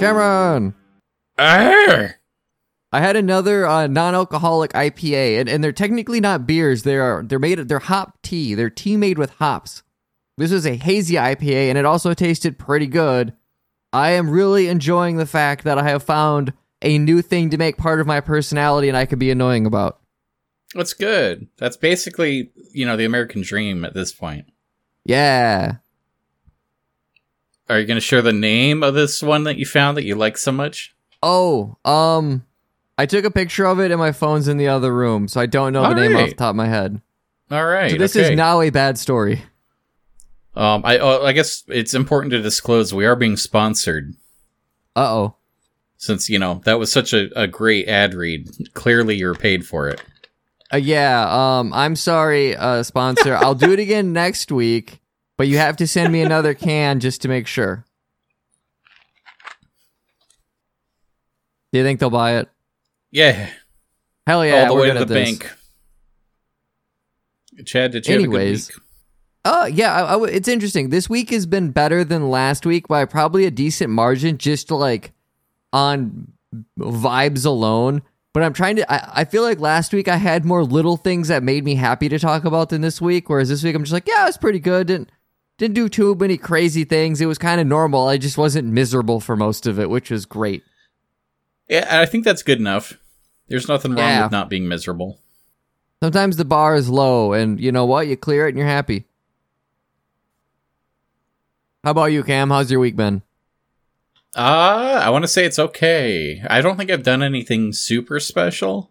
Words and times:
Cameron. 0.00 0.74
Arr! 1.38 2.16
I 2.92 3.00
had 3.00 3.16
another 3.16 3.66
uh, 3.66 3.86
non-alcoholic 3.86 4.72
IPA, 4.72 5.40
and, 5.40 5.48
and 5.48 5.62
they're 5.62 5.72
technically 5.72 6.20
not 6.20 6.46
beers. 6.46 6.82
They 6.82 6.96
are 6.96 7.22
they're 7.22 7.38
made 7.38 7.58
they're 7.68 7.78
hop 7.78 8.20
tea. 8.22 8.54
They're 8.54 8.70
tea 8.70 8.96
made 8.96 9.18
with 9.18 9.30
hops. 9.34 9.82
This 10.36 10.50
was 10.50 10.66
a 10.66 10.76
hazy 10.76 11.14
IPA, 11.14 11.68
and 11.68 11.78
it 11.78 11.84
also 11.84 12.14
tasted 12.14 12.58
pretty 12.58 12.86
good. 12.86 13.34
I 13.92 14.10
am 14.10 14.30
really 14.30 14.68
enjoying 14.68 15.16
the 15.16 15.26
fact 15.26 15.64
that 15.64 15.78
I 15.78 15.88
have 15.88 16.02
found 16.02 16.52
a 16.82 16.98
new 16.98 17.22
thing 17.22 17.50
to 17.50 17.58
make 17.58 17.76
part 17.76 18.00
of 18.00 18.06
my 18.06 18.20
personality, 18.20 18.88
and 18.88 18.96
I 18.96 19.06
can 19.06 19.18
be 19.18 19.30
annoying 19.30 19.66
about. 19.66 20.00
That's 20.74 20.94
good. 20.94 21.48
That's 21.58 21.76
basically, 21.76 22.50
you 22.72 22.86
know, 22.86 22.96
the 22.96 23.04
American 23.04 23.42
dream 23.42 23.84
at 23.84 23.94
this 23.94 24.12
point. 24.12 24.46
Yeah, 25.04 25.76
Are 27.70 27.78
you 27.78 27.86
going 27.86 27.96
to 27.96 28.00
share 28.00 28.20
the 28.20 28.32
name 28.32 28.82
of 28.82 28.94
this 28.94 29.22
one 29.22 29.44
that 29.44 29.56
you 29.56 29.64
found 29.64 29.96
that 29.96 30.04
you 30.04 30.16
like 30.16 30.36
so 30.36 30.50
much? 30.50 30.94
Oh, 31.22 31.76
um, 31.84 32.44
I 32.98 33.06
took 33.06 33.24
a 33.24 33.30
picture 33.30 33.64
of 33.64 33.78
it 33.78 33.90
and 33.90 33.98
my 34.00 34.12
phone's 34.12 34.48
in 34.48 34.56
the 34.56 34.68
other 34.68 34.92
room, 34.92 35.28
so 35.28 35.40
I 35.40 35.46
don't 35.46 35.72
know 35.72 35.82
the 35.82 35.88
All 35.88 35.94
name 35.94 36.16
off 36.16 36.30
the 36.30 36.34
top 36.34 36.50
of 36.50 36.56
my 36.56 36.66
head. 36.66 37.00
All 37.50 37.64
right. 37.64 37.92
So 37.92 37.96
this 37.96 38.16
okay. 38.16 38.32
is 38.32 38.36
now 38.36 38.60
a 38.60 38.70
bad 38.70 38.98
story. 38.98 39.42
Um, 40.54 40.82
I 40.84 40.98
oh, 40.98 41.24
I 41.24 41.32
guess 41.32 41.62
it's 41.68 41.94
important 41.94 42.32
to 42.32 42.42
disclose 42.42 42.92
we 42.92 43.06
are 43.06 43.14
being 43.14 43.36
sponsored 43.36 44.14
Uh 44.96 45.14
oh. 45.14 45.36
since 45.96 46.28
you 46.28 46.40
know 46.40 46.60
that 46.64 46.78
was 46.78 46.90
such 46.90 47.12
a, 47.12 47.30
a 47.40 47.46
great 47.46 47.88
ad 47.88 48.14
read. 48.14 48.48
Clearly, 48.74 49.16
you're 49.16 49.34
paid 49.34 49.64
for 49.64 49.88
it. 49.88 50.02
Uh, 50.72 50.78
yeah. 50.78 51.26
Um, 51.30 51.72
I'm 51.72 51.96
sorry, 51.96 52.56
uh, 52.56 52.82
sponsor. 52.82 53.36
I'll 53.36 53.54
do 53.54 53.72
it 53.72 53.78
again 53.78 54.12
next 54.12 54.52
week, 54.52 54.99
but 55.40 55.48
you 55.48 55.56
have 55.56 55.78
to 55.78 55.86
send 55.86 56.12
me 56.12 56.20
another 56.20 56.52
can 56.52 57.00
just 57.00 57.22
to 57.22 57.28
make 57.28 57.46
sure. 57.46 57.86
Do 61.72 61.78
you 61.78 61.82
think 61.82 61.98
they'll 61.98 62.10
buy 62.10 62.32
it? 62.40 62.50
Yeah, 63.10 63.48
Hell 64.26 64.44
yeah! 64.44 64.64
all 64.64 64.66
the 64.66 64.74
we're 64.74 64.80
way 64.82 64.92
to 64.92 64.98
the 64.98 65.04
this. 65.06 65.38
bank. 65.38 65.50
Chad, 67.64 67.92
did 67.92 68.06
you 68.06 68.12
have 68.12 68.20
a 68.20 68.24
Anyways. 68.24 68.66
good 68.68 68.74
week? 68.76 68.82
Oh 69.46 69.64
yeah, 69.64 69.94
I, 69.94 70.14
I 70.14 70.24
it's 70.26 70.46
interesting. 70.46 70.90
This 70.90 71.08
week 71.08 71.30
has 71.30 71.46
been 71.46 71.70
better 71.70 72.04
than 72.04 72.28
last 72.28 72.66
week 72.66 72.86
by 72.86 73.06
probably 73.06 73.46
a 73.46 73.50
decent 73.50 73.88
margin, 73.88 74.36
just 74.36 74.70
like 74.70 75.12
on 75.72 76.34
vibes 76.78 77.46
alone. 77.46 78.02
But 78.34 78.42
I'm 78.42 78.52
trying 78.52 78.76
to. 78.76 78.92
I, 78.92 79.22
I 79.22 79.24
feel 79.24 79.42
like 79.42 79.58
last 79.58 79.94
week 79.94 80.06
I 80.06 80.16
had 80.16 80.44
more 80.44 80.64
little 80.64 80.98
things 80.98 81.28
that 81.28 81.42
made 81.42 81.64
me 81.64 81.76
happy 81.76 82.10
to 82.10 82.18
talk 82.18 82.44
about 82.44 82.68
than 82.68 82.82
this 82.82 83.00
week. 83.00 83.30
Whereas 83.30 83.48
this 83.48 83.64
week 83.64 83.74
I'm 83.74 83.84
just 83.84 83.94
like, 83.94 84.06
yeah, 84.06 84.28
it's 84.28 84.36
pretty 84.36 84.60
good. 84.60 84.88
Didn't 84.88 85.10
didn't 85.60 85.74
do 85.74 85.90
too 85.90 86.14
many 86.14 86.38
crazy 86.38 86.84
things. 86.84 87.20
It 87.20 87.26
was 87.26 87.36
kind 87.36 87.60
of 87.60 87.66
normal. 87.66 88.08
I 88.08 88.16
just 88.16 88.38
wasn't 88.38 88.68
miserable 88.68 89.20
for 89.20 89.36
most 89.36 89.66
of 89.66 89.78
it, 89.78 89.90
which 89.90 90.10
was 90.10 90.24
great. 90.24 90.64
Yeah, 91.68 91.86
and 91.88 91.98
I 92.00 92.06
think 92.06 92.24
that's 92.24 92.42
good 92.42 92.58
enough. 92.58 92.94
There's 93.48 93.68
nothing 93.68 93.90
wrong 93.90 93.98
Yeah. 93.98 94.22
with 94.22 94.32
not 94.32 94.48
being 94.48 94.66
miserable. 94.66 95.18
Sometimes 96.02 96.38
the 96.38 96.46
bar 96.46 96.74
is 96.76 96.88
low, 96.88 97.34
and 97.34 97.60
you 97.60 97.70
know 97.72 97.84
what? 97.84 98.06
You 98.08 98.16
clear 98.16 98.46
it 98.46 98.50
and 98.50 98.58
you're 98.58 98.66
happy. 98.66 99.04
How 101.84 101.90
about 101.90 102.06
you, 102.06 102.22
Cam? 102.24 102.48
How's 102.48 102.70
your 102.70 102.80
week 102.80 102.96
been? 102.96 103.20
Uh, 104.34 105.00
I 105.04 105.10
want 105.10 105.24
to 105.24 105.28
say 105.28 105.44
it's 105.44 105.58
okay. 105.58 106.42
I 106.48 106.62
don't 106.62 106.78
think 106.78 106.90
I've 106.90 107.02
done 107.02 107.22
anything 107.22 107.74
super 107.74 108.18
special. 108.18 108.90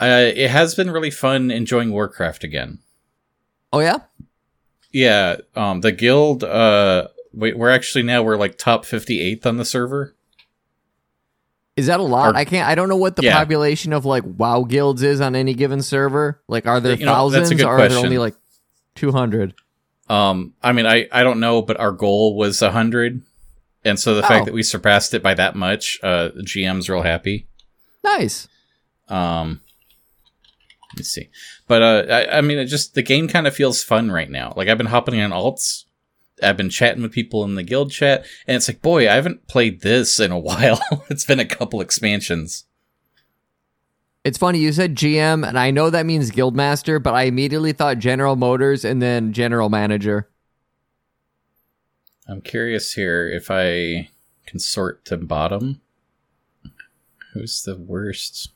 Uh, 0.00 0.30
it 0.34 0.50
has 0.50 0.74
been 0.74 0.90
really 0.90 1.10
fun 1.12 1.52
enjoying 1.52 1.92
Warcraft 1.92 2.42
again. 2.42 2.80
Oh 3.72 3.78
yeah. 3.80 3.98
Yeah, 4.96 5.36
um, 5.54 5.82
the 5.82 5.92
guild, 5.92 6.42
uh, 6.42 7.08
we, 7.34 7.52
we're 7.52 7.68
actually 7.68 8.02
now, 8.02 8.22
we're 8.22 8.38
like 8.38 8.56
top 8.56 8.86
58th 8.86 9.44
on 9.44 9.58
the 9.58 9.64
server. 9.66 10.14
Is 11.76 11.88
that 11.88 12.00
a 12.00 12.02
lot? 12.02 12.34
I 12.34 12.46
can't. 12.46 12.66
I 12.66 12.74
don't 12.74 12.88
know 12.88 12.96
what 12.96 13.16
the 13.16 13.22
Yeah. 13.22 13.36
population 13.38 13.92
of 13.92 14.06
like 14.06 14.22
WoW 14.24 14.62
guilds 14.62 15.02
is 15.02 15.20
on 15.20 15.36
any 15.36 15.52
given 15.52 15.82
server. 15.82 16.40
Like, 16.48 16.66
are 16.66 16.80
there 16.80 16.94
You 16.94 17.04
know, 17.04 17.12
that's 17.30 17.34
a 17.34 17.40
thousands 17.40 17.60
good 17.60 17.66
or 17.66 17.78
are 17.78 17.88
there 17.88 17.98
only 17.98 18.16
like 18.16 18.34
two 18.94 19.12
hundred? 19.12 19.52
Um, 20.08 20.54
I 20.62 20.72
mean, 20.72 20.86
I, 20.86 21.08
I 21.12 21.22
don't 21.22 21.40
know, 21.40 21.60
but 21.60 21.78
our 21.78 21.92
goal 21.92 22.34
was 22.34 22.62
100. 22.62 23.20
And 23.84 24.00
so 24.00 24.14
the 24.14 24.24
Oh. 24.24 24.26
fact 24.26 24.46
that 24.46 24.54
we 24.54 24.62
surpassed 24.62 25.12
it 25.12 25.22
by 25.22 25.34
that 25.34 25.54
much, 25.56 25.98
uh, 26.02 26.30
GM's 26.38 26.88
real 26.88 27.02
happy. 27.02 27.48
Nice. 28.02 28.48
Um, 29.08 29.60
let 30.96 31.00
me 31.00 31.04
see. 31.04 31.28
But, 31.68 31.82
uh, 31.82 32.12
I, 32.12 32.38
I 32.38 32.40
mean, 32.40 32.58
it 32.58 32.66
just, 32.66 32.94
the 32.94 33.02
game 33.02 33.28
kind 33.28 33.46
of 33.46 33.54
feels 33.54 33.84
fun 33.84 34.10
right 34.10 34.30
now. 34.30 34.54
Like, 34.56 34.68
I've 34.68 34.78
been 34.78 34.86
hopping 34.86 35.20
on 35.20 35.30
alts. 35.30 35.84
I've 36.42 36.56
been 36.56 36.70
chatting 36.70 37.02
with 37.02 37.12
people 37.12 37.44
in 37.44 37.54
the 37.54 37.62
guild 37.62 37.90
chat, 37.90 38.26
and 38.46 38.56
it's 38.56 38.68
like, 38.68 38.82
boy, 38.82 39.08
I 39.08 39.14
haven't 39.14 39.46
played 39.46 39.82
this 39.82 40.20
in 40.20 40.30
a 40.30 40.38
while. 40.38 40.80
it's 41.08 41.24
been 41.24 41.40
a 41.40 41.44
couple 41.44 41.80
expansions. 41.80 42.64
It's 44.24 44.38
funny 44.38 44.58
you 44.58 44.72
said 44.72 44.96
GM, 44.96 45.46
and 45.46 45.58
I 45.58 45.70
know 45.70 45.88
that 45.88 46.04
means 46.04 46.32
guildmaster, 46.32 47.00
but 47.00 47.14
I 47.14 47.24
immediately 47.24 47.72
thought 47.72 47.98
General 47.98 48.34
Motors 48.34 48.84
and 48.84 49.00
then 49.00 49.32
General 49.32 49.68
Manager. 49.68 50.28
I'm 52.28 52.40
curious 52.40 52.94
here 52.94 53.28
if 53.28 53.50
I 53.50 54.08
can 54.46 54.58
sort 54.58 55.04
to 55.06 55.16
bottom. 55.16 55.80
Who's 57.34 57.62
the 57.62 57.76
worst? 57.76 58.50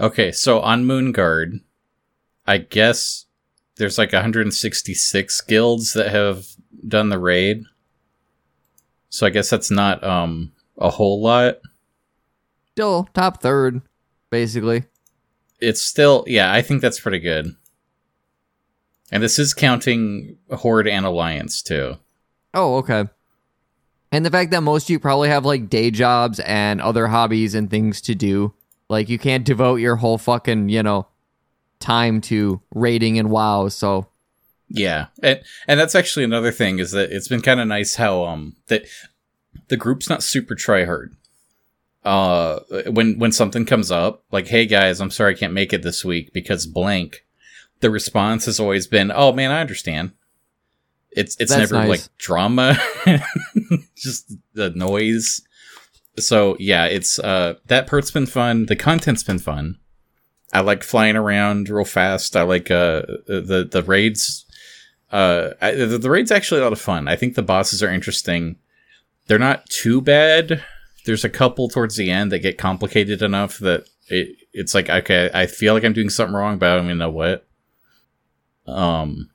Okay, 0.00 0.32
so 0.32 0.60
on 0.60 0.84
Moonguard, 0.84 1.60
I 2.46 2.58
guess 2.58 3.26
there's 3.76 3.98
like 3.98 4.12
166 4.12 5.40
guilds 5.42 5.92
that 5.92 6.10
have 6.10 6.46
done 6.88 7.10
the 7.10 7.18
raid. 7.18 7.64
So 9.10 9.26
I 9.26 9.30
guess 9.30 9.50
that's 9.50 9.70
not 9.70 10.02
um 10.02 10.52
a 10.78 10.88
whole 10.90 11.22
lot. 11.22 11.58
Still 12.72 13.08
top 13.12 13.42
third, 13.42 13.82
basically. 14.30 14.84
It's 15.60 15.82
still 15.82 16.24
yeah, 16.26 16.52
I 16.52 16.62
think 16.62 16.80
that's 16.80 17.00
pretty 17.00 17.18
good. 17.18 17.54
And 19.12 19.22
this 19.22 19.38
is 19.38 19.52
counting 19.52 20.38
Horde 20.50 20.88
and 20.88 21.04
Alliance 21.04 21.62
too. 21.62 21.96
Oh, 22.54 22.76
okay. 22.76 23.04
And 24.12 24.24
the 24.24 24.30
fact 24.30 24.50
that 24.52 24.62
most 24.62 24.84
of 24.84 24.90
you 24.90 24.98
probably 24.98 25.28
have 25.28 25.44
like 25.44 25.68
day 25.68 25.90
jobs 25.90 26.40
and 26.40 26.80
other 26.80 27.08
hobbies 27.08 27.54
and 27.54 27.68
things 27.68 28.00
to 28.02 28.14
do. 28.14 28.54
Like 28.90 29.08
you 29.08 29.18
can't 29.18 29.44
devote 29.44 29.76
your 29.76 29.96
whole 29.96 30.18
fucking, 30.18 30.68
you 30.68 30.82
know, 30.82 31.06
time 31.78 32.20
to 32.22 32.60
raiding 32.74 33.18
and 33.20 33.30
WoW, 33.30 33.68
so 33.68 34.08
Yeah, 34.68 35.06
and 35.22 35.40
and 35.68 35.78
that's 35.78 35.94
actually 35.94 36.24
another 36.24 36.50
thing 36.50 36.80
is 36.80 36.90
that 36.90 37.12
it's 37.12 37.28
been 37.28 37.40
kind 37.40 37.60
of 37.60 37.68
nice 37.68 37.94
how 37.94 38.24
um 38.24 38.56
that 38.66 38.86
the 39.68 39.76
group's 39.76 40.08
not 40.08 40.24
super 40.24 40.56
try 40.56 40.84
hard. 40.84 41.14
Uh, 42.04 42.60
when 42.86 43.18
when 43.18 43.30
something 43.30 43.64
comes 43.64 43.92
up, 43.92 44.24
like, 44.32 44.48
hey 44.48 44.66
guys, 44.66 45.00
I'm 45.00 45.10
sorry 45.10 45.34
I 45.34 45.38
can't 45.38 45.52
make 45.52 45.72
it 45.72 45.82
this 45.82 46.04
week 46.04 46.32
because 46.32 46.66
blank. 46.66 47.24
The 47.80 47.90
response 47.90 48.46
has 48.46 48.58
always 48.58 48.86
been, 48.88 49.12
"Oh 49.14 49.32
man, 49.32 49.52
I 49.52 49.60
understand." 49.60 50.12
It's 51.12 51.36
it's 51.38 51.52
That's 51.52 51.70
never 51.70 51.86
nice. 51.86 51.88
like 51.88 52.18
drama, 52.18 52.76
just 53.96 54.34
the 54.54 54.70
noise. 54.70 55.42
So 56.18 56.56
yeah, 56.58 56.86
it's 56.86 57.18
uh 57.18 57.54
that 57.66 57.86
part's 57.86 58.10
been 58.10 58.26
fun. 58.26 58.66
The 58.66 58.76
content's 58.76 59.22
been 59.22 59.38
fun. 59.38 59.78
I 60.52 60.60
like 60.60 60.82
flying 60.82 61.16
around 61.16 61.68
real 61.68 61.84
fast. 61.84 62.36
I 62.36 62.42
like 62.42 62.70
uh 62.70 63.02
the 63.26 63.68
the 63.70 63.82
raids. 63.82 64.46
Uh, 65.12 65.54
I, 65.60 65.72
the, 65.72 65.98
the 65.98 66.10
raid's 66.10 66.30
actually 66.30 66.60
a 66.60 66.64
lot 66.64 66.72
of 66.72 66.80
fun. 66.80 67.08
I 67.08 67.16
think 67.16 67.34
the 67.34 67.42
bosses 67.42 67.82
are 67.82 67.92
interesting. 67.92 68.56
They're 69.26 69.40
not 69.40 69.68
too 69.68 70.00
bad. 70.00 70.64
There's 71.04 71.24
a 71.24 71.28
couple 71.28 71.68
towards 71.68 71.96
the 71.96 72.12
end 72.12 72.30
that 72.30 72.38
get 72.40 72.58
complicated 72.58 73.20
enough 73.20 73.58
that 73.58 73.88
it 74.06 74.36
it's 74.52 74.74
like 74.74 74.88
okay, 74.88 75.30
I 75.32 75.46
feel 75.46 75.74
like 75.74 75.84
I'm 75.84 75.92
doing 75.92 76.10
something 76.10 76.34
wrong, 76.34 76.58
but 76.58 76.70
I 76.70 76.76
don't 76.76 76.86
even 76.86 76.98
know 76.98 77.10
what. 77.10 77.46
Um, 78.66 79.30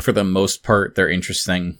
for 0.00 0.12
the 0.12 0.24
most 0.24 0.62
part, 0.62 0.94
they're 0.94 1.08
interesting. 1.08 1.78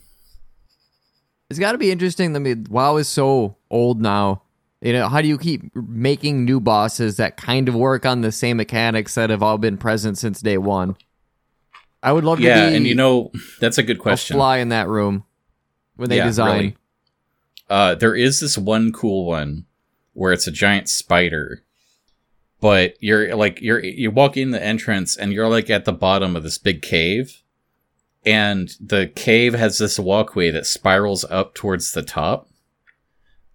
It's 1.50 1.58
got 1.58 1.72
to 1.72 1.78
be 1.78 1.90
interesting. 1.90 2.34
I 2.36 2.38
mean, 2.38 2.66
WoW 2.70 2.96
is 2.96 3.08
so 3.08 3.56
old 3.70 4.00
now. 4.00 4.42
You 4.80 4.92
know, 4.94 5.08
how 5.08 5.20
do 5.20 5.28
you 5.28 5.36
keep 5.36 5.74
making 5.76 6.44
new 6.44 6.60
bosses 6.60 7.16
that 7.18 7.36
kind 7.36 7.68
of 7.68 7.74
work 7.74 8.06
on 8.06 8.22
the 8.22 8.32
same 8.32 8.56
mechanics 8.56 9.14
that 9.16 9.28
have 9.28 9.42
all 9.42 9.58
been 9.58 9.76
present 9.76 10.16
since 10.16 10.40
day 10.40 10.56
one? 10.56 10.96
I 12.02 12.12
would 12.12 12.24
love 12.24 12.40
Yeah, 12.40 12.64
to 12.64 12.70
be 12.70 12.76
and 12.76 12.86
you 12.86 12.94
know 12.94 13.30
that's 13.60 13.76
a 13.76 13.82
good 13.82 13.98
a 13.98 14.00
question. 14.00 14.36
fly 14.36 14.56
in 14.58 14.70
that 14.70 14.88
room 14.88 15.24
when 15.96 16.08
they 16.08 16.16
Yeah, 16.16 16.24
design. 16.26 16.58
really. 16.58 16.76
Uh, 17.68 17.94
there 17.94 18.14
is 18.14 18.40
this 18.40 18.56
one 18.56 18.90
cool 18.90 19.26
one 19.26 19.66
where 20.14 20.32
it's 20.32 20.46
a 20.46 20.50
giant 20.50 20.88
spider, 20.88 21.62
but 22.60 22.94
you're 23.00 23.36
like 23.36 23.60
you're 23.60 23.84
you 23.84 24.10
walk 24.10 24.36
in 24.38 24.50
the 24.50 24.62
entrance 24.64 25.14
and 25.14 25.32
you're 25.32 25.48
like 25.48 25.68
at 25.68 25.84
the 25.84 25.92
bottom 25.92 26.36
of 26.36 26.42
this 26.42 26.56
big 26.56 26.80
cave, 26.80 27.42
and 28.24 28.70
the 28.80 29.06
cave 29.14 29.54
has 29.54 29.78
this 29.78 29.98
walkway 29.98 30.50
that 30.50 30.66
spirals 30.66 31.24
up 31.24 31.54
towards 31.54 31.92
the 31.92 32.02
top, 32.02 32.48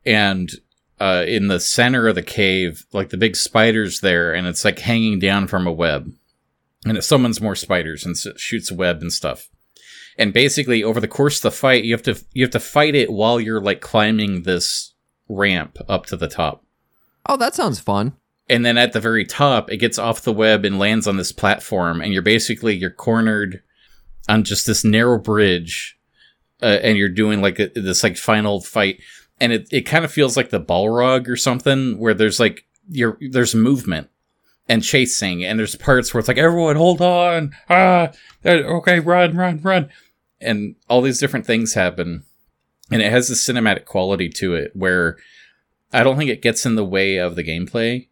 and 0.05 0.51
uh, 0.99 1.25
in 1.27 1.47
the 1.47 1.59
center 1.59 2.07
of 2.07 2.15
the 2.15 2.23
cave, 2.23 2.85
like 2.93 3.09
the 3.09 3.17
big 3.17 3.35
spider's 3.35 3.99
there, 3.99 4.33
and 4.33 4.47
it's 4.47 4.65
like 4.65 4.79
hanging 4.79 5.19
down 5.19 5.47
from 5.47 5.67
a 5.67 5.71
web, 5.71 6.11
and 6.85 6.97
it 6.97 7.03
summons 7.03 7.41
more 7.41 7.55
spiders 7.55 8.05
and 8.05 8.17
shoots 8.37 8.71
web 8.71 9.01
and 9.01 9.11
stuff. 9.11 9.49
And 10.17 10.33
basically, 10.33 10.83
over 10.83 11.01
the 11.01 11.07
course 11.07 11.37
of 11.37 11.43
the 11.43 11.51
fight, 11.51 11.83
you 11.83 11.93
have 11.93 12.03
to 12.03 12.23
you 12.31 12.43
have 12.43 12.51
to 12.51 12.59
fight 12.59 12.95
it 12.95 13.11
while 13.11 13.39
you're 13.39 13.61
like 13.61 13.81
climbing 13.81 14.43
this 14.43 14.93
ramp 15.27 15.77
up 15.89 16.05
to 16.07 16.15
the 16.15 16.27
top. 16.27 16.63
Oh, 17.27 17.37
that 17.37 17.55
sounds 17.55 17.79
fun. 17.79 18.13
And 18.47 18.63
then 18.63 18.77
at 18.77 18.93
the 18.93 18.99
very 18.99 19.25
top, 19.25 19.71
it 19.71 19.77
gets 19.77 19.97
off 19.97 20.21
the 20.21 20.31
web 20.31 20.63
and 20.63 20.77
lands 20.77 21.07
on 21.07 21.17
this 21.17 21.31
platform, 21.31 21.99
and 21.99 22.13
you're 22.13 22.21
basically 22.21 22.75
you're 22.75 22.91
cornered 22.91 23.61
on 24.27 24.43
just 24.43 24.65
this 24.65 24.83
narrow 24.83 25.19
bridge, 25.19 25.97
uh, 26.61 26.79
and 26.81 26.97
you're 26.97 27.09
doing 27.09 27.41
like 27.41 27.59
a, 27.59 27.69
this 27.75 28.03
like 28.03 28.17
final 28.17 28.61
fight, 28.61 28.99
and 29.39 29.51
it 29.51 29.67
it 29.71 29.81
kind 29.81 30.05
of 30.05 30.11
feels 30.11 30.37
like 30.37 30.49
the 30.49 30.61
Balrog 30.61 31.27
or 31.27 31.35
something, 31.35 31.97
where 31.97 32.13
there's 32.13 32.39
like 32.39 32.65
you're 32.89 33.17
there's 33.31 33.55
movement 33.55 34.09
and 34.67 34.83
chasing, 34.83 35.43
and 35.43 35.59
there's 35.59 35.75
parts 35.75 36.13
where 36.13 36.19
it's 36.19 36.27
like 36.27 36.37
everyone 36.37 36.75
hold 36.75 37.01
on, 37.01 37.51
ah, 37.69 38.11
okay, 38.45 38.99
run, 38.99 39.35
run, 39.35 39.61
run, 39.61 39.89
and 40.41 40.75
all 40.89 41.01
these 41.01 41.19
different 41.19 41.45
things 41.45 41.73
happen, 41.73 42.23
and 42.91 43.01
it 43.01 43.11
has 43.11 43.27
this 43.27 43.47
cinematic 43.47 43.85
quality 43.85 44.29
to 44.29 44.55
it 44.55 44.71
where 44.75 45.17
I 45.93 46.03
don't 46.03 46.17
think 46.17 46.29
it 46.29 46.41
gets 46.41 46.65
in 46.65 46.75
the 46.75 46.85
way 46.85 47.17
of 47.17 47.35
the 47.35 47.43
gameplay, 47.43 48.07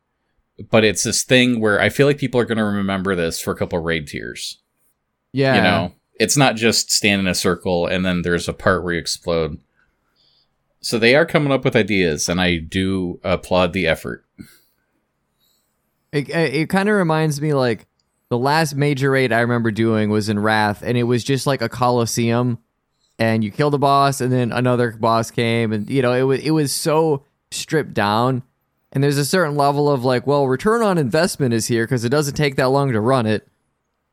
but 0.70 0.84
it's 0.84 1.04
this 1.04 1.24
thing 1.24 1.60
where 1.60 1.82
I 1.82 1.90
feel 1.90 2.08
like 2.08 2.18
people 2.18 2.40
are 2.40 2.46
going 2.46 2.58
to 2.58 2.64
remember 2.64 3.16
this 3.16 3.42
for 3.42 3.52
a 3.52 3.58
couple 3.58 3.80
raid 3.80 4.08
tiers. 4.08 4.60
Yeah. 5.32 5.56
You 5.56 5.62
know, 5.62 5.94
it's 6.16 6.38
not 6.38 6.56
just 6.56 6.92
stand 6.92 7.20
in 7.20 7.28
a 7.28 7.36
circle 7.36 7.88
and 7.88 8.06
then 8.06 8.22
there's 8.22 8.48
a 8.48 8.54
part 8.54 8.84
where 8.84 8.94
you 8.94 9.00
explode. 9.00 9.60
So 10.80 11.00
they 11.00 11.16
are 11.16 11.26
coming 11.26 11.54
up 11.54 11.64
with 11.64 11.78
ideas, 11.78 12.28
and 12.28 12.42
I 12.42 12.58
do 12.58 13.22
applaud 13.24 13.72
the 13.72 13.88
effort. 13.88 14.26
It, 16.12 16.30
it 16.30 16.70
kind 16.70 16.90
of 16.90 16.96
reminds 16.96 17.40
me 17.40 17.54
like 17.54 17.88
the 18.28 18.38
last 18.38 18.76
major 18.76 19.12
raid 19.12 19.32
I 19.32 19.40
remember 19.40 19.72
doing 19.72 20.10
was 20.10 20.28
in 20.28 20.40
Wrath, 20.40 20.84
and 20.84 20.98
it 20.98 21.04
was 21.04 21.24
just 21.24 21.48
like 21.48 21.62
a 21.62 21.70
coliseum, 21.70 22.60
and 23.18 23.46
you 23.46 23.50
killed 23.50 23.76
a 23.76 23.78
boss, 23.78 24.20
and 24.20 24.30
then 24.30 24.52
another 24.52 24.92
boss 24.92 25.32
came, 25.32 25.72
and 25.72 25.90
you 25.90 26.02
know 26.02 26.12
it 26.14 26.24
was 26.24 26.40
it 26.42 26.52
was 26.52 26.74
so 26.74 27.24
stripped 27.50 27.94
down, 27.94 28.44
and 28.92 29.02
there's 29.02 29.18
a 29.18 29.26
certain 29.26 29.56
level 29.56 29.90
of 29.90 30.04
like, 30.04 30.28
well, 30.28 30.48
return 30.48 30.82
on 30.82 30.98
investment 30.98 31.54
is 31.54 31.68
here 31.68 31.86
because 31.86 32.04
it 32.04 32.10
doesn't 32.10 32.36
take 32.36 32.58
that 32.58 32.70
long 32.70 32.92
to 32.92 33.00
run 33.00 33.26
it, 33.26 33.48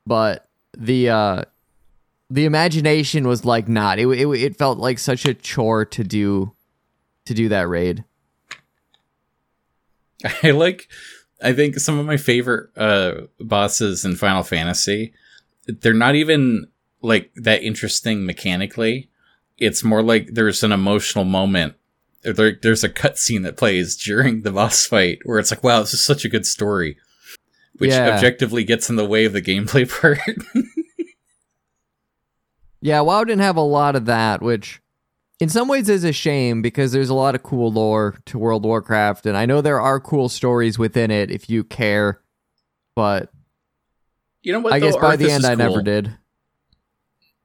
but 0.06 0.48
the 0.78 1.10
uh 1.10 1.42
the 2.30 2.44
imagination 2.44 3.26
was 3.26 3.44
like 3.44 3.68
not 3.68 3.98
it, 3.98 4.06
it 4.08 4.26
it 4.28 4.56
felt 4.56 4.78
like 4.78 4.98
such 4.98 5.24
a 5.26 5.34
chore 5.34 5.84
to 5.84 6.04
do 6.04 6.52
to 7.26 7.34
do 7.34 7.48
that 7.48 7.68
raid. 7.68 8.04
I 10.42 10.50
like 10.50 10.88
I 11.42 11.52
think 11.52 11.76
some 11.78 11.98
of 11.98 12.06
my 12.06 12.16
favorite 12.16 12.70
uh 12.76 13.22
bosses 13.40 14.04
in 14.04 14.16
Final 14.16 14.42
Fantasy 14.42 15.12
they're 15.66 15.94
not 15.94 16.14
even 16.14 16.66
like 17.02 17.30
that 17.36 17.62
interesting 17.62 18.26
mechanically. 18.26 19.08
It's 19.58 19.84
more 19.84 20.02
like 20.02 20.28
there's 20.32 20.62
an 20.62 20.72
emotional 20.72 21.24
moment. 21.24 21.74
There, 22.22 22.52
there's 22.60 22.84
a 22.84 22.88
cutscene 22.88 23.44
that 23.44 23.56
plays 23.56 23.96
during 23.96 24.42
the 24.42 24.50
boss 24.52 24.84
fight 24.86 25.20
where 25.24 25.38
it's 25.38 25.50
like, 25.50 25.62
wow, 25.64 25.80
this 25.80 25.94
is 25.94 26.04
such 26.04 26.24
a 26.24 26.28
good 26.28 26.44
story, 26.44 26.98
which 27.78 27.90
Yeah. 27.90 28.10
objectively 28.10 28.64
gets 28.64 28.90
in 28.90 28.96
the 28.96 29.06
way 29.06 29.24
of 29.24 29.32
the 29.32 29.40
gameplay 29.40 29.88
part. 30.00 30.18
Yeah, 32.80 33.00
WoW 33.00 33.24
didn't 33.24 33.42
have 33.42 33.56
a 33.56 33.62
lot 33.62 33.94
of 33.96 34.06
that, 34.06 34.40
which 34.40 34.80
in 35.38 35.48
some 35.48 35.68
ways 35.68 35.88
is 35.88 36.04
a 36.04 36.12
shame 36.12 36.62
because 36.62 36.92
there's 36.92 37.08
a 37.10 37.14
lot 37.14 37.34
of 37.34 37.42
cool 37.42 37.70
lore 37.72 38.16
to 38.26 38.38
World 38.38 38.64
of 38.64 38.68
Warcraft, 38.68 39.26
and 39.26 39.36
I 39.36 39.46
know 39.46 39.60
there 39.60 39.80
are 39.80 40.00
cool 40.00 40.28
stories 40.28 40.78
within 40.78 41.10
it 41.10 41.30
if 41.30 41.50
you 41.50 41.64
care, 41.64 42.20
but 42.94 43.30
you 44.42 44.52
know 44.52 44.60
what? 44.60 44.72
I 44.72 44.78
though? 44.78 44.86
guess 44.86 44.96
by 44.96 45.16
Arthas 45.16 45.18
the 45.18 45.30
end 45.30 45.44
I 45.46 45.54
never 45.54 45.82
did. 45.82 46.16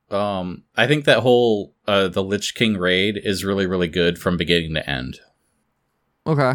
Um, 0.09 0.63
I 0.75 0.87
think 0.87 1.05
that 1.05 1.19
whole 1.19 1.73
uh 1.87 2.07
the 2.07 2.23
Lich 2.23 2.55
King 2.55 2.77
raid 2.77 3.19
is 3.21 3.43
really 3.43 3.65
really 3.65 3.87
good 3.87 4.17
from 4.17 4.37
beginning 4.37 4.73
to 4.75 4.89
end. 4.89 5.19
Okay. 6.27 6.53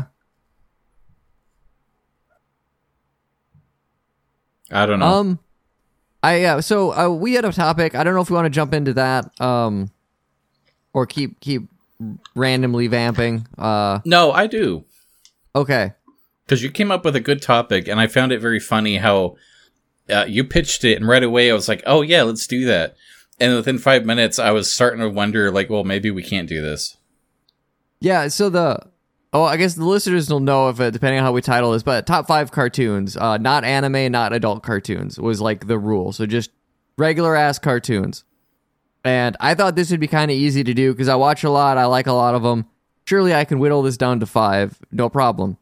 I 4.70 4.86
don't 4.86 5.00
know. 5.00 5.06
Um 5.06 5.38
I 6.22 6.36
yeah, 6.40 6.60
so 6.60 6.92
uh, 6.92 7.08
we 7.08 7.34
had 7.34 7.44
a 7.44 7.52
topic. 7.52 7.94
I 7.94 8.04
don't 8.04 8.14
know 8.14 8.20
if 8.20 8.30
we 8.30 8.34
want 8.34 8.46
to 8.46 8.50
jump 8.50 8.74
into 8.74 8.92
that 8.94 9.40
um 9.40 9.90
or 10.92 11.06
keep 11.06 11.40
keep 11.40 11.68
randomly 12.34 12.86
vamping. 12.88 13.46
Uh 13.58 14.00
no, 14.04 14.32
I 14.32 14.46
do. 14.46 14.84
okay. 15.54 15.92
because 16.44 16.62
you 16.62 16.70
came 16.70 16.90
up 16.90 17.04
with 17.04 17.14
a 17.16 17.20
good 17.20 17.40
topic 17.42 17.86
and 17.88 18.00
i 18.00 18.06
found 18.08 18.32
it 18.32 18.40
very 18.40 18.58
funny 18.60 18.96
how 18.96 19.36
uh, 20.10 20.24
you 20.28 20.42
pitched 20.44 20.82
it 20.84 20.96
and 20.98 21.06
right 21.06 21.22
away 21.22 21.48
i 21.50 21.54
was 21.54 21.68
like 21.68 21.82
oh 21.86 22.02
yeah 22.02 22.22
let's 22.24 22.46
do 22.48 22.64
that 22.64 22.96
and 23.38 23.54
within 23.54 23.78
five 23.78 24.04
minutes 24.04 24.38
i 24.38 24.50
was 24.50 24.72
starting 24.72 24.98
to 25.00 25.08
wonder 25.08 25.50
like 25.52 25.70
well 25.70 25.84
maybe 25.84 26.10
we 26.10 26.22
can't 26.24 26.48
do 26.48 26.60
this 26.60 26.96
Yeah, 28.00 28.26
so 28.28 28.50
the 28.50 28.80
oh, 29.32 29.44
I 29.44 29.56
guess 29.56 29.74
the 29.74 29.84
listeners 29.84 30.28
will 30.28 30.40
know 30.40 30.68
if 30.68 30.80
it 30.80 30.92
depending 30.92 31.18
on 31.20 31.24
how 31.24 31.32
we 31.32 31.42
title 31.42 31.72
this, 31.72 31.82
but 31.82 32.06
top 32.06 32.26
five 32.26 32.50
cartoons, 32.50 33.16
uh, 33.16 33.38
not 33.38 33.64
anime, 33.64 34.10
not 34.10 34.32
adult 34.32 34.62
cartoons, 34.62 35.18
was 35.18 35.40
like 35.40 35.66
the 35.66 35.78
rule. 35.78 36.12
So 36.12 36.26
just 36.26 36.50
regular 36.96 37.36
ass 37.36 37.58
cartoons. 37.58 38.24
And 39.04 39.36
I 39.40 39.54
thought 39.54 39.76
this 39.76 39.90
would 39.90 40.00
be 40.00 40.08
kind 40.08 40.30
of 40.30 40.36
easy 40.36 40.62
to 40.64 40.74
do 40.74 40.92
because 40.92 41.08
I 41.08 41.14
watch 41.14 41.44
a 41.44 41.50
lot, 41.50 41.78
I 41.78 41.86
like 41.86 42.06
a 42.06 42.12
lot 42.12 42.34
of 42.34 42.42
them. 42.42 42.66
Surely 43.06 43.34
I 43.34 43.44
can 43.44 43.58
whittle 43.58 43.82
this 43.82 43.96
down 43.96 44.20
to 44.20 44.26
five, 44.26 44.78
no 44.92 45.08
problem. 45.08 45.56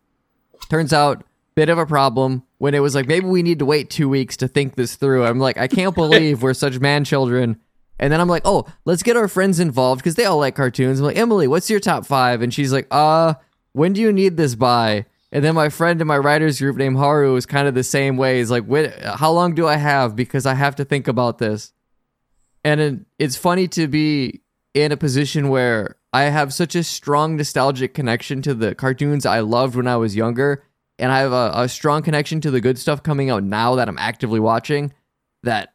Turns 0.69 0.93
out, 0.93 1.25
bit 1.55 1.69
of 1.69 1.79
a 1.79 1.87
problem 1.87 2.45
when 2.59 2.73
it 2.73 2.79
was 2.79 2.95
like 2.95 3.09
maybe 3.09 3.27
we 3.27 3.43
need 3.43 3.59
to 3.59 3.65
wait 3.65 3.91
two 3.91 4.09
weeks 4.09 4.37
to 4.37 4.49
think 4.49 4.77
this 4.77 4.95
through. 4.97 5.25
I'm 5.25 5.39
like, 5.39 5.59
I 5.59 5.69
can't 5.69 5.95
believe 5.95 6.43
we're 6.43 6.55
such 6.55 6.79
man 6.79 7.05
children. 7.05 7.61
And 7.99 8.13
then 8.13 8.21
I'm 8.21 8.29
like, 8.29 8.43
oh, 8.45 8.67
let's 8.85 9.03
get 9.03 9.17
our 9.17 9.27
friends 9.27 9.59
involved 9.59 10.01
because 10.01 10.15
they 10.15 10.25
all 10.25 10.39
like 10.39 10.55
cartoons. 10.55 11.01
I'm 11.01 11.07
like, 11.07 11.17
Emily, 11.17 11.49
what's 11.49 11.69
your 11.69 11.81
top 11.81 12.07
five? 12.07 12.43
And 12.43 12.55
she's 12.55 12.73
like, 12.73 12.87
uh, 12.93 13.35
when 13.79 13.93
do 13.93 14.01
you 14.01 14.13
need 14.13 14.37
this 14.37 14.55
by? 14.55 15.07
And 15.31 15.45
then 15.45 15.55
my 15.55 15.69
friend 15.69 16.01
in 16.01 16.07
my 16.07 16.19
writers 16.19 16.59
group 16.59 16.77
named 16.77 16.97
Haru 16.97 17.37
is 17.37 17.47
kind 17.47 17.69
of 17.69 17.75
the 17.75 17.85
same 17.85 18.17
way. 18.17 18.39
He's 18.39 18.51
like, 18.51 18.65
"Wait, 18.67 18.93
how 19.03 19.31
long 19.31 19.55
do 19.55 19.67
I 19.67 19.77
have? 19.77 20.17
Because 20.17 20.47
I 20.47 20.55
have 20.55 20.77
to 20.77 20.85
think 20.85 21.07
about 21.07 21.39
this. 21.39 21.73
And 22.65 22.81
it, 22.81 23.01
it's 23.19 23.37
funny 23.37 23.69
to 23.69 23.87
be 23.87 24.41
in 24.75 24.91
a 24.91 24.97
position 24.97 25.49
where 25.49 25.97
I 26.13 26.25
have 26.25 26.53
such 26.53 26.75
a 26.75 26.83
strong 26.83 27.37
nostalgic 27.37 27.95
connection 27.95 28.43
to 28.43 28.55
the 28.55 28.75
cartoons 28.75 29.25
I 29.27 29.41
loved 29.41 29.77
when 29.77 29.87
I 29.87 29.97
was 29.97 30.17
younger, 30.17 30.65
and 30.99 31.13
I 31.13 31.21
have 31.21 31.33
a, 31.33 31.53
a 31.55 31.69
strong 31.69 32.03
connection 32.03 32.41
to 32.41 32.51
the 32.51 32.61
good 32.61 32.79
stuff 32.79 33.03
coming 33.03 33.31
out 33.31 33.45
now 33.45 33.77
that 33.77 33.89
I'm 33.89 33.99
actively 33.99 34.41
watching. 34.41 34.93
That 35.45 35.75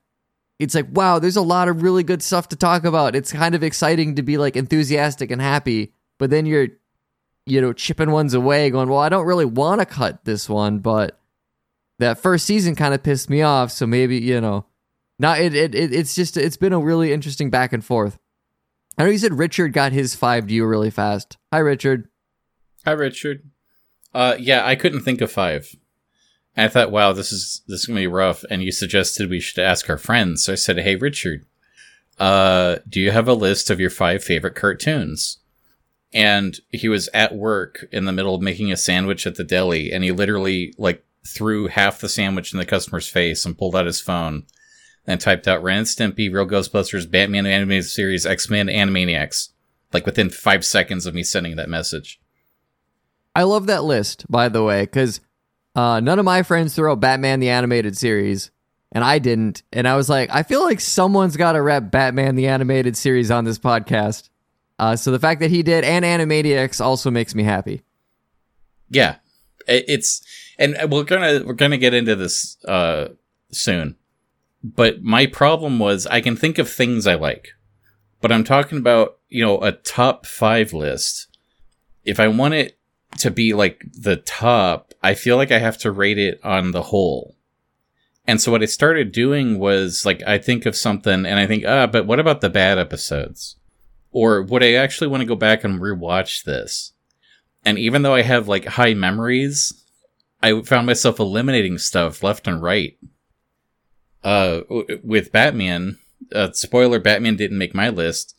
it's 0.59 0.75
like, 0.75 0.87
wow, 0.91 1.19
there's 1.19 1.37
a 1.37 1.41
lot 1.41 1.67
of 1.67 1.81
really 1.81 2.03
good 2.03 2.21
stuff 2.23 2.49
to 2.49 2.55
talk 2.55 2.83
about. 2.83 3.15
It's 3.15 3.31
kind 3.31 3.55
of 3.55 3.63
exciting 3.63 4.15
to 4.15 4.23
be 4.23 4.37
like 4.37 4.55
enthusiastic 4.55 5.31
and 5.31 5.41
happy, 5.41 5.93
but 6.17 6.29
then 6.29 6.45
you're, 6.45 6.69
you 7.45 7.59
know, 7.61 7.73
chipping 7.73 8.11
ones 8.11 8.33
away, 8.33 8.69
going, 8.69 8.89
well, 8.89 8.99
I 8.99 9.09
don't 9.09 9.25
really 9.25 9.45
want 9.45 9.79
to 9.81 9.85
cut 9.85 10.23
this 10.25 10.47
one, 10.49 10.79
but 10.79 11.19
that 11.99 12.17
first 12.17 12.45
season 12.45 12.75
kind 12.75 12.93
of 12.93 13.03
pissed 13.03 13.29
me 13.29 13.41
off, 13.41 13.71
so 13.71 13.85
maybe 13.85 14.17
you 14.17 14.39
know, 14.41 14.65
not 15.19 15.39
it, 15.39 15.53
it, 15.53 15.75
it. 15.75 15.93
It's 15.93 16.15
just 16.15 16.37
it's 16.37 16.57
been 16.57 16.73
a 16.73 16.79
really 16.79 17.11
interesting 17.13 17.49
back 17.49 17.73
and 17.73 17.83
forth. 17.83 18.17
I 18.97 19.03
know 19.03 19.09
you 19.09 19.17
said 19.17 19.33
Richard 19.37 19.73
got 19.73 19.91
his 19.91 20.15
five 20.15 20.47
to 20.47 20.53
you 20.53 20.65
really 20.65 20.89
fast. 20.91 21.37
Hi, 21.51 21.59
Richard. 21.59 22.07
hi 22.85 22.91
richard 22.91 23.49
uh 24.13 24.35
yeah 24.37 24.65
i 24.65 24.75
couldn't 24.75 25.01
think 25.01 25.21
of 25.21 25.31
five 25.31 25.73
and 26.55 26.65
i 26.65 26.67
thought 26.67 26.91
wow 26.91 27.13
this 27.13 27.31
is 27.31 27.61
this 27.67 27.79
is 27.81 27.85
gonna 27.85 27.99
be 27.99 28.07
rough 28.07 28.43
and 28.49 28.61
you 28.61 28.71
suggested 28.73 29.29
we 29.29 29.39
should 29.39 29.63
ask 29.63 29.89
our 29.89 29.97
friends 29.97 30.43
so 30.43 30.51
i 30.51 30.55
said 30.55 30.77
hey 30.79 30.95
richard 30.97 31.45
uh 32.19 32.75
do 32.89 32.99
you 32.99 33.11
have 33.11 33.27
a 33.27 33.33
list 33.33 33.69
of 33.69 33.79
your 33.79 33.89
five 33.89 34.21
favorite 34.23 34.53
cartoons 34.53 35.37
and 36.13 36.59
he 36.69 36.87
was 36.87 37.09
at 37.13 37.35
work 37.35 37.85
in 37.91 38.05
the 38.05 38.11
middle 38.11 38.35
of 38.35 38.41
making 38.41 38.71
a 38.71 38.77
sandwich 38.77 39.25
at 39.25 39.35
the 39.35 39.43
deli 39.43 39.91
and 39.91 40.03
he 40.03 40.11
literally 40.11 40.73
like 40.77 41.03
threw 41.25 41.67
half 41.67 41.99
the 41.99 42.09
sandwich 42.09 42.53
in 42.53 42.59
the 42.59 42.65
customer's 42.65 43.07
face 43.07 43.45
and 43.45 43.57
pulled 43.57 43.75
out 43.75 43.85
his 43.85 44.01
phone 44.01 44.45
and 45.05 45.19
typed 45.19 45.47
out 45.47 45.63
Ren 45.63 45.83
Stimpy, 45.83 46.31
Real 46.33 46.45
Ghostbusters, 46.45 47.09
Batman 47.09 47.45
animated 47.45 47.85
series, 47.85 48.25
X-Men, 48.25 48.67
Animaniacs. 48.67 49.49
Like 49.91 50.05
within 50.05 50.29
five 50.29 50.65
seconds 50.65 51.05
of 51.05 51.13
me 51.13 51.23
sending 51.23 51.55
that 51.57 51.69
message. 51.69 52.19
I 53.35 53.43
love 53.43 53.67
that 53.67 53.83
list, 53.83 54.25
by 54.29 54.49
the 54.49 54.63
way, 54.63 54.81
because 54.81 55.21
uh, 55.75 55.99
none 55.99 56.19
of 56.19 56.25
my 56.25 56.43
friends 56.43 56.73
threw 56.73 56.91
out 56.91 56.99
Batman 56.99 57.39
the 57.39 57.49
animated 57.49 57.97
series, 57.97 58.49
and 58.91 59.03
I 59.03 59.19
didn't. 59.19 59.61
And 59.71 59.87
I 59.87 59.95
was 59.95 60.09
like, 60.09 60.29
I 60.31 60.43
feel 60.43 60.63
like 60.63 60.79
someone's 60.79 61.37
got 61.37 61.53
to 61.53 61.61
rep 61.61 61.91
Batman 61.91 62.35
the 62.35 62.47
animated 62.47 62.97
series 62.97 63.29
on 63.29 63.43
this 63.43 63.59
podcast. 63.59 64.29
Uh, 64.79 64.95
so 64.95 65.11
the 65.11 65.19
fact 65.19 65.39
that 65.39 65.51
he 65.51 65.63
did 65.63 65.83
and 65.83 66.03
Animaniacs 66.03 66.83
also 66.83 67.11
makes 67.11 67.35
me 67.35 67.43
happy. 67.43 67.83
Yeah, 68.89 69.17
it's 69.67 70.21
and 70.59 70.77
we're 70.91 71.03
gonna 71.03 71.43
we're 71.45 71.53
gonna 71.53 71.77
get 71.77 71.93
into 71.93 72.15
this 72.15 72.57
uh 72.65 73.09
soon. 73.51 73.95
But 74.63 75.03
my 75.03 75.25
problem 75.25 75.79
was 75.79 76.07
I 76.07 76.21
can 76.21 76.35
think 76.35 76.57
of 76.57 76.69
things 76.69 77.05
I 77.05 77.15
like, 77.15 77.49
but 78.21 78.31
I'm 78.31 78.43
talking 78.43 78.77
about 78.77 79.17
you 79.29 79.43
know 79.43 79.61
a 79.61 79.71
top 79.71 80.25
five 80.25 80.73
list. 80.73 81.27
If 82.03 82.19
I 82.19 82.27
want 82.27 82.53
it 82.53 82.77
to 83.19 83.31
be 83.31 83.53
like 83.53 83.85
the 83.93 84.17
top, 84.17 84.93
I 85.01 85.13
feel 85.13 85.37
like 85.37 85.51
I 85.51 85.59
have 85.59 85.77
to 85.79 85.91
rate 85.91 86.17
it 86.17 86.39
on 86.43 86.71
the 86.71 86.83
whole. 86.83 87.35
And 88.25 88.41
so 88.41 88.51
what 88.51 88.61
I 88.61 88.65
started 88.65 89.11
doing 89.11 89.59
was 89.59 90.05
like 90.05 90.23
I 90.23 90.37
think 90.37 90.65
of 90.65 90.75
something 90.75 91.25
and 91.25 91.39
I 91.39 91.47
think, 91.47 91.63
ah, 91.67 91.87
but 91.87 92.05
what 92.05 92.19
about 92.19 92.41
the 92.41 92.49
bad 92.49 92.77
episodes? 92.77 93.57
Or 94.13 94.43
would 94.43 94.63
I 94.63 94.73
actually 94.73 95.07
want 95.07 95.21
to 95.21 95.27
go 95.27 95.35
back 95.35 95.63
and 95.63 95.81
rewatch 95.81 96.43
this? 96.43 96.93
And 97.65 97.77
even 97.79 98.03
though 98.03 98.13
I 98.13 98.21
have 98.21 98.47
like 98.47 98.65
high 98.65 98.93
memories, 98.93 99.83
I 100.41 100.61
found 100.61 100.85
myself 100.85 101.19
eliminating 101.19 101.77
stuff 101.79 102.21
left 102.21 102.47
and 102.47 102.61
right. 102.61 102.97
Uh, 104.23 104.61
with 105.03 105.31
Batman, 105.31 105.97
uh, 106.33 106.51
spoiler: 106.53 106.99
Batman 106.99 107.35
didn't 107.35 107.57
make 107.57 107.73
my 107.73 107.89
list 107.89 108.35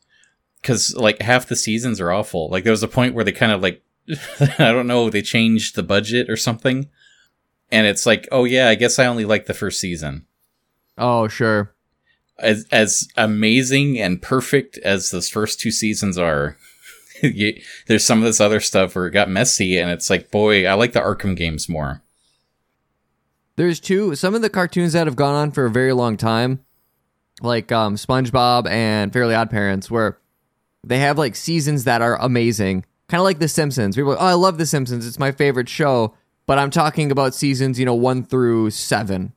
because 0.62 0.94
like 0.94 1.20
half 1.20 1.46
the 1.46 1.56
seasons 1.56 2.00
are 2.00 2.12
awful. 2.12 2.48
Like 2.48 2.64
there 2.64 2.70
was 2.70 2.82
a 2.82 2.88
point 2.88 3.14
where 3.14 3.24
they 3.24 3.32
kind 3.32 3.52
of 3.52 3.60
like, 3.60 3.82
I 4.58 4.72
don't 4.72 4.86
know, 4.86 5.10
they 5.10 5.22
changed 5.22 5.74
the 5.74 5.82
budget 5.82 6.30
or 6.30 6.36
something, 6.36 6.88
and 7.70 7.86
it's 7.86 8.06
like, 8.06 8.28
oh 8.30 8.44
yeah, 8.44 8.68
I 8.68 8.76
guess 8.76 8.98
I 8.98 9.06
only 9.06 9.24
like 9.24 9.46
the 9.46 9.54
first 9.54 9.80
season. 9.80 10.26
Oh, 10.96 11.28
sure. 11.28 11.73
As 12.38 12.66
as 12.72 13.08
amazing 13.16 14.00
and 14.00 14.20
perfect 14.20 14.76
as 14.78 15.10
those 15.10 15.28
first 15.28 15.60
two 15.60 15.70
seasons 15.70 16.18
are, 16.18 16.56
you, 17.22 17.60
there's 17.86 18.04
some 18.04 18.18
of 18.18 18.24
this 18.24 18.40
other 18.40 18.60
stuff 18.60 18.94
where 18.94 19.06
it 19.06 19.12
got 19.12 19.28
messy, 19.28 19.78
and 19.78 19.90
it's 19.90 20.10
like, 20.10 20.30
boy, 20.30 20.66
I 20.66 20.74
like 20.74 20.92
the 20.92 21.00
Arkham 21.00 21.36
games 21.36 21.68
more. 21.68 22.02
There's 23.56 23.78
two 23.78 24.16
some 24.16 24.34
of 24.34 24.42
the 24.42 24.50
cartoons 24.50 24.94
that 24.94 25.06
have 25.06 25.16
gone 25.16 25.34
on 25.34 25.50
for 25.52 25.66
a 25.66 25.70
very 25.70 25.92
long 25.92 26.16
time, 26.16 26.64
like 27.40 27.70
um, 27.70 27.94
SpongeBob 27.94 28.68
and 28.68 29.12
Fairly 29.12 29.34
Odd 29.34 29.50
Parents, 29.50 29.90
where 29.90 30.18
they 30.82 30.98
have 30.98 31.18
like 31.18 31.36
seasons 31.36 31.84
that 31.84 32.02
are 32.02 32.20
amazing, 32.20 32.84
kind 33.08 33.20
of 33.20 33.24
like 33.24 33.38
The 33.38 33.48
Simpsons. 33.48 33.94
People, 33.94 34.12
are 34.12 34.20
oh, 34.20 34.26
I 34.26 34.34
love 34.34 34.58
The 34.58 34.66
Simpsons; 34.66 35.06
it's 35.06 35.18
my 35.18 35.30
favorite 35.30 35.68
show. 35.68 36.14
But 36.46 36.58
I'm 36.58 36.70
talking 36.70 37.10
about 37.10 37.34
seasons, 37.34 37.78
you 37.78 37.86
know, 37.86 37.94
one 37.94 38.22
through 38.22 38.70
seven, 38.70 39.32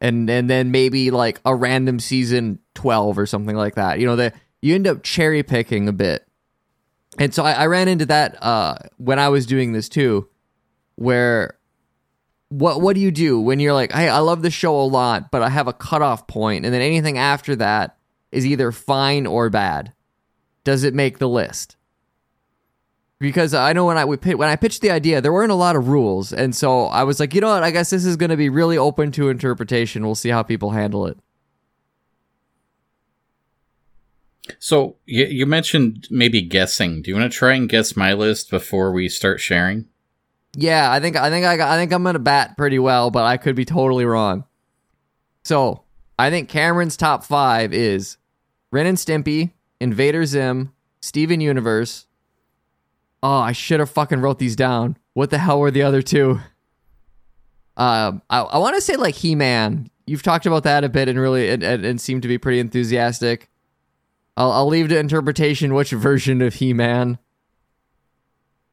and 0.00 0.28
and 0.30 0.48
then 0.48 0.70
maybe 0.70 1.10
like 1.10 1.40
a 1.44 1.54
random 1.54 2.00
season 2.00 2.58
twelve 2.74 3.18
or 3.18 3.26
something 3.26 3.56
like 3.56 3.74
that. 3.74 3.98
You 4.00 4.06
know, 4.06 4.16
that 4.16 4.34
you 4.62 4.74
end 4.74 4.86
up 4.86 5.02
cherry 5.02 5.42
picking 5.42 5.88
a 5.88 5.92
bit. 5.92 6.26
And 7.18 7.34
so 7.34 7.44
I, 7.44 7.52
I 7.52 7.66
ran 7.66 7.88
into 7.88 8.06
that 8.06 8.42
uh, 8.42 8.76
when 8.96 9.18
I 9.18 9.28
was 9.28 9.44
doing 9.46 9.72
this 9.72 9.88
too, 9.88 10.28
where 10.94 11.58
what 12.48 12.80
what 12.80 12.94
do 12.94 13.00
you 13.00 13.10
do 13.10 13.40
when 13.40 13.60
you're 13.60 13.74
like, 13.74 13.92
hey, 13.92 14.08
I 14.08 14.18
love 14.18 14.42
the 14.42 14.50
show 14.50 14.80
a 14.80 14.82
lot, 14.82 15.30
but 15.30 15.42
I 15.42 15.48
have 15.48 15.68
a 15.68 15.72
cutoff 15.72 16.26
point, 16.26 16.64
and 16.64 16.72
then 16.72 16.82
anything 16.82 17.18
after 17.18 17.56
that 17.56 17.96
is 18.32 18.46
either 18.46 18.72
fine 18.72 19.26
or 19.26 19.50
bad. 19.50 19.92
Does 20.62 20.84
it 20.84 20.94
make 20.94 21.18
the 21.18 21.28
list? 21.28 21.76
Because 23.20 23.52
I 23.52 23.74
know 23.74 23.84
when 23.84 23.98
I 23.98 24.04
we 24.06 24.16
when 24.16 24.48
I 24.48 24.56
pitched 24.56 24.80
the 24.80 24.90
idea, 24.90 25.20
there 25.20 25.32
weren't 25.32 25.52
a 25.52 25.56
lot 25.56 25.76
of 25.76 25.88
rules, 25.88 26.32
and 26.32 26.56
so 26.56 26.86
I 26.86 27.04
was 27.04 27.20
like, 27.20 27.34
you 27.34 27.42
know 27.42 27.50
what? 27.50 27.62
I 27.62 27.70
guess 27.70 27.90
this 27.90 28.06
is 28.06 28.16
going 28.16 28.30
to 28.30 28.36
be 28.36 28.48
really 28.48 28.78
open 28.78 29.12
to 29.12 29.28
interpretation. 29.28 30.04
We'll 30.06 30.14
see 30.14 30.30
how 30.30 30.42
people 30.42 30.70
handle 30.70 31.06
it. 31.06 31.18
So 34.58 34.96
you, 35.04 35.26
you 35.26 35.46
mentioned 35.46 36.08
maybe 36.10 36.40
guessing. 36.40 37.02
Do 37.02 37.10
you 37.10 37.16
want 37.16 37.30
to 37.30 37.38
try 37.38 37.54
and 37.54 37.68
guess 37.68 37.94
my 37.94 38.14
list 38.14 38.50
before 38.50 38.90
we 38.90 39.08
start 39.08 39.38
sharing? 39.38 39.86
Yeah, 40.54 40.90
I 40.90 40.98
think 40.98 41.16
I 41.16 41.30
think 41.30 41.46
I 41.46 41.74
I 41.74 41.76
think 41.76 41.92
I'm 41.92 42.02
gonna 42.02 42.18
bat 42.18 42.56
pretty 42.56 42.78
well, 42.78 43.10
but 43.10 43.24
I 43.24 43.36
could 43.36 43.54
be 43.54 43.64
totally 43.64 44.04
wrong. 44.04 44.44
So 45.44 45.82
I 46.18 46.30
think 46.30 46.48
Cameron's 46.48 46.96
top 46.96 47.22
five 47.22 47.72
is 47.72 48.16
Ren 48.72 48.86
and 48.86 48.98
Stimpy, 48.98 49.52
Invader 49.78 50.24
Zim, 50.24 50.72
Steven 51.00 51.40
Universe. 51.40 52.06
Oh, 53.22 53.38
I 53.38 53.52
should 53.52 53.80
have 53.80 53.90
fucking 53.90 54.20
wrote 54.20 54.38
these 54.38 54.56
down. 54.56 54.96
What 55.12 55.30
the 55.30 55.38
hell 55.38 55.60
were 55.60 55.70
the 55.70 55.82
other 55.82 56.02
two? 56.02 56.40
Um, 57.76 58.22
I, 58.30 58.40
I 58.40 58.58
want 58.58 58.76
to 58.76 58.80
say 58.80 58.96
like 58.96 59.14
He 59.14 59.34
Man. 59.34 59.90
You've 60.06 60.22
talked 60.22 60.46
about 60.46 60.64
that 60.64 60.84
a 60.84 60.88
bit 60.88 61.08
and 61.08 61.18
really 61.18 61.50
and, 61.50 61.62
and, 61.62 61.84
and 61.84 62.00
seemed 62.00 62.22
to 62.22 62.28
be 62.28 62.38
pretty 62.38 62.60
enthusiastic. 62.60 63.48
I'll, 64.36 64.52
I'll 64.52 64.66
leave 64.66 64.88
to 64.88 64.98
interpretation 64.98 65.74
which 65.74 65.90
version 65.90 66.42
of 66.42 66.54
He 66.54 66.72
Man. 66.72 67.18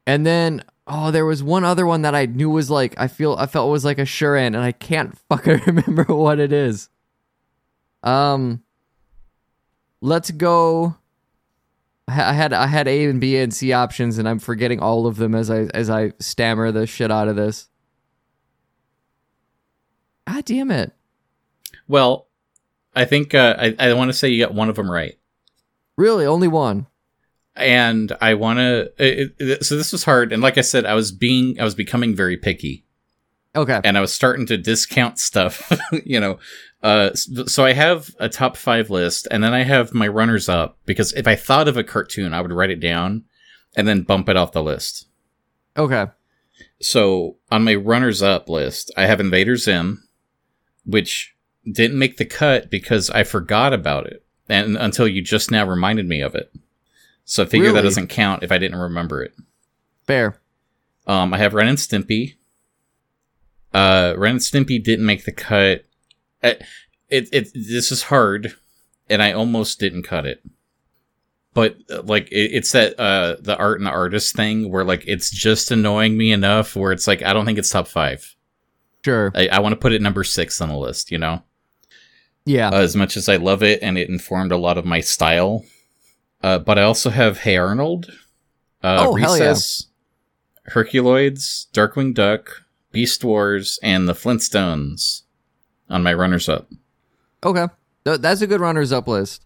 And 0.06 0.26
then 0.26 0.64
oh, 0.86 1.10
there 1.10 1.26
was 1.26 1.42
one 1.42 1.64
other 1.64 1.86
one 1.86 2.02
that 2.02 2.14
I 2.14 2.26
knew 2.26 2.50
was 2.50 2.70
like 2.70 2.94
I 2.98 3.08
feel 3.08 3.34
I 3.38 3.46
felt 3.46 3.70
was 3.70 3.84
like 3.84 3.98
a 3.98 4.04
sure 4.04 4.36
in, 4.36 4.54
and 4.54 4.64
I 4.64 4.72
can't 4.72 5.16
fucking 5.28 5.60
remember 5.66 6.04
what 6.04 6.38
it 6.40 6.52
is. 6.52 6.88
Um, 8.02 8.62
let's 10.00 10.30
go. 10.30 10.96
I 12.08 12.32
had 12.32 12.52
I 12.54 12.66
had 12.66 12.88
A 12.88 13.04
and 13.04 13.20
B 13.20 13.36
and 13.36 13.52
C 13.52 13.72
options, 13.72 14.16
and 14.18 14.28
I'm 14.28 14.38
forgetting 14.38 14.80
all 14.80 15.06
of 15.06 15.16
them 15.16 15.34
as 15.34 15.50
I 15.50 15.64
as 15.74 15.90
I 15.90 16.12
stammer 16.18 16.72
the 16.72 16.86
shit 16.86 17.10
out 17.10 17.28
of 17.28 17.36
this. 17.36 17.68
God 20.26 20.44
damn 20.46 20.70
it! 20.70 20.92
Well, 21.86 22.28
I 22.94 23.04
think 23.04 23.34
uh, 23.34 23.56
I 23.58 23.76
I 23.78 23.92
want 23.92 24.08
to 24.08 24.14
say 24.14 24.28
you 24.28 24.44
got 24.44 24.54
one 24.54 24.70
of 24.70 24.76
them 24.76 24.90
right. 24.90 25.18
Really, 25.96 26.24
only 26.24 26.48
one. 26.48 26.86
And 27.54 28.16
I 28.20 28.34
want 28.34 28.58
to. 28.58 29.58
So 29.62 29.76
this 29.76 29.92
was 29.92 30.04
hard, 30.04 30.32
and 30.32 30.40
like 30.40 30.56
I 30.56 30.62
said, 30.62 30.86
I 30.86 30.94
was 30.94 31.12
being 31.12 31.60
I 31.60 31.64
was 31.64 31.74
becoming 31.74 32.14
very 32.14 32.36
picky. 32.36 32.84
Okay. 33.56 33.80
And 33.82 33.96
I 33.96 34.00
was 34.00 34.12
starting 34.12 34.46
to 34.46 34.56
discount 34.56 35.18
stuff, 35.18 35.72
you 36.04 36.20
know. 36.20 36.38
Uh, 36.82 37.12
so 37.14 37.64
I 37.64 37.72
have 37.72 38.14
a 38.20 38.28
top 38.28 38.56
five 38.56 38.88
list, 38.88 39.26
and 39.30 39.42
then 39.42 39.52
I 39.52 39.62
have 39.62 39.94
my 39.94 40.06
runners 40.06 40.48
up 40.48 40.78
because 40.86 41.12
if 41.14 41.26
I 41.26 41.34
thought 41.34 41.66
of 41.66 41.76
a 41.76 41.82
cartoon, 41.82 42.32
I 42.32 42.40
would 42.40 42.52
write 42.52 42.70
it 42.70 42.80
down 42.80 43.24
and 43.76 43.88
then 43.88 44.02
bump 44.02 44.28
it 44.28 44.36
off 44.36 44.52
the 44.52 44.62
list. 44.62 45.06
Okay. 45.76 46.06
So 46.80 47.36
on 47.50 47.64
my 47.64 47.74
runners 47.74 48.22
up 48.22 48.48
list, 48.48 48.92
I 48.96 49.06
have 49.06 49.20
Invader 49.20 49.56
Zim, 49.56 50.08
which 50.84 51.34
didn't 51.70 51.98
make 51.98 52.16
the 52.16 52.24
cut 52.24 52.70
because 52.70 53.10
I 53.10 53.24
forgot 53.24 53.72
about 53.72 54.06
it, 54.06 54.24
and 54.48 54.76
until 54.76 55.08
you 55.08 55.22
just 55.22 55.50
now 55.50 55.66
reminded 55.66 56.06
me 56.06 56.20
of 56.20 56.34
it. 56.34 56.52
So 57.24 57.42
I 57.42 57.46
figure 57.46 57.72
that 57.72 57.82
doesn't 57.82 58.06
count 58.06 58.42
if 58.42 58.50
I 58.50 58.58
didn't 58.58 58.78
remember 58.78 59.22
it. 59.22 59.34
Fair. 60.06 60.40
Um, 61.06 61.34
I 61.34 61.38
have 61.38 61.52
Ren 61.52 61.68
and 61.68 61.76
Stimpy. 61.76 62.36
Uh, 63.74 64.14
Ren 64.16 64.32
and 64.32 64.40
Stimpy 64.40 64.82
didn't 64.82 65.06
make 65.06 65.24
the 65.24 65.32
cut. 65.32 65.84
Uh, 66.42 66.54
It, 67.10 67.28
it, 67.32 67.48
this 67.54 67.90
is 67.90 68.02
hard, 68.04 68.54
and 69.08 69.22
I 69.22 69.32
almost 69.32 69.80
didn't 69.80 70.02
cut 70.02 70.26
it. 70.26 70.42
But 71.54 71.76
uh, 71.90 72.02
like, 72.02 72.30
it, 72.30 72.50
it's 72.52 72.72
that 72.72 72.98
uh, 73.00 73.36
the 73.40 73.56
art 73.56 73.78
and 73.78 73.86
the 73.86 73.90
artist 73.90 74.36
thing 74.36 74.70
where 74.70 74.84
like 74.84 75.04
it's 75.06 75.30
just 75.30 75.70
annoying 75.70 76.16
me 76.18 76.32
enough 76.32 76.76
where 76.76 76.92
it's 76.92 77.06
like 77.06 77.22
I 77.22 77.32
don't 77.32 77.46
think 77.46 77.58
it's 77.58 77.70
top 77.70 77.88
five. 77.88 78.34
Sure. 79.04 79.32
I, 79.34 79.48
I 79.48 79.58
want 79.60 79.72
to 79.72 79.76
put 79.80 79.92
it 79.92 80.02
number 80.02 80.22
six 80.24 80.60
on 80.60 80.68
the 80.68 80.76
list. 80.76 81.10
You 81.10 81.18
know, 81.18 81.42
Yeah. 82.44 82.68
uh, 82.68 82.80
as 82.80 82.94
much 82.94 83.16
as 83.16 83.28
I 83.28 83.36
love 83.36 83.62
it 83.62 83.82
and 83.82 83.96
it 83.96 84.08
informed 84.10 84.52
a 84.52 84.58
lot 84.58 84.76
of 84.78 84.84
my 84.84 85.00
style. 85.00 85.64
Uh, 86.42 86.58
but 86.58 86.78
I 86.78 86.82
also 86.82 87.08
have 87.10 87.38
Hey 87.38 87.56
Arnold, 87.56 88.06
uh, 88.82 89.06
Oh, 89.08 89.14
hell 89.16 89.36
yeah. 89.38 89.48
Recess, 89.48 89.86
Herculoids, 90.72 91.66
Darkwing 91.72 92.14
Duck, 92.14 92.64
Beast 92.92 93.22
Wars, 93.24 93.78
and 93.82 94.08
the 94.08 94.14
Flintstones 94.14 95.22
on 95.88 96.02
my 96.02 96.12
runners 96.14 96.48
up. 96.48 96.68
okay. 97.44 97.66
That's 98.04 98.40
a 98.40 98.46
good 98.46 98.60
runners 98.60 98.90
up 98.90 99.06
list. 99.06 99.44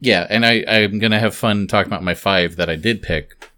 Yeah, 0.00 0.26
and 0.28 0.44
I, 0.44 0.62
I'm 0.68 0.98
gonna 0.98 1.18
have 1.18 1.34
fun 1.34 1.66
talking 1.66 1.90
about 1.90 2.02
my 2.02 2.14
five 2.14 2.56
that 2.56 2.68
I 2.68 2.76
did 2.76 3.00
pick. 3.02 3.50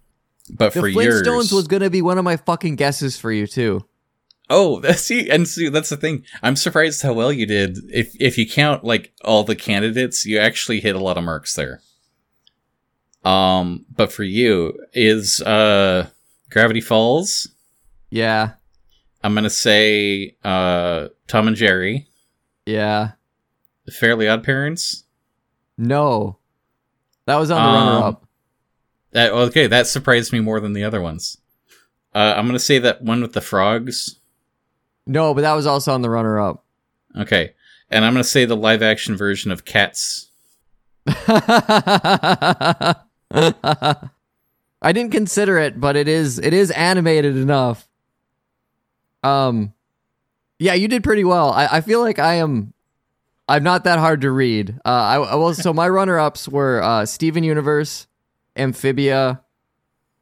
But 0.49 0.73
The 0.73 0.81
for 0.81 0.87
Flintstones 0.89 1.25
yours, 1.25 1.51
was 1.51 1.67
gonna 1.67 1.89
be 1.89 2.01
one 2.01 2.17
of 2.17 2.23
my 2.23 2.37
fucking 2.37 2.77
guesses 2.77 3.17
for 3.17 3.31
you 3.31 3.45
too. 3.45 3.85
oh, 4.49 4.79
that's 4.81 5.01
see, 5.01 5.29
and 5.29 5.47
see, 5.47 5.67
that's 5.67 5.89
the 5.89 5.97
thing. 5.97 6.23
I'm 6.41 6.55
surprised 6.55 7.01
how 7.01 7.11
well 7.13 7.31
you 7.33 7.45
did. 7.45 7.77
If 7.91 8.15
if 8.21 8.37
you 8.37 8.49
count 8.49 8.85
like 8.85 9.11
all 9.25 9.43
the 9.43 9.55
candidates, 9.55 10.25
you 10.25 10.39
actually 10.39 10.79
hit 10.79 10.95
a 10.95 10.99
lot 11.03 11.17
of 11.17 11.25
marks 11.25 11.53
there. 11.53 11.81
Um, 13.25 13.85
but 13.93 14.11
for 14.13 14.23
you 14.23 14.79
is 14.93 15.41
uh 15.41 16.07
Gravity 16.49 16.81
Falls. 16.81 17.49
Yeah. 18.09 18.51
I'm 19.23 19.33
gonna 19.35 19.49
say 19.49 20.35
uh 20.43 21.07
Tom 21.27 21.47
and 21.47 21.55
Jerry, 21.55 22.07
Yeah. 22.65 23.11
Fairly 23.91 24.27
Odd 24.29 24.43
Parents. 24.43 25.03
No. 25.77 26.37
That 27.25 27.35
was 27.37 27.51
on 27.51 27.61
the 27.61 27.67
Um, 27.69 27.87
runner 27.87 28.03
up. 28.07 28.25
That 29.11 29.31
okay, 29.31 29.67
that 29.67 29.87
surprised 29.87 30.31
me 30.33 30.39
more 30.39 30.59
than 30.59 30.73
the 30.73 30.83
other 30.83 31.01
ones. 31.01 31.37
Uh, 32.15 32.33
I'm 32.37 32.45
gonna 32.47 32.59
say 32.59 32.79
that 32.79 33.01
one 33.03 33.21
with 33.21 33.33
the 33.33 33.41
frogs. 33.41 34.17
No, 35.05 35.33
but 35.33 35.41
that 35.41 35.53
was 35.53 35.65
also 35.65 35.93
on 35.93 36.01
the 36.01 36.09
runner 36.09 36.39
up. 36.39 36.63
Okay, 37.17 37.53
and 37.89 38.05
I'm 38.05 38.13
gonna 38.13 38.23
say 38.23 38.45
the 38.45 38.55
live 38.55 38.81
action 38.81 39.17
version 39.17 39.51
of 39.51 39.65
Cats. 39.65 40.29
I 44.83 44.91
didn't 44.93 45.11
consider 45.11 45.57
it, 45.57 45.79
but 45.79 45.95
it 45.95 46.07
is 46.07 46.39
it 46.39 46.53
is 46.53 46.71
animated 46.71 47.35
enough. 47.37 47.87
Um 49.23 49.73
yeah, 50.59 50.73
you 50.75 50.87
did 50.87 51.03
pretty 51.03 51.23
well. 51.23 51.51
I, 51.51 51.77
I 51.77 51.81
feel 51.81 52.01
like 52.01 52.19
I 52.19 52.35
am 52.35 52.73
I'm 53.47 53.63
not 53.63 53.83
that 53.83 53.99
hard 53.99 54.21
to 54.21 54.31
read. 54.31 54.79
Uh 54.85 54.89
I, 54.89 55.15
I 55.15 55.35
will 55.35 55.53
so 55.53 55.73
my 55.73 55.87
runner 55.89 56.19
ups 56.19 56.47
were 56.47 56.81
uh 56.81 57.05
Steven 57.05 57.43
Universe, 57.43 58.07
Amphibia, 58.55 59.41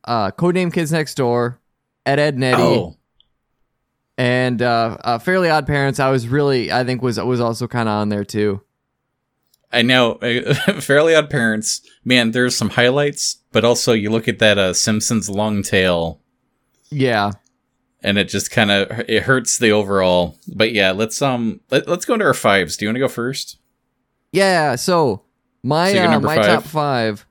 uh 0.06 0.32
Codename 0.32 0.74
Kids 0.74 0.91
Next 0.91 1.15
Door, 1.15 1.60
Ed 2.06 2.20
Edd 2.20 2.36
n 2.36 2.44
Eddy, 2.44 2.62
Oh, 2.62 2.96
And 4.18 4.62
uh, 4.62 4.98
uh, 5.01 5.20
Fairly 5.20 5.50
Odd 5.50 5.65
Parents, 5.68 6.00
I 6.00 6.10
was 6.10 6.27
really, 6.27 6.72
I 6.72 6.84
think 6.84 7.01
was 7.01 7.20
was 7.20 7.39
also 7.39 7.68
kind 7.68 7.88
of 7.88 7.94
on 7.94 8.10
there 8.10 8.25
too. 8.25 8.62
I 9.72 9.82
know, 9.84 10.15
Fairly 10.79 11.13
Odd 11.15 11.29
Parents. 11.29 11.82
Man, 12.03 12.32
there's 12.32 12.58
some 12.58 12.70
highlights, 12.72 13.38
but 13.51 13.63
also 13.63 13.94
you 13.94 14.10
look 14.10 14.27
at 14.27 14.39
that 14.39 14.58
uh, 14.58 14.74
Simpsons 14.74 15.29
long 15.29 15.62
tail, 15.63 16.20
Yeah, 16.89 17.32
and 18.03 18.18
it 18.18 18.25
just 18.29 18.51
kind 18.51 18.72
of 18.72 19.00
it 19.10 19.24
hurts 19.24 19.58
the 19.58 19.72
overall. 19.72 20.38
But 20.48 20.72
yeah, 20.72 20.91
let's 20.91 21.22
um 21.22 21.62
let, 21.72 21.88
let's 21.88 22.06
go 22.06 22.13
into 22.13 22.25
our 22.25 22.34
fives. 22.34 22.77
Do 22.77 22.86
you 22.86 22.89
want 22.89 22.96
to 22.98 23.01
go 23.01 23.08
first? 23.08 23.58
yeah. 24.32 24.75
So 24.75 25.24
my 25.63 25.91
So 25.94 26.03
uh, 26.03 26.20
my 26.20 26.36
five? 26.36 26.46
top 26.46 26.63
five 26.63 27.25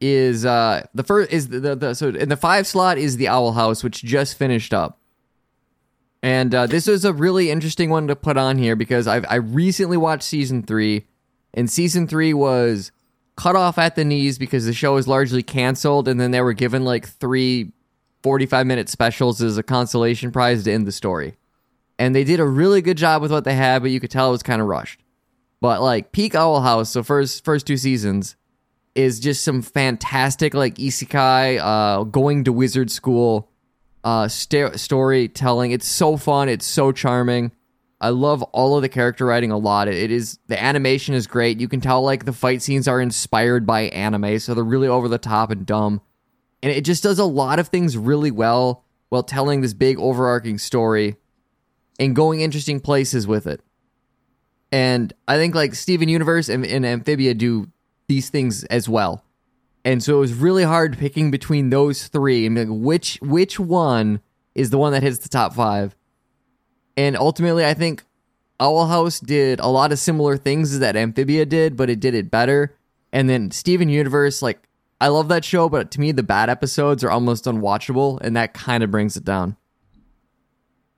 is 0.00 0.44
uh 0.46 0.86
the 0.94 1.02
first 1.02 1.32
is 1.32 1.48
the, 1.48 1.60
the, 1.60 1.74
the 1.74 1.94
so 1.94 2.08
in 2.10 2.28
the 2.28 2.36
five 2.36 2.66
slot 2.66 2.98
is 2.98 3.16
the 3.16 3.28
Owl 3.28 3.52
House, 3.52 3.82
which 3.82 4.02
just 4.02 4.36
finished 4.36 4.72
up. 4.74 4.98
And 6.22 6.52
uh, 6.52 6.66
this 6.66 6.88
was 6.88 7.04
a 7.04 7.12
really 7.12 7.48
interesting 7.50 7.90
one 7.90 8.08
to 8.08 8.16
put 8.16 8.36
on 8.36 8.58
here 8.58 8.74
because 8.74 9.06
I've 9.06 9.24
I 9.28 9.36
recently 9.36 9.96
watched 9.96 10.24
season 10.24 10.64
three, 10.64 11.06
and 11.54 11.70
season 11.70 12.08
three 12.08 12.34
was 12.34 12.90
cut 13.36 13.54
off 13.54 13.78
at 13.78 13.94
the 13.94 14.04
knees 14.04 14.36
because 14.36 14.66
the 14.66 14.72
show 14.72 14.94
was 14.94 15.06
largely 15.06 15.44
canceled, 15.44 16.08
and 16.08 16.20
then 16.20 16.32
they 16.32 16.40
were 16.40 16.54
given 16.54 16.84
like 16.84 17.06
three 17.08 17.70
45 18.22 18.66
minute 18.66 18.88
specials 18.88 19.40
as 19.40 19.58
a 19.58 19.62
consolation 19.62 20.30
prize 20.30 20.64
to 20.64 20.72
end 20.72 20.86
the 20.86 20.92
story. 20.92 21.36
And 21.98 22.14
they 22.14 22.24
did 22.24 22.40
a 22.40 22.46
really 22.46 22.80
good 22.80 22.96
job 22.96 23.22
with 23.22 23.32
what 23.32 23.44
they 23.44 23.54
had, 23.54 23.82
but 23.82 23.90
you 23.90 24.00
could 24.00 24.10
tell 24.10 24.28
it 24.28 24.32
was 24.32 24.42
kind 24.42 24.60
of 24.60 24.68
rushed. 24.68 25.00
But 25.60 25.82
like 25.82 26.12
Peak 26.12 26.34
Owl 26.34 26.60
House, 26.60 26.90
so 26.90 27.02
first 27.02 27.44
first 27.44 27.66
two 27.66 27.76
seasons 27.76 28.36
is 28.94 29.20
just 29.20 29.44
some 29.44 29.62
fantastic 29.62 30.54
like 30.54 30.76
isekai, 30.76 31.58
uh, 31.60 32.04
going 32.04 32.44
to 32.44 32.52
wizard 32.52 32.90
school, 32.90 33.50
uh, 34.04 34.28
sta- 34.28 34.76
storytelling. 34.76 35.72
It's 35.72 35.86
so 35.86 36.16
fun. 36.16 36.48
It's 36.48 36.66
so 36.66 36.92
charming. 36.92 37.52
I 38.00 38.10
love 38.10 38.42
all 38.44 38.76
of 38.76 38.82
the 38.82 38.88
character 38.88 39.26
writing 39.26 39.50
a 39.50 39.58
lot. 39.58 39.88
It 39.88 40.12
is 40.12 40.38
the 40.46 40.62
animation 40.62 41.14
is 41.14 41.26
great. 41.26 41.58
You 41.60 41.68
can 41.68 41.80
tell 41.80 42.02
like 42.02 42.24
the 42.24 42.32
fight 42.32 42.62
scenes 42.62 42.86
are 42.86 43.00
inspired 43.00 43.66
by 43.66 43.82
anime, 43.82 44.38
so 44.38 44.54
they're 44.54 44.62
really 44.62 44.88
over 44.88 45.08
the 45.08 45.18
top 45.18 45.50
and 45.50 45.66
dumb. 45.66 46.00
And 46.62 46.72
it 46.72 46.84
just 46.84 47.02
does 47.02 47.18
a 47.18 47.24
lot 47.24 47.58
of 47.58 47.68
things 47.68 47.96
really 47.96 48.30
well 48.30 48.84
while 49.08 49.22
telling 49.22 49.60
this 49.60 49.74
big 49.74 49.98
overarching 49.98 50.58
story 50.58 51.16
and 51.98 52.14
going 52.14 52.40
interesting 52.40 52.80
places 52.80 53.26
with 53.26 53.46
it. 53.46 53.60
And 54.70 55.12
I 55.26 55.36
think 55.36 55.54
like 55.54 55.74
Steven 55.74 56.08
Universe 56.08 56.48
and, 56.48 56.64
and 56.66 56.84
Amphibia 56.84 57.34
do 57.34 57.70
these 58.06 58.28
things 58.28 58.64
as 58.64 58.88
well. 58.88 59.24
And 59.84 60.02
so 60.02 60.16
it 60.16 60.20
was 60.20 60.34
really 60.34 60.64
hard 60.64 60.98
picking 60.98 61.30
between 61.30 61.70
those 61.70 62.08
three 62.08 62.44
and 62.44 62.56
like 62.56 62.68
which 62.68 63.18
which 63.22 63.58
one 63.58 64.20
is 64.54 64.70
the 64.70 64.78
one 64.78 64.92
that 64.92 65.02
hits 65.02 65.18
the 65.18 65.28
top 65.28 65.54
five. 65.54 65.94
And 66.96 67.16
ultimately, 67.16 67.64
I 67.64 67.74
think 67.74 68.04
Owl 68.60 68.88
House 68.88 69.20
did 69.20 69.60
a 69.60 69.68
lot 69.68 69.92
of 69.92 69.98
similar 69.98 70.36
things 70.36 70.80
that 70.80 70.96
Amphibia 70.96 71.46
did, 71.46 71.76
but 71.76 71.88
it 71.88 72.00
did 72.00 72.14
it 72.14 72.30
better. 72.30 72.76
And 73.12 73.30
then 73.30 73.50
Steven 73.50 73.88
Universe, 73.88 74.42
like 74.42 74.67
I 75.00 75.08
love 75.08 75.28
that 75.28 75.44
show, 75.44 75.68
but 75.68 75.90
to 75.92 76.00
me 76.00 76.12
the 76.12 76.22
bad 76.22 76.50
episodes 76.50 77.04
are 77.04 77.10
almost 77.10 77.44
unwatchable, 77.44 78.20
and 78.20 78.36
that 78.36 78.54
kind 78.54 78.82
of 78.82 78.90
brings 78.90 79.16
it 79.16 79.24
down. 79.24 79.56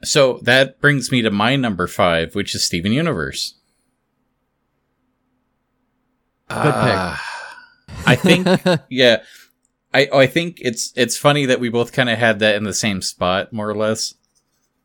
So 0.03 0.41
that 0.43 0.81
brings 0.81 1.13
me 1.13 1.23
to 1.23 1.31
my 1.31 1.57
number 1.57 1.87
five, 1.87 2.35
which 2.35 2.55
is 2.55 2.65
Steven 2.65 2.93
Universe. 2.93 3.55
Good 6.49 6.63
pick. 6.63 6.73
Ah, 6.75 7.67
I 8.07 8.17
think, 8.17 8.47
yeah, 8.89 9.23
I 9.93 10.09
I 10.13 10.27
think 10.27 10.59
it's 10.61 10.93
it's 10.97 11.17
funny 11.17 11.47
that 11.47 11.61
we 11.61 11.69
both 11.69 11.93
kind 11.93 12.09
of 12.09 12.19
had 12.19 12.39
that 12.41 12.57
in 12.57 12.65
the 12.65 12.75
same 12.75 13.03
spot, 13.03 13.53
more 13.53 13.69
or 13.69 13.77
less. 13.77 14.15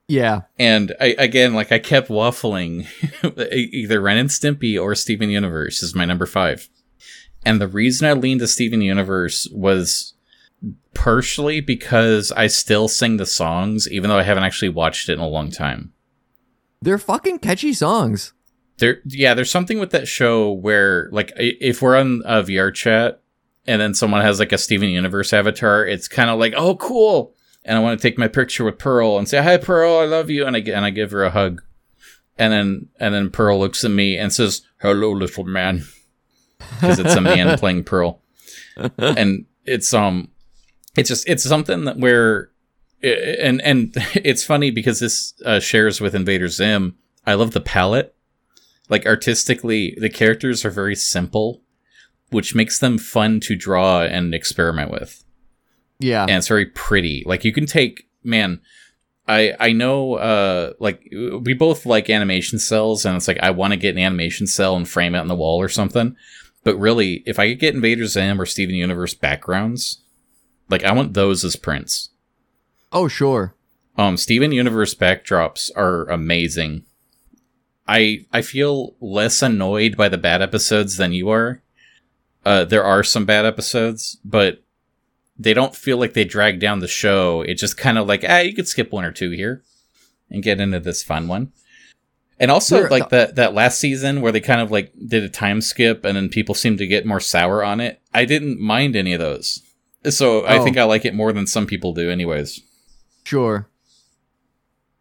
Yeah. 0.08 0.42
And 0.60 0.94
I 1.00 1.16
again, 1.18 1.54
like 1.54 1.72
I 1.72 1.80
kept 1.80 2.10
waffling, 2.10 2.88
either 3.52 4.02
Ren 4.02 4.18
and 4.18 4.30
Stimpy 4.30 4.80
or 4.80 4.94
Steven 4.96 5.30
Universe 5.30 5.82
is 5.82 5.96
my 5.96 6.06
number 6.06 6.26
five. 6.26 6.70
And 7.46 7.62
the 7.62 7.68
reason 7.68 8.08
I 8.08 8.14
leaned 8.14 8.42
to 8.42 8.48
Steven 8.48 8.82
Universe 8.82 9.48
was 9.52 10.16
partially 10.96 11.62
because 11.62 12.32
I 12.32 12.48
still 12.48 12.88
sing 12.88 13.18
the 13.18 13.26
songs, 13.26 13.88
even 13.92 14.10
though 14.10 14.18
I 14.18 14.24
haven't 14.24 14.44
actually 14.44 14.70
watched 14.70 15.10
it 15.10 15.14
in 15.14 15.20
a 15.20 15.28
long 15.28 15.52
time. 15.52 15.94
They're 16.82 16.98
fucking 16.98 17.40
catchy 17.40 17.74
songs. 17.74 18.34
There, 18.78 19.00
yeah, 19.06 19.34
there's 19.34 19.52
something 19.52 19.80
with 19.80 19.92
that 19.92 20.08
show 20.08 20.52
where, 20.52 21.10
like, 21.12 21.32
if 21.38 21.82
we're 21.82 21.98
on 21.98 22.22
a 22.26 22.44
VR 22.44 22.74
chat 22.74 23.22
and 23.68 23.82
then 23.82 23.94
someone 23.94 24.22
has 24.22 24.40
like 24.40 24.52
a 24.52 24.58
Steven 24.58 24.90
Universe 24.90 25.32
avatar, 25.32 25.86
it's 25.86 26.08
kind 26.08 26.30
of 26.30 26.40
like, 26.40 26.54
oh, 26.58 26.76
cool. 26.76 27.34
And 27.64 27.78
I 27.78 27.82
want 27.82 28.00
to 28.00 28.08
take 28.08 28.18
my 28.18 28.28
picture 28.28 28.64
with 28.64 28.78
Pearl 28.78 29.18
and 29.18 29.30
say, 29.30 29.42
hi, 29.42 29.58
Pearl, 29.58 29.98
I 30.00 30.06
love 30.06 30.30
you. 30.30 30.46
And 30.46 30.56
I, 30.56 30.60
and 30.60 30.86
I 30.86 30.90
give 30.90 31.12
her 31.12 31.24
a 31.24 31.32
hug. 31.32 31.62
And 32.38 32.52
then, 32.52 32.90
and 33.00 33.14
then 33.14 33.30
Pearl 33.30 33.58
looks 33.60 33.86
at 33.86 33.92
me 33.92 34.18
and 34.18 34.34
says, 34.34 34.62
hello, 34.82 35.12
little 35.12 35.46
man. 35.46 35.86
Because 36.80 37.00
it's 37.00 37.16
a 37.16 37.22
man 37.22 37.58
playing 37.60 37.84
Pearl. 37.84 38.22
And 38.98 39.46
it's, 39.66 39.94
um, 39.94 40.30
it's 40.98 41.10
just, 41.10 41.28
it's 41.28 41.44
something 41.44 41.86
that 41.86 41.98
where, 41.98 42.50
and, 43.02 43.62
and 43.62 43.94
it's 44.16 44.44
funny 44.44 44.72
because 44.72 45.00
this 45.00 45.34
uh, 45.46 45.60
shares 45.60 46.02
with 46.02 46.16
Invader 46.16 46.48
Zim. 46.48 46.96
I 47.26 47.34
love 47.34 47.52
the 47.52 47.62
palette 47.62 48.12
like 48.88 49.08
artistically 49.08 49.98
the 50.00 50.10
characters 50.12 50.64
are 50.64 50.70
very 50.70 50.96
simple 50.96 51.64
which 52.30 52.54
makes 52.54 52.78
them 52.78 53.00
fun 53.00 53.40
to 53.40 53.56
draw 53.56 54.04
and 54.04 54.36
experiment 54.36 54.92
with 54.92 55.24
Yeah. 56.00 56.22
and 56.22 56.32
it's 56.34 56.48
very 56.48 56.68
pretty 56.68 57.24
like 57.26 57.44
you 57.44 57.52
can 57.52 57.66
take 57.66 58.08
man 58.24 58.62
i 59.28 59.54
i 59.60 59.72
know 59.72 60.14
uh 60.16 60.74
like 60.80 61.02
we 61.12 61.56
both 61.56 61.88
like 61.88 62.12
animation 62.12 62.60
cels 62.60 63.06
and 63.08 63.16
it's 63.16 63.28
like 63.28 63.40
i 63.42 63.50
want 63.50 63.74
to 63.74 63.78
get 63.78 63.96
an 63.96 64.02
animation 64.04 64.46
cel 64.46 64.76
and 64.76 64.88
frame 64.88 65.16
it 65.16 65.20
on 65.20 65.30
the 65.30 65.36
wall 65.36 65.60
or 65.60 65.68
something 65.70 66.16
but 66.66 66.76
really 66.78 67.24
if 67.26 67.40
i 67.40 67.48
could 67.48 67.60
get 67.60 67.74
invader 67.76 68.06
zim 68.06 68.42
or 68.42 68.46
steven 68.46 68.76
universe 68.76 69.14
backgrounds 69.14 70.04
like 70.70 70.84
i 70.84 70.92
want 70.92 71.14
those 71.14 71.46
as 71.46 71.56
prints 71.56 72.10
oh, 72.92 73.08
sure. 73.08 73.56
um, 73.98 74.18
Steven 74.18 74.52
Universe 74.52 74.96
backdrops 74.96 75.70
are 75.76 76.06
amazing. 76.10 76.86
I 77.88 78.26
I 78.32 78.42
feel 78.42 78.96
less 79.00 79.42
annoyed 79.42 79.96
by 79.96 80.10
the 80.10 80.18
bad 80.18 80.42
episodes 80.42 80.98
than 80.98 81.14
you 81.14 81.30
are. 81.30 81.62
Uh, 82.46 82.64
there 82.66 82.84
are 82.84 83.04
some 83.04 83.26
bad 83.26 83.46
episodes, 83.46 84.18
but 84.24 84.64
they 85.38 85.54
don't 85.54 85.76
feel 85.76 85.98
like 85.98 86.14
they 86.14 86.24
drag 86.24 86.60
down 86.60 86.80
the 86.80 86.88
show. 86.88 87.42
It 87.42 87.56
just 87.56 87.78
kind 87.78 87.98
of 87.98 88.08
like, 88.08 88.24
ah, 88.28 88.40
you 88.40 88.54
could 88.54 88.68
skip 88.68 88.92
one 88.92 89.04
or 89.06 89.12
two 89.12 89.32
here 89.32 89.64
and 90.30 90.44
get 90.44 90.60
into 90.62 90.80
this 90.80 91.04
fun 91.04 91.28
one. 91.28 91.52
And 92.40 92.52
also, 92.52 92.80
There- 92.82 92.90
like 92.90 93.10
that 93.10 93.36
that 93.36 93.54
last 93.54 93.80
season 93.80 94.20
where 94.22 94.32
they 94.32 94.42
kind 94.42 94.60
of 94.62 94.70
like 94.72 94.92
did 95.08 95.24
a 95.24 95.30
time 95.30 95.62
skip, 95.62 96.04
and 96.04 96.18
then 96.18 96.28
people 96.30 96.54
seemed 96.56 96.78
to 96.80 96.88
get 96.88 97.06
more 97.06 97.20
sour 97.22 97.64
on 97.64 97.80
it. 97.80 98.02
I 98.14 98.26
didn't 98.26 98.60
mind 98.60 98.96
any 98.96 99.14
of 99.14 99.20
those, 99.20 99.62
so 100.10 100.42
I 100.46 100.58
Oh. 100.58 100.64
think 100.64 100.78
I 100.78 100.84
like 100.84 101.06
it 101.06 101.14
more 101.14 101.32
than 101.32 101.48
some 101.48 101.66
people 101.66 101.94
do, 101.94 102.10
anyways. 102.12 102.60
Sure. 103.24 103.68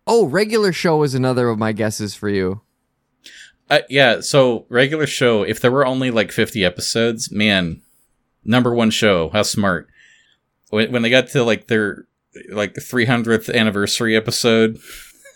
Oh, 0.06 0.26
regular 0.26 0.72
show 0.72 1.02
is 1.02 1.14
another 1.14 1.48
of 1.48 1.58
my 1.58 1.72
guesses 1.72 2.14
for 2.14 2.28
you. 2.28 2.60
Uh, 3.70 3.80
yeah, 3.88 4.20
so 4.20 4.66
regular 4.68 5.06
show, 5.06 5.42
if 5.42 5.60
there 5.60 5.72
were 5.72 5.86
only 5.86 6.10
like 6.10 6.30
50 6.30 6.64
episodes, 6.64 7.32
man, 7.32 7.80
number 8.44 8.74
one 8.74 8.90
show, 8.90 9.30
how 9.30 9.42
smart. 9.42 9.88
When, 10.68 10.92
when 10.92 11.02
they 11.02 11.08
got 11.10 11.28
to 11.28 11.42
like 11.42 11.66
their 11.68 12.06
like 12.52 12.74
300th 12.74 13.52
anniversary 13.52 14.14
episode, 14.14 14.78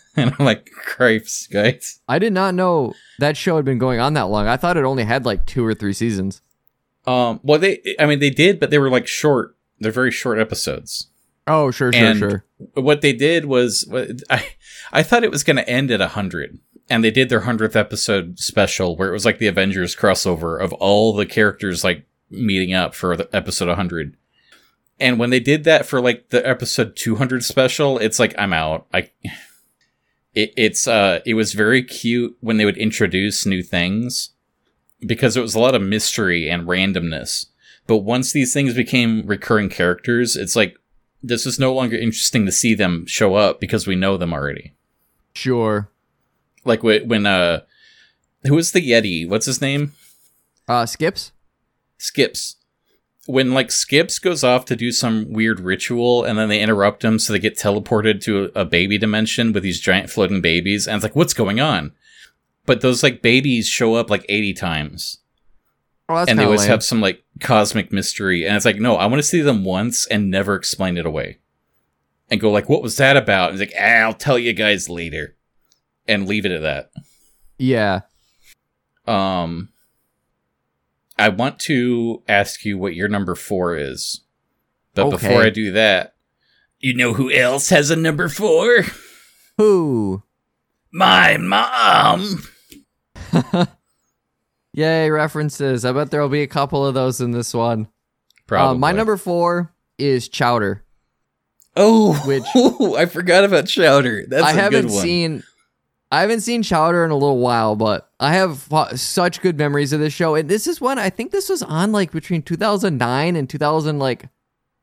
and 0.16 0.34
I'm 0.38 0.44
like, 0.44 0.70
cripes, 0.72 1.46
guys. 1.46 2.00
I 2.08 2.18
did 2.18 2.32
not 2.32 2.54
know 2.54 2.94
that 3.18 3.36
show 3.36 3.56
had 3.56 3.64
been 3.64 3.78
going 3.78 4.00
on 4.00 4.14
that 4.14 4.22
long. 4.28 4.46
I 4.48 4.56
thought 4.56 4.76
it 4.76 4.84
only 4.84 5.04
had 5.04 5.24
like 5.24 5.46
two 5.46 5.64
or 5.64 5.74
three 5.74 5.92
seasons. 5.92 6.40
Um, 7.06 7.40
well, 7.42 7.58
they, 7.58 7.80
I 7.98 8.06
mean, 8.06 8.18
they 8.18 8.30
did, 8.30 8.60
but 8.60 8.70
they 8.70 8.78
were 8.78 8.90
like 8.90 9.06
short. 9.06 9.56
They're 9.80 9.92
very 9.92 10.10
short 10.10 10.38
episodes. 10.38 11.08
Oh, 11.46 11.70
sure, 11.70 11.92
sure, 11.92 12.04
And- 12.04 12.18
sure. 12.18 12.44
What 12.74 13.00
they 13.00 13.12
did 13.12 13.44
was, 13.46 13.88
I, 14.28 14.48
I 14.92 15.02
thought 15.02 15.24
it 15.24 15.30
was 15.30 15.44
going 15.44 15.56
to 15.56 15.68
end 15.68 15.90
at 15.90 16.00
a 16.00 16.04
100. 16.04 16.58
And 16.90 17.04
they 17.04 17.10
did 17.10 17.28
their 17.28 17.42
100th 17.42 17.76
episode 17.76 18.38
special 18.38 18.96
where 18.96 19.08
it 19.08 19.12
was 19.12 19.24
like 19.24 19.38
the 19.38 19.46
Avengers 19.46 19.94
crossover 19.94 20.60
of 20.60 20.72
all 20.74 21.12
the 21.14 21.26
characters 21.26 21.84
like 21.84 22.04
meeting 22.30 22.72
up 22.74 22.94
for 22.94 23.16
the 23.16 23.28
episode 23.34 23.68
100. 23.68 24.16
And 24.98 25.18
when 25.18 25.30
they 25.30 25.38
did 25.40 25.64
that 25.64 25.86
for 25.86 26.00
like 26.00 26.30
the 26.30 26.46
episode 26.46 26.96
200 26.96 27.44
special, 27.44 27.98
it's 27.98 28.18
like, 28.18 28.34
I'm 28.38 28.52
out. 28.52 28.86
I, 28.92 29.10
it, 30.38 30.52
it's, 30.56 30.86
uh, 30.86 31.20
it 31.26 31.34
was 31.34 31.52
very 31.52 31.82
cute 31.82 32.36
when 32.40 32.56
they 32.56 32.64
would 32.64 32.76
introduce 32.78 33.44
new 33.46 33.62
things 33.62 34.30
because 35.00 35.36
it 35.36 35.40
was 35.40 35.54
a 35.54 35.60
lot 35.60 35.74
of 35.74 35.82
mystery 35.82 36.48
and 36.48 36.68
randomness. 36.68 37.46
But 37.86 37.98
once 37.98 38.32
these 38.32 38.52
things 38.52 38.74
became 38.74 39.26
recurring 39.26 39.68
characters, 39.68 40.36
it's 40.36 40.54
like, 40.54 40.76
this 41.22 41.46
is 41.46 41.58
no 41.58 41.74
longer 41.74 41.96
interesting 41.96 42.46
to 42.46 42.52
see 42.52 42.74
them 42.74 43.04
show 43.06 43.34
up 43.34 43.60
because 43.60 43.86
we 43.86 43.96
know 43.96 44.16
them 44.16 44.32
already. 44.32 44.74
Sure. 45.34 45.88
Like 46.64 46.80
wh- 46.82 47.06
when 47.06 47.26
uh, 47.26 47.62
who 48.46 48.54
was 48.54 48.70
the 48.72 48.90
Yeti? 48.90 49.28
What's 49.28 49.46
his 49.46 49.60
name? 49.60 49.92
Uh, 50.68 50.86
Skips? 50.86 51.32
Skips. 51.96 52.56
When 53.28 53.52
like 53.52 53.70
Skips 53.70 54.18
goes 54.18 54.42
off 54.42 54.64
to 54.64 54.74
do 54.74 54.90
some 54.90 55.30
weird 55.30 55.60
ritual 55.60 56.24
and 56.24 56.38
then 56.38 56.48
they 56.48 56.62
interrupt 56.62 57.04
him 57.04 57.18
so 57.18 57.30
they 57.30 57.38
get 57.38 57.58
teleported 57.58 58.22
to 58.22 58.50
a 58.54 58.64
baby 58.64 58.96
dimension 58.96 59.52
with 59.52 59.62
these 59.62 59.80
giant 59.80 60.08
floating 60.08 60.40
babies 60.40 60.88
and 60.88 60.96
it's 60.96 61.02
like 61.02 61.14
what's 61.14 61.34
going 61.34 61.60
on? 61.60 61.92
But 62.64 62.80
those 62.80 63.02
like 63.02 63.20
babies 63.20 63.68
show 63.68 63.96
up 63.96 64.08
like 64.08 64.24
80 64.30 64.54
times. 64.54 65.18
Oh, 66.08 66.16
that's 66.16 66.30
and 66.30 66.38
they 66.38 66.44
always 66.44 66.62
lame. 66.62 66.70
have 66.70 66.82
some 66.82 67.02
like 67.02 67.22
cosmic 67.38 67.92
mystery 67.92 68.46
and 68.46 68.56
it's 68.56 68.64
like 68.64 68.78
no, 68.78 68.96
I 68.96 69.04
want 69.04 69.18
to 69.18 69.28
see 69.28 69.42
them 69.42 69.62
once 69.62 70.06
and 70.06 70.30
never 70.30 70.54
explain 70.54 70.96
it 70.96 71.04
away. 71.04 71.38
And 72.30 72.40
go 72.40 72.50
like 72.50 72.70
what 72.70 72.82
was 72.82 72.96
that 72.96 73.18
about? 73.18 73.50
And 73.50 73.60
it's 73.60 73.70
like, 73.70 73.78
ah, 73.78 74.06
"I'll 74.06 74.14
tell 74.14 74.38
you 74.38 74.54
guys 74.54 74.88
later." 74.88 75.36
And 76.06 76.26
leave 76.26 76.46
it 76.46 76.52
at 76.52 76.62
that. 76.62 76.90
Yeah. 77.58 78.00
Um, 79.06 79.68
I 81.18 81.28
want 81.30 81.58
to 81.60 82.22
ask 82.28 82.64
you 82.64 82.78
what 82.78 82.94
your 82.94 83.08
number 83.08 83.34
four 83.34 83.76
is, 83.76 84.20
but 84.94 85.06
Okay. 85.06 85.16
before 85.16 85.42
I 85.42 85.50
do 85.50 85.72
that, 85.72 86.14
you 86.78 86.94
know 86.94 87.14
who 87.14 87.30
else 87.32 87.70
has 87.70 87.90
a 87.90 87.96
number 87.96 88.28
four? 88.28 88.84
Who? 89.56 90.22
My 90.92 91.36
mom. 91.36 92.44
Yay, 94.72 95.10
references. 95.10 95.84
I 95.84 95.92
bet 95.92 96.10
there'll 96.10 96.28
be 96.28 96.42
a 96.42 96.46
couple 96.46 96.86
of 96.86 96.94
those 96.94 97.20
in 97.20 97.32
this 97.32 97.52
one. 97.52 97.88
Probably 98.46 98.76
Uh, 98.76 98.78
my 98.78 98.92
number 98.92 99.16
four 99.16 99.72
is 99.98 100.28
Chowder. 100.28 100.84
Oh, 101.74 102.14
which- 102.26 102.44
I 102.96 103.06
forgot 103.06 103.44
about 103.44 103.66
Chowder. 103.66 104.26
That's 104.28 104.44
I 104.44 104.52
a 104.52 104.54
haven't 104.54 104.86
good 104.86 104.92
one. 104.92 105.02
seen 105.02 105.42
I 106.10 106.22
haven't 106.22 106.40
seen 106.40 106.62
Chowder 106.62 107.04
in 107.04 107.10
a 107.10 107.16
little 107.16 107.38
while, 107.38 107.76
but 107.76 108.10
I 108.18 108.32
have 108.32 108.68
such 108.94 109.42
good 109.42 109.58
memories 109.58 109.92
of 109.92 110.00
this 110.00 110.14
show. 110.14 110.34
And 110.34 110.48
this 110.48 110.66
is 110.66 110.80
one 110.80 110.98
I 110.98 111.10
think 111.10 111.32
this 111.32 111.48
was 111.48 111.62
on 111.62 111.92
like 111.92 112.12
between 112.12 112.42
2009 112.42 113.36
and 113.36 113.48
2000 113.48 113.98
like 113.98 114.28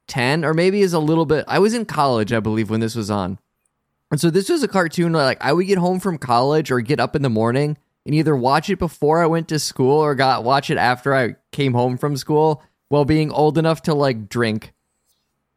10 0.07 0.45
or 0.45 0.53
maybe 0.53 0.81
is 0.81 0.93
a 0.93 0.99
little 0.99 1.25
bit 1.25 1.45
I 1.47 1.57
was 1.59 1.73
in 1.73 1.85
college, 1.85 2.31
I 2.31 2.39
believe 2.39 2.69
when 2.69 2.79
this 2.79 2.95
was 2.95 3.09
on. 3.09 3.39
And 4.11 4.21
so 4.21 4.29
this 4.29 4.49
was 4.49 4.61
a 4.61 4.67
cartoon 4.67 5.13
like 5.13 5.43
I 5.43 5.51
would 5.51 5.65
get 5.65 5.79
home 5.79 5.99
from 5.99 6.19
college 6.19 6.69
or 6.69 6.79
get 6.81 6.99
up 6.99 7.15
in 7.15 7.23
the 7.23 7.29
morning 7.29 7.77
and 8.05 8.13
either 8.13 8.35
watch 8.35 8.69
it 8.69 8.77
before 8.77 9.23
I 9.23 9.25
went 9.25 9.47
to 9.47 9.57
school 9.57 9.97
or 9.97 10.13
got 10.13 10.43
watch 10.43 10.69
it 10.69 10.77
after 10.77 11.15
I 11.15 11.37
came 11.51 11.73
home 11.73 11.97
from 11.97 12.17
school 12.17 12.61
while 12.89 13.05
being 13.05 13.31
old 13.31 13.57
enough 13.57 13.81
to 13.83 13.95
like 13.95 14.29
drink. 14.29 14.73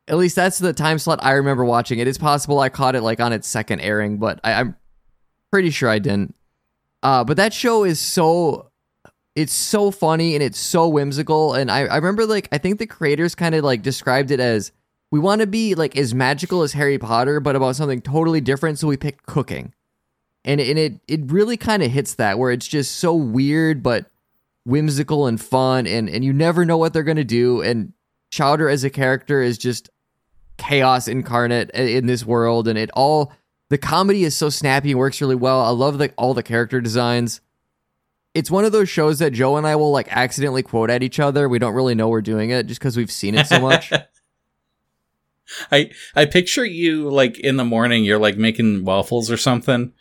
At 0.08 0.16
least 0.16 0.36
that's 0.36 0.58
the 0.58 0.72
time 0.72 0.98
slot 0.98 1.18
I 1.22 1.32
remember 1.32 1.66
watching 1.66 1.98
it. 1.98 2.08
It's 2.08 2.16
possible 2.16 2.58
I 2.58 2.70
caught 2.70 2.96
it 2.96 3.02
like 3.02 3.20
on 3.20 3.34
its 3.34 3.46
second 3.46 3.80
airing, 3.80 4.16
but 4.16 4.40
I, 4.42 4.54
I'm 4.54 4.76
pretty 5.50 5.70
sure 5.70 5.88
I 5.88 5.98
didn't. 5.98 6.34
Uh, 7.02 7.24
but 7.24 7.36
that 7.36 7.52
show 7.52 7.84
is 7.84 8.00
so 8.00 8.70
it's 9.38 9.52
so 9.52 9.92
funny 9.92 10.34
and 10.34 10.42
it's 10.42 10.58
so 10.58 10.88
whimsical. 10.88 11.54
And 11.54 11.70
I, 11.70 11.86
I 11.86 11.96
remember 11.96 12.26
like 12.26 12.48
I 12.50 12.58
think 12.58 12.78
the 12.78 12.86
creators 12.86 13.34
kind 13.34 13.54
of 13.54 13.62
like 13.62 13.82
described 13.82 14.30
it 14.30 14.40
as 14.40 14.72
we 15.12 15.20
want 15.20 15.40
to 15.40 15.46
be 15.46 15.74
like 15.76 15.96
as 15.96 16.12
magical 16.12 16.62
as 16.62 16.72
Harry 16.72 16.98
Potter, 16.98 17.38
but 17.38 17.54
about 17.54 17.76
something 17.76 18.00
totally 18.02 18.40
different. 18.40 18.78
So 18.78 18.88
we 18.88 18.96
picked 18.96 19.26
cooking. 19.26 19.74
And, 20.44 20.60
and 20.60 20.78
it 20.78 21.00
it 21.06 21.30
really 21.30 21.56
kind 21.56 21.82
of 21.82 21.90
hits 21.90 22.14
that 22.14 22.38
where 22.38 22.50
it's 22.50 22.66
just 22.66 22.96
so 22.96 23.14
weird 23.14 23.82
but 23.82 24.06
whimsical 24.64 25.26
and 25.26 25.40
fun 25.40 25.86
and 25.86 26.08
and 26.08 26.24
you 26.24 26.32
never 26.32 26.64
know 26.64 26.76
what 26.76 26.92
they're 26.92 27.02
gonna 27.04 27.22
do. 27.22 27.62
And 27.62 27.92
Chowder 28.32 28.68
as 28.68 28.82
a 28.82 28.90
character 28.90 29.40
is 29.40 29.56
just 29.56 29.88
chaos 30.56 31.06
incarnate 31.06 31.70
in 31.70 32.06
this 32.06 32.26
world 32.26 32.66
and 32.66 32.76
it 32.76 32.90
all 32.94 33.32
the 33.68 33.78
comedy 33.78 34.24
is 34.24 34.36
so 34.36 34.48
snappy 34.48 34.90
and 34.90 34.98
works 34.98 35.20
really 35.20 35.34
well. 35.34 35.60
I 35.60 35.70
love 35.70 35.98
the 35.98 36.12
all 36.16 36.34
the 36.34 36.42
character 36.42 36.80
designs. 36.80 37.40
It's 38.34 38.50
one 38.50 38.64
of 38.64 38.72
those 38.72 38.88
shows 38.88 39.18
that 39.18 39.32
joe 39.32 39.56
and 39.56 39.66
i 39.66 39.74
will 39.74 39.90
like 39.90 40.06
accidentally 40.10 40.62
quote 40.62 40.90
at 40.90 41.02
each 41.02 41.18
other. 41.18 41.48
We 41.48 41.58
don't 41.58 41.74
really 41.74 41.94
know 41.94 42.08
we're 42.08 42.22
doing 42.22 42.50
it 42.50 42.66
just 42.66 42.80
because 42.80 42.96
we've 42.96 43.10
seen 43.10 43.34
it 43.34 43.46
so 43.46 43.60
much. 43.60 43.92
I 45.72 45.90
I 46.14 46.26
picture 46.26 46.64
you 46.64 47.08
like 47.08 47.38
in 47.38 47.56
the 47.56 47.64
morning, 47.64 48.04
you're 48.04 48.18
like 48.18 48.36
making 48.36 48.84
waffles 48.84 49.30
or 49.30 49.38
something, 49.38 49.92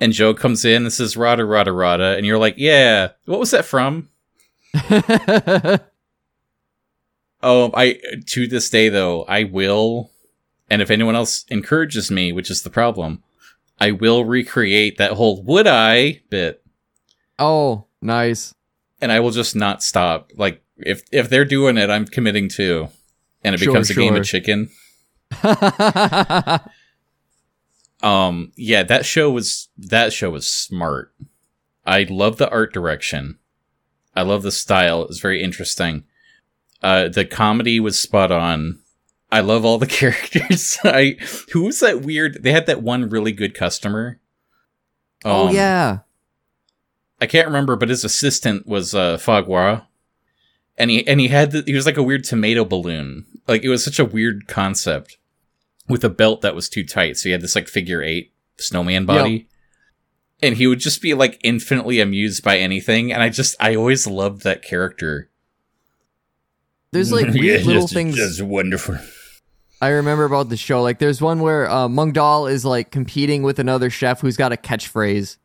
and 0.00 0.12
Joe 0.12 0.34
comes 0.34 0.64
in 0.64 0.82
and 0.82 0.92
says 0.92 1.16
"rada 1.16 1.44
rada 1.44 1.72
rada," 1.72 2.16
and 2.16 2.26
you're 2.26 2.38
like, 2.38 2.54
"Yeah, 2.58 3.10
what 3.24 3.38
was 3.38 3.52
that 3.52 3.64
from?" 3.64 4.08
Oh, 7.42 7.70
I 7.74 8.00
to 8.26 8.48
this 8.48 8.70
day 8.70 8.88
though, 8.88 9.22
I 9.24 9.44
will, 9.44 10.10
and 10.68 10.82
if 10.82 10.90
anyone 10.90 11.16
else 11.16 11.44
encourages 11.48 12.10
me, 12.10 12.32
which 12.32 12.50
is 12.50 12.62
the 12.62 12.70
problem, 12.70 13.22
I 13.78 13.90
will 13.92 14.24
recreate 14.24 14.98
that 14.98 15.12
whole 15.12 15.42
"would 15.44 15.66
I" 15.66 16.22
bit, 16.30 16.62
oh 17.38 17.86
nice 18.00 18.54
and 19.00 19.12
I 19.12 19.20
will 19.20 19.30
just 19.30 19.54
not 19.56 19.82
stop. 19.82 20.32
Like 20.36 20.62
if 20.76 21.02
if 21.12 21.28
they're 21.28 21.44
doing 21.44 21.76
it, 21.78 21.90
I'm 21.90 22.06
committing 22.06 22.48
to, 22.50 22.88
and 23.44 23.54
it 23.54 23.58
Sure, 23.58 23.72
becomes 23.72 23.90
a 23.90 23.94
game 23.94 24.16
of 24.16 24.24
chicken. 24.24 24.70
Um, 28.02 28.52
yeah, 28.56 28.82
that 28.82 29.06
show 29.06 29.30
was 29.30 29.68
that 29.78 30.12
show 30.12 30.30
was 30.30 30.48
smart. 30.48 31.14
I 31.84 32.06
love 32.08 32.36
the 32.36 32.50
art 32.50 32.72
direction. 32.72 33.38
I 34.14 34.22
love 34.22 34.42
the 34.42 34.52
style. 34.52 35.02
It 35.02 35.08
was 35.08 35.18
very 35.20 35.42
interesting. 35.42 36.04
Uh, 36.82 37.08
the 37.08 37.24
comedy 37.24 37.80
was 37.80 37.98
spot 37.98 38.30
on. 38.30 38.80
I 39.30 39.40
love 39.40 39.64
all 39.64 39.78
the 39.78 39.86
characters. 40.00 40.78
I 40.84 41.16
who 41.52 41.64
was 41.64 41.80
that 41.80 42.02
weird? 42.02 42.42
They 42.42 42.52
had 42.52 42.66
that 42.66 42.82
one 42.82 43.08
really 43.10 43.32
good 43.32 43.54
customer. 43.54 44.20
oh 45.24 45.48
Um, 45.48 45.54
yeah 45.54 45.98
I 47.20 47.26
can't 47.26 47.46
remember, 47.46 47.76
but 47.76 47.88
his 47.88 48.04
assistant 48.04 48.66
was 48.66 48.94
uh, 48.94 49.16
Fagua, 49.16 49.86
and 50.76 50.90
he 50.90 51.06
and 51.08 51.18
he 51.18 51.28
had 51.28 51.50
the, 51.50 51.62
he 51.66 51.72
was 51.72 51.86
like 51.86 51.96
a 51.96 52.02
weird 52.02 52.24
tomato 52.24 52.64
balloon. 52.64 53.24
Like 53.48 53.62
it 53.64 53.70
was 53.70 53.82
such 53.82 53.98
a 53.98 54.04
weird 54.04 54.46
concept 54.48 55.16
with 55.88 56.04
a 56.04 56.10
belt 56.10 56.42
that 56.42 56.54
was 56.54 56.68
too 56.68 56.84
tight. 56.84 57.16
So 57.16 57.28
he 57.28 57.32
had 57.32 57.40
this 57.40 57.54
like 57.54 57.68
figure 57.68 58.02
eight 58.02 58.32
snowman 58.58 59.06
body, 59.06 59.48
and 60.42 60.56
he 60.56 60.66
would 60.66 60.78
just 60.80 61.00
be 61.00 61.14
like 61.14 61.40
infinitely 61.42 62.00
amused 62.00 62.44
by 62.44 62.58
anything. 62.58 63.10
And 63.12 63.22
I 63.22 63.30
just 63.30 63.56
I 63.58 63.74
always 63.74 64.06
loved 64.06 64.42
that 64.42 64.62
character. 64.62 65.30
there's 66.92 67.12
like 67.12 67.28
weird 67.32 67.64
little 67.64 67.88
things 67.88 68.42
wonderful. 68.42 68.98
I 69.80 69.88
remember 69.88 70.24
about 70.24 70.48
the 70.48 70.56
show. 70.56 70.82
Like, 70.82 70.98
there's 70.98 71.20
one 71.20 71.40
where 71.40 71.68
uh, 71.70 71.88
Mung 71.88 72.14
is 72.48 72.64
like 72.64 72.90
competing 72.90 73.42
with 73.42 73.58
another 73.58 73.90
chef 73.90 74.20
who's 74.20 74.36
got 74.36 74.52
a 74.52 74.56
catchphrase, 74.56 75.36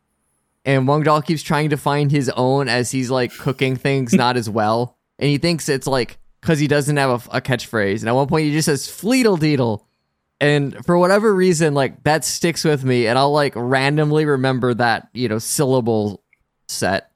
and 0.64 0.86
Mung 0.86 1.02
Daal 1.02 1.22
keeps 1.22 1.42
trying 1.42 1.70
to 1.70 1.76
find 1.76 2.10
his 2.10 2.30
own 2.30 2.68
as 2.68 2.90
he's 2.90 3.10
like 3.10 3.36
cooking 3.36 3.76
things 3.76 4.12
not 4.12 4.36
as 4.36 4.48
well, 4.48 4.96
and 5.18 5.28
he 5.28 5.38
thinks 5.38 5.68
it's 5.68 5.86
like 5.86 6.18
because 6.40 6.58
he 6.58 6.66
doesn't 6.66 6.96
have 6.96 7.28
a, 7.28 7.38
a 7.38 7.40
catchphrase. 7.40 8.00
And 8.00 8.08
at 8.08 8.14
one 8.14 8.26
point, 8.26 8.46
he 8.46 8.52
just 8.52 8.66
says 8.66 8.88
"Fleedle 8.88 9.38
Deedle," 9.38 9.84
and 10.40 10.84
for 10.84 10.96
whatever 10.96 11.34
reason, 11.34 11.74
like 11.74 12.02
that 12.04 12.24
sticks 12.24 12.64
with 12.64 12.84
me, 12.84 13.06
and 13.06 13.18
I'll 13.18 13.32
like 13.32 13.52
randomly 13.54 14.24
remember 14.24 14.72
that 14.74 15.08
you 15.12 15.28
know 15.28 15.38
syllable 15.38 16.22
set. 16.68 17.10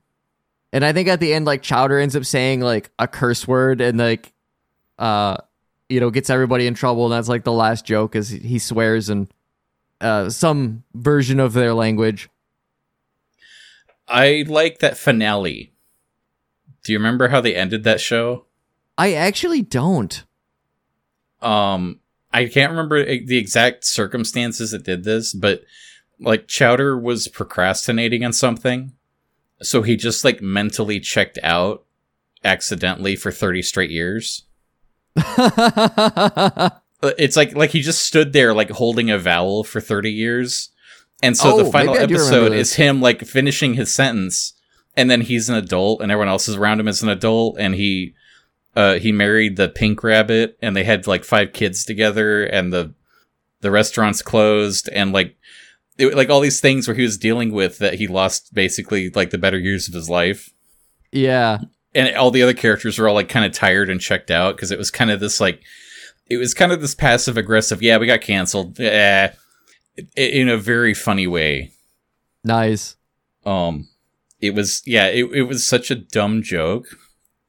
And 0.73 0.85
I 0.85 0.93
think 0.93 1.09
at 1.09 1.21
the 1.21 1.33
end, 1.33 1.47
like 1.47 1.63
Chowder 1.63 1.99
ends 1.99 2.17
up 2.17 2.25
saying 2.25 2.61
like 2.61 2.91
a 2.99 3.09
curse 3.09 3.49
word, 3.49 3.81
and 3.81 3.97
like, 3.99 4.33
uh, 4.99 5.39
you 5.89 6.01
know, 6.01 6.11
gets 6.11 6.31
everybody 6.31 6.67
in 6.67 6.75
trouble. 6.75 7.05
And 7.05 7.13
that's 7.13 7.29
like 7.29 7.45
the 7.45 7.53
last 7.53 7.85
joke 7.85 8.17
is 8.17 8.29
he 8.29 8.59
swears 8.59 9.09
in 9.11 9.29
uh, 10.01 10.29
some 10.31 10.83
version 10.95 11.41
of 11.41 11.53
their 11.53 11.75
language. 11.75 12.29
I 14.09 14.45
like 14.47 14.79
that 14.79 14.97
finale. 14.99 15.73
Do 16.85 16.93
you 16.93 16.99
remember 16.99 17.29
how 17.29 17.41
they 17.41 17.55
ended 17.55 17.85
that 17.85 18.01
show? 18.01 18.47
I 18.99 19.13
actually 19.15 19.63
don't. 19.63 20.23
um 21.43 22.01
i 22.33 22.47
can't 22.47 22.71
remember 22.71 23.05
the 23.05 23.37
exact 23.37 23.85
circumstances 23.85 24.71
that 24.71 24.83
did 24.85 25.05
this 25.05 25.35
but 25.35 25.63
like 26.19 26.49
chowder 26.49 26.99
was 26.99 27.29
procrastinating 27.29 28.25
on 28.25 28.33
something 28.33 28.93
so 29.63 29.83
he 29.83 29.97
just 29.97 30.25
like 30.25 30.41
mentally 30.41 30.99
checked 30.99 31.39
out 31.43 31.85
accidentally 32.43 33.17
for 33.17 33.31
30 33.31 33.61
straight 33.63 33.91
years 33.91 34.45
it's 37.19 37.37
like 37.37 37.55
like 37.55 37.71
he 37.71 37.81
just 37.81 38.03
stood 38.03 38.33
there 38.33 38.55
like 38.55 38.71
holding 38.71 39.11
a 39.11 39.19
vowel 39.19 39.65
for 39.65 39.81
30 39.81 40.11
years. 40.11 40.71
And 41.23 41.37
so 41.37 41.55
Oh, 41.55 41.65
the 41.65 41.71
final 41.71 41.95
maybe 41.95 42.05
I 42.05 42.07
do 42.07 42.15
remember 42.15 42.37
episode 42.37 42.53
is 42.53 42.75
him 42.75 43.01
like 43.01 43.23
finishing 43.23 43.75
his 43.75 43.93
sentence 43.93 44.53
and 44.97 45.11
then 45.11 45.23
he's 45.23 45.49
an 45.49 45.57
adult 45.57 46.01
and 46.03 46.13
everyone 46.13 46.29
else 46.29 46.49
is 46.49 46.57
around 46.57 46.81
him 46.81 46.89
as 46.89 47.03
an 47.03 47.09
adult 47.09 47.57
and 47.59 47.75
he 47.75 48.15
uh 48.75 48.95
he 48.95 49.13
married 49.13 49.57
the 49.57 49.69
pink 49.69 50.03
rabbit 50.03 50.59
and 50.61 50.77
they 50.77 50.85
had 50.85 51.07
like 51.07 51.25
five 51.25 51.53
kids 51.53 51.85
together 51.85 52.45
and 52.45 52.73
the 52.73 52.93
the 53.63 53.71
restaurant's 53.71 54.21
closed 54.23 54.89
and 54.91 55.13
like 55.13 55.37
it, 55.99 56.15
like 56.15 56.29
all 56.29 56.41
these 56.41 56.61
things 56.61 56.87
where 56.87 56.95
he 56.95 57.03
was 57.03 57.17
dealing 57.17 57.53
with 57.53 57.79
that 57.79 57.95
he 57.95 58.07
lost 58.07 58.53
basically 58.53 59.09
like 59.11 59.31
the 59.31 59.39
better 59.39 59.59
years 59.59 59.89
of 59.89 59.95
his 59.95 60.11
life. 60.11 60.51
Yeah. 61.11 61.59
And 61.97 62.17
all 62.17 62.31
the 62.31 62.43
other 62.43 62.55
characters 62.55 62.99
were 62.99 63.09
all 63.09 63.15
like 63.15 63.29
kind 63.29 63.45
of 63.45 63.53
tired 63.53 63.91
and 63.91 64.01
checked 64.01 64.31
out 64.31 64.57
because 64.57 64.71
it 64.71 64.79
was 64.79 64.91
kind 64.91 65.11
of 65.11 65.19
this 65.19 65.41
like 65.41 65.61
it 66.29 66.37
was 66.37 66.55
kind 66.55 66.71
of 66.73 66.81
this 66.81 66.95
passive 66.95 67.37
aggressive 67.37 67.83
yeah 67.83 67.97
we 67.97 68.07
got 68.07 68.21
canceled 68.21 68.79
yeah 68.79 69.35
in 70.17 70.49
a 70.49 70.57
very 70.57 70.95
funny 70.95 71.27
way 71.27 71.73
Nice. 72.45 72.97
um 73.45 73.89
it 74.41 74.55
was 74.55 74.83
yeah 74.87 75.07
it, 75.07 75.25
it 75.33 75.43
was 75.43 75.67
such 75.67 75.91
a 75.91 75.97
dumb 75.97 76.43
joke 76.43 76.87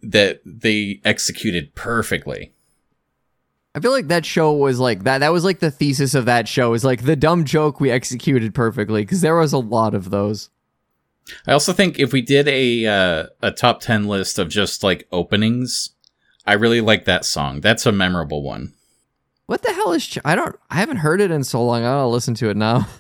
that 0.02 0.42
they 0.46 1.02
executed 1.04 1.76
perfectly. 1.76 2.54
I 3.76 3.80
feel 3.80 3.92
like 3.92 4.08
that 4.08 4.26
show 4.26 4.54
was 4.54 4.80
like 4.80 5.04
that. 5.04 5.20
That 5.20 5.32
was 5.32 5.44
like 5.44 5.60
the 5.60 5.70
thesis 5.70 6.16
of 6.16 6.26
that 6.26 6.48
show 6.48 6.74
is 6.74 6.84
like 6.84 7.04
the 7.04 7.16
dumb 7.16 7.46
joke 7.46 7.80
we 7.80 7.92
executed 7.92 8.56
perfectly 8.56 9.04
because 9.04 9.22
there 9.22 9.36
was 9.36 9.54
a 9.54 9.60
lot 9.60 9.94
of 9.94 10.10
those. 10.10 10.50
I 11.46 11.52
also 11.54 11.74
think 11.74 12.00
if 12.00 12.14
we 12.14 12.22
did 12.22 12.48
a 12.48 12.86
uh, 12.86 13.26
a 13.42 13.52
top 13.52 13.82
ten 13.82 14.08
list 14.08 14.40
of 14.40 14.50
just 14.50 14.84
like 14.84 15.08
openings, 15.12 15.92
I 16.46 16.54
really 16.54 16.82
like 16.82 17.06
that 17.06 17.26
song. 17.26 17.62
That's 17.62 17.86
a 17.86 17.92
memorable 17.92 18.42
one. 18.44 18.74
What 19.46 19.62
the 19.62 19.72
hell 19.74 19.94
is? 19.94 20.06
Ch- 20.06 20.20
I 20.26 20.36
don't. 20.36 20.56
I 20.70 20.76
haven't 20.76 20.98
heard 20.98 21.22
it 21.22 21.32
in 21.32 21.44
so 21.44 21.64
long. 21.66 21.82
I 21.84 21.88
gotta 21.88 22.08
listen 22.08 22.34
to 22.36 22.50
it 22.50 22.58
now. 22.58 22.88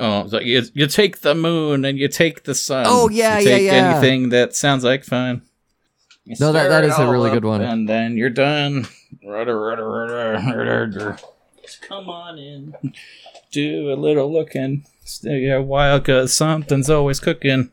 Oh, 0.00 0.28
so 0.28 0.38
you 0.38 0.62
you 0.74 0.86
take 0.86 1.22
the 1.22 1.34
moon 1.34 1.84
and 1.84 1.98
you 1.98 2.06
take 2.06 2.44
the 2.44 2.54
sun. 2.54 2.84
Oh, 2.88 3.08
yeah, 3.08 3.38
you 3.40 3.44
take 3.48 3.62
yeah, 3.64 3.72
yeah. 3.72 3.90
Anything 3.96 4.28
that 4.28 4.54
sounds 4.54 4.84
like 4.84 5.02
fun. 5.02 5.42
You 6.24 6.36
No, 6.38 6.52
that- 6.52 6.66
stir 6.66 6.68
that 6.68 6.84
it 6.84 6.90
is 6.90 6.98
a 7.00 7.08
really 7.10 7.30
good 7.30 7.44
one. 7.44 7.62
And 7.62 7.88
then 7.88 8.16
you're 8.16 8.30
done. 8.30 8.86
Rudder, 9.26 9.60
rudder, 9.60 9.88
rudder, 9.90 10.34
rudder, 10.46 10.86
rudder. 10.86 11.18
Just 11.62 11.82
come 11.82 12.08
on 12.08 12.38
in. 12.38 12.94
Do 13.50 13.92
a 13.92 13.96
little 13.96 14.32
looking. 14.32 14.86
Stay 15.08 15.48
a 15.48 15.62
while, 15.62 16.00
cause 16.02 16.34
something's 16.34 16.90
always 16.90 17.18
cooking. 17.18 17.70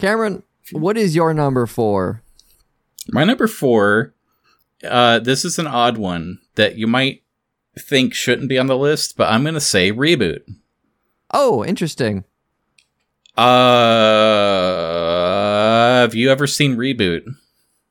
Cameron, 0.00 0.42
what 0.72 0.96
is 0.96 1.14
your 1.14 1.32
number 1.32 1.64
four? 1.64 2.24
My 3.10 3.22
number 3.22 3.46
four, 3.46 4.14
uh, 4.82 5.20
this 5.20 5.44
is 5.44 5.56
an 5.60 5.68
odd 5.68 5.96
one 5.96 6.40
that 6.56 6.74
you 6.74 6.88
might 6.88 7.22
think 7.78 8.14
shouldn't 8.14 8.48
be 8.48 8.58
on 8.58 8.66
the 8.66 8.76
list, 8.76 9.16
but 9.16 9.30
I'm 9.30 9.44
gonna 9.44 9.60
say 9.60 9.92
reboot. 9.92 10.40
Oh, 11.32 11.64
interesting. 11.64 12.24
Uh, 13.36 13.44
have 16.00 16.16
you 16.16 16.32
ever 16.32 16.48
seen 16.48 16.74
reboot? 16.76 17.22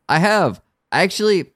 I 0.10 0.20
have 0.20 0.60
actually. 0.92 1.54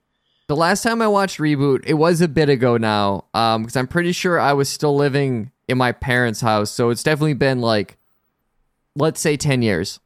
The 0.47 0.55
last 0.55 0.83
time 0.83 1.01
I 1.01 1.07
watched 1.07 1.37
reboot, 1.37 1.83
it 1.85 1.95
was 1.95 2.21
a 2.21 2.29
bit 2.29 2.47
ago 2.49 2.77
now. 2.77 3.25
Um, 3.33 3.63
because 3.63 3.75
I'm 3.75 3.87
pretty 3.87 4.13
sure 4.13 4.39
I 4.39 4.53
was 4.53 4.69
still 4.69 4.95
living 4.95 5.51
in 5.71 5.77
my 5.77 5.91
parents' 5.91 6.41
house, 6.41 6.69
so 6.69 6.91
it's 6.91 7.01
definitely 7.01 7.33
been 7.33 7.59
like, 7.59 7.97
let's 8.95 9.19
say, 9.19 9.37
ten 9.37 9.63
years. 9.63 9.99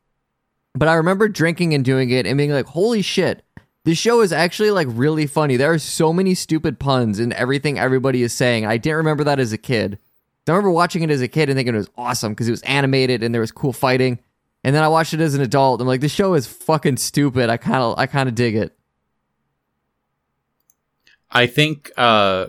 But 0.74 0.88
I 0.88 0.94
remember 0.94 1.28
drinking 1.28 1.74
and 1.74 1.84
doing 1.84 2.10
it 2.10 2.26
and 2.26 2.38
being 2.38 2.52
like, 2.52 2.68
"Holy 2.68 3.02
shit!" 3.02 3.44
This 3.86 3.98
show 3.98 4.22
is 4.22 4.34
actually 4.34 4.72
like 4.72 4.88
really 4.90 5.28
funny. 5.28 5.58
There 5.58 5.72
are 5.72 5.78
so 5.80 6.12
many 6.12 6.34
stupid 6.34 6.80
puns 6.80 7.20
in 7.20 7.34
everything 7.34 7.78
everybody 7.78 8.24
is 8.24 8.34
saying. 8.34 8.66
I 8.66 8.78
didn't 8.78 8.98
remember 8.98 9.24
that 9.26 9.40
as 9.40 9.54
a 9.54 9.60
kid. 9.60 10.00
I 10.48 10.52
remember 10.52 10.72
watching 10.72 11.04
it 11.04 11.10
as 11.10 11.22
a 11.22 11.28
kid 11.28 11.50
and 11.50 11.58
thinking 11.58 11.74
it 11.74 11.78
was 11.78 11.90
awesome 11.98 12.34
because 12.34 12.48
it 12.48 12.52
was 12.52 12.62
animated 12.64 13.24
and 13.24 13.34
there 13.34 13.42
was 13.42 13.52
cool 13.52 13.74
fighting. 13.74 14.20
And 14.64 14.76
then 14.76 14.84
I 14.84 14.88
watched 14.88 15.14
it 15.14 15.20
as 15.20 15.36
an 15.36 15.42
adult. 15.42 15.82
I'm 15.82 15.88
like, 15.88 16.02
this 16.02 16.12
show 16.12 16.34
is 16.34 16.48
fucking 16.48 16.98
stupid. 16.98 17.50
I 17.50 17.58
kind 17.58 17.78
of, 17.78 17.98
I 17.98 18.08
kind 18.08 18.28
of 18.28 18.36
dig 18.36 18.56
it. 18.56 18.76
I 21.32 21.48
think 21.48 21.92
uh, 21.98 22.48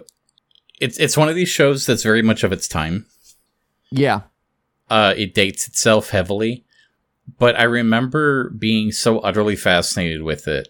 it's 0.81 0.99
it's 0.99 1.17
one 1.17 1.29
of 1.29 1.35
these 1.35 1.49
shows 1.49 1.87
that's 1.87 2.03
very 2.03 2.23
much 2.23 2.45
of 2.45 2.53
its 2.53 2.69
time. 2.69 3.07
Yeah, 3.91 4.23
Uh, 4.91 5.15
it 5.17 5.35
dates 5.35 5.69
itself 5.69 6.11
heavily, 6.11 6.65
but 7.39 7.59
I 7.59 7.65
remember 7.65 8.51
being 8.51 8.93
so 8.93 9.21
utterly 9.21 9.57
fascinated 9.57 10.23
with 10.23 10.49
it 10.49 10.69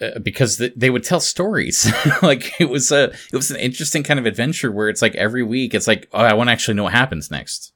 uh, 0.00 0.18
because 0.20 0.56
th- 0.58 0.72
they 0.76 0.90
would 0.90 1.04
tell 1.04 1.20
stories. 1.20 1.90
like 2.22 2.52
it 2.60 2.68
was 2.68 2.90
a 2.92 3.04
it 3.32 3.36
was 3.36 3.50
an 3.50 3.56
interesting 3.58 4.02
kind 4.02 4.20
of 4.20 4.26
adventure 4.26 4.70
where 4.72 4.88
it's 4.88 5.02
like 5.02 5.14
every 5.16 5.42
week 5.42 5.74
it's 5.74 5.86
like 5.88 6.08
oh 6.12 6.20
I 6.20 6.34
want 6.34 6.48
to 6.48 6.52
actually 6.52 6.74
know 6.74 6.84
what 6.84 6.92
happens 6.94 7.30
next. 7.30 7.72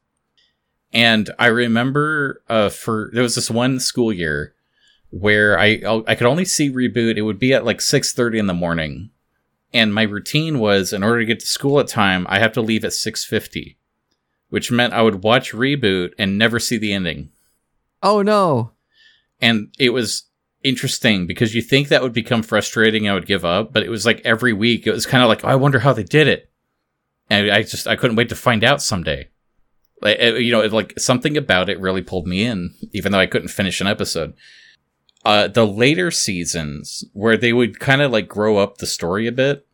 And 0.93 1.31
I 1.39 1.47
remember 1.47 2.43
uh, 2.49 2.69
for 2.69 3.11
there 3.13 3.23
was 3.23 3.35
this 3.35 3.51
one 3.51 3.81
school 3.81 4.13
year 4.13 4.55
where 5.11 5.59
I 5.59 5.81
I 6.07 6.15
could 6.15 6.27
only 6.27 6.45
see 6.45 6.71
reboot. 6.71 7.17
It 7.17 7.23
would 7.23 7.39
be 7.39 7.53
at 7.55 7.65
like 7.65 7.81
six 7.81 8.13
thirty 8.13 8.39
in 8.39 8.47
the 8.47 8.55
morning, 8.55 9.11
and 9.73 9.95
my 9.95 10.03
routine 10.03 10.59
was 10.59 10.93
in 10.93 11.03
order 11.03 11.21
to 11.21 11.27
get 11.27 11.41
to 11.41 11.47
school 11.47 11.81
at 11.81 11.89
time, 11.89 12.27
I 12.29 12.39
have 12.39 12.53
to 12.53 12.63
leave 12.63 12.85
at 12.85 12.93
six 12.93 13.25
fifty, 13.25 13.79
which 14.51 14.71
meant 14.71 14.93
I 14.93 15.03
would 15.03 15.23
watch 15.23 15.53
reboot 15.53 16.13
and 16.19 16.39
never 16.39 16.59
see 16.59 16.79
the 16.79 16.93
ending. 16.93 17.31
Oh 18.03 18.23
no. 18.23 18.73
And 19.41 19.75
it 19.79 19.91
was 19.91 20.25
interesting 20.65 21.27
because 21.27 21.55
you 21.55 21.63
think 21.63 21.89
that 21.89 22.03
would 22.03 22.13
become 22.13 22.43
frustrating. 22.43 23.09
I 23.09 23.15
would 23.15 23.27
give 23.27 23.45
up, 23.45 23.73
but 23.73 23.83
it 23.83 23.91
was 23.91 24.07
like 24.07 24.21
every 24.25 24.53
week. 24.53 24.87
It 24.87 24.93
was 24.93 25.07
kind 25.07 25.23
of 25.23 25.29
like, 25.29 25.45
oh, 25.45 25.49
I 25.49 25.57
wonder 25.57 25.81
how 25.81 25.93
they 25.93 26.05
did 26.05 26.29
it, 26.29 26.51
and 27.29 27.51
I 27.51 27.63
just 27.63 27.87
I 27.87 27.97
couldn't 27.97 28.17
wait 28.17 28.29
to 28.29 28.37
find 28.37 28.63
out 28.65 28.83
someday. 28.83 29.29
Like 30.01 30.19
uh, 30.21 30.35
you 30.35 30.53
know, 30.53 30.63
it, 30.63 30.73
like 30.73 30.99
something 30.99 31.37
about 31.37 31.69
it 31.69 31.81
really 31.81 32.03
pulled 32.03 32.27
me 32.27 32.45
in, 32.45 32.75
even 32.93 33.13
though 33.13 33.19
I 33.21 33.27
couldn't 33.27 33.49
finish 33.49 33.81
an 33.81 33.87
episode. 33.87 34.35
Uh, 35.25 35.47
the 35.47 35.67
later 35.67 36.11
seasons 36.11 37.05
where 37.13 37.37
they 37.37 37.53
would 37.53 37.79
kind 37.79 38.03
of 38.03 38.11
like 38.11 38.29
grow 38.29 38.57
up 38.59 38.79
the 38.79 38.87
story 38.87 39.27
a 39.27 39.33
bit, 39.33 39.67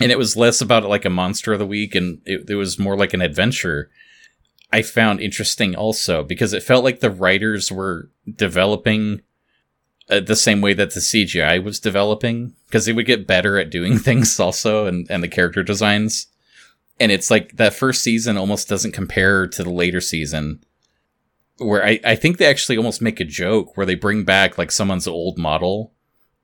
and 0.00 0.10
it 0.10 0.18
was 0.18 0.36
less 0.36 0.60
about 0.60 0.84
like 0.84 1.04
a 1.04 1.10
monster 1.10 1.52
of 1.52 1.58
the 1.58 1.66
week, 1.66 1.94
and 1.94 2.20
it, 2.24 2.50
it 2.50 2.54
was 2.56 2.78
more 2.78 2.96
like 2.96 3.14
an 3.14 3.22
adventure. 3.22 3.90
I 4.72 4.82
found 4.82 5.20
interesting 5.20 5.76
also 5.76 6.24
because 6.24 6.52
it 6.52 6.62
felt 6.62 6.82
like 6.82 7.00
the 7.00 7.10
writers 7.10 7.70
were 7.70 8.10
developing 8.34 9.20
uh, 10.10 10.20
the 10.20 10.36
same 10.36 10.60
way 10.60 10.74
that 10.74 10.94
the 10.94 11.00
CGI 11.00 11.62
was 11.62 11.78
developing 11.78 12.54
because 12.66 12.86
they 12.86 12.92
would 12.92 13.06
get 13.06 13.26
better 13.26 13.58
at 13.58 13.70
doing 13.70 13.98
things 13.98 14.40
also 14.40 14.86
and, 14.86 15.06
and 15.10 15.22
the 15.22 15.28
character 15.28 15.62
designs. 15.62 16.26
And 16.98 17.12
it's 17.12 17.30
like 17.30 17.56
that 17.56 17.74
first 17.74 18.02
season 18.02 18.36
almost 18.36 18.68
doesn't 18.68 18.92
compare 18.92 19.46
to 19.46 19.62
the 19.62 19.70
later 19.70 20.00
season 20.00 20.64
where 21.64 21.84
I, 21.84 22.00
I 22.04 22.14
think 22.14 22.38
they 22.38 22.46
actually 22.46 22.76
almost 22.76 23.02
make 23.02 23.20
a 23.20 23.24
joke 23.24 23.76
where 23.76 23.86
they 23.86 23.94
bring 23.94 24.24
back 24.24 24.58
like 24.58 24.70
someone's 24.70 25.06
old 25.08 25.38
model 25.38 25.92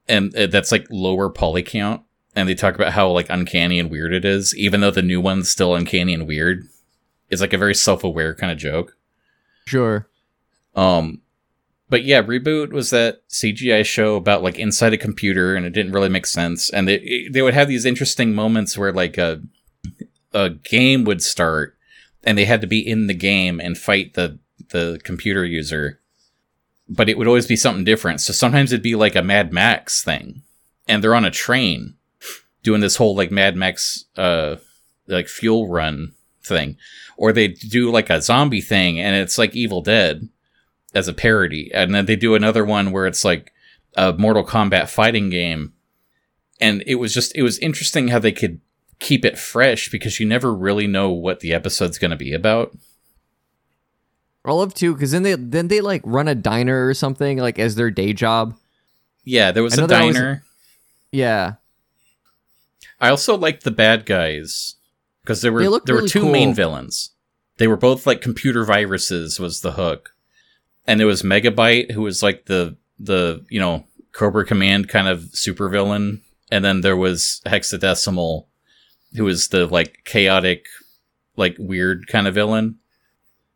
and 0.09 0.35
uh, 0.37 0.47
that's 0.47 0.73
like 0.73 0.87
lower 0.91 1.29
poly 1.31 1.63
count 1.63 2.03
and 2.37 2.49
they 2.49 2.55
talk 2.55 2.75
about 2.75 2.93
how 2.93 3.11
like 3.11 3.29
uncanny 3.31 3.79
and 3.79 3.91
weird 3.91 4.13
it 4.13 4.25
is 4.25 4.57
even 4.57 4.81
though 4.81 4.91
the 4.91 5.03
new 5.03 5.21
one's 5.21 5.51
still 5.51 5.75
uncanny 5.75 6.15
and 6.15 6.27
weird 6.27 6.65
it's 7.31 7.41
like 7.41 7.53
a 7.53 7.59
very 7.59 7.75
self-aware 7.75 8.35
kind 8.35 8.51
of 8.53 8.59
joke 8.59 8.97
Sure. 9.67 10.09
um, 10.75 11.21
but 11.91 12.05
yeah, 12.05 12.21
reboot 12.23 12.71
was 12.71 12.91
that 12.91 13.27
CGI 13.31 13.83
show 13.85 14.17
about 14.17 14.43
like 14.43 14.59
inside 14.59 14.93
a 14.93 14.99
computer, 14.99 15.55
and 15.55 15.65
it 15.65 15.71
didn't 15.71 15.93
really 15.93 16.11
make 16.11 16.27
sense. 16.27 16.69
And 16.69 16.87
they 16.87 17.29
they 17.33 17.41
would 17.41 17.55
have 17.55 17.67
these 17.69 17.87
interesting 17.87 18.35
moments 18.35 18.77
where 18.77 18.93
like 18.93 19.17
a 19.17 19.41
a 20.35 20.51
game 20.51 21.05
would 21.05 21.23
start, 21.23 21.79
and 22.25 22.37
they 22.37 22.45
had 22.45 22.61
to 22.61 22.67
be 22.67 22.87
in 22.87 23.07
the 23.07 23.15
game 23.15 23.59
and 23.59 23.79
fight 23.79 24.13
the 24.13 24.39
the 24.71 25.01
computer 25.05 25.45
user. 25.45 26.01
But 26.89 27.09
it 27.09 27.19
would 27.19 27.27
always 27.27 27.47
be 27.47 27.57
something 27.57 27.85
different. 27.85 28.21
So 28.21 28.33
sometimes 28.33 28.73
it'd 28.73 28.83
be 28.83 28.95
like 28.95 29.15
a 29.15 29.23
Mad 29.23 29.53
Max 29.53 30.03
thing, 30.03 30.43
and 30.87 31.03
they're 31.03 31.15
on 31.15 31.25
a 31.25 31.31
train 31.31 31.95
doing 32.63 32.81
this 32.81 32.97
whole 32.97 33.15
like 33.15 33.31
Mad 33.31 33.57
Max 33.57 34.07
uh 34.17 34.57
like 35.07 35.29
fuel 35.29 35.69
run 35.69 36.15
thing, 36.43 36.77
or 37.17 37.33
they 37.33 37.49
do 37.49 37.91
like 37.91 38.11
a 38.11 38.23
zombie 38.23 38.61
thing, 38.61 38.99
and 38.99 39.15
it's 39.17 39.39
like 39.39 39.55
Evil 39.55 39.83
Dead 39.83 40.29
as 40.95 41.09
a 41.09 41.13
parody. 41.13 41.71
And 41.73 41.95
then 41.95 42.07
they 42.07 42.17
do 42.17 42.35
another 42.35 42.65
one 42.65 42.91
where 42.91 43.07
it's 43.07 43.25
like 43.25 43.53
a 43.97 44.13
Mortal 44.13 44.45
Kombat 44.45 44.89
fighting 44.89 45.31
game. 45.31 45.73
And 46.61 46.83
it 46.87 46.97
was 46.97 47.15
just, 47.15 47.37
it 47.37 47.43
was 47.43 47.59
interesting 47.59 48.09
how 48.09 48.19
they 48.19 48.33
could 48.33 48.61
keep 48.99 49.25
it 49.25 49.39
fresh 49.39 49.91
because 49.91 50.19
you 50.19 50.27
never 50.27 50.53
really 50.53 50.87
know 50.87 51.11
what 51.11 51.41
the 51.41 51.53
episode's 51.53 51.99
going 51.99 52.11
to 52.11 52.17
be 52.17 52.33
about. 52.33 52.77
I 54.49 54.53
love 54.53 54.75
too 54.75 54.95
because 54.95 55.11
then 55.11 55.23
they 55.23 55.35
then 55.35 55.69
they 55.69 55.81
like 55.81 56.03
run 56.05 56.27
a 56.29 56.35
diner 56.35 56.87
or 56.87 56.95
something 56.95 57.39
like 57.39 57.59
as 57.59 57.75
their 57.75 57.91
day 57.91 58.13
job. 58.13 58.57
Yeah, 59.25 59.53
there 59.53 59.63
was 59.63 59.79
I 59.79 59.85
a 59.85 59.87
there 59.87 60.07
was- 60.07 60.17
diner. 60.17 60.43
Yeah. 61.13 61.55
I 63.01 63.11
also 63.11 63.37
liked 63.37 63.63
the 63.65 63.71
bad 63.71 64.07
guys 64.07 64.75
because 65.23 65.43
there 65.43 65.53
were 65.53 65.81
there 65.85 65.95
were 65.95 66.09
two 66.09 66.23
cool. 66.23 66.33
main 66.33 66.55
villains. 66.55 67.11
They 67.59 67.69
were 67.69 67.77
both 67.77 68.07
like 68.07 68.21
computer 68.21 68.65
viruses 68.65 69.39
was 69.39 69.61
the 69.61 69.73
hook. 69.73 70.15
And 70.87 70.99
there 70.99 71.07
was 71.07 71.23
Megabyte 71.23 71.93
who 71.93 72.03
was 72.03 72.23
like 72.23 72.47
the 72.47 72.77
the, 72.99 73.45
you 73.51 73.61
know, 73.61 73.85
Cobra 74.13 74.45
Command 74.45 74.89
kind 74.89 75.07
of 75.07 75.21
supervillain 75.35 76.21
and 76.51 76.65
then 76.65 76.81
there 76.81 76.97
was 76.97 77.41
Hexadecimal 77.47 78.47
who 79.15 79.25
was 79.25 79.49
the 79.49 79.67
like 79.67 79.99
chaotic 80.05 80.67
like 81.37 81.57
weird 81.59 82.09
kind 82.09 82.27
of 82.27 82.35
villain. 82.35 82.79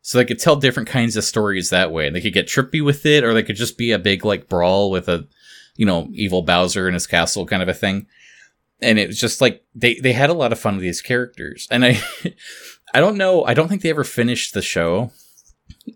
So 0.03 0.17
they 0.17 0.25
could 0.25 0.39
tell 0.39 0.57
different 0.57 0.89
kinds 0.89 1.17
of 1.17 1.23
stories 1.23 1.69
that 1.69 1.91
way. 1.91 2.05
And 2.05 2.15
they 2.15 2.21
could 2.21 2.33
get 2.33 2.47
trippy 2.47 2.83
with 2.83 3.05
it 3.05 3.23
or 3.23 3.33
they 3.33 3.41
could 3.41 3.55
just 3.55 3.77
be 3.77 3.91
a 3.91 3.97
big 3.97 4.23
like 4.23 4.47
brawl 4.49 4.91
with 4.91 5.09
a 5.09 5.27
you 5.75 5.85
know, 5.85 6.09
evil 6.13 6.41
Bowser 6.41 6.87
in 6.87 6.93
his 6.93 7.07
castle 7.07 7.45
kind 7.45 7.63
of 7.63 7.69
a 7.69 7.73
thing. 7.73 8.07
And 8.81 8.99
it 8.99 9.07
was 9.07 9.19
just 9.19 9.41
like 9.41 9.63
they 9.73 9.95
they 9.95 10.13
had 10.13 10.29
a 10.29 10.33
lot 10.35 10.51
of 10.51 10.59
fun 10.59 10.75
with 10.75 10.83
these 10.83 11.01
characters. 11.01 11.67
And 11.71 11.85
i 11.85 12.01
i 12.93 12.99
don't 12.99 13.17
know 13.17 13.43
i 13.45 13.55
don't 13.55 13.69
think 13.69 13.81
they 13.81 13.89
ever 13.89 14.03
finished 14.03 14.53
the 14.53 14.61
show. 14.61 15.11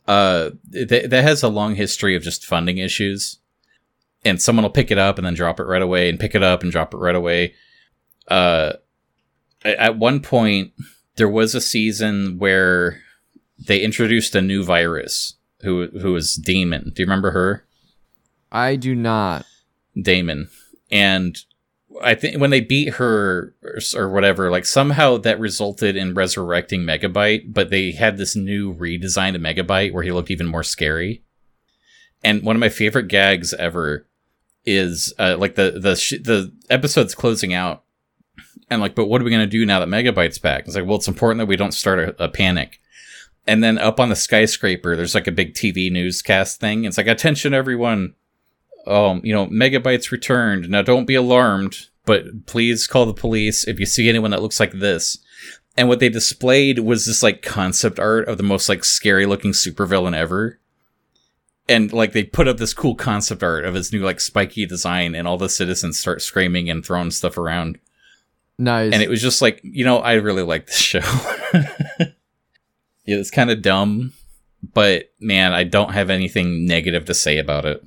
Uh 0.08 0.52
th- 0.72 1.10
that 1.10 1.24
has 1.24 1.44
a 1.44 1.50
long 1.50 1.76
history 1.76 2.16
of 2.16 2.24
just 2.24 2.46
funding 2.46 2.78
issues. 2.78 3.40
And 4.26 4.42
someone 4.42 4.64
will 4.64 4.70
pick 4.70 4.90
it 4.90 4.98
up 4.98 5.18
and 5.18 5.28
then 5.28 5.36
drop 5.36 5.60
it 5.60 5.66
right 5.66 5.82
away 5.82 6.10
and 6.10 6.20
pick 6.20 6.34
it 6.34 6.44
up 6.44 6.64
and 6.64 6.72
drop 6.72 6.94
it 6.94 6.98
right 6.98 7.16
away. 7.16 7.54
Uh 8.28 8.74
at 9.66 9.98
one 9.98 10.22
point 10.22 10.72
there 11.18 11.30
was 11.30 11.56
a 11.56 11.62
season 11.62 12.38
where 12.38 13.02
they 13.60 13.80
introduced 13.80 14.36
a 14.36 14.42
new 14.42 14.64
virus 14.64 15.36
who 15.62 15.88
who 16.02 16.14
was 16.14 16.36
Daemon 16.36 16.92
do 16.94 17.02
you 17.02 17.06
remember 17.06 17.32
her 17.32 17.68
I 18.52 18.76
do 18.76 18.96
not. 18.96 19.46
Daemon. 20.00 20.50
And 20.92 21.38
I 22.02 22.16
think 22.16 22.40
when 22.40 22.50
they 22.50 22.62
beat 22.62 22.96
her 22.96 23.56
or, 23.64 23.80
or 23.96 24.10
whatever, 24.10 24.52
like 24.52 24.66
somehow 24.66 25.18
that 25.18 25.40
resulted 25.40 25.96
in 25.96 26.14
resurrecting 26.14 26.82
Megabyte, 26.82 27.54
but 27.54 27.70
they 27.70 27.92
had 27.92 28.18
this 28.18 28.36
new 28.36 28.74
redesign 28.74 29.36
of 29.36 29.42
Megabyte 29.42 29.94
where 29.94 30.04
he 30.04 30.12
looked 30.12 30.32
even 30.32 30.48
more 30.48 30.64
scary. 30.64 31.24
And 32.24 32.44
one 32.44 32.56
of 32.56 32.60
my 32.60 32.70
favorite 32.70 33.08
gags 33.08 33.54
ever 33.54 34.08
is 34.66 35.14
uh, 35.18 35.38
like 35.38 35.56
the 35.56 35.80
the 35.80 35.96
sh- 35.96 36.22
the 36.22 36.52
episode's 36.70 37.16
closing 37.16 37.54
out, 37.54 37.84
and 38.70 38.82
like, 38.82 38.96
but 38.96 39.06
what 39.06 39.22
are 39.22 39.24
we 39.24 39.32
gonna 39.32 39.46
do 39.48 39.66
now 39.66 39.80
that 39.80 39.88
Megabyte's 39.88 40.40
back? 40.40 40.66
It's 40.66 40.76
like, 40.76 40.86
well, 40.86 40.98
it's 40.98 41.08
important 41.08 41.40
that 41.40 41.46
we 41.46 41.56
don't 41.56 41.74
start 41.74 42.00
a, 42.00 42.24
a 42.24 42.28
panic. 42.28 42.80
And 43.48 43.64
then 43.64 43.78
up 43.78 44.00
on 44.00 44.10
the 44.10 44.16
skyscraper, 44.16 44.96
there's 44.96 45.16
like 45.16 45.28
a 45.28 45.32
big 45.32 45.54
TV 45.54 45.92
newscast 45.92 46.60
thing. 46.60 46.84
It's 46.84 46.98
like, 46.98 47.08
attention, 47.08 47.54
everyone 47.54 48.14
um, 48.88 49.22
you 49.24 49.34
know, 49.34 49.48
Megabyte's 49.48 50.12
returned. 50.12 50.70
Now 50.70 50.82
don't 50.82 51.06
be 51.06 51.16
alarmed, 51.16 51.88
but 52.06 52.46
please 52.46 52.88
call 52.88 53.06
the 53.06 53.14
police 53.14 53.68
if 53.68 53.80
you 53.80 53.86
see 53.86 54.08
anyone 54.08 54.32
that 54.32 54.42
looks 54.42 54.60
like 54.60 54.72
this. 54.72 55.20
And 55.76 55.88
what 55.88 56.00
they 56.00 56.10
displayed 56.10 56.80
was 56.80 57.06
this 57.06 57.22
like 57.22 57.42
concept 57.42 58.00
art 58.00 58.28
of 58.28 58.38
the 58.38 58.44
most 58.44 58.70
like 58.70 58.84
scary 58.84 59.26
looking 59.26 59.52
supervillain 59.52 60.16
ever. 60.16 60.60
And 61.70 61.92
like 61.92 62.14
they 62.14 62.24
put 62.24 62.48
up 62.48 62.58
this 62.58 62.74
cool 62.74 62.96
concept 62.96 63.44
art 63.44 63.66
of 63.66 63.74
his 63.74 63.92
new 63.92 64.04
like 64.04 64.22
spiky 64.22 64.66
design 64.66 65.14
and 65.14 65.28
all 65.28 65.38
the 65.38 65.50
citizens 65.50 66.00
start 66.00 66.22
screaming 66.22 66.70
and 66.70 66.84
throwing 66.84 67.12
stuff 67.12 67.38
around. 67.38 67.78
Nice. 68.58 68.94
And 68.94 69.04
it 69.04 69.10
was 69.10 69.22
just 69.22 69.42
like, 69.42 69.60
you 69.64 69.84
know, 69.84 70.00
I 70.00 70.14
really 70.14 70.42
like 70.42 70.66
this 70.66 70.78
show. 70.78 71.02
it's 73.08 73.32
kind 73.32 73.50
of 73.50 73.62
dumb, 73.62 74.14
but 74.74 75.12
man, 75.20 75.54
I 75.54 75.64
don't 75.64 75.94
have 75.94 76.10
anything 76.10 76.66
negative 76.66 77.06
to 77.06 77.14
say 77.14 77.38
about 77.38 77.66
it. 77.66 77.84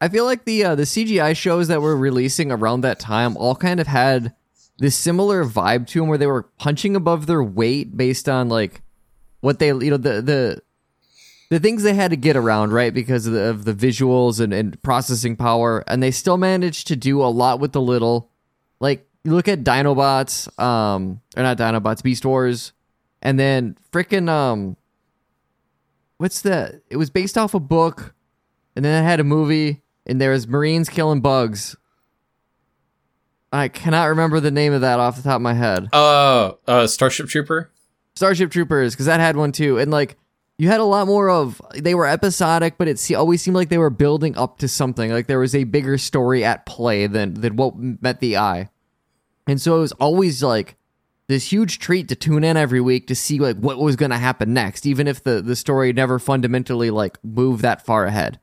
I 0.00 0.08
feel 0.08 0.24
like 0.24 0.44
the 0.44 0.64
uh, 0.64 0.74
the 0.74 0.82
CGI 0.82 1.36
shows 1.36 1.68
that 1.68 1.80
were 1.80 1.96
releasing 1.96 2.52
around 2.52 2.82
that 2.82 2.98
time 2.98 3.36
all 3.36 3.54
kind 3.54 3.80
of 3.80 3.86
had 3.86 4.34
this 4.78 4.96
similar 4.96 5.44
vibe 5.44 5.86
to 5.88 6.00
them, 6.00 6.08
where 6.08 6.18
they 6.18 6.26
were 6.26 6.42
punching 6.58 6.96
above 6.96 7.26
their 7.26 7.42
weight 7.42 7.96
based 7.96 8.28
on 8.28 8.48
like 8.48 8.82
what 9.40 9.60
they 9.60 9.68
you 9.68 9.90
know 9.90 9.96
the 9.96 10.20
the 10.20 10.62
the 11.48 11.60
things 11.60 11.82
they 11.82 11.94
had 11.94 12.10
to 12.10 12.16
get 12.16 12.36
around 12.36 12.72
right 12.72 12.92
because 12.92 13.26
of 13.26 13.32
the, 13.32 13.42
of 13.44 13.64
the 13.64 13.72
visuals 13.72 14.40
and, 14.40 14.52
and 14.52 14.82
processing 14.82 15.36
power, 15.36 15.84
and 15.86 16.02
they 16.02 16.10
still 16.10 16.36
managed 16.36 16.88
to 16.88 16.96
do 16.96 17.22
a 17.22 17.30
lot 17.30 17.60
with 17.60 17.72
the 17.72 17.80
little. 17.80 18.30
Like 18.80 19.08
you 19.22 19.32
look 19.32 19.48
at 19.48 19.64
Dinobots, 19.64 20.58
um, 20.60 21.22
or 21.34 21.42
not 21.42 21.56
Dinobots, 21.56 22.02
Beast 22.02 22.26
Wars, 22.26 22.73
and 23.24 23.40
then 23.40 23.76
freaking 23.90 24.28
um, 24.28 24.76
what's 26.18 26.42
that? 26.42 26.82
It 26.88 26.96
was 26.96 27.10
based 27.10 27.36
off 27.36 27.54
a 27.54 27.60
book, 27.60 28.14
and 28.76 28.84
then 28.84 29.02
it 29.02 29.06
had 29.06 29.18
a 29.18 29.24
movie 29.24 29.80
and 30.06 30.20
there 30.20 30.30
was 30.30 30.46
Marines 30.46 30.88
killing 30.88 31.20
bugs. 31.20 31.76
I 33.52 33.68
cannot 33.68 34.06
remember 34.06 34.40
the 34.40 34.50
name 34.50 34.72
of 34.72 34.80
that 34.80 34.98
off 34.98 35.16
the 35.16 35.22
top 35.22 35.36
of 35.36 35.42
my 35.42 35.54
head. 35.54 35.88
Uh, 35.92 36.52
uh 36.66 36.86
Starship 36.86 37.28
Trooper? 37.28 37.70
Starship 38.14 38.50
Troopers, 38.50 38.94
because 38.94 39.06
that 39.06 39.20
had 39.20 39.36
one 39.36 39.52
too. 39.52 39.78
And 39.78 39.90
like, 39.90 40.16
you 40.58 40.68
had 40.68 40.80
a 40.80 40.84
lot 40.84 41.06
more 41.06 41.30
of, 41.30 41.60
they 41.74 41.94
were 41.94 42.06
episodic, 42.06 42.78
but 42.78 42.88
it 42.88 42.98
se- 42.98 43.14
always 43.14 43.42
seemed 43.42 43.56
like 43.56 43.70
they 43.70 43.78
were 43.78 43.90
building 43.90 44.36
up 44.36 44.58
to 44.58 44.68
something. 44.68 45.10
Like 45.10 45.26
there 45.26 45.38
was 45.38 45.54
a 45.54 45.64
bigger 45.64 45.98
story 45.98 46.44
at 46.44 46.66
play 46.66 47.06
than, 47.06 47.34
than 47.34 47.56
what 47.56 47.76
met 47.76 48.20
the 48.20 48.36
eye. 48.36 48.70
And 49.46 49.60
so 49.60 49.76
it 49.76 49.80
was 49.80 49.92
always 49.92 50.42
like 50.42 50.76
this 51.26 51.50
huge 51.50 51.78
treat 51.78 52.08
to 52.08 52.16
tune 52.16 52.44
in 52.44 52.56
every 52.56 52.80
week 52.80 53.06
to 53.06 53.14
see 53.14 53.38
like 53.38 53.56
what 53.56 53.78
was 53.78 53.96
going 53.96 54.10
to 54.10 54.18
happen 54.18 54.52
next, 54.52 54.86
even 54.86 55.06
if 55.06 55.22
the, 55.22 55.40
the 55.40 55.56
story 55.56 55.92
never 55.92 56.18
fundamentally 56.18 56.90
like 56.90 57.18
moved 57.24 57.62
that 57.62 57.84
far 57.84 58.04
ahead. 58.04 58.38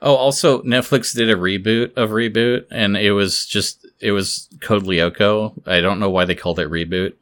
Oh, 0.00 0.14
also 0.14 0.62
Netflix 0.62 1.14
did 1.14 1.28
a 1.28 1.34
reboot 1.34 1.96
of 1.96 2.10
Reboot, 2.10 2.66
and 2.70 2.96
it 2.96 3.12
was 3.12 3.46
just 3.46 3.86
it 4.00 4.12
was 4.12 4.48
Code 4.60 4.84
Lyoko. 4.84 5.60
I 5.66 5.80
don't 5.80 5.98
know 6.00 6.10
why 6.10 6.24
they 6.24 6.34
called 6.34 6.58
it 6.58 6.70
Reboot. 6.70 7.14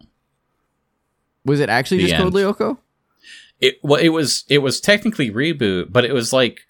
Was 1.45 1.61
it 1.61 1.69
actually 1.69 1.99
The 1.99 2.09
just 2.09 2.17
Code 2.17 2.35
end. 2.35 2.35
Lyoko? 2.35 2.79
It 3.61 3.79
well, 3.83 4.01
it 4.01 4.11
was 4.11 4.45
it 4.49 4.59
was 4.59 4.81
technically 4.81 5.31
Reboot, 5.31 5.91
but 5.91 6.05
it 6.05 6.13
was 6.13 6.33
like 6.33 6.61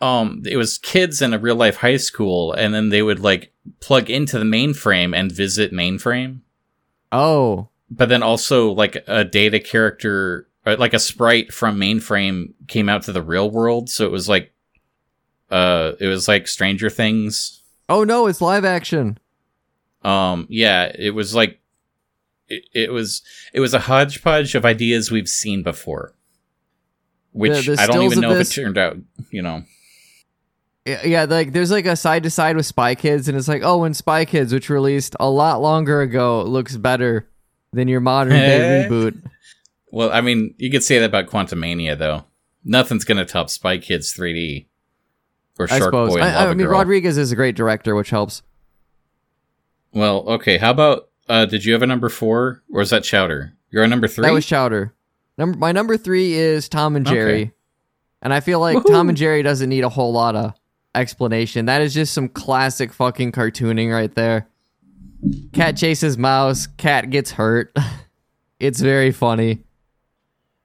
um 0.00 0.42
it 0.46 0.56
was 0.56 0.78
kids 0.78 1.22
in 1.22 1.32
a 1.34 1.38
real 1.38 1.56
life 1.56 1.76
high 1.76 1.96
school, 1.96 2.52
and 2.52 2.74
then 2.74 2.88
they 2.88 3.02
would 3.02 3.20
like 3.20 3.52
plug 3.80 4.10
into 4.10 4.38
the 4.38 4.44
mainframe 4.44 5.16
and 5.16 5.30
visit 5.32 5.72
mainframe. 5.72 6.40
Oh, 7.12 7.68
But 7.90 8.08
then 8.08 8.22
also 8.22 8.70
like 8.72 9.02
a 9.06 9.24
data 9.24 9.60
character, 9.60 10.48
like 10.66 10.94
a 10.94 10.98
sprite 10.98 11.52
from 11.52 11.78
mainframe 11.78 12.52
came 12.66 12.88
out 12.88 13.02
to 13.04 13.12
the 13.12 13.22
real 13.22 13.50
world, 13.50 13.88
so 13.88 14.04
it 14.04 14.10
was 14.10 14.28
like 14.28 14.52
uh 15.50 15.92
it 16.00 16.06
was 16.08 16.26
like 16.28 16.48
Stranger 16.48 16.90
Things. 16.90 17.62
Oh 17.88 18.02
no, 18.04 18.26
it's 18.26 18.40
live 18.40 18.64
action. 18.64 19.18
um 20.02 20.46
yeah 20.50 20.90
it 20.98 21.14
was 21.14 21.34
like 21.34 21.60
it, 22.48 22.64
it 22.74 22.92
was 22.92 23.22
it 23.54 23.60
was 23.60 23.72
a 23.74 23.78
hodgepodge 23.80 24.54
of 24.54 24.64
ideas 24.66 25.10
we've 25.10 25.28
seen 25.28 25.62
before. 25.62 26.12
Which 27.32 27.68
i 27.68 27.86
don't 27.86 28.02
even 28.04 28.20
know 28.20 28.32
if 28.32 28.48
it 28.48 28.52
turned 28.52 28.78
out 28.78 28.96
you 29.30 29.42
know 29.42 29.64
Yeah, 30.86 31.24
like 31.24 31.52
there's 31.52 31.70
like 31.70 31.86
a 31.86 31.96
side 31.96 32.24
to 32.24 32.30
side 32.30 32.56
with 32.56 32.66
Spy 32.66 32.94
Kids, 32.94 33.26
and 33.26 33.38
it's 33.38 33.48
like, 33.48 33.62
oh, 33.62 33.78
when 33.78 33.94
Spy 33.94 34.26
Kids, 34.26 34.52
which 34.52 34.68
released 34.68 35.16
a 35.18 35.30
lot 35.30 35.62
longer 35.62 36.02
ago, 36.02 36.42
looks 36.42 36.76
better 36.76 37.26
than 37.72 37.88
your 37.88 38.00
modern 38.00 38.34
day 38.34 38.84
Eh? 38.84 38.88
reboot. 38.88 39.20
well 39.90 40.08
i 40.12 40.20
mean 40.20 40.54
you 40.58 40.70
could 40.70 40.84
say 40.84 40.98
that 41.00 41.06
about 41.06 41.26
Quantumania 41.26 41.98
though 41.98 42.22
nothing's 42.64 43.04
gonna 43.04 43.24
top 43.24 43.50
spy 43.50 43.78
kids 43.78 44.14
3d 44.14 44.66
or 45.58 45.64
I 45.64 45.78
shark 45.78 45.82
suppose. 45.82 46.10
boy 46.10 46.20
and 46.20 46.24
I, 46.36 46.44
I 46.44 46.48
mean, 46.54 46.58
Girl. 46.68 46.70
Rodriguez 46.78 47.18
is 47.18 47.32
a 47.32 47.36
great 47.36 47.56
director, 47.56 47.96
which 47.96 48.10
helps. 48.10 48.42
well 49.92 50.18
okay 50.28 50.58
how 50.58 50.70
about 50.70 51.08
uh 51.28 51.46
did 51.46 51.64
you 51.64 51.72
have 51.72 51.82
a 51.82 51.86
number 51.86 52.08
four 52.08 52.62
or 52.72 52.80
is 52.82 52.90
that 52.90 53.02
chowder 53.02 53.52
you're 53.70 53.82
on 53.82 53.90
number 53.90 54.06
three 54.06 54.24
That 54.24 54.32
was 54.32 54.46
Chowder. 54.46 54.94
Number 55.36 55.58
my 55.58 55.72
number 55.72 55.96
three 55.96 56.34
is 56.34 56.68
Tom 56.68 56.94
and 56.94 57.04
Jerry, 57.04 57.42
Okay. 57.42 57.52
and 58.22 58.32
I 58.32 58.38
feel 58.38 58.60
like 58.60 58.78
Tom 58.86 59.08
and 59.08 59.18
Jerry 59.18 59.42
doesn't 59.42 59.68
need 59.68 59.82
a 59.82 59.88
whole 59.88 60.12
lot 60.12 60.36
of 60.36 60.54
explanation. 60.94 61.66
That 61.66 61.82
is 61.82 61.94
just 61.94 62.12
some 62.12 62.28
classic 62.28 62.92
fucking 62.92 63.32
cartooning 63.32 63.92
right 63.92 64.14
there. 64.14 64.48
Cat 65.52 65.76
chases 65.76 66.18
mouse. 66.18 66.66
Cat 66.66 67.10
gets 67.10 67.32
hurt. 67.32 67.76
it's 68.60 68.80
very 68.80 69.10
funny. 69.10 69.64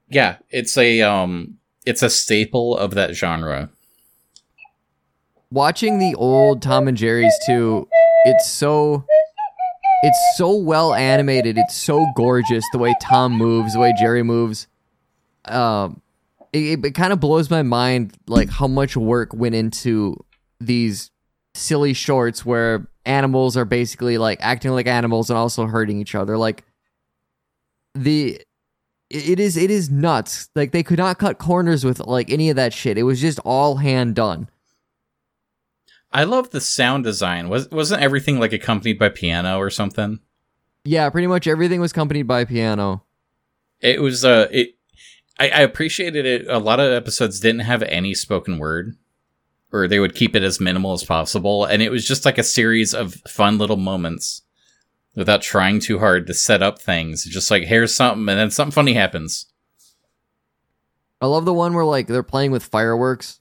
yeah 0.10 0.38
it's 0.50 0.78
a 0.78 1.02
um 1.02 1.56
it's 1.86 2.02
a 2.02 2.10
staple 2.10 2.76
of 2.78 2.96
that 2.96 3.14
genre 3.14 3.70
watching 5.52 6.00
the 6.00 6.16
old 6.16 6.62
Tom 6.62 6.88
and 6.88 6.98
Jerry's 6.98 7.38
too, 7.46 7.88
it's 8.26 8.50
so 8.50 9.06
it's 10.04 10.38
so 10.38 10.56
well 10.56 10.94
animated. 10.94 11.58
It's 11.58 11.76
so 11.76 12.06
gorgeous 12.16 12.64
the 12.72 12.78
way 12.78 12.94
Tom 13.02 13.34
moves, 13.34 13.74
the 13.74 13.80
way 13.80 13.94
Jerry 14.00 14.24
moves. 14.24 14.68
Um, 15.46 16.02
it, 16.54 16.84
it 16.84 16.96
kind 16.96 17.14
of 17.14 17.20
blows 17.20 17.50
my 17.50 17.64
mind 17.64 18.16
like 18.28 18.50
how 18.50 18.68
much 18.68 18.98
work 18.98 19.34
went 19.34 19.56
into 19.56 20.16
these 20.60 21.12
silly 21.54 21.94
shorts 21.94 22.46
where 22.46 22.88
animals 23.06 23.58
are 23.58 23.66
basically 23.66 24.18
like 24.18 24.40
acting 24.42 24.72
like 24.72 24.88
animals 24.88 25.30
and 25.30 25.38
also 25.38 25.66
hurting 25.66 26.00
each 26.00 26.16
other. 26.16 26.38
Like 26.38 26.64
the 27.96 28.42
it 29.10 29.40
is 29.40 29.58
it 29.58 29.72
is 29.72 29.90
nuts. 29.90 30.50
Like 30.56 30.72
they 30.72 30.84
could 30.84 31.00
not 31.00 31.20
cut 31.20 31.40
corners 31.40 31.84
with 31.84 32.00
like 32.00 32.30
any 32.30 32.50
of 32.50 32.56
that 32.56 32.74
shit. 32.74 32.98
It 32.98 33.04
was 33.04 33.22
just 33.22 33.40
all 33.40 33.78
hand 33.78 34.16
done. 34.16 34.50
I 36.12 36.24
love 36.24 36.50
the 36.50 36.62
sound 36.62 37.04
design. 37.04 37.50
Was 37.50 37.70
wasn't 37.70 38.02
everything 38.02 38.40
like 38.40 38.54
accompanied 38.54 39.00
by 39.00 39.10
piano 39.10 39.58
or 39.58 39.70
something? 39.70 40.20
Yeah, 40.84 41.10
pretty 41.10 41.28
much 41.28 41.48
everything 41.48 41.82
was 41.82 41.92
accompanied 41.92 42.28
by 42.28 42.46
piano. 42.46 43.04
It 43.80 44.02
was 44.02 44.26
uh 44.26 44.48
it 44.52 44.79
I, 45.40 45.50
I 45.50 45.62
appreciated 45.62 46.26
it. 46.26 46.48
A 46.48 46.60
lot 46.60 46.80
of 46.80 46.92
episodes 46.92 47.40
didn't 47.40 47.62
have 47.62 47.82
any 47.84 48.14
spoken 48.14 48.60
word. 48.60 48.96
Or 49.72 49.88
they 49.88 50.00
would 50.00 50.16
keep 50.16 50.36
it 50.36 50.44
as 50.44 50.60
minimal 50.60 50.94
as 50.94 51.04
possible. 51.04 51.64
And 51.64 51.82
it 51.82 51.92
was 51.92 52.06
just 52.06 52.26
like 52.26 52.38
a 52.38 52.44
series 52.44 52.94
of 52.94 53.14
fun 53.28 53.58
little 53.60 53.78
moments 53.78 54.42
without 55.16 55.42
trying 55.42 55.80
too 55.80 56.00
hard 56.00 56.26
to 56.28 56.34
set 56.34 56.64
up 56.64 56.80
things. 56.80 57.24
Just 57.24 57.52
like 57.52 57.64
here's 57.64 57.94
something 57.94 58.28
and 58.30 58.40
then 58.40 58.52
something 58.52 58.72
funny 58.72 58.94
happens. 58.94 59.46
I 61.22 61.28
love 61.28 61.46
the 61.46 61.54
one 61.54 61.74
where 61.74 61.86
like 61.86 62.08
they're 62.08 62.24
playing 62.24 62.52
with 62.52 62.64
fireworks 62.64 63.40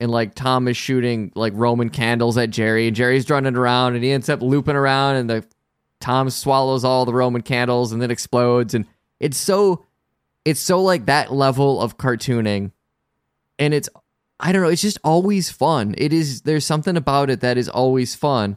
and 0.00 0.10
like 0.10 0.34
Tom 0.34 0.66
is 0.66 0.76
shooting 0.76 1.30
like 1.34 1.52
Roman 1.54 1.90
candles 1.90 2.36
at 2.38 2.50
Jerry 2.50 2.86
and 2.86 2.96
Jerry's 2.96 3.28
running 3.28 3.56
around 3.56 3.94
and 3.94 4.02
he 4.02 4.10
ends 4.10 4.28
up 4.28 4.42
looping 4.42 4.76
around 4.76 5.16
and 5.16 5.30
the 5.30 5.44
Tom 6.00 6.30
swallows 6.30 6.82
all 6.82 7.04
the 7.04 7.12
Roman 7.12 7.42
candles 7.42 7.92
and 7.92 8.00
then 8.00 8.10
explodes 8.10 8.74
and 8.74 8.86
it's 9.20 9.36
so 9.36 9.84
it's 10.44 10.60
so 10.60 10.82
like 10.82 11.06
that 11.06 11.32
level 11.32 11.80
of 11.80 11.98
cartooning 11.98 12.72
and 13.58 13.74
it's 13.74 13.88
I 14.42 14.52
don't 14.52 14.62
know, 14.62 14.68
it's 14.68 14.82
just 14.82 14.98
always 15.04 15.50
fun. 15.50 15.94
It 15.98 16.12
is 16.12 16.42
there's 16.42 16.64
something 16.64 16.96
about 16.96 17.30
it 17.30 17.40
that 17.40 17.58
is 17.58 17.68
always 17.68 18.14
fun. 18.14 18.56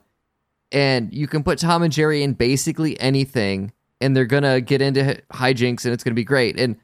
And 0.71 1.13
you 1.13 1.27
can 1.27 1.43
put 1.43 1.59
Tom 1.59 1.83
and 1.83 1.93
Jerry 1.93 2.23
in 2.23 2.33
basically 2.33 2.99
anything 2.99 3.73
and 4.01 4.15
they're 4.15 4.25
to 4.43 4.61
get 4.61 4.81
into 4.81 5.21
hijinks 5.33 5.85
and 5.85 5.93
it's 5.93 6.03
to 6.11 6.15
be 6.15 6.23
great. 6.23 6.59
And 6.59 6.77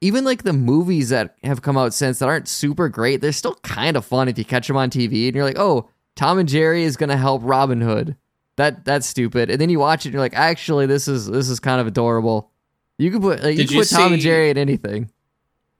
even 0.00 0.24
like 0.24 0.42
the 0.42 0.52
movies 0.52 1.10
that 1.10 1.36
have 1.44 1.62
come 1.62 1.76
out 1.76 1.94
since 1.94 2.18
that 2.18 2.28
aren't 2.28 2.48
super 2.48 2.88
great, 2.88 3.20
they're 3.20 3.32
still 3.32 3.54
kind 3.56 3.96
of 3.96 4.04
fun 4.04 4.28
if 4.28 4.38
you 4.38 4.44
catch 4.44 4.66
them 4.68 4.76
on 4.76 4.90
TV 4.90 5.26
and 5.26 5.36
you're 5.36 5.44
like, 5.44 5.58
oh, 5.58 5.88
Tom 6.16 6.38
and 6.38 6.48
Jerry 6.48 6.82
is 6.82 6.96
gonna 6.96 7.16
help 7.16 7.42
Robin 7.44 7.80
Hood. 7.80 8.16
That 8.56 8.84
that's 8.84 9.06
stupid. 9.06 9.50
And 9.50 9.60
then 9.60 9.70
you 9.70 9.78
watch 9.78 10.04
it 10.04 10.08
and 10.08 10.14
you're 10.14 10.22
like, 10.22 10.34
actually, 10.36 10.86
this 10.86 11.06
is 11.06 11.26
this 11.26 11.48
is 11.48 11.60
kind 11.60 11.80
of 11.80 11.86
adorable. 11.86 12.50
You 12.98 13.12
can 13.12 13.20
put 13.20 13.42
like, 13.42 13.56
you 13.56 13.64
can 13.64 13.74
you 13.74 13.80
put 13.80 13.90
Tom 13.90 14.12
and 14.12 14.20
Jerry 14.20 14.50
in 14.50 14.58
anything. 14.58 15.10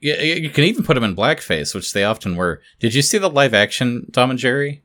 Yeah, 0.01 0.23
you 0.23 0.35
you 0.35 0.51
can 0.51 0.65
even 0.65 0.85
put 0.85 0.95
them 0.95 1.05
in 1.05 1.17
blackface, 1.17 1.75
which 1.75 1.93
they 1.93 2.05
often 2.05 2.37
were. 2.37 2.63
Did 2.79 2.95
you 2.95 3.03
see 3.03 3.19
the 3.19 3.29
live 3.29 3.53
action 3.53 4.11
Tom 4.13 4.31
and 4.31 4.39
Jerry? 4.39 4.83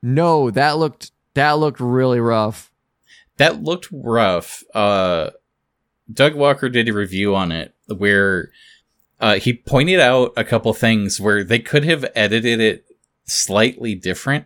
No, 0.00 0.50
that 0.50 0.78
looked 0.78 1.10
that 1.34 1.52
looked 1.58 1.80
really 1.80 2.20
rough. 2.20 2.70
That 3.36 3.62
looked 3.62 3.88
rough. 3.90 4.62
Uh, 4.72 5.30
Doug 6.12 6.34
Walker 6.34 6.68
did 6.68 6.88
a 6.88 6.92
review 6.92 7.34
on 7.34 7.50
it 7.50 7.74
where 7.88 8.50
uh, 9.20 9.36
he 9.36 9.52
pointed 9.52 9.98
out 9.98 10.32
a 10.36 10.44
couple 10.44 10.72
things 10.72 11.20
where 11.20 11.42
they 11.42 11.58
could 11.58 11.84
have 11.84 12.04
edited 12.14 12.60
it 12.60 12.84
slightly 13.24 13.94
different 13.94 14.44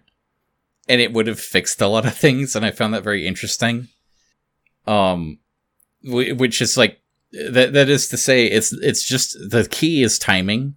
and 0.89 1.01
it 1.01 1.13
would 1.13 1.27
have 1.27 1.41
fixed 1.41 1.81
a 1.83 1.89
lot 1.89 2.07
of 2.07 2.15
things 2.17 2.57
and 2.57 2.65
I 2.65 2.71
found 2.71 2.95
that 2.95 3.05
very 3.05 3.27
interesting. 3.27 3.89
Um 4.87 5.39
which 6.05 6.63
is 6.63 6.77
like 6.77 7.01
that 7.33 7.73
that 7.73 7.89
is 7.89 8.09
to 8.09 8.17
say 8.17 8.47
it's 8.47 8.73
it's 8.73 9.05
just 9.07 9.33
the 9.51 9.67
key 9.71 10.03
is 10.03 10.19
timing 10.19 10.75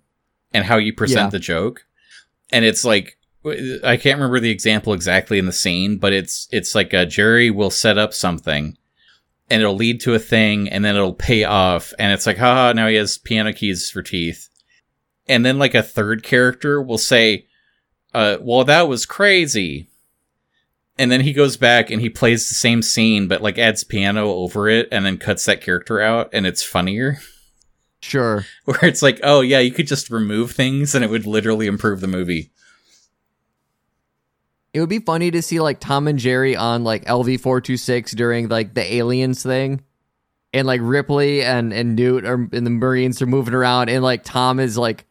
and 0.53 0.65
how 0.65 0.77
you 0.77 0.93
present 0.93 1.27
Yeah. 1.27 1.29
the 1.29 1.39
joke. 1.39 1.85
And 2.51 2.65
it's 2.65 2.83
like 2.83 3.17
I 3.83 3.97
can't 3.97 4.17
remember 4.17 4.39
the 4.39 4.51
example 4.51 4.93
exactly 4.93 5.39
in 5.39 5.45
the 5.45 5.51
scene, 5.53 5.97
but 5.97 6.13
it's 6.13 6.47
it's 6.51 6.75
like 6.75 6.93
a 6.93 7.05
Jerry 7.05 7.49
will 7.49 7.71
set 7.71 7.97
up 7.97 8.13
something, 8.13 8.77
and 9.49 9.61
it'll 9.61 9.75
lead 9.75 9.99
to 10.01 10.13
a 10.13 10.19
thing, 10.19 10.69
and 10.69 10.85
then 10.85 10.95
it'll 10.95 11.13
pay 11.13 11.43
off, 11.43 11.93
and 11.97 12.13
it's 12.13 12.27
like, 12.27 12.37
haha, 12.37 12.73
now 12.73 12.87
he 12.87 12.95
has 12.95 13.17
piano 13.17 13.51
keys 13.53 13.89
for 13.89 14.03
teeth, 14.03 14.47
and 15.27 15.43
then 15.45 15.57
like 15.57 15.73
a 15.73 15.81
third 15.81 16.21
character 16.21 16.79
will 16.81 16.99
say, 16.99 17.47
uh, 18.13 18.37
well, 18.41 18.63
that 18.65 18.87
was 18.87 19.05
crazy, 19.07 19.87
and 20.97 21.11
then 21.11 21.21
he 21.21 21.33
goes 21.33 21.57
back 21.57 21.89
and 21.89 22.01
he 22.01 22.09
plays 22.09 22.47
the 22.47 22.55
same 22.55 22.81
scene, 22.81 23.27
but 23.27 23.41
like 23.41 23.57
adds 23.57 23.83
piano 23.83 24.29
over 24.31 24.67
it, 24.67 24.87
and 24.91 25.05
then 25.05 25.17
cuts 25.17 25.45
that 25.45 25.61
character 25.61 26.01
out, 26.01 26.29
and 26.33 26.45
it's 26.45 26.63
funnier. 26.63 27.19
Sure. 28.01 28.45
Where 28.65 28.83
it's 28.85 29.01
like, 29.01 29.19
oh 29.23 29.41
yeah, 29.41 29.59
you 29.59 29.71
could 29.71 29.87
just 29.87 30.09
remove 30.09 30.51
things, 30.51 30.95
and 30.95 31.03
it 31.03 31.09
would 31.09 31.25
literally 31.25 31.67
improve 31.67 32.01
the 32.01 32.07
movie. 32.07 32.51
It 34.73 34.79
would 34.79 34.89
be 34.89 34.99
funny 34.99 35.31
to 35.31 35.41
see 35.41 35.59
like 35.59 35.79
Tom 35.79 36.07
and 36.07 36.17
Jerry 36.17 36.55
on 36.55 36.83
like 36.83 37.05
LV 37.05 37.41
four 37.41 37.61
two 37.61 37.77
six 37.77 38.11
during 38.13 38.47
like 38.47 38.73
the 38.73 38.95
aliens 38.95 39.43
thing. 39.43 39.81
And 40.53 40.67
like 40.67 40.81
Ripley 40.83 41.43
and, 41.43 41.71
and 41.71 41.95
Newt 41.95 42.25
are 42.25 42.33
and 42.33 42.65
the 42.65 42.69
Marines 42.69 43.21
are 43.21 43.25
moving 43.25 43.53
around 43.53 43.89
and 43.89 44.03
like 44.03 44.23
Tom 44.23 44.59
is 44.59 44.77
like 44.77 45.05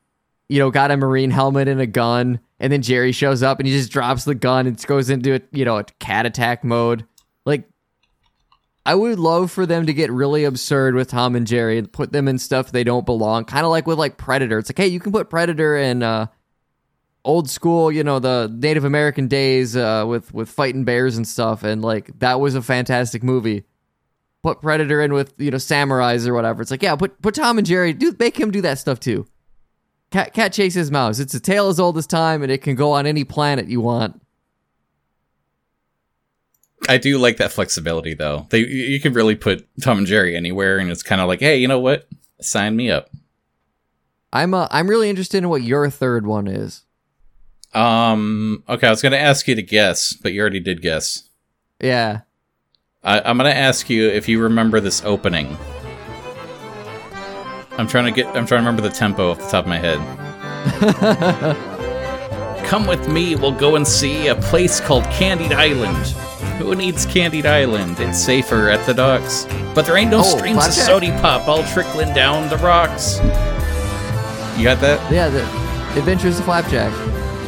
you 0.50 0.58
know, 0.58 0.70
got 0.72 0.90
a 0.90 0.96
Marine 0.96 1.30
helmet 1.30 1.68
and 1.68 1.80
a 1.80 1.86
gun, 1.86 2.40
and 2.60 2.72
then 2.72 2.82
Jerry 2.82 3.12
shows 3.12 3.42
up 3.42 3.58
and 3.58 3.66
he 3.66 3.72
just 3.72 3.90
drops 3.90 4.24
the 4.24 4.34
gun 4.34 4.66
and 4.66 4.86
goes 4.86 5.10
into 5.10 5.34
a 5.34 5.40
you 5.50 5.64
know, 5.64 5.78
a 5.78 5.84
cat 5.98 6.26
attack 6.26 6.62
mode. 6.62 7.06
Like 7.44 7.68
I 8.86 8.94
would 8.94 9.18
love 9.18 9.50
for 9.50 9.66
them 9.66 9.86
to 9.86 9.92
get 9.92 10.12
really 10.12 10.44
absurd 10.44 10.94
with 10.94 11.08
Tom 11.08 11.34
and 11.34 11.46
Jerry 11.46 11.78
and 11.78 11.90
put 11.90 12.12
them 12.12 12.28
in 12.28 12.38
stuff 12.38 12.70
they 12.70 12.84
don't 12.84 13.06
belong. 13.06 13.44
Kind 13.46 13.64
of 13.64 13.70
like 13.70 13.86
with 13.86 13.98
like 13.98 14.18
Predator. 14.18 14.58
It's 14.58 14.70
like, 14.70 14.78
hey, 14.78 14.88
you 14.88 15.00
can 15.00 15.10
put 15.10 15.30
Predator 15.30 15.76
in 15.76 16.02
uh 16.02 16.26
old 17.24 17.50
school, 17.50 17.92
you 17.92 18.04
know, 18.04 18.18
the 18.18 18.50
Native 18.52 18.84
American 18.84 19.28
days 19.28 19.76
uh, 19.76 20.04
with 20.06 20.32
with 20.32 20.48
fighting 20.48 20.84
bears 20.84 21.16
and 21.16 21.26
stuff, 21.26 21.62
and 21.62 21.82
like 21.82 22.18
that 22.18 22.40
was 22.40 22.54
a 22.54 22.62
fantastic 22.62 23.22
movie. 23.22 23.64
Put 24.42 24.62
Predator 24.62 25.02
in 25.02 25.12
with 25.12 25.34
you 25.38 25.50
know 25.50 25.58
samurais 25.58 26.26
or 26.26 26.34
whatever. 26.34 26.62
It's 26.62 26.70
like 26.70 26.82
yeah, 26.82 26.96
put 26.96 27.20
put 27.20 27.34
Tom 27.34 27.58
and 27.58 27.66
Jerry, 27.66 27.92
do 27.92 28.14
make 28.18 28.38
him 28.38 28.50
do 28.50 28.62
that 28.62 28.78
stuff 28.78 29.00
too. 29.00 29.26
Cat 30.10 30.34
cat 30.34 30.52
chases 30.52 30.90
mouse. 30.90 31.18
It's 31.20 31.34
a 31.34 31.40
tale 31.40 31.68
as 31.68 31.78
old 31.78 31.96
as 31.96 32.06
time, 32.06 32.42
and 32.42 32.50
it 32.50 32.62
can 32.62 32.74
go 32.74 32.92
on 32.92 33.06
any 33.06 33.22
planet 33.24 33.68
you 33.68 33.80
want. 33.80 34.20
I 36.88 36.98
do 36.98 37.18
like 37.18 37.36
that 37.36 37.52
flexibility 37.52 38.14
though. 38.14 38.46
They 38.50 38.60
you 38.66 39.00
can 39.00 39.12
really 39.12 39.36
put 39.36 39.68
Tom 39.80 39.98
and 39.98 40.06
Jerry 40.06 40.34
anywhere, 40.34 40.78
and 40.78 40.90
it's 40.90 41.02
kind 41.02 41.20
of 41.20 41.28
like, 41.28 41.40
hey, 41.40 41.58
you 41.58 41.68
know 41.68 41.78
what? 41.78 42.08
Sign 42.40 42.74
me 42.74 42.90
up. 42.90 43.10
I'm 44.32 44.54
uh, 44.54 44.66
I'm 44.70 44.88
really 44.88 45.10
interested 45.10 45.38
in 45.38 45.48
what 45.48 45.62
your 45.62 45.88
third 45.90 46.26
one 46.26 46.48
is. 46.48 46.82
Um. 47.72 48.64
Okay, 48.68 48.88
I 48.88 48.90
was 48.90 49.02
gonna 49.02 49.16
ask 49.16 49.46
you 49.46 49.54
to 49.54 49.62
guess, 49.62 50.12
but 50.12 50.32
you 50.32 50.40
already 50.40 50.60
did 50.60 50.82
guess. 50.82 51.28
Yeah. 51.80 52.22
I, 53.04 53.20
I'm 53.20 53.36
gonna 53.36 53.50
ask 53.50 53.88
you 53.88 54.08
if 54.08 54.28
you 54.28 54.42
remember 54.42 54.80
this 54.80 55.04
opening. 55.04 55.56
I'm 57.80 57.86
trying 57.88 58.04
to 58.04 58.10
get. 58.12 58.26
I'm 58.26 58.44
trying 58.46 58.62
to 58.62 58.66
remember 58.66 58.82
the 58.82 58.90
tempo 58.90 59.30
off 59.30 59.38
the 59.38 59.48
top 59.48 59.64
of 59.64 59.68
my 59.68 59.78
head. 59.78 59.98
Come 62.66 62.86
with 62.86 63.08
me. 63.08 63.34
We'll 63.36 63.52
go 63.58 63.76
and 63.76 63.88
see 63.88 64.28
a 64.28 64.34
place 64.34 64.80
called 64.80 65.04
Candied 65.04 65.52
Island. 65.52 66.06
Who 66.58 66.74
needs 66.74 67.06
Candied 67.06 67.46
Island? 67.46 67.98
It's 67.98 68.22
safer 68.22 68.68
at 68.68 68.84
the 68.86 68.92
docks. 68.92 69.46
But 69.74 69.86
there 69.86 69.96
ain't 69.96 70.10
no 70.10 70.20
Oh, 70.20 70.36
streams 70.36 70.66
of 70.66 70.72
sody 70.74 71.10
pop 71.22 71.48
all 71.48 71.64
trickling 71.64 72.12
down 72.14 72.50
the 72.50 72.58
rocks. 72.58 73.16
You 74.58 74.64
got 74.64 74.80
that? 74.82 75.00
Yeah, 75.10 75.30
the 75.30 75.42
Adventures 75.98 76.38
of 76.38 76.44
Flapjack. 76.44 76.92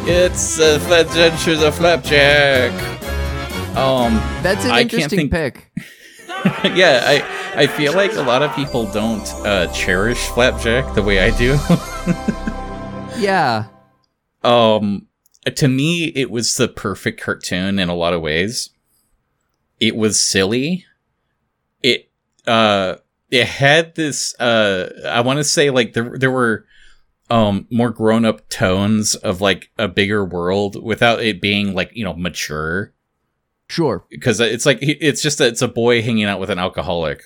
It's 0.08 0.56
the 0.56 0.76
Adventures 0.76 1.62
of 1.62 1.74
Flapjack. 1.74 2.72
Um, 3.76 4.14
That's 4.42 4.64
an 4.64 4.70
I 4.70 4.80
interesting 4.80 5.28
pick. 5.28 5.70
yeah, 6.74 7.02
I 7.04 7.62
I 7.62 7.66
feel 7.66 7.92
like 7.94 8.12
a 8.14 8.22
lot 8.22 8.42
of 8.42 8.54
people 8.54 8.90
don't 8.90 9.28
uh, 9.46 9.66
cherish 9.72 10.18
Flapjack 10.28 10.94
the 10.94 11.02
way 11.02 11.20
I 11.20 11.36
do. 11.36 11.58
Yeah. 13.18 13.66
um, 14.42 15.06
to 15.54 15.68
me, 15.68 16.06
it 16.06 16.30
was 16.30 16.56
the 16.56 16.66
perfect 16.66 17.20
cartoon 17.20 17.78
in 17.78 17.88
a 17.88 17.94
lot 17.94 18.14
of 18.14 18.22
ways. 18.22 18.70
It 19.78 19.94
was 19.94 20.24
silly. 20.24 20.86
It 21.82 22.10
uh, 22.46 22.96
it 23.30 23.46
had 23.46 23.94
this 23.94 24.34
uh, 24.40 25.08
I 25.08 25.20
want 25.20 25.38
to 25.38 25.44
say 25.44 25.70
like 25.70 25.92
there 25.92 26.16
there 26.18 26.30
were 26.30 26.64
um 27.30 27.66
more 27.70 27.90
grown 27.90 28.24
up 28.24 28.48
tones 28.48 29.14
of 29.14 29.40
like 29.40 29.70
a 29.78 29.88
bigger 29.88 30.24
world 30.24 30.82
without 30.82 31.20
it 31.22 31.40
being 31.40 31.74
like 31.74 31.90
you 31.94 32.04
know 32.04 32.14
mature 32.14 32.92
Sure. 33.72 34.04
because 34.10 34.38
it's 34.38 34.66
like 34.66 34.76
it's 34.82 35.22
just 35.22 35.38
that 35.38 35.48
it's 35.48 35.62
a 35.62 35.66
boy 35.66 36.02
hanging 36.02 36.26
out 36.26 36.38
with 36.38 36.50
an 36.50 36.58
alcoholic. 36.58 37.22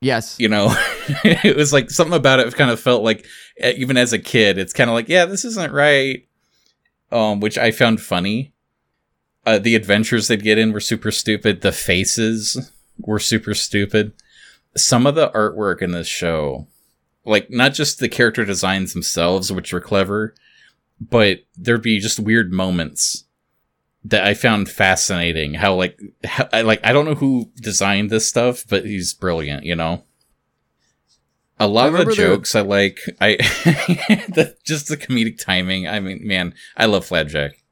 Yes. 0.00 0.36
you 0.38 0.48
know 0.48 0.68
it 1.24 1.56
was 1.56 1.72
like 1.72 1.90
something 1.90 2.16
about 2.16 2.38
it 2.38 2.54
kind 2.54 2.70
of 2.70 2.78
felt 2.78 3.02
like 3.02 3.26
eh, 3.58 3.72
even 3.76 3.96
as 3.96 4.12
a 4.12 4.18
kid 4.18 4.58
it's 4.58 4.72
kind 4.72 4.88
of 4.88 4.94
like 4.94 5.08
yeah 5.08 5.24
this 5.24 5.44
isn't 5.44 5.72
right. 5.72 6.28
Um 7.10 7.40
which 7.40 7.58
i 7.58 7.72
found 7.72 8.00
funny. 8.00 8.52
Uh, 9.44 9.58
the 9.58 9.74
adventures 9.74 10.28
they'd 10.28 10.44
get 10.44 10.58
in 10.58 10.72
were 10.72 10.78
super 10.80 11.10
stupid. 11.10 11.62
The 11.62 11.72
faces 11.72 12.72
were 12.98 13.18
super 13.18 13.54
stupid. 13.54 14.12
Some 14.76 15.04
of 15.04 15.16
the 15.16 15.30
artwork 15.30 15.82
in 15.82 15.90
this 15.90 16.06
show 16.06 16.68
like 17.24 17.50
not 17.50 17.74
just 17.74 17.98
the 17.98 18.08
character 18.08 18.44
designs 18.44 18.92
themselves 18.92 19.50
which 19.50 19.72
were 19.72 19.80
clever 19.80 20.32
but 21.00 21.40
there'd 21.56 21.82
be 21.82 21.98
just 21.98 22.20
weird 22.20 22.52
moments 22.52 23.24
that 24.06 24.24
I 24.24 24.34
found 24.34 24.68
fascinating. 24.68 25.54
How 25.54 25.74
like, 25.74 26.00
how, 26.24 26.48
I 26.52 26.62
like, 26.62 26.80
I 26.84 26.92
don't 26.92 27.04
know 27.04 27.14
who 27.14 27.50
designed 27.56 28.10
this 28.10 28.26
stuff, 28.26 28.64
but 28.68 28.84
he's 28.84 29.12
brilliant. 29.12 29.64
You 29.64 29.74
know, 29.74 30.04
a 31.58 31.66
lot 31.66 31.94
of 31.94 32.06
the 32.06 32.14
jokes 32.14 32.54
I 32.54 32.60
like. 32.60 33.00
I 33.20 33.36
the, 33.36 34.56
just 34.64 34.88
the 34.88 34.96
comedic 34.96 35.42
timing. 35.42 35.88
I 35.88 36.00
mean, 36.00 36.26
man, 36.26 36.54
I 36.76 36.86
love 36.86 37.04
Flapjack. 37.04 37.62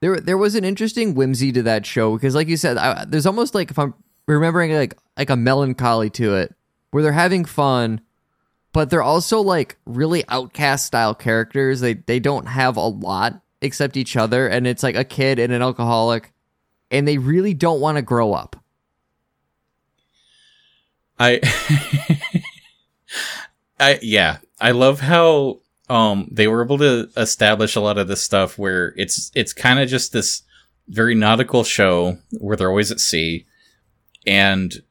There, 0.00 0.20
there 0.20 0.38
was 0.38 0.54
an 0.54 0.64
interesting 0.64 1.14
whimsy 1.14 1.52
to 1.52 1.62
that 1.62 1.86
show 1.86 2.14
because, 2.14 2.34
like 2.34 2.48
you 2.48 2.56
said, 2.56 2.76
I, 2.76 3.04
there's 3.06 3.26
almost 3.26 3.54
like 3.54 3.70
if 3.70 3.78
I'm 3.78 3.94
remembering 4.26 4.72
like 4.72 4.96
like 5.16 5.30
a 5.30 5.36
melancholy 5.36 6.10
to 6.10 6.34
it, 6.34 6.54
where 6.90 7.02
they're 7.02 7.12
having 7.12 7.44
fun, 7.44 8.00
but 8.72 8.90
they're 8.90 9.02
also 9.02 9.40
like 9.40 9.78
really 9.86 10.24
outcast 10.28 10.86
style 10.86 11.14
characters. 11.14 11.80
They 11.80 11.94
they 11.94 12.18
don't 12.18 12.46
have 12.46 12.76
a 12.76 12.88
lot 12.88 13.40
except 13.60 13.96
each 13.96 14.16
other, 14.16 14.48
and 14.48 14.66
it's 14.66 14.82
like 14.82 14.96
a 14.96 15.04
kid 15.04 15.38
and 15.38 15.52
an 15.52 15.62
alcoholic, 15.62 16.32
and 16.90 17.06
they 17.06 17.18
really 17.18 17.54
don't 17.54 17.80
want 17.80 17.96
to 17.96 18.02
grow 18.02 18.32
up. 18.32 18.56
I, 21.18 21.40
I 23.80 23.98
yeah, 24.02 24.38
I 24.60 24.72
love 24.72 25.00
how 25.00 25.60
um 25.88 26.28
they 26.32 26.48
were 26.48 26.64
able 26.64 26.78
to 26.78 27.08
establish 27.16 27.76
a 27.76 27.80
lot 27.80 27.96
of 27.96 28.08
this 28.08 28.22
stuff 28.22 28.58
where 28.58 28.92
it's 28.96 29.30
it's 29.34 29.52
kind 29.52 29.78
of 29.78 29.88
just 29.88 30.12
this 30.12 30.42
very 30.88 31.14
nautical 31.14 31.64
show 31.64 32.18
where 32.38 32.56
they're 32.56 32.68
always 32.68 32.92
at 32.92 33.00
sea, 33.00 33.46
and 34.26 34.82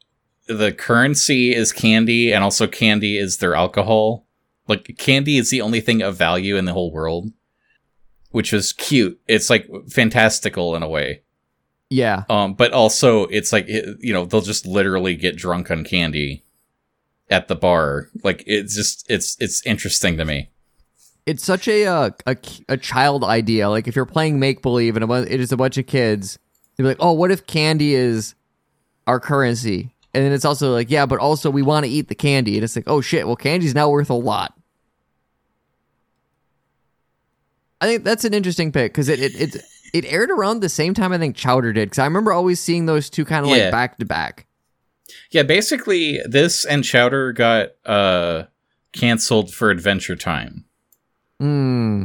the 0.48 0.72
currency 0.72 1.54
is 1.54 1.72
candy, 1.72 2.34
and 2.34 2.44
also 2.44 2.68
candy 2.68 3.18
is 3.18 3.38
their 3.38 3.56
alcohol. 3.56 4.26
Like 4.68 4.96
candy 4.98 5.38
is 5.38 5.52
the 5.52 5.62
only 5.62 5.82
thing 5.82 6.02
of 6.02 6.18
value 6.18 6.58
in 6.58 6.66
the 6.66 6.74
whole 6.74 6.92
world, 6.92 7.32
which 8.36 8.52
is 8.54 8.74
cute. 8.74 9.20
It's 9.28 9.50
like 9.50 9.66
fantastical 9.90 10.76
in 10.76 10.84
a 10.84 10.90
way. 10.90 11.22
Yeah, 11.90 12.24
Um, 12.30 12.54
but 12.54 12.74
also 12.74 13.26
it's 13.28 13.54
like 13.54 13.68
it- 13.70 13.98
you 14.02 14.12
know 14.12 14.26
they'll 14.26 14.42
just 14.42 14.66
literally 14.66 15.16
get 15.16 15.38
drunk 15.38 15.72
on 15.72 15.84
candy, 15.84 16.44
at 17.30 17.48
the 17.48 17.56
bar. 17.56 18.10
Like 18.24 18.44
it's 18.46 18.76
just 18.76 19.06
it's 19.10 19.38
it's 19.40 19.66
interesting 19.66 20.18
to 20.18 20.26
me. 20.26 20.50
It's 21.26 21.44
such 21.46 21.68
a 21.68 21.86
uh, 21.86 22.10
a 22.26 22.36
a 22.70 22.78
child 22.78 23.24
idea. 23.24 23.70
Like 23.70 23.88
if 23.88 23.96
you're 23.96 24.06
playing 24.06 24.40
make 24.40 24.62
believe 24.62 24.96
and 24.98 25.10
a 25.10 25.34
it 25.34 25.40
is 25.40 25.52
a 25.52 25.58
bunch 25.58 25.78
of 25.78 25.88
kids, 25.88 26.38
you'd 26.78 26.84
be 26.84 26.90
like, 26.90 26.98
"Oh, 27.00 27.14
what 27.14 27.32
if 27.32 27.48
candy 27.48 27.94
is 27.96 28.36
our 29.08 29.20
currency?" 29.20 29.92
And 30.14 30.24
then 30.26 30.32
it's 30.34 30.46
also 30.46 30.72
like, 30.74 30.90
"Yeah, 30.92 31.06
but 31.06 31.20
also 31.20 31.50
we 31.50 31.62
want 31.62 31.86
to 31.86 31.92
eat 31.92 32.08
the 32.10 32.16
candy." 32.16 32.56
And 32.56 32.64
it's 32.64 32.76
like, 32.76 32.88
"Oh 32.88 33.00
shit, 33.02 33.26
well 33.28 33.36
candy's 33.36 33.74
now 33.76 33.90
worth 33.90 34.10
a 34.10 34.14
lot." 34.16 34.54
I 37.86 37.88
think 37.90 38.04
that's 38.04 38.26
an 38.26 38.34
interesting 38.34 38.72
pick 38.72 38.92
because 38.94 39.10
it 39.10 39.20
it 39.20 39.36
it, 39.56 39.56
it 39.94 40.06
aired 40.06 40.32
around 40.32 40.62
the 40.62 40.70
same 40.70 40.94
time 40.94 41.12
I 41.14 41.18
think 41.18 41.36
Chowder 41.36 41.72
did 41.74 41.88
because 41.90 42.00
I 42.00 42.06
remember 42.06 42.34
always 42.34 42.60
seeing 42.60 42.86
those 42.88 43.10
two 43.10 43.26
kind 43.26 43.46
of 43.46 43.52
Yeah. 43.52 43.66
like 43.66 43.72
back 43.72 43.98
to 44.00 44.06
back. 44.06 44.48
Yeah, 45.32 45.44
basically 45.44 46.20
this 46.26 46.66
and 46.66 46.84
Chowder 46.84 47.32
got 47.34 47.70
uh 47.86 48.44
canceled 48.92 49.54
for 49.54 49.70
Adventure 49.70 50.16
Time. 50.16 50.66
Hmm. 51.40 52.04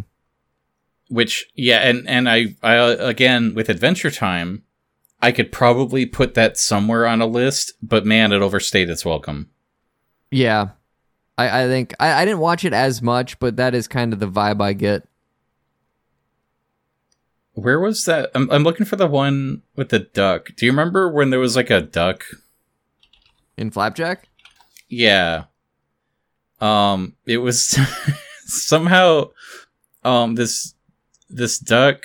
Which 1.08 1.50
yeah, 1.54 1.78
and 1.78 2.08
and 2.08 2.28
I 2.28 2.54
I 2.62 2.74
again 2.76 3.54
with 3.54 3.68
Adventure 3.68 4.10
Time, 4.10 4.62
I 5.22 5.32
could 5.32 5.50
probably 5.50 6.06
put 6.06 6.34
that 6.34 6.56
somewhere 6.58 7.06
on 7.06 7.20
a 7.20 7.26
list, 7.26 7.72
but 7.82 8.04
man, 8.06 8.32
it 8.32 8.42
overstayed 8.42 8.88
its 8.90 9.04
welcome. 9.04 9.50
Yeah. 10.30 10.70
I, 11.38 11.62
I 11.64 11.66
think 11.68 11.94
I, 11.98 12.12
I 12.22 12.24
didn't 12.24 12.40
watch 12.40 12.64
it 12.64 12.72
as 12.72 13.00
much, 13.02 13.38
but 13.40 13.56
that 13.56 13.74
is 13.74 13.88
kind 13.88 14.12
of 14.12 14.18
the 14.20 14.28
vibe 14.28 14.60
I 14.62 14.72
get. 14.74 15.08
Where 17.60 17.78
was 17.78 18.04
that? 18.06 18.30
I'm, 18.34 18.50
I'm 18.50 18.62
looking 18.62 18.86
for 18.86 18.96
the 18.96 19.06
one 19.06 19.62
with 19.76 19.90
the 19.90 19.98
duck. 19.98 20.50
Do 20.56 20.64
you 20.64 20.72
remember 20.72 21.10
when 21.10 21.30
there 21.30 21.40
was 21.40 21.56
like 21.56 21.70
a 21.70 21.80
duck? 21.80 22.24
In 23.56 23.70
Flapjack? 23.70 24.28
Yeah. 24.88 25.44
Um, 26.60 27.16
it 27.26 27.38
was 27.38 27.78
somehow 28.46 29.30
um 30.04 30.34
this 30.34 30.74
this 31.28 31.58
duck. 31.58 32.04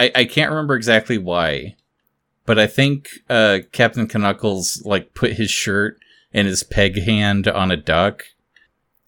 I 0.00 0.10
I 0.14 0.24
can't 0.24 0.50
remember 0.50 0.74
exactly 0.74 1.18
why, 1.18 1.76
but 2.44 2.58
I 2.58 2.66
think 2.66 3.08
uh 3.30 3.60
Captain 3.70 4.08
K'nuckles 4.08 4.84
like 4.84 5.14
put 5.14 5.34
his 5.34 5.50
shirt 5.50 5.98
and 6.34 6.48
his 6.48 6.62
peg 6.62 7.00
hand 7.02 7.46
on 7.46 7.70
a 7.70 7.76
duck. 7.76 8.24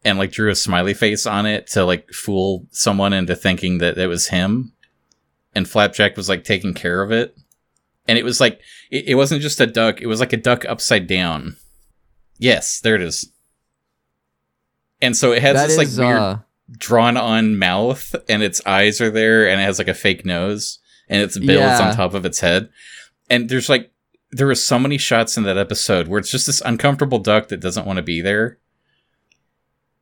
And 0.06 0.18
like 0.18 0.32
drew 0.32 0.50
a 0.50 0.54
smiley 0.54 0.92
face 0.92 1.24
on 1.24 1.46
it 1.46 1.66
to 1.68 1.82
like 1.82 2.10
fool 2.10 2.66
someone 2.70 3.14
into 3.14 3.34
thinking 3.34 3.78
that 3.78 3.96
it 3.96 4.06
was 4.06 4.28
him. 4.28 4.73
And 5.54 5.68
Flapjack 5.68 6.16
was 6.16 6.28
like 6.28 6.44
taking 6.44 6.74
care 6.74 7.02
of 7.02 7.12
it. 7.12 7.36
And 8.08 8.18
it 8.18 8.24
was 8.24 8.40
like, 8.40 8.60
it, 8.90 9.04
it 9.08 9.14
wasn't 9.14 9.40
just 9.42 9.60
a 9.60 9.66
duck, 9.66 10.00
it 10.00 10.06
was 10.06 10.20
like 10.20 10.32
a 10.32 10.36
duck 10.38 10.64
upside 10.66 11.06
down. 11.06 11.56
Yes, 12.38 12.80
there 12.80 12.96
it 12.96 13.02
is. 13.02 13.30
And 15.00 15.16
so 15.16 15.32
it 15.32 15.42
has 15.42 15.54
That 15.56 15.68
this 15.68 15.76
like 15.78 15.86
is, 15.88 15.98
weird 15.98 16.18
uh, 16.18 16.38
drawn 16.78 17.16
on 17.16 17.58
mouth 17.58 18.14
and 18.28 18.42
its 18.42 18.60
eyes 18.66 19.00
are 19.00 19.10
there 19.10 19.48
and 19.48 19.60
it 19.60 19.64
has 19.64 19.78
like 19.78 19.88
a 19.88 19.94
fake 19.94 20.24
nose 20.24 20.78
and 21.08 21.20
its 21.22 21.38
bill 21.38 21.50
is 21.62 21.78
Yeah. 21.78 21.88
on 21.88 21.94
top 21.94 22.14
of 22.14 22.24
its 22.24 22.40
head. 22.40 22.68
And 23.30 23.48
there's 23.48 23.68
like 23.68 23.90
there 24.30 24.46
were 24.46 24.54
so 24.54 24.78
many 24.78 24.98
shots 24.98 25.36
in 25.36 25.44
that 25.44 25.56
episode 25.58 26.08
where 26.08 26.18
it's 26.18 26.30
just 26.30 26.46
this 26.46 26.60
uncomfortable 26.62 27.18
duck 27.20 27.48
that 27.48 27.60
doesn't 27.60 27.86
want 27.86 27.98
to 27.98 28.02
be 28.02 28.20
there. 28.20 28.58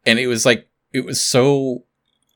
And 0.07 0.19
it 0.19 0.27
was 0.27 0.47
like 0.47 0.69
it 0.93 1.05
was 1.05 1.21
so 1.21 1.85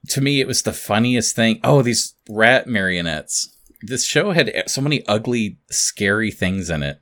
to 0.09 0.20
me 0.20 0.40
it 0.40 0.46
was 0.46 0.62
the 0.62 0.72
funniest 0.72 1.34
thing. 1.36 1.61
Oh, 1.64 1.82
these 1.82 2.14
rat 2.28 2.66
marionettes. 2.66 3.54
This 3.82 4.04
show 4.04 4.32
had 4.32 4.52
so 4.66 4.80
many 4.80 5.07
ugly, 5.07 5.59
scary 5.70 6.30
things 6.30 6.70
in 6.70 6.82
it. 6.82 7.00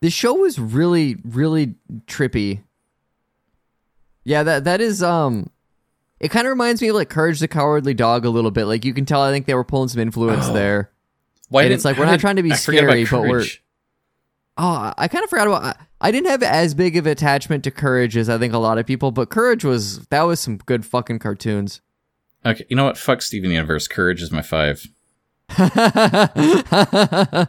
the 0.00 0.10
show 0.10 0.34
was 0.34 0.58
really, 0.58 1.16
really 1.24 1.74
trippy. 2.06 2.62
Yeah, 4.24 4.42
that 4.44 4.64
that 4.64 4.80
is 4.80 5.02
um 5.02 5.50
it 6.20 6.30
kind 6.30 6.46
of 6.46 6.50
reminds 6.50 6.80
me 6.80 6.88
of 6.88 6.94
like 6.96 7.08
Courage 7.08 7.40
the 7.40 7.48
Cowardly 7.48 7.94
Dog 7.94 8.24
a 8.24 8.30
little 8.30 8.50
bit. 8.50 8.66
Like 8.66 8.84
you 8.84 8.94
can 8.94 9.04
tell 9.04 9.22
I 9.22 9.30
think 9.32 9.46
they 9.46 9.54
were 9.54 9.64
pulling 9.64 9.88
some 9.88 10.00
influence 10.00 10.46
Oh. 10.48 10.52
there. 10.52 10.90
Why 11.48 11.64
And 11.64 11.72
it's 11.74 11.84
like, 11.84 11.98
we're 11.98 12.06
not 12.06 12.12
did- 12.12 12.20
trying 12.20 12.36
to 12.36 12.42
be 12.42 12.52
I 12.52 12.56
scary, 12.56 13.04
but 13.04 13.22
we're- 13.22 13.46
Oh, 14.56 14.92
I- 14.96 15.08
kind 15.08 15.22
of 15.24 15.28
forgot 15.30 15.46
about. 15.48 15.62
I, 15.64 15.74
I 16.00 16.10
didn't 16.10 16.28
have 16.30 16.42
as 16.42 16.74
big 16.74 16.96
of 16.96 17.06
attachment 17.06 17.64
to 17.64 17.70
Courage 17.70 18.16
as 18.16 18.28
I 18.28 18.38
think 18.38 18.52
a 18.54 18.58
lot 18.58 18.78
of 18.78 18.86
people, 18.86 19.10
but 19.10 19.28
Courage 19.30 19.64
was 19.64 20.00
that 20.06 20.22
was 20.22 20.40
some 20.40 20.56
good 20.58 20.86
fucking 20.86 21.18
cartoons. 21.18 21.80
Okay, 22.44 22.64
you 22.68 22.76
know 22.76 22.84
what? 22.84 22.98
Fuck 22.98 23.22
Steven 23.22 23.50
Universe. 23.50 23.86
Courage 23.88 24.22
is 24.22 24.32
my 24.32 24.42
five. 24.42 24.86
well, 25.58 25.68
Get 25.68 26.38
then 26.38 27.48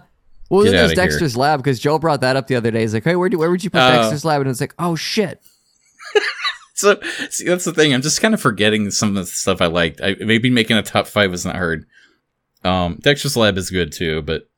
there's 0.50 0.64
outta 0.64 0.88
here. 0.88 0.96
Dexter's 0.96 1.38
Lab 1.38 1.60
because 1.60 1.80
Joe 1.80 1.98
brought 2.00 2.22
that 2.22 2.36
up 2.36 2.48
the 2.48 2.56
other 2.56 2.72
day. 2.72 2.82
He's 2.82 2.94
like, 2.94 3.04
"Hey, 3.04 3.16
where 3.16 3.30
do 3.30 3.38
where 3.38 3.50
would 3.50 3.64
you 3.64 3.70
put 3.70 3.82
Oh. 3.82 3.92
Dexter's 3.92 4.26
Lab?" 4.26 4.42
And 4.42 4.50
it's 4.50 4.62
like, 4.62 4.76
"Oh 4.80 4.96
shit." 4.96 5.42
So 6.76 7.00
see, 7.30 7.46
that's 7.46 7.66
the 7.66 7.72
thing. 7.72 7.94
I'm 7.94 8.02
just 8.02 8.20
kind 8.20 8.34
of 8.34 8.42
forgetting 8.42 8.90
some 8.90 9.10
of 9.10 9.16
the 9.16 9.26
stuff 9.26 9.62
I 9.62 9.68
liked. 9.68 10.02
I, 10.04 10.16
maybe 10.20 10.50
making 10.50 10.76
a 10.76 10.82
top 10.82 11.06
five 11.06 11.30
was 11.30 11.46
not 11.46 11.56
hard. 11.56 11.86
Um, 12.64 12.98
Dexter's 13.00 13.38
Lab 13.38 13.60
is 13.60 13.70
good 13.70 13.92
too, 13.94 14.24
but 14.24 14.50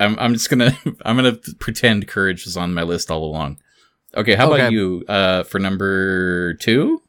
I'm 0.00 0.18
I'm 0.18 0.32
just 0.32 0.48
gonna 0.48 0.76
I'm 1.04 1.16
gonna 1.16 1.36
pretend 1.58 2.08
Courage 2.08 2.46
was 2.46 2.56
on 2.56 2.72
my 2.72 2.82
list 2.82 3.10
all 3.10 3.22
along. 3.24 3.58
Okay, 4.16 4.34
how 4.34 4.52
about 4.52 4.72
you? 4.72 5.04
Uh, 5.06 5.42
for 5.44 5.58
number 5.58 6.54
two. 6.54 7.02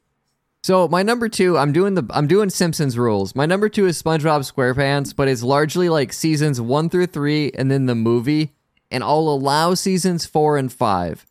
So 0.63 0.87
my 0.87 1.01
number 1.01 1.27
two, 1.27 1.57
I'm 1.57 1.71
doing 1.71 1.95
the 1.95 2.05
I'm 2.11 2.27
doing 2.27 2.49
Simpsons 2.51 2.97
rules. 2.97 3.35
My 3.35 3.47
number 3.47 3.67
two 3.67 3.87
is 3.87 4.01
SpongeBob 4.01 4.41
SquarePants, 4.41 5.15
but 5.15 5.27
it's 5.27 5.41
largely 5.41 5.89
like 5.89 6.13
seasons 6.13 6.61
one 6.61 6.89
through 6.89 7.07
three, 7.07 7.51
and 7.55 7.71
then 7.71 7.87
the 7.87 7.95
movie. 7.95 8.53
And 8.91 9.03
I'll 9.03 9.19
allow 9.19 9.73
seasons 9.73 10.25
four 10.25 10.57
and 10.57 10.71
five 10.71 11.25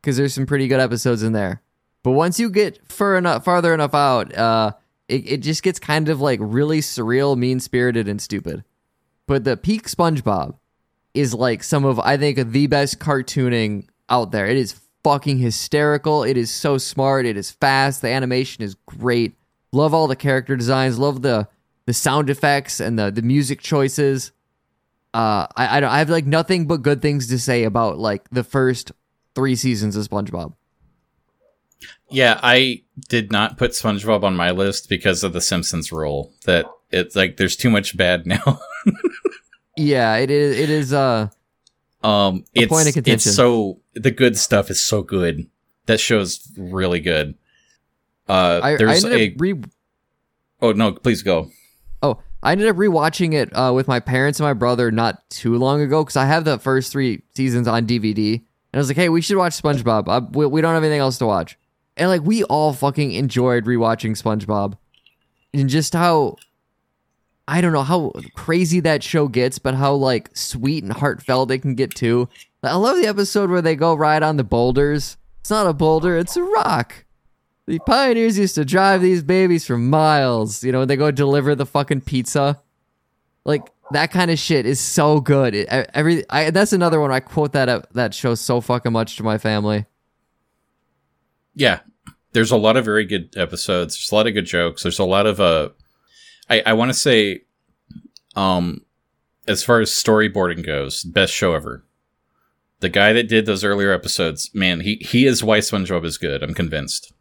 because 0.00 0.16
there's 0.16 0.34
some 0.34 0.46
pretty 0.46 0.68
good 0.68 0.80
episodes 0.80 1.22
in 1.22 1.32
there. 1.32 1.62
But 2.04 2.12
once 2.12 2.38
you 2.38 2.48
get 2.50 2.86
far 2.86 3.16
enough, 3.16 3.44
farther 3.44 3.74
enough 3.74 3.94
out, 3.94 4.36
uh, 4.36 4.72
it, 5.08 5.28
it 5.28 5.36
just 5.38 5.64
gets 5.64 5.80
kind 5.80 6.08
of 6.08 6.20
like 6.20 6.38
really 6.40 6.80
surreal, 6.80 7.36
mean 7.36 7.58
spirited, 7.58 8.06
and 8.06 8.22
stupid. 8.22 8.62
But 9.26 9.42
the 9.42 9.56
peak 9.56 9.88
SpongeBob 9.88 10.56
is 11.12 11.34
like 11.34 11.64
some 11.64 11.84
of 11.84 11.98
I 11.98 12.16
think 12.16 12.52
the 12.52 12.68
best 12.68 13.00
cartooning 13.00 13.88
out 14.08 14.30
there. 14.30 14.46
It 14.46 14.56
is 14.56 14.74
fucking 15.06 15.38
hysterical. 15.38 16.24
It 16.24 16.36
is 16.36 16.50
so 16.50 16.78
smart. 16.78 17.26
It 17.26 17.36
is 17.36 17.52
fast. 17.52 18.02
The 18.02 18.08
animation 18.08 18.64
is 18.64 18.74
great. 18.86 19.36
Love 19.70 19.94
all 19.94 20.08
the 20.08 20.16
character 20.16 20.56
designs. 20.56 20.98
Love 20.98 21.22
the 21.22 21.46
the 21.84 21.92
sound 21.92 22.28
effects 22.28 22.80
and 22.80 22.98
the 22.98 23.12
the 23.12 23.22
music 23.22 23.60
choices. 23.60 24.32
Uh, 25.14 25.46
I 25.56 25.76
I, 25.76 25.80
don't, 25.80 25.90
I 25.90 25.98
have 26.00 26.10
like 26.10 26.26
nothing 26.26 26.66
but 26.66 26.82
good 26.82 27.00
things 27.02 27.28
to 27.28 27.38
say 27.38 27.62
about 27.62 27.98
like 27.98 28.28
the 28.30 28.42
first 28.42 28.90
three 29.36 29.54
seasons 29.54 29.94
of 29.94 30.08
SpongeBob. 30.08 30.54
Yeah, 32.10 32.40
I 32.42 32.82
did 33.08 33.30
not 33.30 33.58
put 33.58 33.70
SpongeBob 33.72 34.24
on 34.24 34.34
my 34.34 34.50
list 34.50 34.88
because 34.88 35.22
of 35.22 35.32
the 35.32 35.40
Simpsons 35.40 35.92
rule 35.92 36.32
that 36.46 36.66
it's 36.90 37.14
like 37.14 37.36
there's 37.36 37.54
too 37.54 37.70
much 37.70 37.96
bad 37.96 38.26
now. 38.26 38.58
Yeah, 39.78 40.16
it 40.16 40.30
is. 40.30 40.58
It 40.58 40.70
is. 40.70 40.92
Uh, 40.94 41.28
Um, 42.02 42.44
A 42.56 42.62
it's 42.62 42.68
point 42.72 42.88
of 42.88 42.94
contention. 42.94 43.28
it's 43.28 43.36
so 43.36 43.78
the 43.96 44.10
good 44.10 44.36
stuff 44.36 44.70
is 44.70 44.80
so 44.84 45.02
good. 45.02 45.48
That 45.86 46.00
show's 46.00 46.52
really 46.56 47.00
good. 47.00 47.34
Uh, 48.28 48.60
I, 48.62 48.72
I 48.72 48.76
there's 48.76 49.04
a 49.04 49.32
up 49.32 49.40
re 49.40 49.54
oh 50.60 50.72
no, 50.72 50.92
please 50.92 51.22
go. 51.22 51.50
Oh, 52.02 52.20
I 52.42 52.52
ended 52.52 52.68
up 52.68 52.76
rewatching 52.76 53.34
it 53.34 53.50
uh, 53.56 53.72
with 53.74 53.88
my 53.88 54.00
parents 54.00 54.38
and 54.38 54.46
my 54.46 54.52
brother 54.52 54.90
not 54.90 55.28
too 55.30 55.56
long 55.56 55.80
ago 55.80 56.04
because 56.04 56.16
I 56.16 56.26
have 56.26 56.44
the 56.44 56.58
first 56.58 56.92
three 56.92 57.22
seasons 57.34 57.66
on 57.66 57.86
DVD. 57.86 58.34
And 58.34 58.44
I 58.74 58.78
was 58.78 58.88
like, 58.88 58.96
hey, 58.96 59.08
we 59.08 59.22
should 59.22 59.36
watch 59.36 59.60
SpongeBob. 59.60 60.08
Uh, 60.08 60.26
we, 60.32 60.46
we 60.46 60.60
don't 60.60 60.74
have 60.74 60.82
anything 60.82 61.00
else 61.00 61.18
to 61.18 61.26
watch. 61.26 61.58
And 61.96 62.08
like, 62.08 62.22
we 62.22 62.44
all 62.44 62.72
fucking 62.72 63.12
enjoyed 63.12 63.64
rewatching 63.64 64.20
SpongeBob. 64.20 64.76
And 65.54 65.68
just 65.70 65.94
how, 65.94 66.36
I 67.48 67.60
don't 67.60 67.72
know 67.72 67.82
how 67.82 68.12
crazy 68.34 68.80
that 68.80 69.02
show 69.02 69.28
gets, 69.28 69.58
but 69.58 69.74
how 69.74 69.94
like 69.94 70.36
sweet 70.36 70.84
and 70.84 70.92
heartfelt 70.92 71.50
it 71.50 71.60
can 71.60 71.74
get 71.74 71.94
too. 71.94 72.28
I 72.66 72.74
love 72.74 72.96
the 72.96 73.06
episode 73.06 73.50
where 73.50 73.62
they 73.62 73.76
go 73.76 73.94
ride 73.94 74.22
on 74.22 74.36
the 74.36 74.44
boulders. 74.44 75.16
It's 75.40 75.50
not 75.50 75.66
a 75.66 75.72
boulder, 75.72 76.16
it's 76.16 76.36
a 76.36 76.42
rock. 76.42 77.04
The 77.66 77.78
pioneers 77.80 78.38
used 78.38 78.54
to 78.54 78.64
drive 78.64 79.02
these 79.02 79.22
babies 79.22 79.66
for 79.66 79.76
miles. 79.76 80.62
You 80.62 80.70
know, 80.70 80.84
they 80.84 80.96
go 80.96 81.10
deliver 81.10 81.54
the 81.54 81.66
fucking 81.66 82.02
pizza. 82.02 82.60
Like 83.44 83.62
that 83.90 84.10
kind 84.10 84.30
of 84.30 84.38
shit 84.38 84.66
is 84.66 84.80
so 84.80 85.20
good. 85.20 85.54
It, 85.54 85.68
every 85.94 86.24
I, 86.30 86.50
that's 86.50 86.72
another 86.72 87.00
one 87.00 87.10
I 87.10 87.20
quote 87.20 87.52
that 87.52 87.68
up, 87.68 87.92
that 87.92 88.14
show 88.14 88.34
so 88.34 88.60
fucking 88.60 88.92
much 88.92 89.16
to 89.16 89.22
my 89.22 89.38
family. 89.38 89.86
Yeah, 91.54 91.80
there's 92.32 92.50
a 92.50 92.56
lot 92.56 92.76
of 92.76 92.84
very 92.84 93.04
good 93.04 93.36
episodes. 93.36 93.96
There's 93.96 94.12
a 94.12 94.14
lot 94.14 94.26
of 94.26 94.34
good 94.34 94.46
jokes. 94.46 94.82
There's 94.82 94.98
a 94.98 95.04
lot 95.04 95.26
of 95.26 95.40
uh, 95.40 95.70
I 96.50 96.62
I 96.66 96.72
want 96.74 96.90
to 96.90 96.94
say, 96.94 97.42
um, 98.34 98.84
as 99.48 99.64
far 99.64 99.80
as 99.80 99.90
storyboarding 99.90 100.64
goes, 100.64 101.02
best 101.02 101.32
show 101.32 101.54
ever. 101.54 101.85
The 102.80 102.88
guy 102.88 103.12
that 103.12 103.28
did 103.28 103.46
those 103.46 103.64
earlier 103.64 103.92
episodes, 103.92 104.50
man, 104.54 104.80
he 104.80 104.96
he 104.96 105.26
is 105.26 105.42
why 105.42 105.58
SpongeBob 105.58 106.04
is 106.04 106.18
good. 106.18 106.42
I'm 106.42 106.54
convinced. 106.54 107.12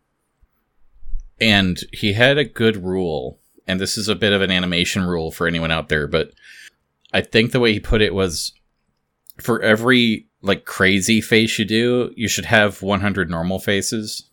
And 1.39 1.79
he 1.91 2.13
had 2.13 2.37
a 2.37 2.45
good 2.45 2.83
rule, 2.83 3.39
and 3.67 3.79
this 3.79 3.97
is 3.97 4.07
a 4.07 4.15
bit 4.15 4.33
of 4.33 4.41
an 4.41 4.51
animation 4.51 5.03
rule 5.03 5.31
for 5.31 5.47
anyone 5.47 5.71
out 5.71 5.89
there, 5.89 6.07
but 6.07 6.31
I 7.13 7.21
think 7.21 7.51
the 7.51 7.59
way 7.59 7.73
he 7.73 7.79
put 7.79 8.01
it 8.01 8.13
was 8.13 8.53
for 9.37 9.61
every 9.61 10.27
like 10.41 10.65
crazy 10.65 11.21
face 11.21 11.57
you 11.57 11.65
do, 11.65 12.11
you 12.15 12.27
should 12.27 12.45
have 12.45 12.81
100 12.81 13.29
normal 13.29 13.59
faces. 13.59 14.29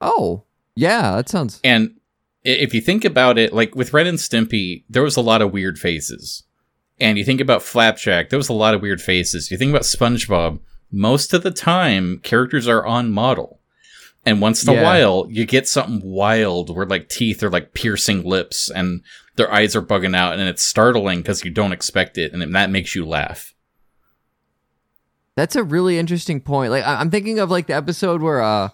Oh, 0.00 0.44
yeah, 0.74 1.16
that 1.16 1.28
sounds. 1.28 1.60
And 1.64 1.98
if 2.44 2.74
you 2.74 2.80
think 2.80 3.04
about 3.04 3.38
it, 3.38 3.52
like 3.52 3.74
with 3.74 3.92
Ren 3.92 4.06
and 4.06 4.18
Stimpy, 4.18 4.84
there 4.90 5.02
was 5.02 5.16
a 5.16 5.22
lot 5.22 5.42
of 5.42 5.52
weird 5.52 5.78
faces. 5.78 6.44
And 7.02 7.18
you 7.18 7.24
think 7.24 7.40
about 7.40 7.62
Flapjack, 7.62 8.30
there 8.30 8.38
was 8.38 8.48
a 8.48 8.52
lot 8.54 8.74
of 8.74 8.80
weird 8.80 9.00
faces. 9.02 9.50
You 9.50 9.58
think 9.58 9.70
about 9.70 9.82
SpongeBob, 9.82 10.60
most 10.92 11.34
of 11.34 11.42
the 11.42 11.50
time, 11.50 12.20
characters 12.22 12.68
are 12.68 12.86
on 12.86 13.10
model. 13.10 13.58
And 14.24 14.40
once 14.40 14.62
in 14.62 14.68
a 14.68 14.76
while, 14.84 15.26
you 15.28 15.44
get 15.44 15.66
something 15.66 16.00
wild 16.04 16.74
where 16.74 16.86
like 16.86 17.08
teeth 17.08 17.42
are 17.42 17.50
like 17.50 17.74
piercing 17.74 18.22
lips 18.22 18.70
and 18.70 19.02
their 19.34 19.52
eyes 19.52 19.74
are 19.74 19.82
bugging 19.82 20.14
out 20.14 20.34
and 20.38 20.42
it's 20.48 20.62
startling 20.62 21.18
because 21.18 21.44
you 21.44 21.50
don't 21.50 21.72
expect 21.72 22.18
it 22.18 22.32
and 22.32 22.54
that 22.54 22.70
makes 22.70 22.94
you 22.94 23.04
laugh. 23.04 23.52
That's 25.34 25.56
a 25.56 25.64
really 25.64 25.98
interesting 25.98 26.40
point. 26.40 26.70
Like 26.70 26.84
I- 26.84 27.00
I'm 27.00 27.10
thinking 27.10 27.40
of 27.40 27.50
like 27.50 27.66
the 27.66 27.74
episode 27.74 28.22
where 28.22 28.40
uh 28.42 28.68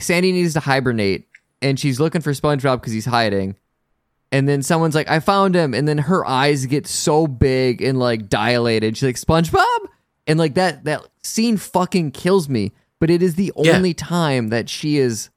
Sandy 0.00 0.32
needs 0.32 0.54
to 0.54 0.60
hibernate 0.60 1.28
and 1.60 1.78
she's 1.78 2.00
looking 2.00 2.22
for 2.22 2.32
SpongeBob 2.32 2.80
because 2.80 2.92
he's 2.94 3.04
hiding. 3.06 3.56
And 4.32 4.48
then 4.48 4.62
someone's 4.62 4.94
like, 4.94 5.08
I 5.10 5.20
found 5.20 5.54
him. 5.54 5.74
And 5.74 5.86
then 5.86 5.98
her 5.98 6.26
eyes 6.26 6.64
get 6.66 6.86
so 6.86 7.26
big 7.26 7.82
and 7.82 7.98
like 7.98 8.28
dilated. 8.28 8.96
She's 8.96 9.02
like, 9.04 9.16
SpongeBob? 9.16 9.78
And 10.26 10.38
like 10.38 10.54
that 10.54 10.84
that 10.84 11.06
scene 11.22 11.56
fucking 11.58 12.12
kills 12.12 12.48
me. 12.48 12.72
But 12.98 13.10
it 13.10 13.22
is 13.22 13.34
the 13.34 13.52
Yeah. 13.56 13.72
only 13.76 13.92
time 13.94 14.48
that 14.48 14.68
she 14.70 14.96
is 14.96 15.28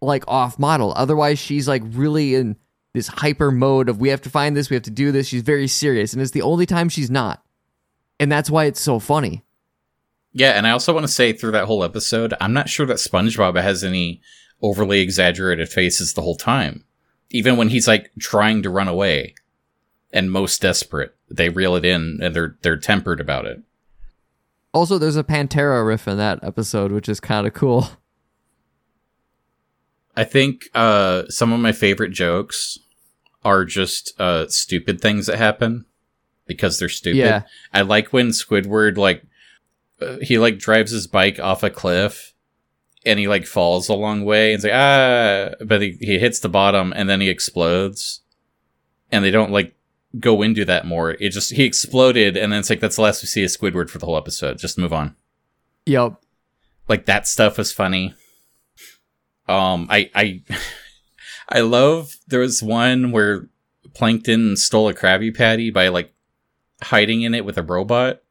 like 0.00 0.22
off 0.28 0.58
model. 0.58 0.92
Otherwise, 0.96 1.38
she's 1.38 1.66
like 1.66 1.82
really 1.84 2.34
in 2.36 2.56
this 2.92 3.08
hyper 3.08 3.50
mode 3.50 3.88
of 3.88 3.98
we 3.98 4.10
have 4.10 4.20
to 4.22 4.30
find 4.30 4.56
this, 4.56 4.70
we 4.70 4.74
have 4.74 4.82
to 4.84 4.90
do 4.90 5.10
this. 5.10 5.26
She's 5.26 5.42
very 5.42 5.66
serious. 5.66 6.12
And 6.12 6.22
it's 6.22 6.30
the 6.30 6.42
only 6.42 6.64
time 6.66 6.88
she's 6.88 7.10
not. 7.10 7.42
And 8.20 8.30
that's 8.30 8.48
why 8.50 8.66
it's 8.66 8.80
so 8.80 9.00
funny. 9.00 9.42
Yeah, 10.32 10.50
and 10.52 10.66
I 10.66 10.70
also 10.70 10.92
want 10.92 11.04
to 11.04 11.12
say 11.12 11.32
through 11.32 11.52
that 11.52 11.64
whole 11.66 11.82
episode, 11.82 12.34
I'm 12.40 12.52
not 12.52 12.68
sure 12.68 12.86
that 12.86 12.96
SpongeBob 12.98 13.60
has 13.60 13.82
any 13.82 14.20
overly 14.62 15.00
exaggerated 15.00 15.68
faces 15.68 16.12
the 16.14 16.22
whole 16.22 16.36
time. 16.36 16.84
Even 17.30 17.56
when 17.56 17.68
he's 17.68 17.88
like 17.88 18.10
trying 18.18 18.62
to 18.62 18.70
run 18.70 18.88
away 18.88 19.34
and 20.12 20.30
most 20.30 20.62
desperate, 20.62 21.16
they 21.28 21.48
reel 21.48 21.74
it 21.74 21.84
in 21.84 22.20
and 22.22 22.34
they're 22.34 22.56
they're 22.62 22.76
tempered 22.76 23.20
about 23.20 23.46
it. 23.46 23.62
Also, 24.72 24.98
there's 24.98 25.16
a 25.16 25.24
Pantera 25.24 25.86
riff 25.86 26.08
in 26.08 26.16
that 26.18 26.42
episode, 26.42 26.90
which 26.92 27.08
is 27.08 27.20
kind 27.20 27.46
of 27.46 27.54
cool. 27.54 27.88
I 30.16 30.24
think 30.24 30.68
uh 30.74 31.24
some 31.28 31.52
of 31.52 31.60
my 31.60 31.72
favorite 31.72 32.10
jokes 32.12 32.78
are 33.44 33.64
just 33.64 34.18
uh 34.20 34.48
stupid 34.48 35.00
things 35.00 35.26
that 35.26 35.38
happen 35.38 35.86
because 36.46 36.78
they're 36.78 36.88
stupid. 36.88 37.18
Yeah. 37.18 37.42
I 37.72 37.82
like 37.82 38.12
when 38.12 38.28
Squidward 38.28 38.96
like 38.96 39.22
uh, 40.00 40.18
he 40.20 40.38
like 40.38 40.58
drives 40.58 40.90
his 40.92 41.06
bike 41.06 41.38
off 41.40 41.62
a 41.62 41.70
cliff 41.70 42.33
and 43.06 43.18
he 43.18 43.28
like 43.28 43.46
falls 43.46 43.88
a 43.88 43.94
long 43.94 44.24
way 44.24 44.52
and 44.52 44.56
it's 44.56 44.64
like 44.64 44.72
ah 44.74 45.64
but 45.64 45.82
he, 45.82 45.96
he 46.00 46.18
hits 46.18 46.40
the 46.40 46.48
bottom 46.48 46.92
and 46.96 47.08
then 47.08 47.20
he 47.20 47.28
explodes. 47.28 48.20
And 49.12 49.24
they 49.24 49.30
don't 49.30 49.52
like 49.52 49.76
go 50.18 50.42
into 50.42 50.64
that 50.64 50.86
more. 50.86 51.12
It 51.12 51.30
just 51.30 51.52
he 51.52 51.64
exploded 51.64 52.36
and 52.36 52.52
then 52.52 52.60
it's 52.60 52.70
like 52.70 52.80
that's 52.80 52.96
the 52.96 53.02
last 53.02 53.22
we 53.22 53.26
see 53.26 53.44
of 53.44 53.50
squidward 53.50 53.90
for 53.90 53.98
the 53.98 54.06
whole 54.06 54.16
episode. 54.16 54.58
Just 54.58 54.78
move 54.78 54.92
on. 54.92 55.14
Yep. 55.86 56.14
like 56.88 57.06
that 57.06 57.28
stuff 57.28 57.58
was 57.58 57.72
funny. 57.72 58.14
Um 59.46 59.86
i 59.90 60.10
i 60.14 60.42
i 61.48 61.60
love 61.60 62.16
there 62.26 62.40
was 62.40 62.62
one 62.62 63.12
where 63.12 63.48
plankton 63.92 64.56
stole 64.56 64.88
a 64.88 64.94
krabby 64.94 65.34
patty 65.34 65.70
by 65.70 65.88
like 65.88 66.12
hiding 66.82 67.22
in 67.22 67.34
it 67.34 67.44
with 67.44 67.58
a 67.58 67.62
robot 67.62 68.23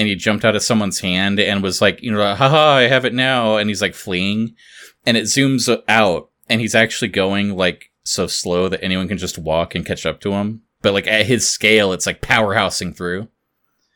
and 0.00 0.08
he 0.08 0.14
jumped 0.14 0.44
out 0.44 0.56
of 0.56 0.62
someone's 0.62 1.00
hand 1.00 1.38
and 1.38 1.62
was 1.62 1.80
like 1.82 2.02
you 2.02 2.10
know 2.10 2.18
like, 2.18 2.38
haha 2.38 2.76
i 2.76 2.82
have 2.88 3.04
it 3.04 3.12
now 3.14 3.56
and 3.58 3.68
he's 3.68 3.82
like 3.82 3.94
fleeing 3.94 4.54
and 5.04 5.16
it 5.16 5.24
zooms 5.24 5.68
out 5.88 6.30
and 6.48 6.60
he's 6.60 6.74
actually 6.74 7.08
going 7.08 7.54
like 7.56 7.90
so 8.04 8.26
slow 8.26 8.68
that 8.68 8.82
anyone 8.82 9.06
can 9.08 9.18
just 9.18 9.38
walk 9.38 9.74
and 9.74 9.84
catch 9.84 10.06
up 10.06 10.20
to 10.20 10.32
him 10.32 10.62
but 10.80 10.94
like 10.94 11.06
at 11.06 11.26
his 11.26 11.46
scale 11.48 11.92
it's 11.92 12.06
like 12.06 12.22
powerhousing 12.22 12.96
through 12.96 13.28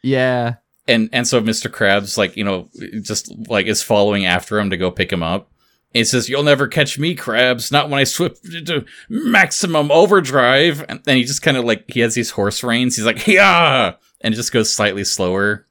Yeah. 0.02 0.57
and 0.86 1.09
and 1.12 1.26
so 1.26 1.40
Mr. 1.40 1.70
Krabs 1.70 2.18
like 2.18 2.36
you 2.36 2.44
know 2.44 2.68
just 3.00 3.32
like 3.48 3.66
is 3.66 3.82
following 3.82 4.26
after 4.26 4.59
him 4.59 4.68
to 4.70 4.76
go 4.76 4.90
pick 4.90 5.11
him 5.12 5.22
up. 5.22 5.50
He 5.94 6.02
says, 6.05 6.28
"You'll 6.28 6.42
never 6.42 6.66
catch 6.66 6.98
me, 6.98 7.14
Krabs. 7.14 7.70
Not 7.70 7.88
when 7.88 8.00
I 8.00 8.05
switch 8.05 8.36
into 8.52 8.84
maximum 9.09 9.92
overdrive." 9.92 10.84
And 10.88 11.00
then 11.05 11.16
he 11.16 11.22
just 11.22 11.40
kind 11.40 11.57
of 11.57 11.64
like 11.64 11.84
he 11.88 12.00
has 12.00 12.14
these 12.16 12.30
horse 12.30 12.64
reins. 12.64 12.96
He's 12.96 13.07
like, 13.07 13.26
"Yeah," 13.28 13.94
and 14.20 14.34
it 14.34 14.36
just 14.36 14.52
goes 14.52 14.74
slightly 14.74 15.05
slower, 15.05 15.66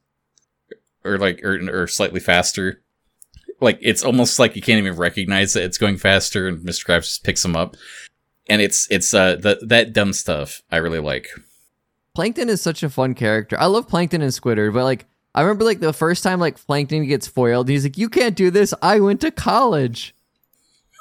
or 1.06 1.18
like 1.18 1.44
or 1.44 1.84
or 1.84 1.88
slightly 1.88 2.20
faster. 2.20 2.82
Like 3.62 3.80
it's 3.82 4.04
almost 4.04 4.40
like 4.40 4.56
you 4.56 4.62
can't 4.62 4.80
even 4.80 4.96
recognize 4.96 5.54
that 5.54 5.64
it's 5.64 5.78
going 5.78 5.98
faster, 5.98 6.48
and 6.48 6.60
Mr. 6.66 6.86
Krabs 6.86 7.06
just 7.06 7.24
picks 7.24 7.44
him 7.44 7.56
up. 7.56 7.76
And 8.50 8.62
it's 8.62 8.88
it's 8.92 9.14
uh 9.14 9.38
that 9.38 9.68
that 9.70 9.94
dumb 9.94 10.14
stuff 10.14 10.62
I 10.72 10.78
really 10.78 11.00
like. 11.00 11.30
Plankton 12.16 12.50
is 12.50 12.62
such 12.62 12.84
a 12.84 12.90
fun 12.90 13.16
character. 13.16 13.60
I 13.60 13.66
love 13.66 13.88
Plankton 13.88 14.22
and 14.22 14.32
Squidward, 14.32 14.74
but 14.74 14.84
like 14.84 15.06
I 15.34 15.42
remember 15.42 15.64
like 15.64 15.80
the 15.80 15.94
first 15.94 16.24
time 16.24 16.40
like 16.40 16.64
Plankton 16.64 17.08
gets 17.08 17.28
foiled, 17.28 17.70
he's 17.70 17.84
like, 17.86 17.98
"You 17.98 18.10
can't 18.10 18.36
do 18.36 18.52
this. 18.52 18.74
I 18.82 19.00
went 19.00 19.22
to 19.22 19.32
college." 19.32 20.14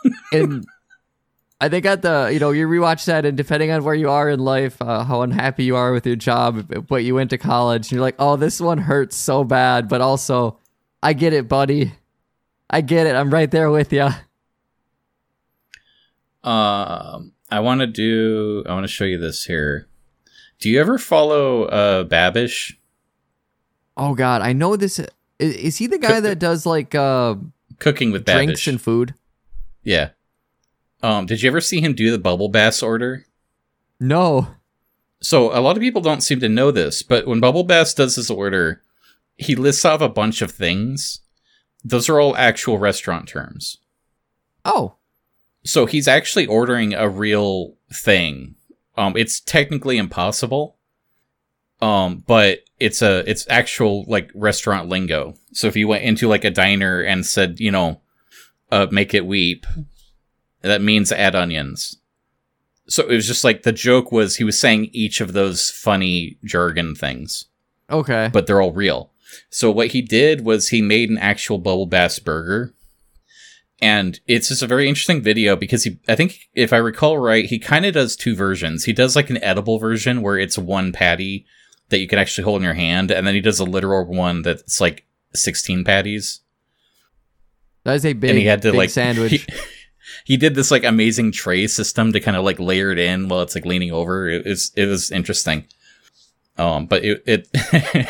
and 0.32 0.64
I 1.62 1.68
think 1.68 1.86
at 1.86 2.02
the 2.02 2.28
you 2.32 2.40
know 2.40 2.50
you 2.50 2.66
rewatch 2.66 3.04
that, 3.04 3.24
and 3.24 3.36
depending 3.36 3.70
on 3.70 3.84
where 3.84 3.94
you 3.94 4.10
are 4.10 4.28
in 4.28 4.40
life, 4.40 4.82
uh, 4.82 5.04
how 5.04 5.22
unhappy 5.22 5.62
you 5.62 5.76
are 5.76 5.92
with 5.92 6.04
your 6.04 6.16
job, 6.16 6.86
but 6.88 7.04
you 7.04 7.14
went 7.14 7.30
to 7.30 7.38
college, 7.38 7.86
and 7.86 7.92
you're 7.92 8.00
like, 8.00 8.16
"Oh, 8.18 8.34
this 8.34 8.60
one 8.60 8.78
hurts 8.78 9.14
so 9.14 9.44
bad," 9.44 9.88
but 9.88 10.00
also, 10.00 10.58
I 11.04 11.12
get 11.12 11.32
it, 11.32 11.46
buddy. 11.46 11.92
I 12.68 12.80
get 12.80 13.06
it. 13.06 13.14
I'm 13.14 13.32
right 13.32 13.48
there 13.48 13.70
with 13.70 13.92
you. 13.92 14.08
Um, 16.42 17.32
I 17.50 17.60
want 17.60 17.80
to 17.80 17.86
do. 17.86 18.64
I 18.66 18.72
want 18.74 18.84
to 18.84 18.92
show 18.92 19.04
you 19.04 19.18
this 19.18 19.44
here. 19.44 19.86
Do 20.58 20.68
you 20.68 20.80
ever 20.80 20.98
follow 20.98 21.64
uh 21.66 22.04
Babish? 22.04 22.74
Oh 23.96 24.14
God, 24.16 24.42
I 24.42 24.52
know 24.52 24.74
this. 24.76 24.98
Is, 24.98 25.54
is 25.54 25.76
he 25.76 25.86
the 25.86 25.98
guy 25.98 26.14
Cook- 26.14 26.24
that 26.24 26.38
does 26.38 26.66
like 26.66 26.94
uh, 26.94 27.36
Cooking 27.78 28.10
with 28.10 28.24
Babish. 28.24 28.34
drinks 28.34 28.66
and 28.66 28.80
food? 28.80 29.14
yeah. 29.84 30.10
Um, 31.02 31.26
did 31.26 31.42
you 31.42 31.50
ever 31.50 31.60
see 31.60 31.80
him 31.80 31.94
do 31.94 32.10
the 32.10 32.18
bubble 32.18 32.48
bass 32.48 32.82
order? 32.82 33.26
No. 33.98 34.48
So 35.20 35.56
a 35.56 35.60
lot 35.60 35.76
of 35.76 35.80
people 35.82 36.02
don't 36.02 36.22
seem 36.22 36.40
to 36.40 36.48
know 36.48 36.70
this, 36.70 37.02
but 37.02 37.26
when 37.26 37.38
Bubble 37.38 37.62
Bass 37.62 37.94
does 37.94 38.16
his 38.16 38.28
order, 38.28 38.82
he 39.36 39.54
lists 39.54 39.84
off 39.84 40.00
a 40.00 40.08
bunch 40.08 40.42
of 40.42 40.50
things. 40.50 41.20
Those 41.84 42.08
are 42.08 42.18
all 42.18 42.36
actual 42.36 42.78
restaurant 42.78 43.28
terms. 43.28 43.78
Oh, 44.64 44.96
So 45.64 45.86
he's 45.86 46.08
actually 46.08 46.46
ordering 46.46 46.92
a 46.92 47.08
real 47.08 47.74
thing. 47.92 48.56
Um, 48.96 49.16
it's 49.16 49.38
technically 49.38 49.96
impossible. 49.96 50.76
Um, 51.80 52.24
but 52.26 52.60
it's 52.80 53.00
a 53.02 53.28
it's 53.28 53.46
actual 53.48 54.04
like 54.08 54.30
restaurant 54.34 54.88
lingo. 54.88 55.34
So 55.52 55.68
if 55.68 55.76
you 55.76 55.86
went 55.86 56.04
into 56.04 56.28
like 56.28 56.44
a 56.44 56.50
diner 56.50 57.00
and 57.00 57.24
said, 57.24 57.60
you 57.60 57.70
know, 57.70 58.00
uh, 58.72 58.86
make 58.90 59.14
it 59.14 59.26
weep, 59.26 59.66
that 60.62 60.82
means 60.82 61.12
add 61.12 61.34
onions. 61.34 61.96
So 62.88 63.04
it 63.04 63.14
was 63.14 63.26
just 63.26 63.44
like 63.44 63.62
the 63.62 63.72
joke 63.72 64.10
was 64.10 64.36
he 64.36 64.44
was 64.44 64.58
saying 64.58 64.90
each 64.92 65.20
of 65.20 65.32
those 65.32 65.70
funny 65.70 66.38
jargon 66.44 66.94
things 66.94 67.46
okay. 67.92 68.30
but 68.32 68.46
they're 68.46 68.60
all 68.60 68.72
real. 68.72 69.10
So 69.50 69.70
what 69.70 69.88
he 69.88 70.02
did 70.02 70.44
was 70.44 70.68
he 70.68 70.82
made 70.82 71.10
an 71.10 71.18
actual 71.18 71.58
bubble 71.58 71.86
bass 71.86 72.18
burger. 72.18 72.74
And 73.80 74.20
it's 74.26 74.48
just 74.48 74.62
a 74.62 74.66
very 74.66 74.88
interesting 74.88 75.22
video 75.22 75.56
because 75.56 75.84
he, 75.84 75.98
I 76.08 76.14
think 76.14 76.48
if 76.54 76.72
I 76.72 76.76
recall 76.76 77.18
right, 77.18 77.44
he 77.44 77.58
kind 77.58 77.84
of 77.84 77.94
does 77.94 78.14
two 78.14 78.36
versions. 78.36 78.84
He 78.84 78.92
does 78.92 79.16
like 79.16 79.28
an 79.28 79.42
edible 79.42 79.78
version 79.78 80.22
where 80.22 80.38
it's 80.38 80.56
one 80.56 80.92
patty 80.92 81.46
that 81.88 81.98
you 81.98 82.06
can 82.06 82.18
actually 82.18 82.44
hold 82.44 82.60
in 82.60 82.64
your 82.64 82.74
hand. 82.74 83.10
And 83.10 83.26
then 83.26 83.34
he 83.34 83.40
does 83.40 83.58
a 83.58 83.64
literal 83.64 84.04
one 84.04 84.42
that's 84.42 84.80
like 84.80 85.04
16 85.34 85.82
patties. 85.84 86.40
That 87.84 87.94
is 87.94 88.06
a 88.06 88.12
big, 88.12 88.30
and 88.30 88.38
he 88.38 88.46
had 88.46 88.62
to 88.62 88.70
big 88.70 88.78
like, 88.78 88.90
sandwich. 88.90 89.32
He, 89.32 89.46
he 90.24 90.36
did 90.36 90.54
this 90.54 90.70
like 90.70 90.84
amazing 90.84 91.32
tray 91.32 91.66
system 91.66 92.12
to 92.12 92.20
kind 92.20 92.36
of 92.36 92.44
like 92.44 92.58
layer 92.58 92.90
it 92.90 92.98
in 92.98 93.28
while 93.28 93.40
it's 93.42 93.54
like 93.54 93.64
leaning 93.66 93.92
over. 93.92 94.28
It 94.28 94.44
was, 94.46 94.72
it 94.76 94.86
was 94.86 95.10
interesting. 95.10 95.66
Um, 96.58 96.86
but 96.86 97.04
it, 97.04 97.22
it 97.26 98.08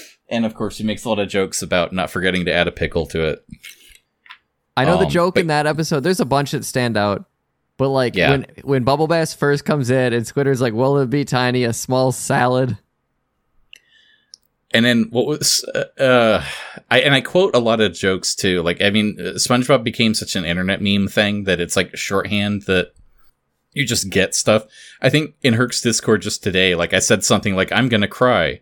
and 0.28 0.44
of 0.46 0.54
course 0.54 0.78
he 0.78 0.84
makes 0.84 1.04
a 1.04 1.08
lot 1.08 1.18
of 1.18 1.28
jokes 1.28 1.60
about 1.62 1.92
not 1.92 2.10
forgetting 2.10 2.44
to 2.44 2.52
add 2.52 2.68
a 2.68 2.72
pickle 2.72 3.06
to 3.06 3.22
it. 3.26 3.44
I 4.76 4.84
know 4.84 4.96
the 4.98 5.04
um, 5.06 5.10
joke 5.10 5.34
but- 5.34 5.40
in 5.42 5.46
that 5.48 5.66
episode. 5.66 6.00
There's 6.00 6.20
a 6.20 6.24
bunch 6.24 6.52
that 6.52 6.64
stand 6.64 6.96
out, 6.96 7.24
but 7.76 7.88
like 7.88 8.14
Yeah. 8.14 8.30
when 8.30 8.46
when 8.62 8.84
Bubble 8.84 9.08
Bass 9.08 9.34
first 9.34 9.64
comes 9.64 9.90
in 9.90 10.12
and 10.12 10.24
Squidward's 10.24 10.60
like, 10.60 10.72
"Will 10.72 10.98
it 10.98 11.10
be 11.10 11.24
tiny? 11.24 11.64
A 11.64 11.72
small 11.72 12.12
salad?" 12.12 12.78
And 14.72 14.84
then 14.84 15.08
what 15.10 15.26
was 15.26 15.64
uh, 15.74 16.02
uh 16.02 16.44
I 16.90 17.00
and 17.00 17.14
I 17.14 17.20
quote 17.20 17.54
a 17.54 17.60
lot 17.60 17.80
of 17.80 17.92
jokes 17.92 18.34
too. 18.34 18.62
Like 18.62 18.80
I 18.80 18.90
mean, 18.90 19.16
uh, 19.18 19.34
SpongeBob 19.34 19.82
became 19.82 20.14
such 20.14 20.36
an 20.36 20.44
internet 20.44 20.80
meme 20.80 21.08
thing 21.08 21.44
that 21.44 21.60
it's 21.60 21.76
like 21.76 21.96
shorthand 21.96 22.62
that 22.62 22.92
you 23.72 23.86
just 23.86 24.10
get 24.10 24.34
stuff. 24.34 24.66
I 25.00 25.10
think 25.10 25.34
in 25.42 25.54
Herc's 25.54 25.80
Discord 25.80 26.22
just 26.22 26.42
today, 26.42 26.74
like 26.74 26.94
I 26.94 26.98
said 26.98 27.24
something 27.24 27.56
like 27.56 27.72
I'm 27.72 27.88
gonna 27.88 28.08
cry, 28.08 28.60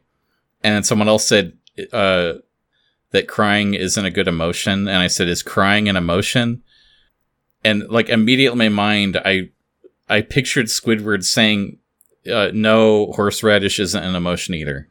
and 0.63 0.75
then 0.75 0.85
someone 0.85 1.09
else 1.09 1.29
said 1.29 1.53
uh 1.93 2.35
that 3.11 3.29
crying 3.29 3.75
isn't 3.75 4.05
a 4.05 4.11
good 4.11 4.29
emotion, 4.29 4.89
and 4.89 4.99
I 4.99 5.07
said 5.07 5.29
is 5.29 5.43
crying 5.43 5.89
an 5.89 5.97
emotion? 5.97 6.63
and 7.65 7.89
like 7.89 8.09
immediately 8.09 8.67
in 8.67 8.73
my 8.73 8.83
mind, 8.83 9.21
I 9.25 9.51
I 10.09 10.23
pictured 10.23 10.67
Squidward 10.67 11.25
saying, 11.25 11.79
uh, 12.31 12.51
"No, 12.53 13.13
horseradish 13.13 13.79
isn't 13.79 14.03
an 14.03 14.15
emotion 14.15 14.55
either." 14.55 14.89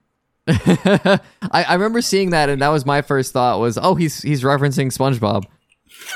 I, 0.50 1.20
I 1.52 1.74
remember 1.74 2.02
seeing 2.02 2.30
that, 2.30 2.50
and 2.50 2.62
that 2.62 2.70
was 2.70 2.86
my 2.86 3.02
first 3.02 3.34
thought 3.34 3.60
was, 3.60 3.78
oh, 3.78 3.96
he's 3.96 4.22
he's 4.22 4.44
referencing 4.44 4.88
SpongeBob. 4.88 5.44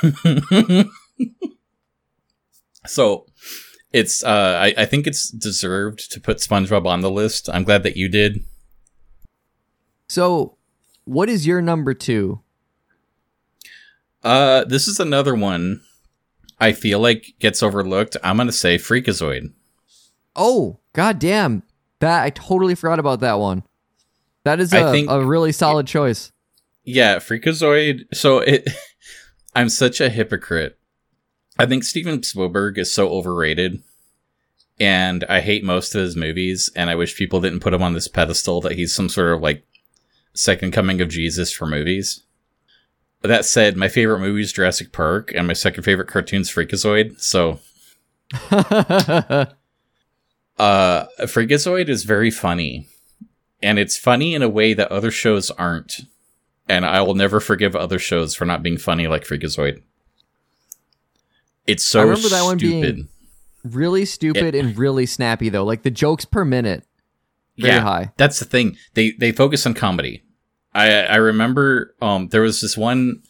so 2.85 3.25
it's 3.91 4.23
uh 4.23 4.59
I, 4.61 4.73
I 4.81 4.85
think 4.85 5.05
it's 5.05 5.29
deserved 5.29 6.11
to 6.11 6.21
put 6.21 6.37
SpongeBob 6.37 6.85
on 6.85 7.01
the 7.01 7.11
list. 7.11 7.49
I'm 7.49 7.63
glad 7.63 7.83
that 7.83 7.97
you 7.97 8.07
did. 8.07 8.43
So, 10.07 10.57
what 11.03 11.29
is 11.29 11.45
your 11.45 11.61
number 11.61 11.93
two? 11.93 12.41
Uh, 14.23 14.63
this 14.65 14.87
is 14.87 14.99
another 14.99 15.35
one 15.35 15.81
I 16.59 16.73
feel 16.73 16.99
like 16.99 17.33
gets 17.39 17.61
overlooked. 17.61 18.15
I'm 18.23 18.37
gonna 18.37 18.51
say 18.51 18.77
Freakazoid. 18.77 19.51
Oh, 20.35 20.79
goddamn! 20.93 21.63
That 21.99 22.23
I 22.23 22.29
totally 22.29 22.75
forgot 22.75 22.99
about 22.99 23.19
that 23.19 23.39
one. 23.39 23.63
That 24.43 24.59
is 24.59 24.73
a, 24.73 24.91
think, 24.91 25.09
a 25.09 25.23
really 25.23 25.51
solid 25.51 25.87
choice. 25.87 26.31
Yeah, 26.83 27.17
Freakazoid. 27.17 28.05
So 28.13 28.39
it, 28.39 28.67
I'm 29.55 29.69
such 29.69 30.01
a 30.01 30.09
hypocrite. 30.09 30.77
I 31.59 31.65
think 31.65 31.83
Steven 31.83 32.23
Spielberg 32.23 32.79
is 32.79 32.91
so 32.91 33.09
overrated, 33.09 33.83
and 34.79 35.23
I 35.29 35.41
hate 35.41 35.63
most 35.63 35.93
of 35.93 36.01
his 36.01 36.15
movies. 36.15 36.71
And 36.75 36.89
I 36.89 36.95
wish 36.95 37.15
people 37.15 37.41
didn't 37.41 37.59
put 37.59 37.73
him 37.73 37.83
on 37.83 37.93
this 37.93 38.07
pedestal 38.07 38.61
that 38.61 38.73
he's 38.73 38.95
some 38.95 39.09
sort 39.09 39.33
of 39.33 39.41
like 39.41 39.63
second 40.33 40.71
coming 40.71 41.01
of 41.01 41.09
Jesus 41.09 41.51
for 41.51 41.67
movies. 41.67 42.23
But 43.21 43.27
that 43.27 43.45
said, 43.45 43.77
my 43.77 43.87
favorite 43.87 44.19
movie 44.19 44.41
is 44.41 44.51
Jurassic 44.51 44.91
Park, 44.91 45.31
and 45.35 45.45
my 45.45 45.53
second 45.53 45.83
favorite 45.83 46.07
cartoon 46.07 46.41
is 46.41 46.49
Freakazoid. 46.49 47.21
So, 47.21 47.59
uh, 48.51 49.45
Freakazoid 51.19 51.87
is 51.87 52.03
very 52.03 52.31
funny, 52.31 52.87
and 53.61 53.79
it's 53.79 53.97
funny 53.97 54.33
in 54.33 54.41
a 54.41 54.49
way 54.49 54.73
that 54.73 54.91
other 54.91 55.11
shows 55.11 55.51
aren't. 55.51 56.01
And 56.69 56.85
I 56.85 57.01
will 57.01 57.15
never 57.15 57.39
forgive 57.39 57.75
other 57.75 57.99
shows 57.99 58.35
for 58.35 58.45
not 58.45 58.63
being 58.63 58.77
funny 58.77 59.07
like 59.07 59.23
Freakazoid. 59.23 59.81
It's 61.67 61.83
so 61.83 61.99
stupid. 61.99 62.07
I 62.07 62.09
remember 62.09 62.29
that 62.29 62.43
one 62.43 62.57
being 62.57 63.07
really 63.63 64.05
stupid 64.05 64.55
it, 64.55 64.65
and 64.65 64.77
really 64.77 65.05
snappy 65.05 65.49
though. 65.49 65.63
Like 65.65 65.83
the 65.83 65.91
jokes 65.91 66.25
per 66.25 66.45
minute, 66.45 66.85
very 67.57 67.75
yeah, 67.75 67.81
high. 67.81 68.11
That's 68.17 68.39
the 68.39 68.45
thing. 68.45 68.77
They 68.93 69.11
they 69.11 69.31
focus 69.31 69.65
on 69.65 69.73
comedy. 69.73 70.23
I 70.73 71.03
I 71.03 71.15
remember 71.17 71.95
um 72.01 72.29
there 72.29 72.41
was 72.41 72.61
this 72.61 72.77
one. 72.77 73.21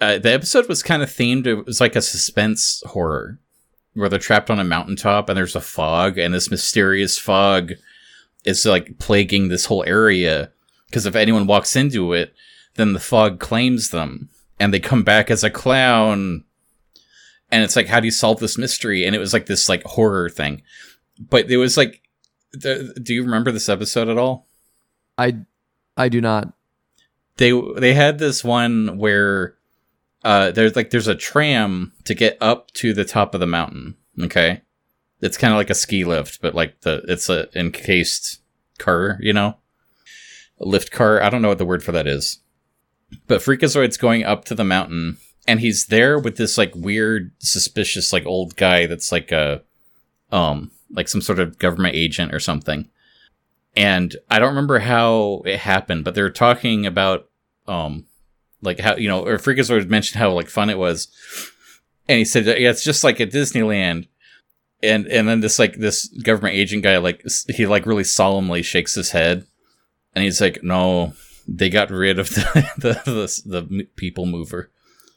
Uh, 0.00 0.18
the 0.18 0.32
episode 0.32 0.68
was 0.68 0.82
kind 0.82 1.02
of 1.02 1.10
themed. 1.10 1.46
It 1.46 1.64
was 1.64 1.80
like 1.80 1.94
a 1.94 2.02
suspense 2.02 2.82
horror 2.86 3.38
where 3.94 4.08
they're 4.08 4.18
trapped 4.18 4.50
on 4.50 4.58
a 4.58 4.64
mountaintop 4.64 5.28
and 5.28 5.36
there's 5.36 5.54
a 5.54 5.60
fog 5.60 6.18
and 6.18 6.34
this 6.34 6.50
mysterious 6.50 7.18
fog 7.18 7.72
is 8.44 8.64
like 8.64 8.98
plaguing 8.98 9.48
this 9.48 9.66
whole 9.66 9.84
area 9.86 10.52
because 10.86 11.06
if 11.06 11.16
anyone 11.16 11.46
walks 11.46 11.74
into 11.76 12.12
it, 12.12 12.34
then 12.74 12.92
the 12.92 13.00
fog 13.00 13.40
claims 13.40 13.90
them 13.90 14.28
and 14.60 14.72
they 14.72 14.80
come 14.80 15.02
back 15.02 15.30
as 15.30 15.42
a 15.42 15.50
clown. 15.50 16.44
And 17.50 17.64
it's 17.64 17.76
like, 17.76 17.86
how 17.86 18.00
do 18.00 18.06
you 18.06 18.10
solve 18.12 18.40
this 18.40 18.58
mystery? 18.58 19.04
And 19.04 19.14
it 19.14 19.18
was 19.18 19.32
like 19.32 19.46
this 19.46 19.68
like 19.68 19.82
horror 19.84 20.28
thing, 20.28 20.62
but 21.18 21.50
it 21.50 21.56
was 21.56 21.76
like, 21.76 22.02
the, 22.52 22.94
do 23.02 23.14
you 23.14 23.22
remember 23.22 23.50
this 23.50 23.68
episode 23.68 24.08
at 24.08 24.18
all? 24.18 24.46
I, 25.16 25.38
I 25.96 26.08
do 26.08 26.20
not. 26.20 26.52
They 27.38 27.58
they 27.78 27.94
had 27.94 28.18
this 28.18 28.44
one 28.44 28.98
where, 28.98 29.56
uh, 30.22 30.50
there's 30.50 30.76
like 30.76 30.90
there's 30.90 31.08
a 31.08 31.14
tram 31.14 31.92
to 32.04 32.14
get 32.14 32.36
up 32.40 32.70
to 32.72 32.92
the 32.92 33.04
top 33.04 33.34
of 33.34 33.40
the 33.40 33.46
mountain. 33.46 33.96
Okay, 34.20 34.60
it's 35.22 35.38
kind 35.38 35.54
of 35.54 35.56
like 35.56 35.70
a 35.70 35.74
ski 35.74 36.04
lift, 36.04 36.42
but 36.42 36.54
like 36.54 36.80
the 36.80 37.02
it's 37.08 37.28
a 37.28 37.48
encased 37.58 38.40
car, 38.78 39.18
you 39.20 39.32
know, 39.32 39.56
a 40.60 40.66
lift 40.66 40.90
car. 40.90 41.22
I 41.22 41.30
don't 41.30 41.40
know 41.40 41.48
what 41.48 41.58
the 41.58 41.64
word 41.64 41.84
for 41.84 41.92
that 41.92 42.08
is, 42.08 42.40
but 43.28 43.40
Freakazoid's 43.40 43.96
going 43.96 44.24
up 44.24 44.44
to 44.46 44.54
the 44.54 44.64
mountain, 44.64 45.18
and 45.46 45.60
he's 45.60 45.86
there 45.86 46.18
with 46.18 46.36
this 46.36 46.58
like 46.58 46.74
weird, 46.74 47.30
suspicious 47.38 48.12
like 48.12 48.26
old 48.26 48.56
guy 48.56 48.86
that's 48.86 49.12
like 49.12 49.30
a, 49.30 49.62
um, 50.32 50.72
like 50.90 51.08
some 51.08 51.22
sort 51.22 51.38
of 51.38 51.58
government 51.58 51.94
agent 51.94 52.34
or 52.34 52.40
something. 52.40 52.88
And 53.74 54.16
I 54.28 54.38
don't 54.38 54.50
remember 54.50 54.80
how 54.80 55.42
it 55.46 55.60
happened, 55.60 56.04
but 56.04 56.14
they 56.14 56.22
were 56.22 56.30
talking 56.30 56.84
about, 56.84 57.30
um, 57.66 58.06
like 58.60 58.80
how 58.80 58.96
you 58.96 59.08
know, 59.08 59.24
or 59.24 59.38
Freakazoid 59.38 59.88
mentioned 59.88 60.18
how 60.18 60.32
like 60.32 60.48
fun 60.48 60.68
it 60.68 60.78
was, 60.78 61.08
and 62.08 62.18
he 62.18 62.24
said, 62.24 62.46
"Yeah, 62.46 62.70
it's 62.70 62.84
just 62.84 63.04
like 63.04 63.20
at 63.20 63.30
Disneyland." 63.30 64.08
And 64.82 65.06
and 65.06 65.28
then 65.28 65.40
this 65.40 65.58
like 65.58 65.76
this 65.76 66.08
government 66.08 66.56
agent 66.56 66.82
guy 66.82 66.98
like 66.98 67.24
he 67.48 67.66
like 67.66 67.86
really 67.86 68.04
solemnly 68.04 68.62
shakes 68.62 68.94
his 68.94 69.12
head 69.12 69.46
and 70.14 70.24
he's 70.24 70.40
like 70.40 70.62
no 70.62 71.14
they 71.46 71.70
got 71.70 71.90
rid 71.90 72.18
of 72.18 72.28
the 72.30 72.70
the, 72.78 72.92
the, 73.04 73.60
the 73.60 73.84
people 73.96 74.26
mover. 74.26 74.70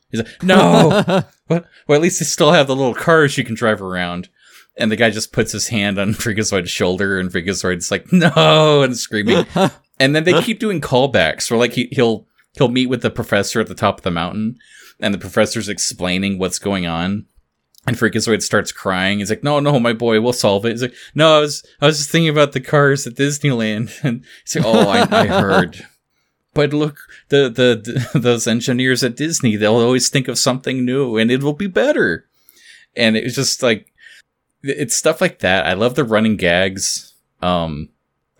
He's 0.10 0.22
like 0.22 0.44
no 0.44 1.24
what 1.48 1.66
well 1.88 1.96
at 1.96 2.02
least 2.02 2.20
they 2.20 2.26
still 2.26 2.52
have 2.52 2.68
the 2.68 2.76
little 2.76 2.96
cars 2.96 3.38
you 3.38 3.44
can 3.44 3.56
drive 3.56 3.82
around. 3.82 4.30
And 4.78 4.92
the 4.92 4.98
guy 4.98 5.10
just 5.10 5.32
puts 5.32 5.54
his 5.54 5.70
hand 5.70 5.98
on 5.98 6.10
Freakazoid's 6.14 6.70
shoulder 6.70 7.18
and 7.18 7.32
Freakazoid's 7.32 7.92
like 7.92 8.12
no 8.12 8.82
and 8.84 8.98
screaming. 8.98 9.46
And 10.00 10.14
then 10.14 10.26
they 10.26 10.42
keep 10.42 10.60
doing 10.60 10.82
callbacks 10.82 11.50
where 11.50 11.60
like 11.60 11.74
he, 11.74 11.88
he'll 11.92 12.28
he'll 12.58 12.68
meet 12.68 12.88
with 12.88 13.02
the 13.02 13.10
professor 13.10 13.62
at 13.62 13.68
the 13.68 13.76
top 13.76 14.00
of 14.00 14.04
the 14.04 14.12
mountain 14.12 14.58
and 15.00 15.14
the 15.14 15.20
professor's 15.20 15.70
explaining 15.70 16.38
what's 16.38 16.60
going 16.60 16.86
on 16.86 17.26
and 17.88 17.96
Freakazoid 17.96 18.42
starts 18.42 18.72
crying. 18.72 19.20
He's 19.20 19.30
like, 19.30 19.44
"No, 19.44 19.60
no, 19.60 19.80
my 19.80 19.94
boy, 19.94 20.20
we'll 20.22 20.34
solve 20.34 20.66
it." 20.66 20.72
He's 20.72 20.82
like, 20.82 20.96
"No, 21.14 21.38
I 21.38 21.40
was, 21.40 21.64
I 21.82 21.86
was 21.86 21.98
just 21.98 22.10
thinking 22.10 22.30
about 22.30 22.54
the 22.54 22.62
cars 22.62 23.06
at 23.06 23.16
Disneyland." 23.16 23.92
And 24.04 24.26
he's 24.44 24.56
like, 24.56 24.66
"Oh, 24.66 24.90
I, 24.90 25.08
I 25.12 25.28
heard." 25.28 25.86
But 26.54 26.72
look, 26.72 27.00
the, 27.28 27.50
the, 27.50 28.08
the 28.14 28.18
those 28.18 28.48
engineers 28.48 29.04
at 29.04 29.18
Disney, 29.18 29.58
they'll 29.58 29.76
always 29.76 30.08
think 30.08 30.30
of 30.30 30.40
something 30.40 30.86
new, 30.86 31.18
and 31.18 31.30
it 31.30 31.44
will 31.44 31.52
be 31.52 31.68
better. 31.68 32.30
And 32.96 33.18
it 33.18 33.26
was 33.26 33.36
just 33.36 33.62
like, 33.62 33.92
it's 34.64 34.96
stuff 34.96 35.20
like 35.20 35.40
that. 35.40 35.66
I 35.66 35.74
love 35.74 35.96
the 35.96 36.06
running 36.06 36.38
gags. 36.38 37.14
Um, 37.42 37.90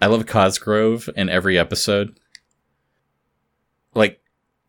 I 0.02 0.06
love 0.06 0.26
Cosgrove 0.28 1.10
in 1.18 1.28
every 1.28 1.60
episode. 1.60 2.18
Like, 3.94 4.22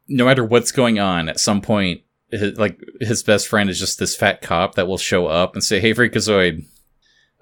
no 0.09 0.25
matter 0.25 0.45
what's 0.45 0.73
going 0.73 0.99
on, 0.99 1.29
at 1.29 1.39
some 1.39 1.61
point 1.61 2.01
his, 2.31 2.59
like 2.59 2.81
his 3.01 3.23
best 3.23 3.49
friend 3.49 3.71
is 3.71 3.79
just 3.79 3.99
this 3.99 4.17
fat 4.17 4.43
cop 4.43 4.75
that 4.75 4.87
will 4.87 4.99
show 4.99 5.27
up 5.27 5.55
and 5.55 5.63
say, 5.63 5.81
"Hey, 5.81 5.95
Freakazoid, 5.95 6.65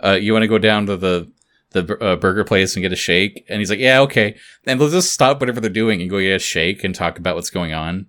uh, 0.03 0.13
you 0.13 0.33
want 0.33 0.43
to 0.43 0.49
go 0.49 0.59
down 0.59 0.87
to 0.87 0.97
the 0.97 1.31
the 1.71 1.97
uh, 1.99 2.17
burger 2.17 2.45
place 2.45 2.75
and 2.75 2.83
get 2.83 2.93
a 2.93 2.97
shake?" 2.97 3.45
And 3.49 3.61
he's 3.61 3.71
like, 3.71 3.79
"Yeah, 3.79 4.01
okay." 4.03 4.37
And 4.67 4.81
they'll 4.81 4.91
just 4.91 5.13
stop 5.13 5.41
whatever 5.41 5.61
they're 5.61 5.71
doing 5.71 6.01
and 6.01 6.11
go 6.11 6.21
get 6.21 6.37
a 6.37 6.39
shake 6.39 6.85
and 6.85 6.95
talk 6.95 7.19
about 7.19 7.37
what's 7.37 7.51
going 7.51 7.73
on. 7.73 8.07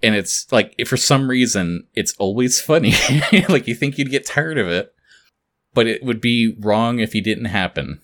And 0.00 0.14
it's 0.14 0.50
like, 0.52 0.76
for 0.86 0.96
some 0.96 1.28
reason, 1.28 1.88
it's 1.94 2.14
always 2.18 2.60
funny. 2.60 2.94
like 3.48 3.66
you 3.66 3.74
think 3.74 3.98
you'd 3.98 4.12
get 4.12 4.24
tired 4.24 4.56
of 4.56 4.68
it, 4.68 4.94
but 5.74 5.88
it 5.88 6.04
would 6.04 6.20
be 6.20 6.56
wrong 6.60 7.00
if 7.00 7.12
he 7.12 7.20
didn't 7.20 7.46
happen 7.46 8.00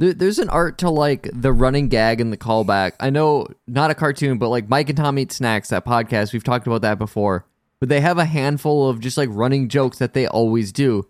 there's 0.00 0.38
an 0.38 0.48
art 0.48 0.78
to 0.78 0.88
like 0.88 1.28
the 1.32 1.52
running 1.52 1.88
gag 1.88 2.20
and 2.20 2.32
the 2.32 2.38
callback. 2.38 2.92
I 2.98 3.10
know 3.10 3.48
not 3.66 3.90
a 3.90 3.94
cartoon, 3.94 4.38
but 4.38 4.48
like 4.48 4.68
Mike 4.68 4.88
and 4.88 4.96
Tom 4.96 5.18
Eat 5.18 5.30
Snacks, 5.30 5.68
that 5.68 5.84
podcast, 5.84 6.32
we've 6.32 6.44
talked 6.44 6.66
about 6.66 6.82
that 6.82 6.98
before. 6.98 7.46
But 7.80 7.90
they 7.90 8.00
have 8.00 8.18
a 8.18 8.24
handful 8.24 8.88
of 8.88 9.00
just 9.00 9.18
like 9.18 9.28
running 9.30 9.68
jokes 9.68 9.98
that 9.98 10.14
they 10.14 10.26
always 10.26 10.72
do. 10.72 11.06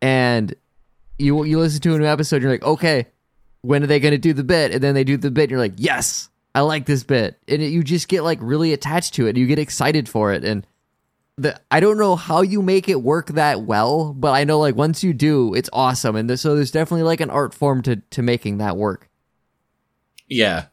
And 0.00 0.54
you 1.18 1.44
you 1.44 1.58
listen 1.58 1.80
to 1.82 1.94
an 1.94 2.04
episode, 2.04 2.42
you're 2.42 2.50
like, 2.50 2.62
okay, 2.62 3.06
when 3.60 3.82
are 3.82 3.86
they 3.86 4.00
going 4.00 4.12
to 4.12 4.18
do 4.18 4.32
the 4.32 4.44
bit? 4.44 4.72
And 4.72 4.82
then 4.82 4.94
they 4.94 5.04
do 5.04 5.16
the 5.16 5.30
bit, 5.30 5.44
and 5.44 5.50
you're 5.52 5.60
like, 5.60 5.74
yes, 5.76 6.28
I 6.54 6.60
like 6.60 6.86
this 6.86 7.04
bit, 7.04 7.38
and 7.48 7.60
it, 7.60 7.68
you 7.68 7.82
just 7.82 8.08
get 8.08 8.24
like 8.24 8.38
really 8.40 8.72
attached 8.72 9.14
to 9.14 9.26
it. 9.26 9.36
You 9.36 9.46
get 9.46 9.58
excited 9.58 10.08
for 10.08 10.32
it, 10.32 10.44
and 10.44 10.66
the 11.38 11.60
I 11.70 11.80
don't 11.80 11.98
know 11.98 12.16
how 12.16 12.42
you 12.42 12.62
make 12.62 12.88
it 12.88 13.02
work 13.02 13.28
that 13.28 13.62
well, 13.62 14.12
but 14.14 14.32
I 14.32 14.44
know 14.44 14.58
like 14.58 14.74
once 14.74 15.04
you 15.04 15.12
do, 15.12 15.54
it's 15.54 15.70
awesome. 15.72 16.16
And 16.16 16.38
so 16.38 16.54
there's 16.54 16.70
definitely 16.70 17.02
like 17.04 17.20
an 17.20 17.30
art 17.30 17.54
form 17.54 17.82
to 17.82 17.96
to 17.96 18.22
making 18.22 18.58
that 18.58 18.76
work. 18.76 19.10
Yeah. 20.28 20.66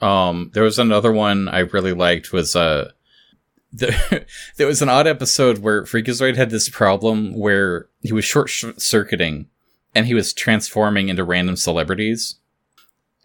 Um 0.00 0.50
there 0.54 0.62
was 0.62 0.78
another 0.78 1.12
one 1.12 1.48
I 1.48 1.60
really 1.60 1.92
liked 1.92 2.32
was 2.32 2.54
uh 2.54 2.92
there, 3.72 4.26
there 4.56 4.66
was 4.66 4.80
an 4.80 4.88
odd 4.88 5.06
episode 5.06 5.58
where 5.58 5.82
Freakazoid 5.82 6.36
had 6.36 6.50
this 6.50 6.68
problem 6.68 7.36
where 7.36 7.88
he 8.00 8.12
was 8.12 8.24
short 8.24 8.50
circuiting 8.50 9.48
and 9.94 10.06
he 10.06 10.14
was 10.14 10.32
transforming 10.32 11.08
into 11.08 11.24
random 11.24 11.56
celebrities. 11.56 12.36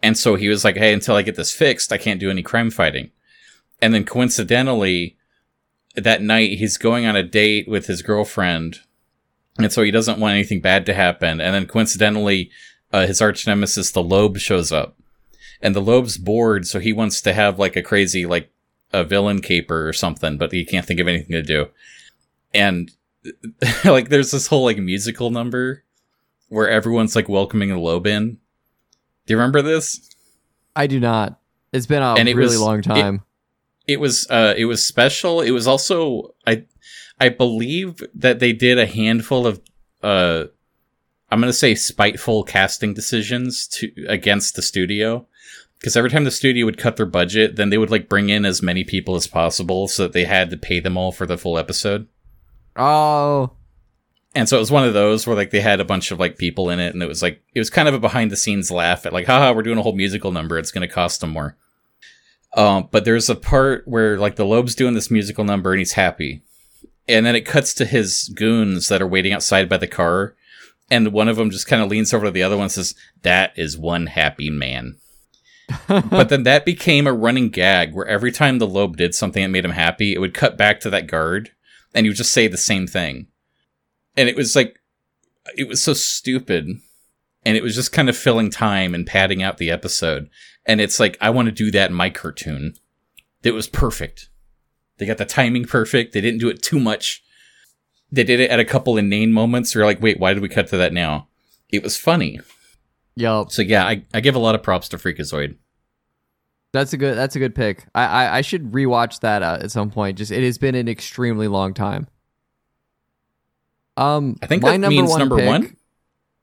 And 0.02 0.18
so 0.18 0.34
he 0.34 0.48
was 0.48 0.64
like, 0.64 0.76
"Hey, 0.76 0.92
until 0.92 1.14
I 1.14 1.22
get 1.22 1.36
this 1.36 1.52
fixed, 1.52 1.92
I 1.92 1.96
can't 1.96 2.18
do 2.18 2.28
any 2.28 2.42
crime 2.42 2.70
fighting." 2.70 3.12
And 3.80 3.94
then 3.94 4.04
coincidentally, 4.04 5.16
that 5.96 6.22
night 6.22 6.58
he's 6.58 6.76
going 6.76 7.06
on 7.06 7.16
a 7.16 7.22
date 7.22 7.68
with 7.68 7.86
his 7.86 8.02
girlfriend, 8.02 8.78
and 9.58 9.72
so 9.72 9.82
he 9.82 9.90
doesn't 9.90 10.18
want 10.18 10.34
anything 10.34 10.60
bad 10.60 10.86
to 10.86 10.94
happen. 10.94 11.40
And 11.40 11.54
then 11.54 11.66
coincidentally, 11.66 12.50
uh, 12.92 13.06
his 13.06 13.20
arch 13.20 13.46
nemesis, 13.46 13.90
the 13.90 14.02
Lobe, 14.02 14.38
shows 14.38 14.72
up, 14.72 14.96
and 15.60 15.74
the 15.74 15.80
Lobe's 15.80 16.16
bored, 16.18 16.66
so 16.66 16.78
he 16.80 16.92
wants 16.92 17.20
to 17.22 17.32
have 17.32 17.58
like 17.58 17.76
a 17.76 17.82
crazy 17.82 18.26
like 18.26 18.50
a 18.92 19.04
villain 19.04 19.40
caper 19.40 19.88
or 19.88 19.92
something, 19.92 20.36
but 20.38 20.52
he 20.52 20.64
can't 20.64 20.84
think 20.86 21.00
of 21.00 21.08
anything 21.08 21.32
to 21.32 21.42
do. 21.42 21.68
and 22.52 22.90
like 23.84 24.08
there's 24.08 24.32
this 24.32 24.48
whole 24.48 24.64
like 24.64 24.78
musical 24.78 25.30
number 25.30 25.84
where 26.48 26.68
everyone's 26.68 27.14
like 27.14 27.28
welcoming 27.28 27.68
the 27.68 27.78
lobe 27.78 28.06
in. 28.06 28.38
Do 29.26 29.32
you 29.32 29.36
remember 29.36 29.62
this? 29.62 30.10
I 30.74 30.86
do 30.88 30.98
not. 30.98 31.38
It's 31.72 31.86
been 31.86 32.02
a 32.02 32.16
it 32.16 32.24
really 32.34 32.56
was- 32.56 32.60
long 32.60 32.82
time. 32.82 33.14
It 33.16 33.20
was 34.00 34.26
uh 34.30 34.54
it 34.56 34.66
was 34.66 34.84
special. 34.84 35.40
It 35.40 35.50
was 35.50 35.66
also 35.66 36.34
I 36.46 36.64
I 37.20 37.28
believe 37.28 38.02
that 38.14 38.38
they 38.38 38.52
did 38.52 38.78
a 38.78 38.86
handful 38.86 39.46
of 39.46 39.60
uh 40.02 40.44
I'm 41.30 41.40
going 41.40 41.48
to 41.48 41.54
say 41.54 41.74
spiteful 41.74 42.44
casting 42.44 42.92
decisions 42.92 43.66
to 43.68 43.90
against 44.06 44.54
the 44.54 44.60
studio 44.60 45.26
because 45.78 45.96
every 45.96 46.10
time 46.10 46.22
the 46.22 46.30
studio 46.30 46.64
would 46.66 46.78
cut 46.78 46.96
their 46.96 47.06
budget, 47.06 47.56
then 47.56 47.70
they 47.70 47.78
would 47.78 47.90
like 47.90 48.08
bring 48.08 48.28
in 48.28 48.44
as 48.44 48.62
many 48.62 48.84
people 48.84 49.16
as 49.16 49.26
possible 49.26 49.88
so 49.88 50.04
that 50.04 50.12
they 50.12 50.24
had 50.24 50.48
to 50.50 50.56
pay 50.56 50.78
them 50.78 50.96
all 50.96 51.10
for 51.10 51.26
the 51.26 51.36
full 51.36 51.58
episode. 51.58 52.06
oh, 52.76 53.50
And 54.34 54.48
so 54.48 54.58
it 54.58 54.60
was 54.60 54.70
one 54.70 54.86
of 54.86 54.94
those 54.94 55.26
where 55.26 55.34
like 55.34 55.50
they 55.50 55.60
had 55.60 55.80
a 55.80 55.84
bunch 55.84 56.12
of 56.12 56.20
like 56.20 56.38
people 56.38 56.70
in 56.70 56.78
it, 56.78 56.94
and 56.94 57.02
it 57.02 57.08
was 57.08 57.20
like 57.22 57.42
it 57.54 57.58
was 57.58 57.68
kind 57.70 57.88
of 57.88 57.94
a 57.94 57.98
behind 57.98 58.30
the 58.30 58.36
scenes 58.36 58.70
laugh 58.70 59.04
at 59.06 59.12
like, 59.12 59.26
haha, 59.26 59.52
we're 59.52 59.62
doing 59.62 59.78
a 59.78 59.82
whole 59.82 59.96
musical 59.96 60.30
number. 60.30 60.56
It's 60.56 60.70
going 60.70 60.86
to 60.86 60.94
cost 60.94 61.20
them 61.20 61.30
more. 61.30 61.56
Um, 62.54 62.88
but 62.90 63.04
there's 63.04 63.30
a 63.30 63.34
part 63.34 63.86
where 63.86 64.18
like 64.18 64.36
the 64.36 64.44
Lobe's 64.44 64.74
doing 64.74 64.94
this 64.94 65.10
musical 65.10 65.44
number 65.44 65.72
and 65.72 65.78
he's 65.78 65.92
happy, 65.92 66.42
and 67.08 67.24
then 67.24 67.34
it 67.34 67.46
cuts 67.46 67.72
to 67.74 67.84
his 67.84 68.30
goons 68.34 68.88
that 68.88 69.00
are 69.00 69.06
waiting 69.06 69.32
outside 69.32 69.68
by 69.68 69.78
the 69.78 69.86
car, 69.86 70.34
and 70.90 71.12
one 71.12 71.28
of 71.28 71.36
them 71.36 71.50
just 71.50 71.66
kind 71.66 71.82
of 71.82 71.88
leans 71.88 72.12
over 72.12 72.26
to 72.26 72.30
the 72.30 72.42
other 72.42 72.56
one 72.56 72.64
and 72.64 72.72
says, 72.72 72.94
"That 73.22 73.52
is 73.56 73.78
one 73.78 74.06
happy 74.06 74.50
man." 74.50 74.96
but 75.88 76.28
then 76.28 76.42
that 76.42 76.66
became 76.66 77.06
a 77.06 77.12
running 77.12 77.48
gag 77.48 77.94
where 77.94 78.06
every 78.06 78.30
time 78.30 78.58
the 78.58 78.66
Loeb 78.66 78.96
did 78.96 79.14
something 79.14 79.42
that 79.42 79.48
made 79.48 79.64
him 79.64 79.70
happy, 79.70 80.12
it 80.12 80.18
would 80.18 80.34
cut 80.34 80.58
back 80.58 80.80
to 80.80 80.90
that 80.90 81.06
guard, 81.06 81.52
and 81.94 82.04
he 82.04 82.10
would 82.10 82.16
just 82.16 82.32
say 82.32 82.48
the 82.48 82.58
same 82.58 82.86
thing. 82.86 83.28
And 84.14 84.28
it 84.28 84.36
was 84.36 84.54
like 84.54 84.78
it 85.56 85.68
was 85.68 85.82
so 85.82 85.94
stupid 85.94 86.68
and 87.44 87.56
it 87.56 87.62
was 87.62 87.74
just 87.74 87.92
kind 87.92 88.08
of 88.08 88.16
filling 88.16 88.50
time 88.50 88.94
and 88.94 89.06
padding 89.06 89.42
out 89.42 89.58
the 89.58 89.70
episode 89.70 90.28
and 90.66 90.80
it's 90.80 90.98
like 91.00 91.16
i 91.20 91.30
want 91.30 91.46
to 91.46 91.52
do 91.52 91.70
that 91.70 91.90
in 91.90 91.96
my 91.96 92.10
cartoon 92.10 92.74
it 93.42 93.52
was 93.52 93.68
perfect 93.68 94.28
they 94.98 95.06
got 95.06 95.18
the 95.18 95.24
timing 95.24 95.64
perfect 95.64 96.12
they 96.12 96.20
didn't 96.20 96.40
do 96.40 96.48
it 96.48 96.62
too 96.62 96.78
much 96.78 97.22
they 98.10 98.24
did 98.24 98.40
it 98.40 98.50
at 98.50 98.60
a 98.60 98.64
couple 98.64 98.96
inane 98.96 99.32
moments 99.32 99.74
you're 99.74 99.84
like 99.84 100.00
wait 100.00 100.18
why 100.20 100.32
did 100.32 100.42
we 100.42 100.48
cut 100.48 100.68
to 100.68 100.76
that 100.76 100.92
now 100.92 101.28
it 101.70 101.82
was 101.82 101.96
funny 101.96 102.40
yup. 103.16 103.50
so 103.50 103.62
yeah 103.62 103.86
i, 103.86 104.02
I 104.14 104.20
give 104.20 104.34
a 104.34 104.38
lot 104.40 104.54
of 104.54 104.62
props 104.62 104.88
to 104.90 104.98
freakazoid 104.98 105.56
That's 106.72 106.94
a 106.94 106.96
good. 106.96 107.18
That's 107.18 107.36
a 107.36 107.38
good 107.38 107.54
pick. 107.54 107.84
I 107.94 108.04
I, 108.06 108.36
I 108.38 108.40
should 108.40 108.72
rewatch 108.72 109.20
that 109.20 109.42
uh, 109.42 109.58
at 109.60 109.70
some 109.70 109.90
point. 109.90 110.16
Just 110.16 110.32
it 110.32 110.42
has 110.42 110.56
been 110.56 110.74
an 110.74 110.88
extremely 110.88 111.46
long 111.46 111.74
time. 111.74 112.06
Um, 113.98 114.38
i 114.40 114.46
think 114.46 114.62
my 114.62 114.78
number 114.78 115.04
one 115.04 115.18
number 115.18 115.36
pick- 115.36 115.46
one 115.46 115.76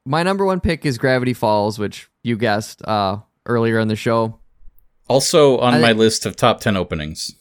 My 0.05 0.21
number 0.21 0.45
one 0.45 0.59
pick 0.59 0.85
is 0.85 0.99
Gravity 0.99 1.33
Falls, 1.33 1.79
which 1.79 2.09
you 2.21 2.37
guessed 2.37 2.83
uh 2.85 3.17
earlier 3.49 3.79
in 3.79 3.87
the 3.89 3.95
show. 3.95 4.39
also 5.09 5.57
on 5.57 5.73
I 5.73 5.79
my 5.79 5.87
think- 5.89 5.99
list 5.99 6.25
of 6.25 6.35
top 6.35 6.61
10 6.61 6.77
openings 6.77 7.33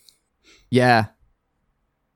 Yeah. 0.70 1.06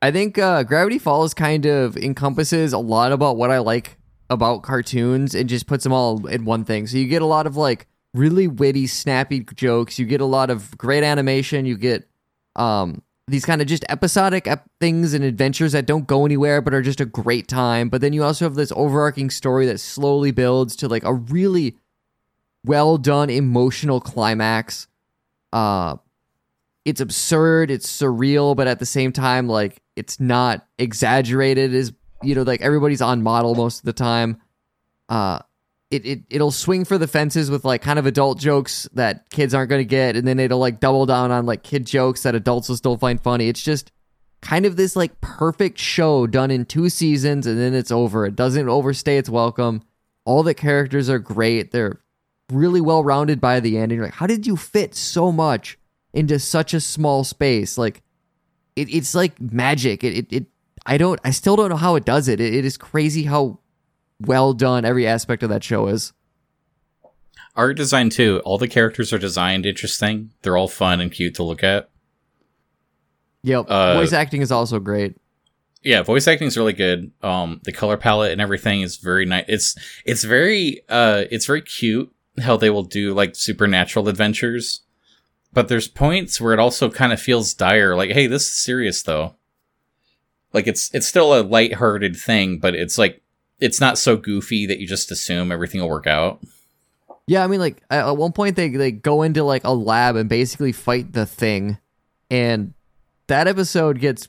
I 0.00 0.10
think 0.10 0.36
uh, 0.36 0.64
Gravity 0.64 0.98
Falls 0.98 1.32
kind 1.32 1.64
of 1.64 1.96
encompasses 1.96 2.72
a 2.72 2.78
lot 2.78 3.12
about 3.12 3.36
what 3.36 3.50
I 3.52 3.58
like 3.58 3.98
about 4.30 4.62
cartoons 4.64 5.32
and 5.34 5.48
just 5.48 5.66
puts 5.68 5.84
them 5.84 5.92
all 5.92 6.26
in 6.26 6.44
one 6.44 6.64
thing. 6.64 6.86
So 6.88 6.96
you 6.96 7.06
get 7.06 7.22
a 7.22 7.26
lot 7.26 7.46
of 7.46 7.56
like 7.56 7.86
really 8.12 8.48
witty, 8.48 8.88
snappy 8.88 9.46
jokes. 9.54 9.98
You 10.00 10.06
get 10.06 10.20
a 10.20 10.24
lot 10.26 10.50
of 10.50 10.76
great 10.76 11.04
animation. 11.04 11.66
You 11.66 11.76
get 11.78 12.08
um, 12.56 13.02
these 13.28 13.44
kind 13.44 13.60
of 13.62 13.68
just 13.68 13.84
episodic 13.88 14.48
ep- 14.48 14.66
things 14.80 15.14
and 15.14 15.22
adventures 15.22 15.70
that 15.72 15.86
don't 15.86 16.06
go 16.08 16.24
anywhere 16.26 16.60
but 16.60 16.74
are 16.74 16.82
just 16.82 17.00
a 17.00 17.04
great 17.06 17.46
time. 17.46 17.88
But 17.88 18.00
then 18.00 18.12
you 18.12 18.24
also 18.24 18.44
have 18.44 18.56
this 18.56 18.72
overarching 18.74 19.30
story 19.30 19.66
that 19.66 19.78
slowly 19.78 20.32
builds 20.32 20.74
to 20.76 20.88
like 20.88 21.04
a 21.04 21.14
really 21.14 21.76
well 22.64 22.98
done 22.98 23.30
emotional 23.30 24.00
climax. 24.00 24.86
Uh, 25.52 25.96
it's 26.84 27.00
absurd, 27.00 27.70
it's 27.70 27.86
surreal, 27.86 28.56
but 28.56 28.66
at 28.66 28.78
the 28.78 28.86
same 28.86 29.12
time, 29.12 29.48
like 29.48 29.80
it's 29.96 30.18
not 30.18 30.66
exaggerated. 30.78 31.74
Is 31.74 31.92
you 32.22 32.34
know, 32.34 32.42
like 32.42 32.60
everybody's 32.60 33.02
on 33.02 33.22
model 33.22 33.54
most 33.54 33.80
of 33.80 33.84
the 33.84 33.92
time. 33.92 34.40
Uh, 35.08 35.40
it 35.90 36.06
it 36.06 36.22
it'll 36.30 36.50
swing 36.50 36.84
for 36.84 36.98
the 36.98 37.06
fences 37.06 37.50
with 37.50 37.64
like 37.64 37.82
kind 37.82 37.98
of 37.98 38.06
adult 38.06 38.38
jokes 38.38 38.88
that 38.94 39.28
kids 39.30 39.54
aren't 39.54 39.70
going 39.70 39.80
to 39.80 39.88
get, 39.88 40.16
and 40.16 40.26
then 40.26 40.40
it'll 40.40 40.58
like 40.58 40.80
double 40.80 41.06
down 41.06 41.30
on 41.30 41.46
like 41.46 41.62
kid 41.62 41.86
jokes 41.86 42.22
that 42.22 42.34
adults 42.34 42.68
will 42.68 42.76
still 42.76 42.96
find 42.96 43.20
funny. 43.20 43.48
It's 43.48 43.62
just 43.62 43.92
kind 44.40 44.66
of 44.66 44.76
this 44.76 44.96
like 44.96 45.20
perfect 45.20 45.78
show 45.78 46.26
done 46.26 46.50
in 46.50 46.64
two 46.64 46.88
seasons, 46.88 47.46
and 47.46 47.58
then 47.58 47.74
it's 47.74 47.92
over. 47.92 48.26
It 48.26 48.34
doesn't 48.34 48.68
overstay 48.68 49.18
its 49.18 49.28
welcome. 49.28 49.82
All 50.24 50.42
the 50.42 50.54
characters 50.54 51.10
are 51.10 51.18
great. 51.18 51.72
They're 51.72 52.00
really 52.52 52.80
well 52.80 53.02
rounded 53.04 53.40
by 53.40 53.60
the 53.60 53.76
end. 53.78 53.92
And 53.92 53.96
you're 53.96 54.04
like, 54.04 54.14
how 54.14 54.26
did 54.26 54.46
you 54.46 54.56
fit 54.56 54.94
so 54.94 55.32
much 55.32 55.78
into 56.12 56.38
such 56.38 56.74
a 56.74 56.80
small 56.80 57.24
space? 57.24 57.76
Like, 57.78 58.02
it, 58.76 58.92
it's 58.94 59.14
like 59.14 59.40
magic. 59.40 60.04
It, 60.04 60.16
it, 60.16 60.32
it, 60.32 60.46
I 60.86 60.96
don't, 60.98 61.20
I 61.24 61.30
still 61.30 61.56
don't 61.56 61.70
know 61.70 61.76
how 61.76 61.94
it 61.96 62.04
does 62.04 62.28
it. 62.28 62.40
it. 62.40 62.54
It 62.54 62.64
is 62.64 62.76
crazy 62.76 63.24
how 63.24 63.58
well 64.20 64.52
done 64.54 64.84
every 64.84 65.06
aspect 65.06 65.42
of 65.42 65.48
that 65.50 65.64
show 65.64 65.88
is. 65.88 66.12
art 67.56 67.76
design 67.76 68.08
too 68.08 68.40
all 68.44 68.56
the 68.56 68.68
characters 68.68 69.12
are 69.12 69.18
designed 69.18 69.66
interesting 69.66 70.30
they're 70.42 70.56
all 70.56 70.68
fun 70.68 71.00
and 71.00 71.10
cute 71.12 71.34
to 71.34 71.42
look 71.42 71.62
at 71.64 71.90
Yep. 73.42 73.66
Uh, 73.68 73.94
Voice 73.94 74.12
acting 74.12 74.40
is 74.40 74.52
also 74.52 74.78
great. 74.78 75.16
yeah 75.82 76.02
voice 76.02 76.28
acting 76.28 76.46
is 76.46 76.56
really 76.56 76.72
good 76.72 77.10
um 77.22 77.60
the 77.64 77.72
color 77.72 77.96
palette 77.96 78.30
and 78.32 78.40
everything 78.40 78.80
is 78.82 78.96
very 78.98 79.26
nice 79.26 79.44
it's 79.48 79.76
it's 80.06 80.22
very 80.24 80.80
uh 80.88 81.24
it's 81.30 81.46
very 81.46 81.60
cute 81.62 82.10
how 82.40 82.56
they 82.56 82.70
will 82.70 82.84
do 82.84 83.12
like 83.12 83.36
supernatural 83.36 84.08
adventures. 84.08 84.82
But 85.52 85.68
there's 85.68 85.88
points 85.88 86.40
where 86.40 86.54
it 86.54 86.58
also 86.58 86.90
kind 86.90 87.12
of 87.12 87.20
feels 87.20 87.54
dire 87.54 87.94
like 87.94 88.12
hey 88.12 88.26
this 88.26 88.42
is 88.42 88.52
serious 88.52 89.02
though. 89.02 89.36
Like 90.52 90.66
it's 90.66 90.94
it's 90.94 91.06
still 91.06 91.38
a 91.38 91.42
light-hearted 91.42 92.16
thing 92.16 92.58
but 92.58 92.74
it's 92.74 92.98
like 92.98 93.22
it's 93.62 93.80
not 93.80 93.96
so 93.96 94.16
goofy 94.16 94.66
that 94.66 94.80
you 94.80 94.88
just 94.88 95.10
assume 95.12 95.52
everything 95.52 95.80
will 95.80 95.88
work 95.88 96.06
out. 96.06 96.42
Yeah, 97.26 97.44
I 97.44 97.46
mean, 97.46 97.60
like 97.60 97.82
at 97.90 98.16
one 98.16 98.32
point 98.32 98.56
they 98.56 98.68
they 98.68 98.90
go 98.90 99.22
into 99.22 99.44
like 99.44 99.64
a 99.64 99.72
lab 99.72 100.16
and 100.16 100.28
basically 100.28 100.72
fight 100.72 101.12
the 101.12 101.24
thing, 101.24 101.78
and 102.30 102.74
that 103.28 103.46
episode 103.46 104.00
gets 104.00 104.28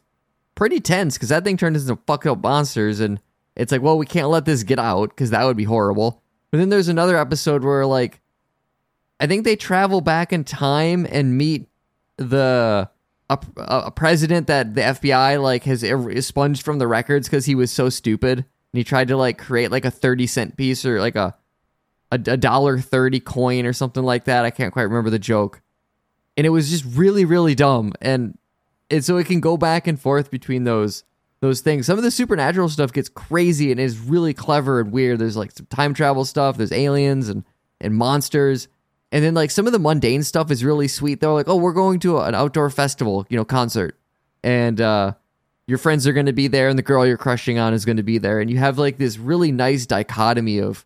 pretty 0.56 0.80
tense 0.80 1.16
because 1.16 1.30
that 1.30 1.44
thing 1.44 1.58
turns 1.58 1.82
into 1.82 2.02
fucked 2.06 2.28
up 2.28 2.44
monsters, 2.44 3.00
and 3.00 3.20
it's 3.56 3.72
like, 3.72 3.82
well, 3.82 3.98
we 3.98 4.06
can't 4.06 4.30
let 4.30 4.46
this 4.46 4.64
get 4.64 4.80
out 4.80 5.10
because 5.10 5.32
that 5.32 5.44
would 5.44 5.58
be 5.58 5.64
horrible. 5.64 6.23
But 6.54 6.60
then 6.60 6.70
there's 6.70 6.88
another 6.88 7.18
episode 7.18 7.64
where 7.64 7.84
like, 7.84 8.22
I 9.20 9.26
think 9.26 9.44
they 9.44 9.56
travel 9.56 10.02
back 10.02 10.32
in 10.32 10.44
time 10.44 11.08
and 11.10 11.36
meet 11.36 11.68
the 12.18 12.88
a, 13.28 13.40
a 13.58 13.90
president 13.90 14.46
that 14.46 14.76
the 14.76 14.82
FBI 14.82 15.42
like 15.42 15.64
has 15.64 15.82
expunged 15.82 16.62
from 16.62 16.78
the 16.78 16.86
records 16.88 17.28
because 17.28 17.48
he 17.48 17.56
was 17.56 17.72
so 17.72 17.90
stupid 17.90 18.38
and 18.38 18.46
he 18.72 18.84
tried 18.84 19.08
to 19.08 19.18
like 19.18 19.40
create 19.40 19.72
like 19.72 19.84
a 19.84 19.90
thirty 19.90 20.28
cent 20.28 20.56
piece 20.56 20.86
or 20.86 21.00
like 21.00 21.16
a 21.16 21.36
a, 22.12 22.18
a 22.28 22.38
dollar 22.38 22.78
thirty 22.78 23.20
coin 23.20 23.66
or 23.66 23.74
something 23.74 24.04
like 24.04 24.26
that. 24.26 24.46
I 24.46 24.52
can't 24.52 24.72
quite 24.72 24.84
remember 24.84 25.10
the 25.10 25.18
joke, 25.18 25.60
and 26.38 26.46
it 26.46 26.52
was 26.52 26.70
just 26.70 26.86
really 26.86 27.26
really 27.26 27.56
dumb. 27.56 27.94
And 28.00 28.38
and 28.92 29.04
so 29.04 29.18
it 29.18 29.26
can 29.26 29.40
go 29.40 29.58
back 29.58 29.88
and 29.88 30.00
forth 30.00 30.30
between 30.30 30.66
those 30.66 31.04
those 31.44 31.60
things. 31.60 31.86
Some 31.86 31.98
of 31.98 32.06
the 32.06 32.10
supernatural 32.10 32.70
stuff 32.70 32.94
gets 32.94 33.10
crazy 33.10 33.70
and 33.70 33.78
is 33.78 34.00
really 34.00 34.34
clever 34.34 34.80
and 34.80 34.94
weird. 34.94 35.20
There's 35.20 35.36
like 35.36 35.52
some 35.52 35.66
time 35.66 35.94
travel 35.94 36.24
stuff. 36.24 36.56
There's 36.56 36.72
aliens 36.72 37.28
and 37.28 37.44
and 37.82 37.94
monsters. 37.94 38.70
And 39.12 39.26
then 39.26 39.34
like 39.34 39.52
some 39.52 39.68
of 39.68 39.74
the 39.74 39.80
mundane 39.80 40.24
stuff 40.24 40.52
is 40.52 40.64
really 40.64 40.88
sweet. 40.88 41.20
They're 41.20 41.32
like, 41.32 41.50
oh, 41.50 41.58
we're 41.58 41.74
going 41.74 42.00
to 42.00 42.20
an 42.20 42.34
outdoor 42.34 42.70
festival, 42.70 43.28
you 43.30 43.36
know, 43.36 43.44
concert, 43.44 44.00
and 44.42 44.80
uh, 44.80 45.16
your 45.68 45.78
friends 45.78 46.08
are 46.08 46.14
going 46.14 46.28
to 46.28 46.34
be 46.34 46.48
there, 46.48 46.70
and 46.70 46.80
the 46.80 46.84
girl 46.84 47.06
you're 47.06 47.18
crushing 47.18 47.60
on 47.60 47.74
is 47.74 47.84
going 47.84 47.98
to 47.98 48.04
be 48.04 48.18
there, 48.18 48.40
and 48.40 48.50
you 48.50 48.58
have 48.58 48.80
like 48.80 48.98
this 48.98 49.18
really 49.18 49.52
nice 49.52 49.86
dichotomy 49.86 50.60
of 50.60 50.86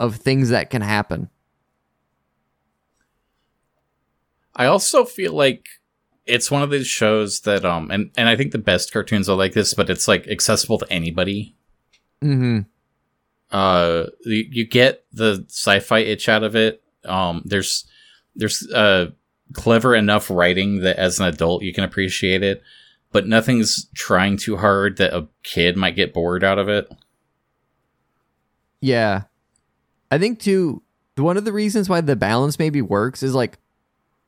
of 0.00 0.16
things 0.16 0.48
that 0.48 0.70
can 0.70 0.80
happen. 0.80 1.28
I 4.56 4.64
also 4.64 5.04
feel 5.04 5.34
like 5.34 5.66
it's 6.26 6.50
one 6.50 6.62
of 6.62 6.70
these 6.70 6.86
shows 6.86 7.40
that 7.40 7.64
um 7.64 7.90
and 7.90 8.10
and 8.16 8.28
I 8.28 8.36
think 8.36 8.52
the 8.52 8.58
best 8.58 8.92
cartoons 8.92 9.28
are 9.28 9.36
like 9.36 9.52
this, 9.52 9.74
but 9.74 9.90
it's 9.90 10.08
like 10.08 10.26
accessible 10.28 10.78
to 10.78 10.92
anybody. 10.92 11.54
Mm-hmm. 12.22 12.60
Uh, 13.50 14.06
you, 14.24 14.46
you 14.50 14.66
get 14.66 15.04
the 15.12 15.44
sci-fi 15.48 15.98
itch 15.98 16.28
out 16.28 16.42
of 16.42 16.56
it. 16.56 16.82
Um, 17.04 17.42
there's 17.44 17.84
there's 18.34 18.66
uh 18.72 19.10
clever 19.52 19.94
enough 19.94 20.30
writing 20.30 20.80
that 20.80 20.96
as 20.96 21.20
an 21.20 21.26
adult 21.26 21.62
you 21.62 21.72
can 21.72 21.84
appreciate 21.84 22.42
it, 22.42 22.62
but 23.10 23.26
nothing's 23.26 23.86
trying 23.94 24.36
too 24.36 24.56
hard 24.56 24.96
that 24.96 25.14
a 25.14 25.28
kid 25.42 25.76
might 25.76 25.96
get 25.96 26.14
bored 26.14 26.44
out 26.44 26.58
of 26.58 26.68
it. 26.68 26.90
Yeah. 28.80 29.24
I 30.10 30.18
think 30.18 30.40
too 30.40 30.82
one 31.16 31.36
of 31.36 31.44
the 31.44 31.52
reasons 31.52 31.88
why 31.88 32.00
the 32.00 32.16
balance 32.16 32.58
maybe 32.58 32.80
works 32.80 33.22
is 33.22 33.34
like 33.34 33.58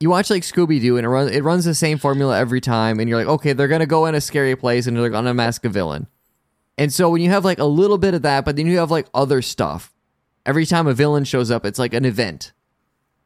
you 0.04 0.10
watch 0.10 0.28
like 0.28 0.42
Scooby 0.42 0.82
Doo 0.82 0.98
and 0.98 1.06
it 1.06 1.08
runs 1.08 1.30
it 1.30 1.42
runs 1.42 1.64
the 1.64 1.74
same 1.74 1.96
formula 1.96 2.38
every 2.38 2.60
time 2.60 3.00
and 3.00 3.08
you're 3.08 3.16
like, 3.16 3.26
okay, 3.26 3.54
they're 3.54 3.68
gonna 3.68 3.86
go 3.86 4.04
in 4.04 4.14
a 4.14 4.20
scary 4.20 4.54
place 4.54 4.86
and 4.86 4.94
they're 4.94 5.08
gonna 5.08 5.30
unmask 5.30 5.64
a 5.64 5.70
villain. 5.70 6.08
And 6.76 6.92
so 6.92 7.08
when 7.08 7.22
you 7.22 7.30
have 7.30 7.42
like 7.42 7.58
a 7.58 7.64
little 7.64 7.96
bit 7.96 8.12
of 8.12 8.20
that, 8.20 8.44
but 8.44 8.56
then 8.56 8.66
you 8.66 8.76
have 8.76 8.90
like 8.90 9.06
other 9.14 9.40
stuff. 9.40 9.94
Every 10.44 10.66
time 10.66 10.86
a 10.86 10.92
villain 10.92 11.24
shows 11.24 11.50
up, 11.50 11.64
it's 11.64 11.78
like 11.78 11.94
an 11.94 12.04
event. 12.04 12.52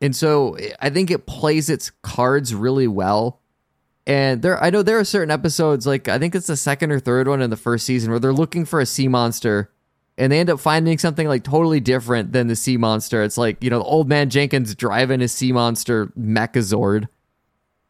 And 0.01 0.14
so 0.14 0.55
eh, 0.55 0.72
I 0.81 0.91
think 0.91 1.11
it 1.11 1.26
plays 1.26 1.68
its 1.68 1.91
cards 2.03 2.55
really 2.55 2.87
well. 2.87 3.41
And 4.07 4.41
there 4.41 4.62
I 4.62 4.70
know 4.70 4.85
there 4.85 5.01
are 5.01 5.05
certain 5.05 5.33
episodes 5.33 5.85
like 5.85 6.07
I 6.07 6.20
think 6.20 6.37
it's 6.37 6.47
the 6.47 6.57
second 6.57 6.93
or 6.93 7.01
third 7.01 7.26
one 7.26 7.43
in 7.43 7.51
the 7.51 7.57
first 7.57 7.87
season 7.87 8.12
where 8.12 8.20
they're 8.20 8.33
looking 8.33 8.64
for 8.64 8.79
a 8.79 8.87
sea 8.87 9.09
monster 9.09 9.72
and 10.19 10.33
they 10.33 10.41
end 10.41 10.51
up 10.51 10.59
finding 10.59 10.99
something 10.99 11.29
like 11.29 11.45
totally 11.45 11.79
different 11.79 12.33
than 12.33 12.49
the 12.49 12.57
sea 12.57 12.77
monster. 12.77 13.23
It's 13.23 13.39
like, 13.39 13.62
you 13.62 13.71
know, 13.71 13.83
old 13.83 14.09
man 14.09 14.29
Jenkins 14.29 14.75
driving 14.75 15.21
his 15.21 15.33
sea 15.33 15.53
monster 15.53 16.07
Mechazord, 16.19 17.07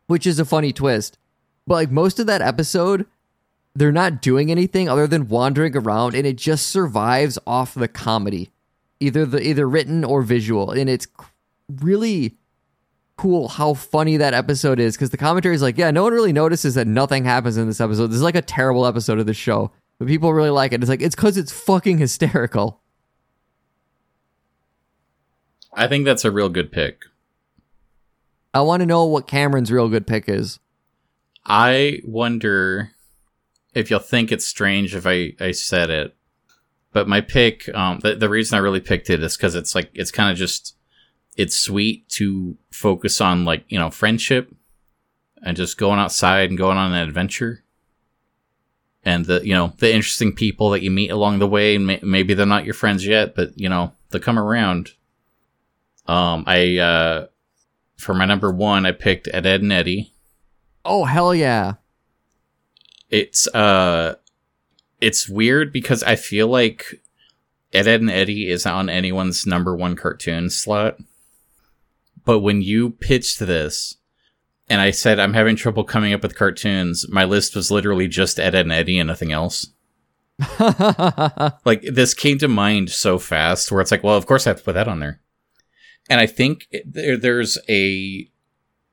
which 0.06 0.26
is 0.26 0.38
a 0.38 0.44
funny 0.44 0.72
twist. 0.72 1.18
But 1.66 1.74
like 1.74 1.90
most 1.90 2.20
of 2.20 2.26
that 2.26 2.42
episode, 2.42 3.06
they're 3.74 3.90
not 3.90 4.20
doing 4.20 4.50
anything 4.50 4.88
other 4.88 5.06
than 5.06 5.28
wandering 5.28 5.74
around 5.74 6.14
and 6.14 6.26
it 6.26 6.36
just 6.36 6.68
survives 6.68 7.38
off 7.46 7.74
the 7.74 7.88
comedy. 7.88 8.50
Either 9.00 9.24
the 9.24 9.40
either 9.40 9.68
written 9.68 10.04
or 10.04 10.22
visual. 10.22 10.72
And 10.72 10.90
it's 10.90 11.06
really 11.80 12.36
cool 13.16 13.48
how 13.48 13.74
funny 13.74 14.16
that 14.16 14.34
episode 14.34 14.80
is 14.80 14.96
because 14.96 15.10
the 15.10 15.16
commentary 15.16 15.54
is 15.54 15.62
like, 15.62 15.78
yeah, 15.78 15.90
no 15.90 16.02
one 16.02 16.12
really 16.12 16.32
notices 16.32 16.74
that 16.74 16.86
nothing 16.86 17.24
happens 17.24 17.56
in 17.56 17.68
this 17.68 17.80
episode. 17.80 18.08
This 18.08 18.16
is 18.16 18.22
like 18.22 18.34
a 18.34 18.42
terrible 18.42 18.86
episode 18.86 19.18
of 19.18 19.26
the 19.26 19.34
show, 19.34 19.70
but 19.98 20.08
people 20.08 20.32
really 20.32 20.50
like 20.50 20.72
it. 20.72 20.80
It's 20.80 20.88
like 20.88 21.02
it's 21.02 21.14
because 21.14 21.36
it's 21.36 21.52
fucking 21.52 21.98
hysterical. 21.98 22.80
I 25.72 25.86
think 25.86 26.04
that's 26.04 26.24
a 26.24 26.30
real 26.30 26.48
good 26.48 26.72
pick. 26.72 27.02
I 28.54 28.62
want 28.62 28.80
to 28.80 28.86
know 28.86 29.04
what 29.04 29.26
Cameron's 29.26 29.70
real 29.70 29.88
good 29.88 30.06
pick 30.06 30.28
is. 30.28 30.58
I 31.44 32.00
wonder 32.04 32.92
if 33.74 33.90
you'll 33.90 34.00
think 34.00 34.32
it's 34.32 34.46
strange 34.46 34.94
if 34.94 35.06
I, 35.06 35.34
I 35.38 35.52
said 35.52 35.90
it, 35.90 36.16
but 36.92 37.08
my 37.08 37.20
pick, 37.20 37.72
um, 37.74 38.00
the, 38.00 38.16
the 38.16 38.28
reason 38.28 38.56
I 38.56 38.60
really 38.60 38.80
picked 38.80 39.10
it 39.10 39.22
is 39.22 39.36
because 39.36 39.54
it's 39.54 39.74
like 39.74 39.90
it's 39.94 40.10
kind 40.10 40.30
of 40.30 40.36
just 40.36 40.76
it's 41.36 41.56
sweet 41.56 42.08
to 42.10 42.56
focus 42.70 43.20
on 43.20 43.44
like 43.44 43.64
you 43.68 43.78
know 43.78 43.90
friendship 43.90 44.54
and 45.42 45.56
just 45.56 45.78
going 45.78 46.00
outside 46.00 46.48
and 46.48 46.58
going 46.58 46.76
on 46.76 46.92
an 46.92 47.06
adventure 47.06 47.62
and 49.08 49.24
the 49.24 49.40
you 49.42 49.54
know 49.54 49.72
the 49.78 49.92
interesting 49.92 50.34
people 50.34 50.68
that 50.70 50.82
you 50.82 50.90
meet 50.90 51.10
along 51.10 51.38
the 51.38 51.48
way 51.48 51.78
may- 51.78 52.00
maybe 52.02 52.34
they're 52.34 52.44
not 52.44 52.66
your 52.66 52.74
friends 52.74 53.06
yet 53.06 53.34
but 53.34 53.58
you 53.58 53.68
know 53.68 53.92
they 54.10 54.18
come 54.18 54.38
around. 54.38 54.90
Um 56.06 56.44
i 56.46 56.76
uh 56.78 57.26
for 57.96 58.14
my 58.14 58.26
number 58.26 58.52
one 58.52 58.86
i 58.86 58.92
picked 58.92 59.28
Ed 59.32 59.46
Edd 59.46 59.62
n 59.62 59.72
Eddy. 59.72 60.12
Oh 60.84 61.04
hell 61.04 61.34
yeah! 61.34 61.74
it's 63.10 63.46
uh 63.48 64.14
it's 65.00 65.28
weird 65.28 65.72
because 65.72 66.02
i 66.02 66.16
feel 66.16 66.48
like 66.48 67.00
Ed 67.72 67.86
Edd 67.86 68.00
n 68.02 68.08
Eddy 68.10 68.48
is 68.48 68.64
on 68.66 68.88
anyone's 68.88 69.46
number 69.46 69.76
one 69.76 69.96
cartoon 69.96 70.48
slot. 70.50 70.96
But 72.24 72.40
when 72.40 72.62
you 72.62 72.90
pitched 72.90 73.38
this 73.40 73.97
and 74.70 74.80
i 74.80 74.90
said 74.90 75.18
i'm 75.18 75.34
having 75.34 75.56
trouble 75.56 75.84
coming 75.84 76.12
up 76.12 76.22
with 76.22 76.36
cartoons. 76.36 77.08
My 77.08 77.24
list 77.24 77.54
was 77.56 77.70
literally 77.70 78.08
just 78.08 78.38
Ed, 78.38 78.54
Edd 78.54 78.66
n 78.66 78.72
Eddy 78.72 78.98
and 78.98 79.08
nothing 79.08 79.32
else. 79.32 79.68
Like 81.64 81.82
this 81.82 82.14
came 82.14 82.38
to 82.38 82.48
mind 82.48 82.90
so 82.90 83.18
fast 83.18 83.70
where 83.70 83.80
it's 83.80 83.90
like 83.90 84.04
well 84.04 84.16
of 84.16 84.26
course 84.26 84.46
i 84.46 84.50
have 84.50 84.58
to 84.58 84.64
put 84.64 84.74
that 84.74 84.88
on 84.88 85.00
there. 85.00 85.20
And 86.08 86.20
i 86.20 86.26
think 86.26 86.66
it, 86.70 86.92
there, 86.92 87.16
there's 87.16 87.58
a 87.68 88.28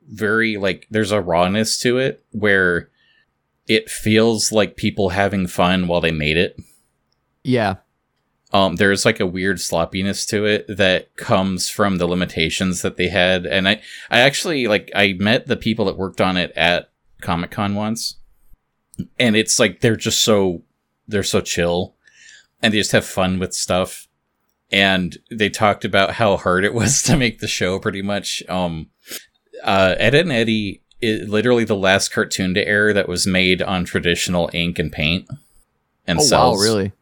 very 0.08 0.56
like 0.56 0.86
there's 0.90 1.12
a 1.12 1.20
rawness 1.20 1.78
to 1.80 1.98
it 1.98 2.24
where 2.30 2.90
it 3.66 3.90
feels 3.90 4.52
like 4.52 4.76
people 4.76 5.10
having 5.10 5.46
fun 5.46 5.88
while 5.88 6.00
they 6.00 6.12
made 6.12 6.36
it. 6.36 6.56
Yeah, 7.42 7.76
um 8.52 8.76
there's 8.76 9.04
like 9.04 9.20
a 9.20 9.26
weird 9.26 9.60
sloppiness 9.60 10.24
to 10.26 10.44
it 10.44 10.66
that 10.68 11.14
comes 11.16 11.68
from 11.68 11.98
the 11.98 12.06
limitations 12.06 12.82
that 12.82 12.96
they 12.96 13.08
had. 13.08 13.46
And 13.46 13.68
i 13.68 13.80
i 14.10 14.20
actually 14.20 14.66
like 14.66 14.90
i 14.94 15.14
met 15.18 15.46
the 15.46 15.56
people 15.56 15.84
that 15.86 15.98
worked 15.98 16.20
on 16.20 16.36
it 16.36 16.52
at 16.56 16.90
comic-con 17.20 17.74
once. 17.74 18.16
And 19.18 19.36
it's 19.36 19.58
like 19.58 19.80
they're 19.80 19.96
just 19.96 20.24
so 20.24 20.62
they're 21.08 21.22
so 21.22 21.40
chill. 21.40 21.94
And 22.62 22.72
they 22.72 22.78
just 22.78 22.92
have 22.92 23.04
fun 23.04 23.38
with 23.38 23.54
stuff. 23.54 24.08
And 24.72 25.18
they 25.30 25.50
talked 25.50 25.84
about 25.84 26.14
how 26.14 26.36
hard 26.36 26.64
it 26.64 26.74
was 26.80 27.02
to 27.02 27.16
make 27.16 27.40
the 27.40 27.48
show 27.48 27.78
pretty 27.78 28.02
much. 28.02 28.42
Um 28.48 28.90
uh 29.64 29.94
ed 29.98 30.14
and 30.14 30.32
eddie 30.32 30.82
is 31.00 31.28
literally 31.28 31.64
the 31.64 31.76
last 31.76 32.08
cartoon 32.10 32.54
to 32.54 32.66
air 32.66 32.92
that 32.92 33.08
was 33.08 33.26
made 33.26 33.60
on 33.60 33.84
traditional 33.84 34.50
ink 34.52 34.78
and 34.78 34.92
paint. 34.92 35.28
And 36.06 36.20
cels. 36.20 36.32
oh 36.32 36.50
wow, 36.52 36.54
really? 36.62 36.92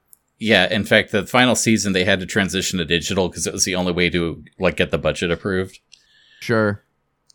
Yeah, 0.44 0.70
in 0.70 0.84
fact, 0.84 1.10
the 1.10 1.26
final 1.26 1.56
season 1.56 1.94
they 1.94 2.04
had 2.04 2.20
to 2.20 2.26
transition 2.26 2.78
to 2.78 2.84
digital 2.84 3.30
because 3.30 3.46
it 3.46 3.52
was 3.54 3.64
the 3.64 3.76
only 3.76 3.92
way 3.92 4.10
to 4.10 4.44
like 4.58 4.76
get 4.76 4.90
the 4.90 4.98
budget 4.98 5.30
approved. 5.30 5.78
Sure. 6.40 6.82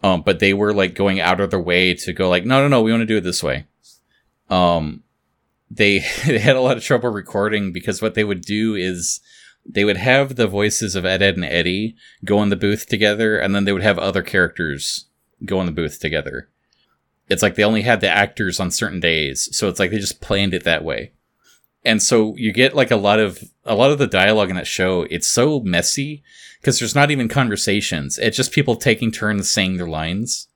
Um, 0.03 0.21
but 0.21 0.37
they 0.37 0.53
were 0.53 0.75
like 0.75 0.93
going 0.93 1.19
out 1.19 1.39
of 1.39 1.49
their 1.49 1.59
way 1.59 1.95
to 1.95 2.13
go 2.13 2.29
like, 2.29 2.45
no, 2.45 2.61
no, 2.61 2.67
no, 2.67 2.83
we 2.83 2.91
want 2.91 3.01
to 3.01 3.07
do 3.07 3.17
it 3.17 3.21
this 3.21 3.41
way. 3.41 3.65
Um, 4.47 5.01
they 5.71 6.05
they 6.27 6.37
had 6.37 6.55
a 6.55 6.61
lot 6.61 6.77
of 6.77 6.83
trouble 6.83 7.09
recording 7.09 7.71
because 7.71 7.99
what 7.99 8.13
they 8.13 8.23
would 8.23 8.41
do 8.41 8.75
is 8.75 9.21
they 9.65 9.85
would 9.85 9.97
have 9.97 10.35
the 10.35 10.45
voices 10.45 10.95
of 10.95 11.03
Ed, 11.03 11.23
Edd, 11.23 11.35
and 11.35 11.45
Eddy 11.45 11.95
go 12.23 12.43
in 12.43 12.49
the 12.49 12.55
booth 12.55 12.85
together, 12.85 13.39
and 13.39 13.55
then 13.55 13.65
they 13.65 13.73
would 13.73 13.81
have 13.81 13.97
other 13.97 14.21
characters 14.21 15.07
go 15.43 15.59
in 15.59 15.65
the 15.65 15.71
booth 15.71 15.99
together. 15.99 16.47
It's 17.27 17.41
like 17.41 17.55
they 17.55 17.63
only 17.63 17.81
had 17.81 18.01
the 18.01 18.09
actors 18.09 18.59
on 18.59 18.69
certain 18.69 18.99
days, 18.99 19.49
so 19.51 19.67
it's 19.67 19.79
like 19.79 19.89
they 19.89 19.97
just 19.97 20.21
planned 20.21 20.53
it 20.53 20.63
that 20.65 20.83
way 20.83 21.13
and 21.85 22.01
so 22.01 22.35
you 22.37 22.51
get 22.51 22.75
like 22.75 22.91
a 22.91 22.95
lot 22.95 23.19
of 23.19 23.43
a 23.65 23.75
lot 23.75 23.91
of 23.91 23.97
the 23.97 24.07
dialogue 24.07 24.49
in 24.49 24.55
that 24.55 24.67
show 24.67 25.03
it's 25.09 25.27
so 25.27 25.59
messy 25.61 26.23
because 26.59 26.79
there's 26.79 26.95
not 26.95 27.11
even 27.11 27.27
conversations. 27.27 28.17
It's 28.17 28.37
just 28.37 28.51
people 28.51 28.75
taking 28.75 29.11
turns 29.11 29.49
saying 29.49 29.77
their 29.77 29.87
lines. 29.87 30.47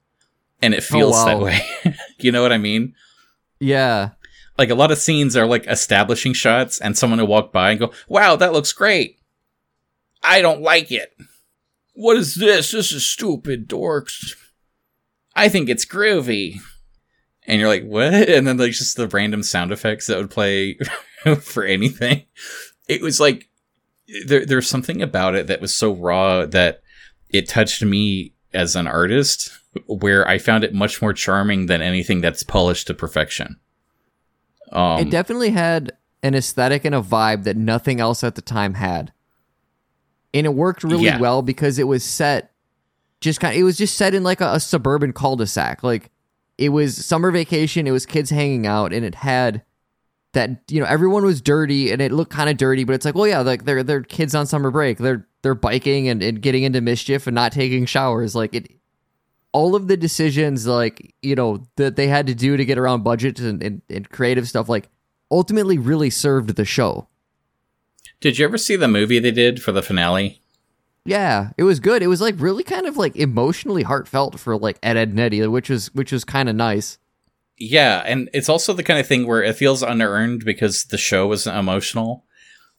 And 0.61 0.73
it 0.73 0.85
oh, 0.91 0.93
feels 0.93 1.13
wow. 1.13 1.25
that 1.25 1.39
way. 1.39 1.61
You 2.19 2.31
know 2.31 2.41
what 2.41 2.53
i 2.53 2.57
mean? 2.57 2.93
Yeah. 3.59 4.11
like 4.57 4.69
a 4.69 4.75
lot 4.75 4.91
of 4.91 4.97
scenes 4.97 5.35
are 5.35 5.45
like 5.45 5.67
establishing 5.67 6.33
shots 6.33 6.79
and 6.79 6.97
someone 6.97 7.19
will 7.19 7.27
walk 7.27 7.51
by 7.51 7.71
and 7.71 7.79
go 7.79 7.91
wow 8.07 8.35
that 8.35 8.53
looks 8.53 8.71
great. 8.71 9.19
I 10.21 10.41
don't 10.41 10.61
like 10.61 10.89
it. 10.91 11.13
What 11.93 12.15
is 12.15 12.35
this? 12.35 12.71
This 12.71 12.93
is 12.93 13.05
stupid 13.05 13.67
dorks. 13.67 14.35
I 15.35 15.49
think 15.49 15.67
it's 15.67 15.85
groovy. 15.85 16.59
And 17.45 17.59
you're 17.59 17.69
like 17.69 17.83
what? 17.83 18.13
And 18.13 18.47
then 18.47 18.57
like 18.57 18.71
just 18.71 18.95
the 18.95 19.07
random 19.07 19.43
sound 19.43 19.71
effects 19.71 20.07
that 20.07 20.17
would 20.17 20.31
play 20.31 20.77
for 21.41 21.63
anything. 21.63 22.23
It 22.87 23.01
was 23.01 23.19
like 23.19 23.49
there 24.27 24.45
there's 24.45 24.67
something 24.69 25.01
about 25.01 25.35
it 25.35 25.47
that 25.47 25.61
was 25.61 25.73
so 25.73 25.93
raw 25.93 26.45
that 26.45 26.81
it 27.29 27.47
touched 27.49 27.81
me 27.83 28.33
as 28.53 28.75
an 28.75 28.85
artist 28.87 29.51
where 29.87 30.27
I 30.27 30.37
found 30.37 30.63
it 30.63 30.73
much 30.73 31.01
more 31.01 31.13
charming 31.13 31.65
than 31.65 31.81
anything 31.81 32.21
that's 32.21 32.43
polished 32.43 32.87
to 32.87 32.93
perfection. 32.93 33.59
Um 34.71 34.99
it 34.99 35.09
definitely 35.09 35.51
had 35.51 35.93
an 36.21 36.35
aesthetic 36.35 36.85
and 36.85 36.95
a 36.95 37.01
vibe 37.01 37.43
that 37.43 37.57
nothing 37.57 37.99
else 37.99 38.23
at 38.23 38.35
the 38.35 38.41
time 38.41 38.75
had. 38.75 39.11
And 40.33 40.45
it 40.45 40.53
worked 40.53 40.83
really 40.83 41.05
Yeah. 41.05 41.19
well 41.19 41.41
because 41.41 41.79
it 41.79 41.87
was 41.87 42.03
set 42.03 42.51
just 43.21 43.39
kind 43.39 43.55
it 43.57 43.63
was 43.63 43.77
just 43.77 43.95
set 43.97 44.13
in 44.13 44.23
like 44.23 44.41
a, 44.41 44.53
a 44.53 44.59
suburban 44.59 45.13
cul-de-sac. 45.13 45.81
Like 45.83 46.11
it 46.57 46.69
was 46.69 47.03
summer 47.03 47.31
vacation, 47.31 47.87
it 47.87 47.91
was 47.91 48.05
kids 48.05 48.29
hanging 48.29 48.67
out 48.67 48.93
and 48.93 49.03
it 49.05 49.15
had 49.15 49.63
that 50.33 50.49
you 50.67 50.79
know 50.79 50.85
everyone 50.85 51.23
was 51.23 51.41
dirty 51.41 51.91
and 51.91 52.01
it 52.01 52.11
looked 52.11 52.31
kind 52.31 52.49
of 52.49 52.57
dirty 52.57 52.83
but 52.83 52.93
it's 52.93 53.05
like 53.05 53.15
well 53.15 53.27
yeah 53.27 53.39
like 53.39 53.65
they're 53.65 53.83
they're 53.83 54.01
kids 54.01 54.35
on 54.35 54.45
summer 54.45 54.71
break. 54.71 54.97
They're 54.97 55.27
they're 55.41 55.55
biking 55.55 56.07
and, 56.09 56.21
and 56.21 56.41
getting 56.41 56.63
into 56.63 56.81
mischief 56.81 57.27
and 57.27 57.35
not 57.35 57.51
taking 57.51 57.85
showers. 57.85 58.35
Like 58.35 58.53
it 58.53 58.71
all 59.51 59.75
of 59.75 59.87
the 59.87 59.95
decisions 59.95 60.65
like 60.65 61.13
you 61.21 61.35
know 61.35 61.63
that 61.77 61.95
they 61.95 62.07
had 62.07 62.27
to 62.27 62.35
do 62.35 62.57
to 62.57 62.65
get 62.65 62.77
around 62.77 63.03
budget 63.03 63.39
and, 63.39 63.61
and, 63.63 63.81
and 63.89 64.09
creative 64.09 64.47
stuff 64.47 64.67
like 64.67 64.89
ultimately 65.31 65.77
really 65.77 66.09
served 66.09 66.55
the 66.55 66.65
show. 66.65 67.07
Did 68.19 68.37
you 68.37 68.45
ever 68.45 68.57
see 68.57 68.75
the 68.75 68.87
movie 68.87 69.19
they 69.19 69.31
did 69.31 69.61
for 69.61 69.71
the 69.71 69.83
finale? 69.83 70.39
yeah 71.05 71.51
it 71.57 71.63
was 71.63 71.79
good. 71.79 72.01
It 72.01 72.07
was 72.07 72.21
like 72.21 72.35
really 72.39 72.63
kind 72.63 72.87
of 72.87 72.97
like 72.97 73.15
emotionally 73.15 73.83
heartfelt 73.83 74.39
for 74.39 74.57
like 74.57 74.79
Ed 74.81 74.97
Edd 74.97 75.11
n 75.11 75.19
Eddy 75.19 75.45
which 75.47 75.69
was 75.69 75.93
which 75.93 76.11
was 76.11 76.25
kind 76.25 76.49
of 76.49 76.55
nice 76.55 76.97
Yeah, 77.57 78.03
and 78.05 78.29
it's 78.33 78.49
also 78.49 78.73
the 78.73 78.83
kind 78.83 78.99
of 78.99 79.07
thing 79.07 79.27
where 79.27 79.43
it 79.43 79.55
feels 79.55 79.83
unearned 79.83 80.43
because 80.43 80.85
the 80.85 80.97
show 80.97 81.27
wasn't 81.27 81.57
emotional. 81.57 82.25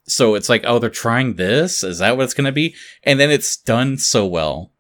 So 0.07 0.35
it's 0.35 0.49
like, 0.49 0.64
oh, 0.66 0.79
they're 0.79 0.91
trying 0.91 1.35
this? 1.35 1.83
Is 1.83 1.99
that 1.99 2.16
what 2.16 2.25
it's 2.25 2.35
going 2.35 2.45
to 2.47 2.53
be? 2.53 2.75
And 3.03 3.18
then 3.18 3.31
it's 3.31 3.57
done 3.57 3.97
so 3.97 4.27
well 4.27 4.72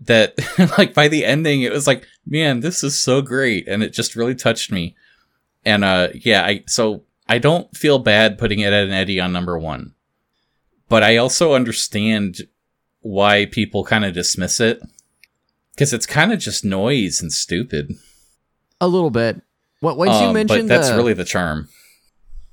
that, 0.00 0.34
like, 0.78 0.94
by 0.94 1.08
the 1.08 1.24
ending, 1.24 1.62
it 1.62 1.72
was 1.72 1.86
like, 1.86 2.06
man, 2.26 2.60
this 2.60 2.82
is 2.82 2.98
so 2.98 3.22
great. 3.22 3.68
And 3.68 3.82
it 3.82 3.92
just 3.92 4.16
really 4.16 4.34
touched 4.34 4.72
me. 4.72 4.96
And, 5.64 5.84
uh, 5.84 6.08
yeah, 6.14 6.44
I, 6.44 6.64
so 6.66 7.04
I 7.28 7.38
don't 7.38 7.74
feel 7.76 7.98
bad 7.98 8.38
putting 8.38 8.64
Ed, 8.64 8.72
Edd 8.72 8.88
n 8.88 8.94
Eddy 8.94 9.20
on 9.20 9.32
number 9.32 9.58
one. 9.58 9.94
But 10.88 11.04
I 11.04 11.16
also 11.16 11.54
understand 11.54 12.38
why 13.00 13.46
people 13.46 13.84
kind 13.84 14.04
of 14.04 14.14
dismiss 14.14 14.60
it. 14.60 14.80
Because 15.72 15.92
it's 15.92 16.06
kind 16.06 16.32
of 16.32 16.38
just 16.38 16.64
noise 16.64 17.22
and 17.22 17.32
stupid. 17.32 17.92
A 18.82 18.86
little 18.88 19.08
bit 19.10 19.40
what 19.80 19.96
once 19.96 20.10
you 20.20 20.26
Um, 20.26 20.34
mentioned 20.34 20.68
but 20.68 20.74
that's 20.76 20.90
the, 20.90 20.96
really 20.96 21.14
the 21.14 21.24
charm. 21.24 21.68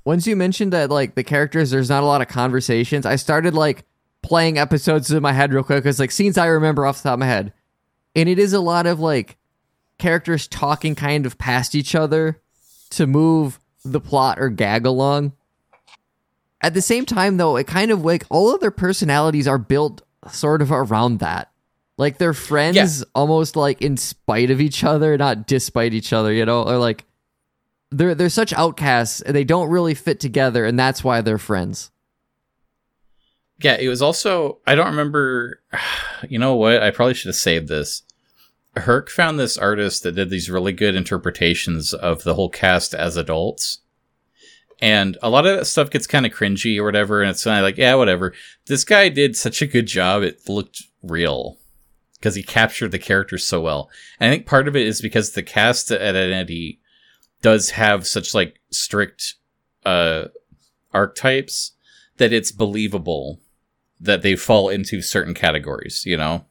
once 0.06 0.26
you 0.26 0.34
mentioned 0.36 0.72
that 0.72 0.88
like 0.90 1.14
the 1.14 1.22
characters, 1.24 1.70
there's 1.70 1.90
not 1.90 2.02
a 2.02 2.06
lot 2.06 2.22
of 2.22 2.28
conversations. 2.28 3.04
I 3.04 3.16
started 3.16 3.52
like 3.54 3.84
playing 4.22 4.56
episodes 4.58 5.10
in 5.10 5.22
my 5.22 5.32
head 5.32 5.52
real 5.52 5.62
quick 5.62 5.82
because 5.82 6.00
like 6.00 6.10
scenes 6.10 6.38
I 6.38 6.46
remember 6.46 6.86
off 6.86 6.98
the 7.02 7.08
top 7.08 7.14
of 7.14 7.18
my 7.20 7.26
head, 7.26 7.52
and 8.16 8.28
it 8.28 8.38
is 8.38 8.52
a 8.52 8.60
lot 8.60 8.86
of 8.86 8.98
like 9.00 9.36
characters 9.98 10.46
talking 10.48 10.94
kind 10.94 11.26
of 11.26 11.36
past 11.36 11.74
each 11.74 11.94
other 11.94 12.40
to 12.90 13.06
move 13.06 13.58
the 13.84 14.00
plot 14.00 14.38
or 14.40 14.48
gag 14.48 14.86
along. 14.86 15.32
At 16.62 16.74
the 16.74 16.82
same 16.82 17.06
time, 17.06 17.36
though, 17.38 17.56
it 17.56 17.66
kind 17.66 17.90
of 17.90 18.04
like 18.04 18.24
all 18.30 18.54
of 18.54 18.60
their 18.60 18.70
personalities 18.70 19.48
are 19.48 19.58
built 19.58 20.02
sort 20.30 20.60
of 20.62 20.70
around 20.72 21.18
that. 21.20 21.49
Like 22.00 22.16
they're 22.18 22.32
friends 22.34 22.76
Yeah. 22.76 22.88
almost 23.14 23.56
like 23.56 23.82
in 23.82 23.96
spite 23.98 24.50
of 24.50 24.60
each 24.60 24.82
other, 24.84 25.18
not 25.18 25.46
despite 25.46 25.92
each 25.92 26.12
other, 26.14 26.32
you 26.32 26.46
know? 26.46 26.62
Or 26.62 26.78
like 26.78 27.04
they're 27.90 28.14
they're 28.14 28.30
such 28.30 28.52
outcasts 28.54 29.20
and 29.20 29.36
they 29.36 29.44
don't 29.44 29.68
really 29.68 29.94
fit 29.94 30.18
together, 30.18 30.64
and 30.64 30.78
that's 30.78 31.04
why 31.04 31.20
they're 31.20 31.36
friends. 31.38 31.90
Yeah, 33.62 33.76
it 33.76 33.88
was 33.88 34.00
also 34.00 34.58
I 34.66 34.74
don't 34.74 34.86
remember 34.86 35.60
you 36.28 36.38
know 36.38 36.54
what? 36.56 36.82
I 36.82 36.90
probably 36.90 37.14
should 37.14 37.28
have 37.28 37.36
saved 37.36 37.68
this. 37.68 38.02
Herc 38.76 39.10
found 39.10 39.38
this 39.38 39.58
artist 39.58 40.02
that 40.04 40.12
did 40.14 40.30
these 40.30 40.48
really 40.48 40.72
good 40.72 40.94
interpretations 40.94 41.92
of 41.92 42.22
the 42.22 42.34
whole 42.34 42.48
cast 42.48 42.94
as 42.94 43.16
adults. 43.16 43.80
And 44.80 45.18
a 45.22 45.28
lot 45.28 45.44
of 45.44 45.54
that 45.58 45.66
stuff 45.66 45.90
gets 45.90 46.06
kind 46.06 46.24
of 46.24 46.32
cringy 46.32 46.78
or 46.78 46.84
whatever, 46.84 47.20
and 47.20 47.30
it's 47.30 47.44
kind 47.44 47.58
of 47.58 47.64
like, 47.64 47.76
yeah, 47.76 47.94
whatever. 47.96 48.32
This 48.66 48.84
guy 48.84 49.10
did 49.10 49.36
such 49.36 49.60
a 49.60 49.66
good 49.66 49.86
job, 49.86 50.22
it 50.22 50.48
looked 50.48 50.84
real. 51.02 51.58
Because 52.20 52.34
he 52.34 52.42
captured 52.42 52.92
the 52.92 52.98
characters 52.98 53.44
so 53.44 53.62
well. 53.62 53.88
And 54.20 54.30
I 54.30 54.34
think 54.34 54.46
part 54.46 54.68
of 54.68 54.76
it 54.76 54.86
is 54.86 55.00
because 55.00 55.32
the 55.32 55.42
cast 55.42 55.90
at 55.90 56.02
Identity 56.02 56.78
does 57.40 57.70
have 57.70 58.06
such 58.06 58.34
like 58.34 58.60
strict 58.70 59.36
uh 59.86 60.26
archetypes 60.92 61.72
that 62.18 62.32
it's 62.32 62.52
believable 62.52 63.40
that 63.98 64.20
they 64.20 64.36
fall 64.36 64.68
into 64.68 65.00
certain 65.00 65.32
categories, 65.34 66.04
you 66.04 66.16
know? 66.16 66.44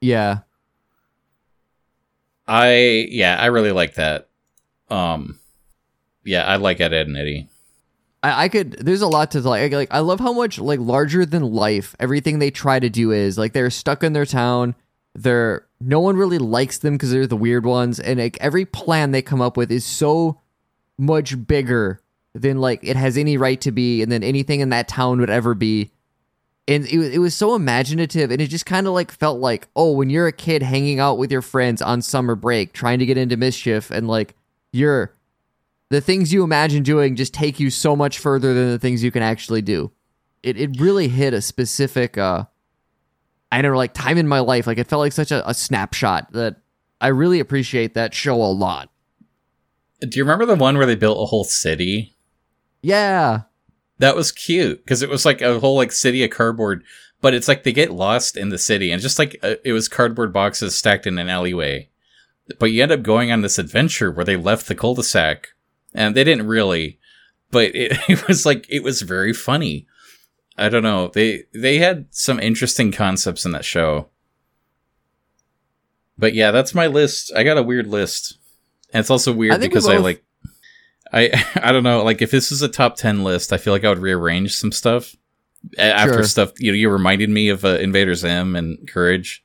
Yeah. 0.00 0.40
I 2.46 3.06
yeah, 3.10 3.38
I 3.40 3.46
really 3.46 3.72
like 3.72 3.94
that. 3.94 4.28
Um 4.90 5.38
yeah, 6.24 6.44
I 6.44 6.56
like 6.56 6.80
Ed, 6.80 6.92
Edd 6.92 7.08
n 7.08 7.16
Eddy. 7.16 7.48
I, 8.22 8.44
I 8.44 8.48
could 8.48 8.72
there's 8.72 9.02
a 9.02 9.08
lot 9.08 9.30
to 9.30 9.40
like 9.40 9.72
like 9.72 9.88
I 9.90 10.00
love 10.00 10.20
how 10.20 10.32
much 10.32 10.58
like 10.58 10.80
larger 10.80 11.24
than 11.24 11.42
life 11.42 11.94
everything 11.98 12.38
they 12.38 12.50
try 12.50 12.78
to 12.78 12.90
do 12.90 13.12
is 13.12 13.38
like 13.38 13.52
they're 13.54 13.70
stuck 13.70 14.02
in 14.02 14.12
their 14.12 14.26
town 14.26 14.74
they're 15.22 15.66
no 15.80 16.00
one 16.00 16.16
really 16.16 16.38
likes 16.38 16.78
them 16.78 16.94
because 16.94 17.10
they're 17.10 17.26
the 17.26 17.36
weird 17.36 17.64
ones 17.64 18.00
and 18.00 18.18
like 18.18 18.36
every 18.40 18.64
plan 18.64 19.10
they 19.10 19.22
come 19.22 19.40
up 19.40 19.56
with 19.56 19.70
is 19.70 19.84
so 19.84 20.40
much 20.98 21.46
bigger 21.46 22.00
than 22.34 22.58
like 22.58 22.80
it 22.82 22.96
has 22.96 23.16
any 23.16 23.36
right 23.36 23.60
to 23.60 23.72
be 23.72 24.02
and 24.02 24.10
then 24.10 24.22
anything 24.22 24.60
in 24.60 24.68
that 24.70 24.88
town 24.88 25.20
would 25.20 25.30
ever 25.30 25.54
be 25.54 25.90
and 26.66 26.84
it, 26.86 27.14
it 27.14 27.18
was 27.18 27.34
so 27.34 27.54
imaginative 27.54 28.30
and 28.30 28.40
it 28.40 28.48
just 28.48 28.66
kind 28.66 28.86
of 28.86 28.92
like 28.92 29.10
felt 29.10 29.40
like 29.40 29.68
oh 29.76 29.92
when 29.92 30.10
you're 30.10 30.26
a 30.26 30.32
kid 30.32 30.62
hanging 30.62 31.00
out 31.00 31.18
with 31.18 31.32
your 31.32 31.42
friends 31.42 31.80
on 31.80 32.02
summer 32.02 32.34
break 32.34 32.72
trying 32.72 32.98
to 32.98 33.06
get 33.06 33.16
into 33.16 33.36
mischief 33.36 33.90
and 33.90 34.08
like 34.08 34.34
you're 34.72 35.14
the 35.90 36.00
things 36.00 36.32
you 36.32 36.42
imagine 36.44 36.82
doing 36.82 37.16
just 37.16 37.34
take 37.34 37.58
you 37.58 37.70
so 37.70 37.96
much 37.96 38.18
further 38.18 38.54
than 38.54 38.70
the 38.70 38.78
things 38.78 39.02
you 39.02 39.10
can 39.10 39.22
actually 39.22 39.62
do. 39.62 39.90
It 40.42 40.56
it 40.56 40.80
really 40.80 41.08
hit 41.08 41.34
a 41.34 41.42
specific 41.42 42.18
uh 42.18 42.44
I 43.50 43.62
don't 43.62 43.72
know, 43.72 43.78
like 43.78 43.94
time 43.94 44.18
in 44.18 44.28
my 44.28 44.40
life. 44.40 44.66
Like 44.66 44.78
it 44.78 44.86
felt 44.86 45.00
like 45.00 45.12
such 45.12 45.30
a, 45.30 45.48
a 45.48 45.54
snapshot 45.54 46.32
that 46.32 46.56
I 47.00 47.08
really 47.08 47.40
appreciate 47.40 47.94
that 47.94 48.14
show 48.14 48.34
a 48.34 48.52
lot. 48.52 48.90
Do 50.00 50.18
you 50.18 50.24
remember 50.24 50.46
the 50.46 50.54
one 50.54 50.76
where 50.76 50.86
they 50.86 50.94
built 50.94 51.22
a 51.22 51.26
whole 51.26 51.44
city? 51.44 52.14
Yeah. 52.82 53.42
That 53.98 54.14
was 54.14 54.30
cute 54.30 54.84
because 54.84 55.02
it 55.02 55.08
was 55.08 55.24
like 55.24 55.42
a 55.42 55.58
whole 55.58 55.74
like 55.74 55.90
city 55.90 56.22
of 56.22 56.30
cardboard, 56.30 56.84
but 57.20 57.34
it's 57.34 57.48
like 57.48 57.64
they 57.64 57.72
get 57.72 57.90
lost 57.90 58.36
in 58.36 58.50
the 58.50 58.58
city 58.58 58.92
and 58.92 59.02
just 59.02 59.18
like 59.18 59.36
uh, 59.42 59.56
it 59.64 59.72
was 59.72 59.88
cardboard 59.88 60.32
boxes 60.32 60.76
stacked 60.76 61.06
in 61.06 61.18
an 61.18 61.28
alleyway. 61.28 61.88
But 62.58 62.66
you 62.66 62.82
end 62.82 62.92
up 62.92 63.02
going 63.02 63.32
on 63.32 63.40
this 63.42 63.58
adventure 63.58 64.10
where 64.10 64.24
they 64.24 64.36
left 64.36 64.68
the 64.68 64.74
cul-de-sac 64.74 65.48
and 65.94 66.14
they 66.14 66.24
didn't 66.24 66.46
really, 66.46 66.98
but 67.50 67.74
it, 67.74 67.98
it 68.08 68.28
was 68.28 68.46
like 68.46 68.66
it 68.68 68.84
was 68.84 69.02
very 69.02 69.32
funny. 69.32 69.87
I 70.58 70.68
don't 70.68 70.82
know. 70.82 71.08
They 71.14 71.44
they 71.54 71.78
had 71.78 72.06
some 72.10 72.38
interesting 72.40 72.92
concepts 72.92 73.44
in 73.44 73.52
that 73.52 73.64
show. 73.64 74.08
But 76.16 76.34
yeah, 76.34 76.50
that's 76.50 76.74
my 76.74 76.86
list. 76.88 77.32
I 77.34 77.44
got 77.44 77.58
a 77.58 77.62
weird 77.62 77.86
list. 77.86 78.38
And 78.92 79.00
it's 79.00 79.10
also 79.10 79.32
weird 79.32 79.60
we 79.60 79.68
because 79.68 79.86
I 79.88 79.98
like 79.98 80.24
I 81.12 81.30
I 81.62 81.72
don't 81.72 81.84
know, 81.84 82.02
like 82.02 82.22
if 82.22 82.30
this 82.30 82.50
was 82.50 82.62
a 82.62 82.68
top 82.68 82.96
10 82.96 83.22
list, 83.24 83.52
I 83.52 83.58
feel 83.58 83.72
like 83.72 83.84
I 83.84 83.88
would 83.88 83.98
rearrange 83.98 84.54
some 84.54 84.72
stuff 84.72 85.14
A- 85.78 85.82
after 85.82 86.14
Sure. 86.14 86.22
stuff 86.24 86.52
you 86.58 86.72
know 86.72 86.76
you 86.76 86.90
reminded 86.90 87.30
me 87.30 87.48
of 87.50 87.64
uh, 87.64 87.78
Invader 87.78 88.14
Zim 88.14 88.56
and 88.56 88.88
Courage. 88.88 89.44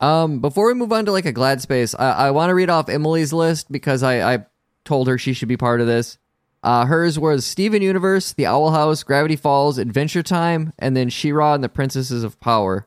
Um, 0.00 0.40
before 0.40 0.66
we 0.66 0.74
move 0.74 0.92
on 0.92 1.04
to 1.04 1.12
like 1.12 1.26
a 1.26 1.32
glad 1.32 1.60
space, 1.60 1.94
I, 1.94 2.10
I 2.12 2.30
want 2.30 2.48
to 2.50 2.54
read 2.54 2.70
off 2.70 2.88
Emily's 2.88 3.34
list 3.34 3.70
because 3.70 4.02
I, 4.02 4.34
I 4.34 4.46
told 4.86 5.08
her 5.08 5.18
she 5.18 5.34
should 5.34 5.48
be 5.48 5.58
part 5.58 5.82
of 5.82 5.86
this. 5.86 6.16
Uh, 6.62 6.84
hers 6.84 7.18
was 7.18 7.46
Steven 7.46 7.80
Universe, 7.80 8.32
The 8.32 8.46
Owl 8.46 8.70
House, 8.70 9.02
Gravity 9.02 9.36
Falls, 9.36 9.78
Adventure 9.78 10.22
Time, 10.22 10.72
and 10.78 10.96
then 10.96 11.08
She-Ra 11.08 11.54
and 11.54 11.64
the 11.64 11.68
Princesses 11.68 12.22
of 12.22 12.38
Power. 12.40 12.86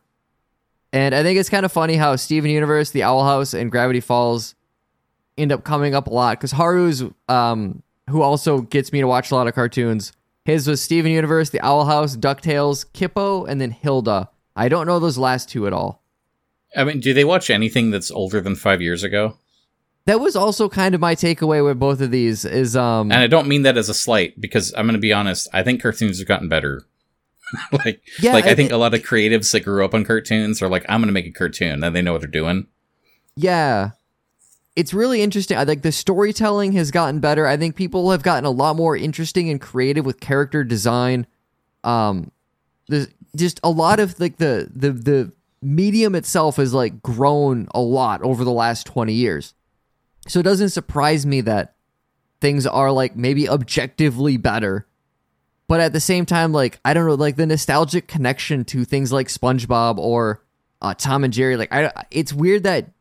And 0.91 1.15
I 1.15 1.23
think 1.23 1.39
it's 1.39 1.49
kind 1.49 1.65
of 1.65 1.71
funny 1.71 1.95
how 1.95 2.15
Steven 2.15 2.51
Universe, 2.51 2.91
The 2.91 3.01
Owl 3.01 3.23
House, 3.23 3.53
and 3.55 3.71
Gravity 3.71 3.99
Falls 3.99 4.53
end 5.37 5.51
up 5.51 5.63
coming 5.63 5.95
up 5.95 6.05
a 6.05 6.13
lot 6.13 6.37
because 6.37 6.51
Haru's, 6.51 7.03
um, 7.27 7.81
who 8.09 8.21
also 8.21 8.61
gets 8.61 8.93
me 8.93 9.01
to 9.01 9.07
watch 9.07 9.31
a 9.31 9.35
lot 9.35 9.47
of 9.47 9.55
cartoons, 9.55 10.13
his 10.45 10.67
was 10.67 10.81
Steven 10.81 11.11
Universe, 11.11 11.49
The 11.49 11.61
Owl 11.61 11.85
House, 11.85 12.15
DuckTales, 12.15 12.85
Kipo, 12.93 13.49
and 13.49 13.59
then 13.59 13.71
Hilda. 13.71 14.29
I 14.55 14.69
don't 14.69 14.85
know 14.85 14.99
those 14.99 15.17
last 15.17 15.49
two 15.49 15.65
at 15.65 15.73
all. 15.73 16.03
I 16.75 16.83
mean, 16.83 16.99
do 16.99 17.13
they 17.13 17.23
watch 17.23 17.49
anything 17.49 17.89
that's 17.89 18.11
older 18.11 18.41
than 18.41 18.55
5 18.55 18.81
years 18.81 19.03
ago? 19.03 19.37
That 20.05 20.19
was 20.19 20.35
also 20.35 20.67
kind 20.67 20.93
of 20.95 21.01
my 21.01 21.15
takeaway 21.15 21.63
with 21.63 21.79
both 21.79 22.01
of 22.01 22.11
these 22.11 22.43
is 22.45 22.75
um 22.75 23.11
And 23.11 23.21
I 23.21 23.27
don't 23.27 23.47
mean 23.47 23.61
that 23.63 23.77
as 23.77 23.89
a 23.89 23.93
slight 23.93 24.39
because 24.39 24.73
I'm 24.75 24.85
going 24.85 24.95
to 24.95 24.99
be 24.99 25.13
honest, 25.13 25.47
I 25.53 25.63
think 25.63 25.81
cartoons 25.81 26.19
have 26.19 26.27
gotten 26.27 26.49
better. 26.49 26.83
like 27.85 28.01
Yeah, 28.19 28.33
like 28.33 28.45
I 28.45 28.49
it- 28.51 28.55
think 28.57 28.71
a 28.71 28.77
lot 28.77 28.93
of 28.93 29.01
creatives 29.01 29.51
that 29.51 29.61
grew 29.61 29.83
up 29.85 29.93
on 29.93 30.03
cartoons 30.05 30.61
are 30.61 30.67
like 30.69 30.85
I'm 30.89 30.99
going 31.01 31.07
to 31.07 31.13
make 31.13 31.25
a 31.27 31.31
cartoon 31.31 31.83
and 31.83 31.95
they 31.95 32.01
know 32.01 32.11
what 32.13 32.21
they're 32.21 32.29
doing. 32.29 32.67
yeah. 33.35 33.91
It's 34.75 34.91
really 34.91 35.21
interesting. 35.21 35.55
I 35.55 35.63
like 35.65 35.83
the 35.83 35.91
storytelling 35.91 36.71
has 36.71 36.89
gotten 36.89 37.19
better. 37.19 37.45
I 37.45 37.57
think 37.57 37.75
people 37.75 38.09
have 38.09 38.23
gotten 38.23 38.43
a 38.45 38.49
lot 38.49 38.75
more 38.75 38.97
interesting 38.97 39.47
and 39.51 39.61
creative 39.61 40.03
with 40.03 40.19
character 40.19 40.63
design. 40.63 41.27
Um 41.83 42.31
there's 42.87 43.07
just 43.35 43.59
a 43.63 43.69
lot 43.69 43.99
of 43.99 44.19
like 44.19 44.37
the 44.37 44.67
the 44.75 44.91
the 44.91 45.31
medium 45.61 46.15
itself 46.15 46.55
has 46.57 46.73
like 46.73 47.01
grown 47.03 47.67
a 47.75 47.79
lot 47.81 48.21
over 48.23 48.43
the 48.43 48.51
last 48.51 48.85
20 48.87 49.13
years. 49.13 49.53
So 50.27 50.39
it 50.39 50.43
doesn't 50.43 50.69
surprise 50.69 51.25
me 51.25 51.41
that 51.41 51.75
things 52.41 52.65
are 52.65 52.91
like 52.91 53.15
maybe 53.15 53.47
objectively 53.49 54.37
better. 54.37 54.87
But 55.67 55.79
at 55.79 55.93
the 55.93 55.99
same 55.99 56.25
time, 56.25 56.51
like 56.51 56.79
I 56.85 56.93
don't 56.93 57.07
know, 57.07 57.15
like 57.15 57.35
the 57.35 57.45
nostalgic 57.45 58.07
connection 58.07 58.65
to 58.65 58.85
things 58.85 59.11
like 59.11 59.27
SpongeBob 59.27 59.97
or 59.97 60.43
uh, 60.81 60.93
Tom 60.93 61.23
and 61.23 61.33
Jerry, 61.33 61.55
like 61.57 61.73
I, 61.73 61.91
it's 62.11 62.33
weird 62.33 62.63
that 62.63 62.91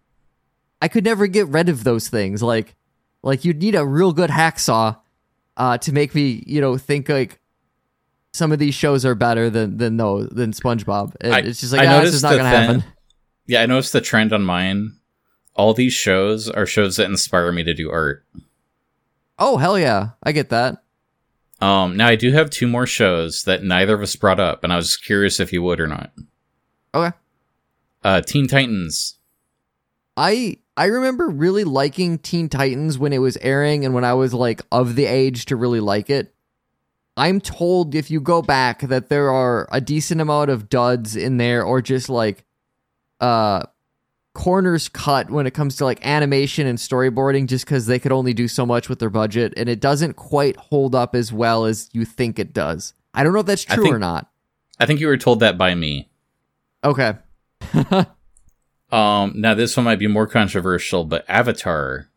I 0.81 0.89
could 0.89 1.05
never 1.05 1.27
get 1.27 1.49
rid 1.49 1.69
of 1.69 1.85
those 1.85 2.09
things. 2.09 2.43
Like, 2.43 2.75
like 3.23 3.45
you'd 3.45 3.59
need 3.61 3.75
a 3.75 3.85
real 3.85 4.13
good 4.13 4.31
hacksaw 4.31 4.97
uh, 5.57 5.79
to 5.79 5.93
make 5.93 6.15
me, 6.15 6.43
you 6.47 6.61
know, 6.61 6.77
think 6.79 7.09
like 7.09 7.41
some 8.33 8.53
of 8.53 8.59
these 8.59 8.75
shows 8.75 9.05
are 9.05 9.15
better 9.15 9.51
than 9.51 9.77
than 9.77 9.97
those 9.97 10.29
than 10.31 10.53
SpongeBob. 10.53 11.15
It- 11.21 11.33
I- 11.33 11.39
it's 11.41 11.61
just 11.61 11.73
like 11.73 11.83
I 11.83 11.87
ah, 11.87 11.91
this 11.91 11.99
noticed 11.99 12.15
is 12.15 12.23
not 12.23 12.37
gonna 12.37 12.49
happen. 12.49 12.85
Yeah, 13.47 13.63
I 13.63 13.67
noticed 13.67 13.93
the 13.93 14.01
trend 14.01 14.33
on 14.33 14.43
mine. 14.43 14.93
All 15.55 15.75
these 15.75 15.93
shows 15.93 16.49
are 16.49 16.67
shows 16.67 16.97
that 16.97 17.07
inspire 17.07 17.53
me 17.53 17.63
to 17.65 17.75
do 17.75 17.91
art. 17.91 18.25
Oh 19.39 19.57
hell 19.57 19.79
yeah, 19.79 20.11
I 20.23 20.33
get 20.33 20.51
that. 20.51 20.83
Um, 21.61 21.97
now 21.97 22.09
I 22.09 22.17
do 22.17 22.33
have 22.33 22.51
two 22.51 22.67
more 22.67 22.87
shows 22.87 23.45
that 23.45 23.63
neither 23.63 23.95
of 23.95 24.03
us 24.03 24.17
brought 24.17 24.41
up, 24.41 24.65
and 24.65 24.73
I 24.73 24.77
was 24.77 24.97
curious 24.97 25.39
if 25.39 25.53
you 25.53 25.63
would 25.63 25.81
or 25.81 25.87
not. 25.87 26.11
Okay. 26.95 27.17
Uh, 28.03 28.21
Teen 28.21 28.49
Titans. 28.49 29.17
I 30.17 30.59
I 30.77 30.87
remember 30.87 31.29
really 31.29 31.65
liking 31.65 32.19
Teen 32.19 32.49
Titans 32.49 32.99
when 32.99 33.13
it 33.13 33.19
was 33.19 33.37
airing 33.39 33.85
and 33.85 33.95
when 33.95 34.05
I 34.05 34.15
was 34.15 34.35
like 34.35 34.63
of 34.73 34.97
the 34.97 35.07
age 35.07 35.47
to 35.47 35.57
really 35.57 35.81
like 35.81 36.11
it. 36.11 36.35
I'm 37.17 37.41
told 37.41 37.95
if 37.95 38.11
you 38.11 38.21
go 38.21 38.41
back 38.41 38.81
that 38.81 39.09
there 39.09 39.31
are 39.31 39.69
a 39.71 39.81
decent 39.81 40.21
amount 40.21 40.51
of 40.51 40.71
duds 40.71 41.15
in 41.15 41.37
there 41.37 41.63
or 41.63 41.83
just 41.83 42.09
like 42.09 42.45
uh 43.21 43.65
corners 44.35 44.89
cut 44.89 45.31
when 45.31 45.47
it 45.47 45.53
comes 45.53 45.77
to 45.77 45.85
like 45.85 46.05
animation 46.07 46.67
and 46.67 46.79
storyboarding 46.79 47.47
just 47.47 47.67
cuz 47.67 47.87
they 47.87 47.99
could 47.99 48.13
only 48.13 48.33
do 48.33 48.49
so 48.49 48.65
much 48.65 48.89
with 48.89 48.99
their 48.99 49.11
budget 49.11 49.53
and 49.57 49.69
it 49.69 49.81
doesn't 49.81 50.15
quite 50.15 50.57
hold 50.57 50.95
up 50.95 51.15
as 51.15 51.33
well 51.33 51.65
as 51.67 51.91
you 51.93 52.05
think 52.05 52.39
it 52.39 52.53
does. 52.55 52.95
I 53.13 53.25
don't 53.25 53.33
know 53.33 53.41
if 53.41 53.47
that's 53.47 53.65
true 53.65 53.83
think- 53.85 53.95
or 53.95 53.99
not. 53.99 54.31
I 54.81 54.87
think 54.87 55.01
you 55.01 55.07
were 55.07 55.19
told 55.19 55.41
that 55.41 55.59
by 55.59 55.75
me. 55.75 56.09
Okay. 56.83 57.15
Um, 58.93 59.33
now 59.37 59.55
this 59.55 59.75
one 59.75 59.85
might 59.85 59.99
be 59.99 60.07
more 60.07 60.27
controversial, 60.27 61.05
but 61.05 61.25
Avatar. 61.27 62.09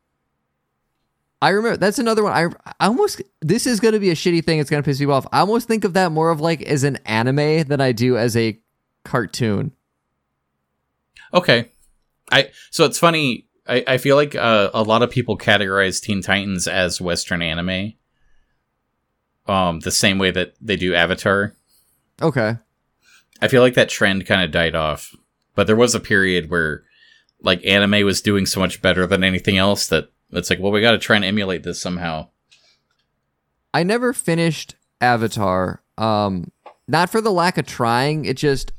I 1.42 1.50
remember 1.50 1.78
that's 1.78 2.00
another 2.00 2.22
one. 2.22 2.34
I, 2.34 2.48
I 2.80 2.88
almost 2.88 3.22
this 3.42 3.66
is 3.66 3.80
going 3.80 3.94
to 3.94 4.00
be 4.00 4.10
a 4.10 4.16
shitty 4.16 4.44
thing. 4.44 4.60
It's 4.60 4.70
going 4.70 4.84
to 4.84 4.86
piss 4.86 5.00
people 5.00 5.14
off. 5.14 5.26
I 5.32 5.40
almost 5.40 5.68
think 5.68 5.86
of 5.86 5.94
that 5.94 6.12
more 6.12 6.32
of 6.32 6.42
like 6.42 6.62
as 6.64 6.84
an 6.84 6.98
anime 7.06 7.64
than 7.64 7.80
I 7.80 7.94
do 7.94 8.18
as 8.18 8.36
a 8.36 8.60
cartoon. 9.06 9.72
Okay, 11.34 11.70
I 12.32 12.50
so 12.72 12.86
it's 12.86 13.00
funny. 13.00 13.48
I, 13.68 13.84
I 13.88 13.98
feel 13.98 14.16
like 14.16 14.36
uh, 14.36 14.70
a 14.74 14.84
lot 14.84 15.02
of 15.02 15.10
people 15.10 15.38
categorize 15.38 16.02
Teen 16.02 16.22
Titans 16.22 16.68
as 16.68 17.02
Western 17.02 17.42
anime, 17.42 17.94
um, 19.48 19.80
the 19.80 19.92
same 19.92 20.20
way 20.20 20.32
that 20.32 20.54
they 20.62 20.76
do 20.76 20.94
Avatar. 20.94 21.56
Okay. 22.22 22.58
I 23.42 23.48
feel 23.48 23.62
like 23.62 23.74
that 23.74 23.90
trend 23.90 24.26
kind 24.26 24.44
of 24.44 24.52
died 24.52 24.76
off, 24.76 25.16
but 25.56 25.68
there 25.68 25.76
was 25.76 25.96
a 25.96 26.00
period 26.00 26.50
where 26.50 26.84
like 27.42 27.66
anime 27.66 28.06
was 28.06 28.22
doing 28.22 28.46
so 28.46 28.60
much 28.60 28.82
better 28.82 29.06
than 29.06 29.24
anything 29.24 29.58
else 29.58 29.88
that 29.88 30.10
it's 30.32 30.50
like, 30.50 30.60
well, 30.60 30.72
we 30.72 30.82
got 30.82 30.92
to 30.92 30.98
try 30.98 31.16
and 31.16 31.26
emulate 31.26 31.64
this 31.64 31.82
somehow. 31.82 32.30
I 33.74 33.84
never 33.84 34.14
finished 34.14 34.76
Avatar. 35.02 35.82
Um, 35.98 36.52
not 36.88 37.10
for 37.10 37.22
the 37.22 37.32
lack 37.32 37.58
of 37.58 37.66
trying. 37.66 38.26
It 38.26 38.38
just 38.38 38.72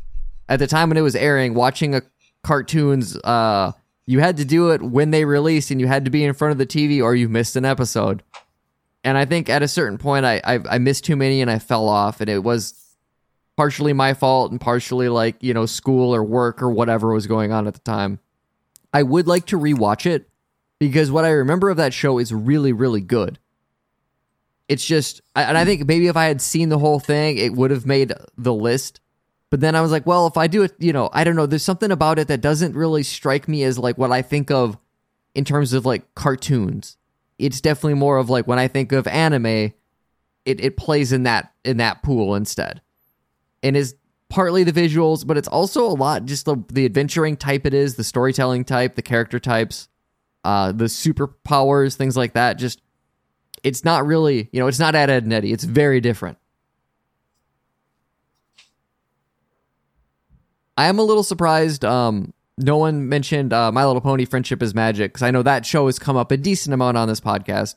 at 0.48 0.58
the 0.58 0.66
time 0.66 0.88
when 0.88 0.96
it 0.96 1.02
was 1.02 1.16
airing, 1.16 1.54
watching 1.54 1.94
a 1.94 2.02
cartoons, 2.46 3.16
uh, 3.16 3.72
you 4.06 4.20
had 4.20 4.36
to 4.36 4.44
do 4.44 4.70
it 4.70 4.80
when 4.80 5.10
they 5.10 5.24
released, 5.24 5.70
and 5.72 5.80
you 5.80 5.88
had 5.88 6.04
to 6.04 6.10
be 6.10 6.24
in 6.24 6.32
front 6.32 6.52
of 6.52 6.58
the 6.58 6.66
TV, 6.66 7.02
or 7.02 7.14
you 7.14 7.28
missed 7.28 7.56
an 7.56 7.64
episode. 7.64 8.22
And 9.02 9.18
I 9.18 9.24
think 9.24 9.48
at 9.48 9.62
a 9.62 9.68
certain 9.68 9.98
point, 9.98 10.24
I 10.24 10.40
I, 10.44 10.60
I 10.70 10.78
missed 10.78 11.04
too 11.04 11.16
many, 11.16 11.42
and 11.42 11.50
I 11.50 11.58
fell 11.58 11.88
off, 11.88 12.20
and 12.20 12.30
it 12.30 12.44
was 12.44 12.74
partially 13.56 13.92
my 13.92 14.14
fault, 14.14 14.52
and 14.52 14.60
partially 14.60 15.08
like 15.08 15.42
you 15.42 15.52
know 15.52 15.66
school 15.66 16.14
or 16.14 16.22
work 16.22 16.62
or 16.62 16.70
whatever 16.70 17.12
was 17.12 17.26
going 17.26 17.52
on 17.52 17.66
at 17.66 17.74
the 17.74 17.80
time. 17.80 18.20
I 18.92 19.02
would 19.02 19.26
like 19.26 19.46
to 19.46 19.58
rewatch 19.58 20.06
it 20.06 20.28
because 20.78 21.10
what 21.10 21.24
I 21.24 21.30
remember 21.30 21.68
of 21.68 21.76
that 21.78 21.92
show 21.92 22.18
is 22.18 22.32
really 22.32 22.72
really 22.72 23.00
good 23.00 23.38
it's 24.68 24.84
just 24.84 25.20
and 25.34 25.56
i 25.56 25.64
think 25.64 25.86
maybe 25.86 26.06
if 26.06 26.16
i 26.16 26.24
had 26.24 26.40
seen 26.40 26.68
the 26.68 26.78
whole 26.78 26.98
thing 26.98 27.36
it 27.36 27.52
would 27.52 27.70
have 27.70 27.86
made 27.86 28.12
the 28.36 28.54
list 28.54 29.00
but 29.50 29.60
then 29.60 29.74
i 29.74 29.80
was 29.80 29.90
like 29.90 30.06
well 30.06 30.26
if 30.26 30.36
i 30.36 30.46
do 30.46 30.62
it 30.62 30.74
you 30.78 30.92
know 30.92 31.08
i 31.12 31.24
don't 31.24 31.36
know 31.36 31.46
there's 31.46 31.62
something 31.62 31.90
about 31.90 32.18
it 32.18 32.28
that 32.28 32.40
doesn't 32.40 32.74
really 32.74 33.02
strike 33.02 33.48
me 33.48 33.62
as 33.62 33.78
like 33.78 33.98
what 33.98 34.12
i 34.12 34.22
think 34.22 34.50
of 34.50 34.78
in 35.34 35.44
terms 35.44 35.72
of 35.72 35.84
like 35.84 36.14
cartoons 36.14 36.96
it's 37.38 37.60
definitely 37.60 37.94
more 37.94 38.18
of 38.18 38.30
like 38.30 38.46
when 38.46 38.58
i 38.58 38.68
think 38.68 38.92
of 38.92 39.06
anime 39.06 39.72
it, 40.44 40.60
it 40.60 40.76
plays 40.76 41.12
in 41.12 41.24
that 41.24 41.52
in 41.64 41.76
that 41.78 42.02
pool 42.02 42.34
instead 42.34 42.80
and 43.62 43.76
is 43.76 43.96
partly 44.28 44.64
the 44.64 44.72
visuals 44.72 45.26
but 45.26 45.36
it's 45.36 45.48
also 45.48 45.86
a 45.86 45.94
lot 45.94 46.24
just 46.24 46.46
the, 46.46 46.56
the 46.72 46.84
adventuring 46.84 47.36
type 47.36 47.64
it 47.66 47.74
is 47.74 47.96
the 47.96 48.04
storytelling 48.04 48.64
type 48.64 48.94
the 48.96 49.02
character 49.02 49.38
types 49.38 49.88
uh 50.44 50.72
the 50.72 50.86
superpowers 50.86 51.94
things 51.94 52.16
like 52.16 52.32
that 52.32 52.54
just 52.58 52.80
it's 53.66 53.84
not 53.84 54.06
really, 54.06 54.48
you 54.52 54.60
know, 54.60 54.68
it's 54.68 54.78
not 54.78 54.94
Ed, 54.94 55.10
Edd 55.10 55.24
n 55.24 55.32
Eddy. 55.32 55.52
It's 55.52 55.64
very 55.64 56.00
different. 56.00 56.38
I 60.76 60.86
am 60.86 60.98
a 60.98 61.02
little 61.02 61.22
surprised. 61.22 61.84
Um, 61.84 62.32
no 62.58 62.76
one 62.76 63.08
mentioned 63.08 63.52
uh, 63.52 63.70
My 63.72 63.84
Little 63.86 64.00
Pony: 64.00 64.24
Friendship 64.24 64.62
is 64.62 64.74
Magic 64.74 65.12
because 65.12 65.22
I 65.22 65.30
know 65.30 65.42
that 65.42 65.66
show 65.66 65.86
has 65.86 65.98
come 65.98 66.16
up 66.16 66.30
a 66.30 66.36
decent 66.36 66.74
amount 66.74 66.96
on 66.96 67.08
this 67.08 67.20
podcast. 67.20 67.76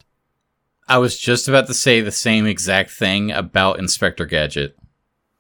I 0.88 0.98
was 0.98 1.20
just 1.20 1.48
about 1.48 1.68
to 1.68 1.74
say 1.74 2.02
the 2.02 2.12
same 2.12 2.46
exact 2.46 2.90
thing 2.92 3.32
about 3.32 3.80
Inspector 3.80 4.26
Gadget. 4.26 4.78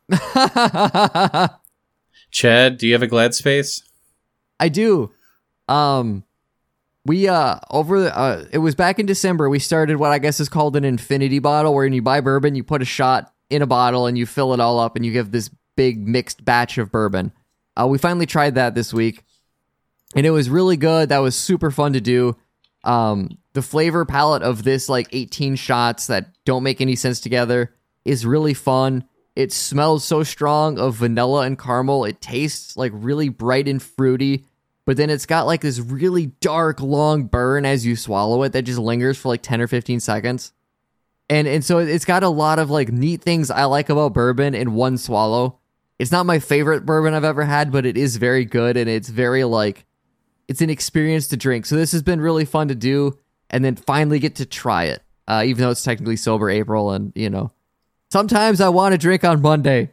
Chad, 2.31 2.77
do 2.77 2.87
you 2.87 2.93
have 2.93 3.03
a 3.03 3.07
glad 3.07 3.33
space? 3.33 3.81
I 4.59 4.69
do. 4.69 5.11
Um, 5.67 6.23
we 7.05 7.27
uh 7.27 7.59
over 7.71 8.07
uh 8.07 8.45
it 8.51 8.59
was 8.59 8.75
back 8.75 8.99
in 8.99 9.05
December 9.05 9.49
we 9.49 9.57
started 9.59 9.97
what 9.97 10.11
I 10.11 10.19
guess 10.19 10.39
is 10.39 10.49
called 10.49 10.75
an 10.75 10.83
infinity 10.83 11.39
bottle 11.39 11.73
where 11.73 11.85
when 11.85 11.93
you 11.93 12.01
buy 12.01 12.21
bourbon 12.21 12.55
you 12.55 12.63
put 12.63 12.81
a 12.81 12.85
shot 12.85 13.33
in 13.49 13.61
a 13.61 13.67
bottle 13.67 14.05
and 14.05 14.17
you 14.17 14.25
fill 14.25 14.53
it 14.53 14.59
all 14.59 14.79
up 14.79 14.95
and 14.95 15.05
you 15.05 15.11
give 15.11 15.31
this 15.31 15.49
big 15.75 16.05
mixed 16.07 16.43
batch 16.43 16.77
of 16.77 16.91
bourbon. 16.91 17.31
Uh, 17.75 17.87
we 17.87 17.97
finally 17.97 18.25
tried 18.25 18.55
that 18.55 18.75
this 18.75 18.93
week 18.93 19.23
and 20.15 20.25
it 20.25 20.31
was 20.31 20.49
really 20.49 20.77
good. 20.77 21.09
That 21.09 21.19
was 21.19 21.35
super 21.35 21.71
fun 21.71 21.93
to 21.93 22.01
do. 22.01 22.35
Um, 22.83 23.37
the 23.53 23.61
flavor 23.61 24.05
palate 24.05 24.43
of 24.43 24.63
this 24.63 24.89
like 24.89 25.07
18 25.11 25.55
shots 25.55 26.07
that 26.07 26.29
don't 26.45 26.63
make 26.63 26.81
any 26.81 26.95
sense 26.95 27.19
together 27.19 27.75
is 28.05 28.25
really 28.25 28.53
fun. 28.53 29.03
It 29.35 29.51
smells 29.53 30.03
so 30.03 30.23
strong 30.23 30.79
of 30.79 30.95
vanilla 30.95 31.41
and 31.41 31.57
caramel. 31.57 32.05
It 32.05 32.21
tastes 32.21 32.75
like 32.75 32.91
really 32.95 33.29
bright 33.29 33.67
and 33.67 33.81
fruity 33.81 34.45
but 34.89 34.97
then 34.97 35.11
it's 35.11 35.27
got 35.27 35.45
like 35.45 35.61
this 35.61 35.77
really 35.77 36.31
dark 36.41 36.81
long 36.81 37.25
burn 37.25 37.63
as 37.63 37.85
you 37.85 37.95
swallow 37.95 38.41
it 38.41 38.53
that 38.53 38.63
just 38.63 38.79
lingers 38.79 39.19
for 39.19 39.27
like 39.27 39.43
10 39.43 39.61
or 39.61 39.67
15 39.67 39.99
seconds 39.99 40.51
and 41.29 41.47
and 41.47 41.63
so 41.63 41.77
it's 41.77 42.05
got 42.05 42.23
a 42.23 42.29
lot 42.29 42.57
of 42.57 42.71
like 42.71 42.91
neat 42.91 43.21
things 43.21 43.51
i 43.51 43.65
like 43.65 43.89
about 43.89 44.15
bourbon 44.15 44.55
in 44.55 44.73
one 44.73 44.97
swallow 44.97 45.58
it's 45.99 46.11
not 46.11 46.25
my 46.25 46.39
favorite 46.39 46.85
bourbon 46.85 47.13
i've 47.13 47.23
ever 47.23 47.43
had 47.43 47.71
but 47.71 47.85
it 47.85 47.97
is 47.97 48.15
very 48.15 48.45
good 48.45 48.77
and 48.77 48.89
it's 48.89 49.09
very 49.09 49.43
like 49.43 49.85
it's 50.47 50.61
an 50.61 50.69
experience 50.71 51.27
to 51.27 51.37
drink. 51.37 51.67
So 51.67 51.75
this 51.75 51.91
has 51.91 52.01
been 52.01 52.19
really 52.19 52.43
fun 52.43 52.69
to 52.69 52.75
do 52.75 53.19
and 53.51 53.63
then 53.63 53.75
finally 53.75 54.17
get 54.17 54.35
to 54.37 54.45
try 54.47 54.85
it 54.85 55.03
uh, 55.27 55.43
even 55.45 55.61
though 55.61 55.69
it's 55.69 55.83
technically 55.83 56.15
sober 56.15 56.49
april 56.49 56.91
and 56.91 57.13
you 57.15 57.29
know 57.29 57.51
sometimes 58.09 58.59
i 58.59 58.69
want 58.69 58.93
to 58.93 58.97
drink 58.97 59.23
on 59.23 59.41
monday. 59.41 59.91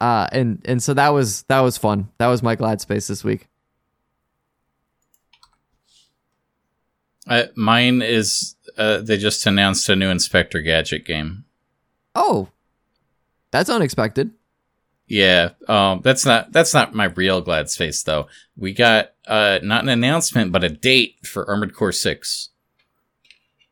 Uh, 0.00 0.26
and 0.32 0.60
and 0.66 0.82
so 0.82 0.92
that 0.92 1.10
was 1.10 1.44
that 1.44 1.60
was 1.60 1.78
fun. 1.78 2.08
That 2.18 2.26
was 2.26 2.42
my 2.42 2.56
glad 2.56 2.80
space 2.80 3.06
this 3.06 3.24
week. 3.24 3.48
Uh, 7.26 7.44
mine 7.56 8.02
is 8.02 8.54
uh, 8.76 8.98
they 8.98 9.16
just 9.16 9.46
announced 9.46 9.88
a 9.88 9.96
new 9.96 10.10
Inspector 10.10 10.60
Gadget 10.60 11.06
game. 11.06 11.44
Oh, 12.14 12.48
that's 13.50 13.70
unexpected. 13.70 14.30
Yeah, 15.06 15.50
um, 15.68 16.00
that's 16.02 16.24
not 16.24 16.52
that's 16.52 16.72
not 16.72 16.94
my 16.94 17.04
real 17.04 17.42
glad 17.42 17.68
space 17.68 18.02
though. 18.02 18.26
We 18.56 18.72
got 18.72 19.12
uh, 19.26 19.58
not 19.62 19.82
an 19.82 19.90
announcement, 19.90 20.50
but 20.50 20.64
a 20.64 20.70
date 20.70 21.26
for 21.26 21.48
Armored 21.48 21.74
Core 21.74 21.92
Six, 21.92 22.48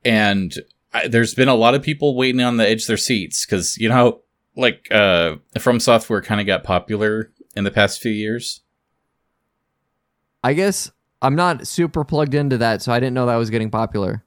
and 0.05 0.55
I, 0.93 1.09
there's 1.09 1.35
been 1.35 1.49
a 1.49 1.55
lot 1.55 1.75
of 1.75 1.83
people 1.83 2.17
waiting 2.17 2.43
on 2.43 2.59
the 2.59 2.69
edge 2.69 2.83
of 2.83 2.89
their 2.89 2.97
seats 2.99 3.47
because 3.47 3.79
you 3.79 3.89
know, 3.89 4.21
like 4.57 4.89
uh, 4.91 5.37
From 5.59 5.81
Software 5.81 6.21
kind 6.21 6.41
of 6.41 6.47
got 6.47 6.65
popular 6.65 7.33
in 7.57 7.65
the 7.65 7.71
past 7.71 8.03
few 8.03 8.13
years. 8.13 8.61
I 10.45 10.53
guess 10.53 10.91
I'm 11.23 11.35
not 11.35 11.67
super 11.67 12.05
plugged 12.05 12.35
into 12.35 12.59
that, 12.59 12.83
so 12.83 12.93
I 12.93 13.01
didn't 13.01 13.15
know 13.15 13.27
that 13.27 13.37
was 13.37 13.49
getting 13.49 13.71
popular. 13.71 14.25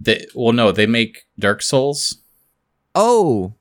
They, 0.00 0.26
well, 0.34 0.52
no, 0.52 0.72
they 0.72 0.86
make 0.86 1.26
Dark 1.38 1.62
Souls. 1.62 2.16
Oh, 2.94 3.54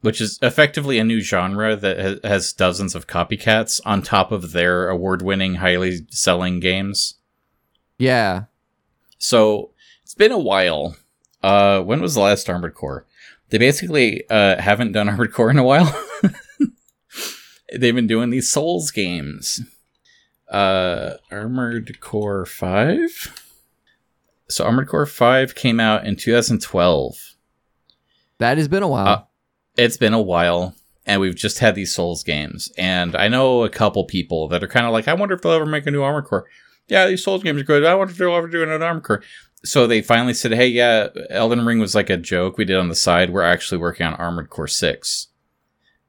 which 0.00 0.20
is 0.20 0.38
effectively 0.42 0.98
a 0.98 1.04
new 1.04 1.20
genre 1.20 1.76
that 1.76 2.24
has 2.24 2.52
dozens 2.52 2.94
of 2.94 3.06
copycats 3.06 3.80
on 3.84 4.02
top 4.02 4.32
of 4.32 4.52
their 4.52 4.88
award-winning, 4.88 5.56
highly 5.56 6.06
selling 6.10 6.60
games. 6.60 7.14
Yeah. 7.98 8.44
So 9.18 9.70
it's 10.02 10.14
been 10.14 10.32
a 10.32 10.38
while. 10.38 10.96
Uh, 11.42 11.80
when 11.82 12.00
was 12.00 12.14
the 12.14 12.20
last 12.20 12.48
Armored 12.48 12.74
Core? 12.74 13.06
They 13.50 13.58
basically 13.58 14.28
uh, 14.30 14.60
haven't 14.60 14.92
done 14.92 15.08
Armored 15.10 15.32
Core 15.32 15.50
in 15.50 15.58
a 15.58 15.64
while. 15.64 15.94
They've 17.72 17.94
been 17.94 18.06
doing 18.06 18.30
these 18.30 18.50
Souls 18.50 18.90
games 18.90 19.60
uh, 20.50 21.14
Armored 21.30 22.00
Core 22.00 22.44
5. 22.44 23.46
So 24.48 24.64
Armored 24.64 24.88
Core 24.88 25.06
5 25.06 25.54
came 25.54 25.78
out 25.80 26.04
in 26.04 26.16
2012. 26.16 27.36
That 28.38 28.58
has 28.58 28.68
been 28.68 28.82
a 28.82 28.88
while. 28.88 29.06
Uh, 29.06 29.22
it's 29.84 29.96
been 29.96 30.14
a 30.14 30.20
while, 30.20 30.74
and 31.06 31.20
we've 31.20 31.34
just 31.34 31.58
had 31.58 31.74
these 31.74 31.94
Souls 31.94 32.22
games. 32.22 32.72
And 32.76 33.16
I 33.16 33.28
know 33.28 33.64
a 33.64 33.70
couple 33.70 34.04
people 34.04 34.48
that 34.48 34.62
are 34.62 34.68
kind 34.68 34.86
of 34.86 34.92
like, 34.92 35.08
I 35.08 35.14
wonder 35.14 35.34
if 35.34 35.42
they'll 35.42 35.52
ever 35.52 35.66
make 35.66 35.86
a 35.86 35.90
new 35.90 36.02
Armored 36.02 36.24
Core. 36.24 36.46
Yeah, 36.88 37.06
these 37.06 37.24
Souls 37.24 37.42
games 37.42 37.60
are 37.60 37.64
good. 37.64 37.84
I 37.84 37.94
wonder 37.94 38.12
if 38.12 38.18
they'll 38.18 38.34
ever 38.34 38.48
do 38.48 38.62
another 38.62 38.86
Armored 38.86 39.04
Core. 39.04 39.22
So 39.62 39.86
they 39.86 40.00
finally 40.02 40.34
said, 40.34 40.52
hey, 40.52 40.68
yeah, 40.68 41.08
Elden 41.28 41.64
Ring 41.66 41.78
was 41.78 41.94
like 41.94 42.10
a 42.10 42.16
joke 42.16 42.56
we 42.56 42.64
did 42.64 42.78
on 42.78 42.88
the 42.88 42.94
side. 42.94 43.30
We're 43.30 43.42
actually 43.42 43.78
working 43.78 44.06
on 44.06 44.14
Armored 44.14 44.50
Core 44.50 44.66
6 44.66 45.28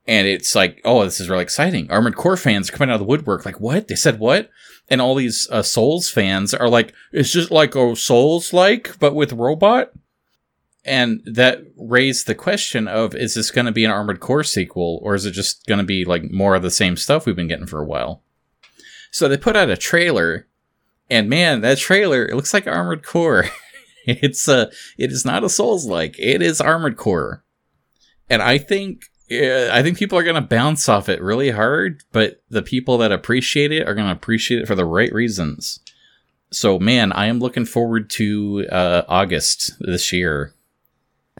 and 0.07 0.27
it's 0.27 0.55
like, 0.55 0.81
oh, 0.83 1.03
this 1.03 1.19
is 1.19 1.29
really 1.29 1.43
exciting. 1.43 1.89
Armored 1.89 2.15
Core 2.15 2.37
fans 2.37 2.71
coming 2.71 2.89
out 2.89 2.95
of 2.95 2.99
the 3.01 3.05
woodwork, 3.05 3.45
like, 3.45 3.59
what? 3.59 3.87
They 3.87 3.95
said 3.95 4.19
what? 4.19 4.49
And 4.89 4.99
all 4.99 5.15
these 5.15 5.47
uh, 5.51 5.61
Souls 5.61 6.09
fans 6.09 6.53
are 6.53 6.69
like, 6.69 6.93
it's 7.11 7.31
just 7.31 7.51
like 7.51 7.75
a 7.75 7.95
Souls 7.95 8.51
like, 8.51 8.97
but 8.99 9.15
with 9.15 9.33
robot. 9.33 9.91
And 10.83 11.21
that 11.25 11.63
raised 11.77 12.25
the 12.25 12.33
question 12.33 12.87
of, 12.87 13.13
is 13.13 13.35
this 13.35 13.51
going 13.51 13.67
to 13.67 13.71
be 13.71 13.85
an 13.85 13.91
Armored 13.91 14.19
Core 14.19 14.43
sequel, 14.43 14.99
or 15.03 15.13
is 15.13 15.25
it 15.25 15.31
just 15.31 15.67
going 15.67 15.77
to 15.77 15.85
be 15.85 16.05
like 16.05 16.31
more 16.31 16.55
of 16.55 16.63
the 16.63 16.71
same 16.71 16.97
stuff 16.97 17.25
we've 17.25 17.35
been 17.35 17.47
getting 17.47 17.67
for 17.67 17.79
a 17.79 17.85
while? 17.85 18.23
So 19.11 19.27
they 19.27 19.37
put 19.37 19.55
out 19.55 19.69
a 19.69 19.77
trailer, 19.77 20.47
and 21.09 21.29
man, 21.29 21.61
that 21.61 21.77
trailer 21.77 22.25
it 22.25 22.35
looks 22.35 22.53
like 22.53 22.65
Armored 22.65 23.05
Core. 23.05 23.45
it's 24.05 24.47
a, 24.47 24.67
uh, 24.67 24.71
it 24.97 25.11
is 25.11 25.23
not 25.23 25.43
a 25.43 25.49
Souls 25.49 25.85
like, 25.85 26.17
it 26.17 26.41
is 26.41 26.59
Armored 26.59 26.97
Core. 26.97 27.43
And 28.29 28.41
I 28.41 28.57
think 28.57 29.03
I 29.31 29.81
think 29.81 29.97
people 29.97 30.17
are 30.17 30.23
going 30.23 30.35
to 30.35 30.41
bounce 30.41 30.89
off 30.89 31.07
it 31.07 31.21
really 31.21 31.51
hard, 31.51 32.03
but 32.11 32.41
the 32.49 32.61
people 32.61 32.97
that 32.97 33.11
appreciate 33.11 33.71
it 33.71 33.87
are 33.87 33.93
going 33.93 34.07
to 34.07 34.13
appreciate 34.13 34.61
it 34.61 34.67
for 34.67 34.75
the 34.75 34.85
right 34.85 35.11
reasons. 35.13 35.79
So 36.51 36.79
man, 36.79 37.13
I 37.13 37.27
am 37.27 37.39
looking 37.39 37.65
forward 37.65 38.09
to 38.11 38.67
uh, 38.69 39.03
August 39.07 39.73
this 39.79 40.11
year. 40.11 40.53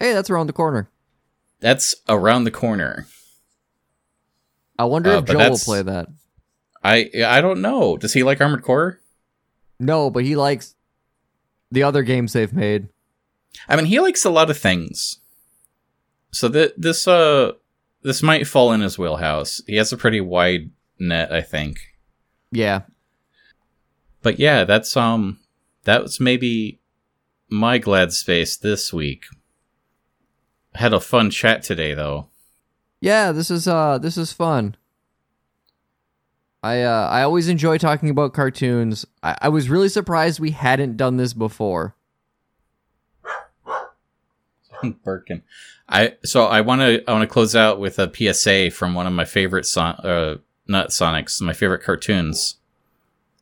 Hey, 0.02 0.14
that's 0.14 0.32
around 0.32 0.48
the 0.48 0.54
corner. 0.54 0.90
That's 1.60 1.96
around 2.10 2.46
the 2.46 2.52
corner. 2.52 3.06
I 4.80 4.86
wonder 4.86 5.12
Uh, 5.12 5.20
if 5.20 5.26
Joe 5.26 5.38
will 5.52 5.60
play 5.60 5.84
that. 5.84 6.08
I 6.84 7.12
I 7.24 7.40
don't 7.40 7.62
know. 7.62 7.98
Does 7.98 8.14
he 8.14 8.24
like 8.24 8.42
Armored 8.42 8.64
Core? 8.64 9.00
No, 9.80 10.10
but 10.10 10.24
he 10.24 10.36
likes 10.36 10.74
the 11.70 11.84
other 11.84 12.02
games 12.02 12.34
they've 12.34 12.52
made. 12.52 12.88
I 13.70 13.76
mean, 13.76 13.86
he 13.86 14.00
likes 14.00 14.26
a 14.26 14.32
lot 14.32 14.50
of 14.50 14.58
things. 14.58 15.20
So 16.32 16.48
that 16.48 16.74
this 16.82 17.08
uh 17.08 17.52
this 18.02 18.24
might 18.24 18.48
fall 18.48 18.74
in 18.74 18.82
his 18.82 18.98
wheelhouse. 18.98 19.62
He 19.68 19.76
has 19.76 19.94
a 19.94 19.98
pretty 19.98 20.20
wide 20.20 20.72
net, 20.98 21.32
I 21.32 21.42
think. 21.42 21.78
Yeah. 22.52 22.82
But 24.24 24.40
yeah, 24.40 24.64
that's 24.64 24.98
um 24.98 25.40
that 25.84 26.02
was 26.02 26.20
maybe 26.20 26.80
my 27.50 27.78
glad 27.78 28.14
space 28.14 28.58
this 28.58 28.92
week. 28.92 29.26
Had 30.76 30.94
a 30.94 31.00
fun 31.00 31.30
chat 31.30 31.64
today 31.64 31.94
though. 31.94 32.28
Yeah, 33.02 33.32
this 33.32 33.52
is 33.52 33.68
uh 33.68 33.98
this 33.98 34.18
is 34.18 34.32
fun. 34.32 34.76
I 36.64 36.82
uh 36.84 37.08
I 37.08 37.24
always 37.24 37.50
enjoy 37.50 37.78
talking 37.78 38.10
about 38.10 38.34
cartoons. 38.34 39.06
I, 39.24 39.36
I 39.42 39.50
was 39.50 39.70
really 39.70 39.90
surprised 39.90 40.40
we 40.40 40.52
hadn't 40.52 40.98
done 40.98 41.18
this 41.18 41.34
before. 41.34 41.96
Birkin. 45.04 45.44
I 45.90 46.16
so 46.24 46.46
I 46.46 46.62
want 46.62 46.82
to 46.82 47.04
I 47.08 47.12
want 47.12 47.24
to 47.24 47.34
close 47.34 47.56
out 47.56 47.80
with 47.80 48.00
a 48.00 48.12
PSA 48.14 48.72
from 48.72 48.94
one 48.94 49.08
of 49.08 49.14
my 49.14 49.26
favorite 49.26 49.66
son 49.66 49.96
uh 49.96 50.38
not 50.68 50.90
Sonics, 50.90 51.42
my 51.42 51.54
favorite 51.54 51.84
cartoons. 51.84 52.58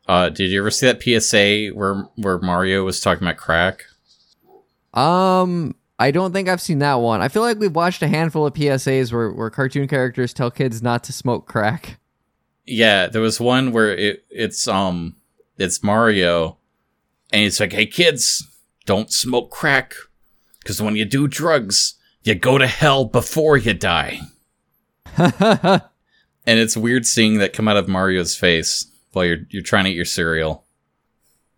Uh 0.07 0.30
did 0.30 0.49
you 0.49 0.61
ever 0.61 0.72
see 0.72 0.88
that 0.88 1.03
PSA 1.03 1.76
where 1.77 2.07
where 2.15 2.39
Mario 2.39 2.85
was 2.85 3.01
talking 3.01 3.27
about 3.27 3.38
crack? 3.38 3.85
Um 4.93 5.76
I 5.99 6.11
don't 6.11 6.31
think 6.31 6.47
I've 6.47 6.61
seen 6.61 6.80
that 6.80 6.95
one. 6.95 7.21
I 7.21 7.27
feel 7.27 7.41
like 7.41 7.59
we've 7.59 7.76
watched 7.76 8.01
a 8.01 8.07
handful 8.07 8.45
of 8.45 8.53
PSAs 8.53 9.11
where, 9.11 9.31
where 9.31 9.49
cartoon 9.49 9.88
characters 9.88 10.34
tell 10.34 10.49
kids 10.49 10.81
not 10.81 11.03
to 11.03 11.13
smoke 11.13 11.45
crack. 11.45 11.99
Yeah, 12.65 13.07
there 13.07 13.21
was 13.21 13.39
one 13.39 13.71
where 13.71 13.95
it 13.95 14.26
it's 14.30 14.67
um 14.67 15.15
it's 15.57 15.84
Mario 15.84 16.57
and 17.31 17.43
it's 17.43 17.59
like, 17.59 17.73
"Hey 17.73 17.85
kids, 17.85 18.47
don't 18.85 19.11
smoke 19.11 19.51
crack 19.51 19.93
cuz 20.65 20.81
when 20.81 20.95
you 20.95 21.05
do 21.05 21.27
drugs, 21.27 21.95
you 22.23 22.35
go 22.35 22.57
to 22.57 22.67
hell 22.67 23.05
before 23.05 23.57
you 23.57 23.73
die." 23.73 24.21
And 26.49 26.59
it's 26.59 26.76
weird 26.76 27.05
seeing 27.05 27.38
that 27.38 27.53
come 27.53 27.67
out 27.67 27.77
of 27.77 27.88
Mario's 27.88 28.35
face 28.35 28.88
while 29.11 29.23
you're 29.23 29.45
you're 29.51 29.61
trying 29.61 29.84
to 29.84 29.91
eat 29.91 29.95
your 29.95 30.03
cereal. 30.03 30.65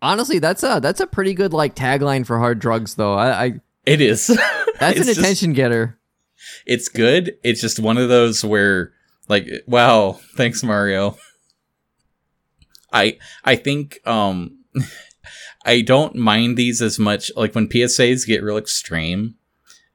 Honestly, 0.02 0.38
that's 0.38 0.62
a 0.62 0.80
that's 0.82 1.00
a 1.00 1.06
pretty 1.06 1.32
good 1.32 1.54
like 1.54 1.74
tagline 1.74 2.26
for 2.26 2.38
hard 2.38 2.58
drugs 2.58 2.96
though. 2.96 3.14
I, 3.14 3.44
I 3.44 3.60
It 3.84 4.00
is. 4.00 4.26
that's 4.78 4.98
an 4.98 5.04
just- 5.06 5.18
attention 5.18 5.52
getter. 5.52 5.98
It's 6.66 6.88
good. 6.88 7.36
It's 7.42 7.60
just 7.60 7.78
one 7.78 7.98
of 7.98 8.08
those 8.08 8.44
where 8.44 8.92
like 9.28 9.48
wow, 9.66 10.20
thanks 10.36 10.62
Mario. 10.62 11.16
I 12.92 13.18
I 13.44 13.56
think 13.56 13.98
um 14.06 14.58
I 15.64 15.80
don't 15.80 16.16
mind 16.16 16.56
these 16.56 16.82
as 16.82 16.98
much 16.98 17.30
like 17.36 17.54
when 17.54 17.68
PSAs 17.68 18.26
get 18.26 18.42
real 18.42 18.56
extreme. 18.56 19.36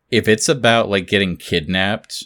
If 0.10 0.28
it's 0.28 0.48
about 0.48 0.90
like 0.90 1.08
getting 1.08 1.36
kidnapped 1.36 2.26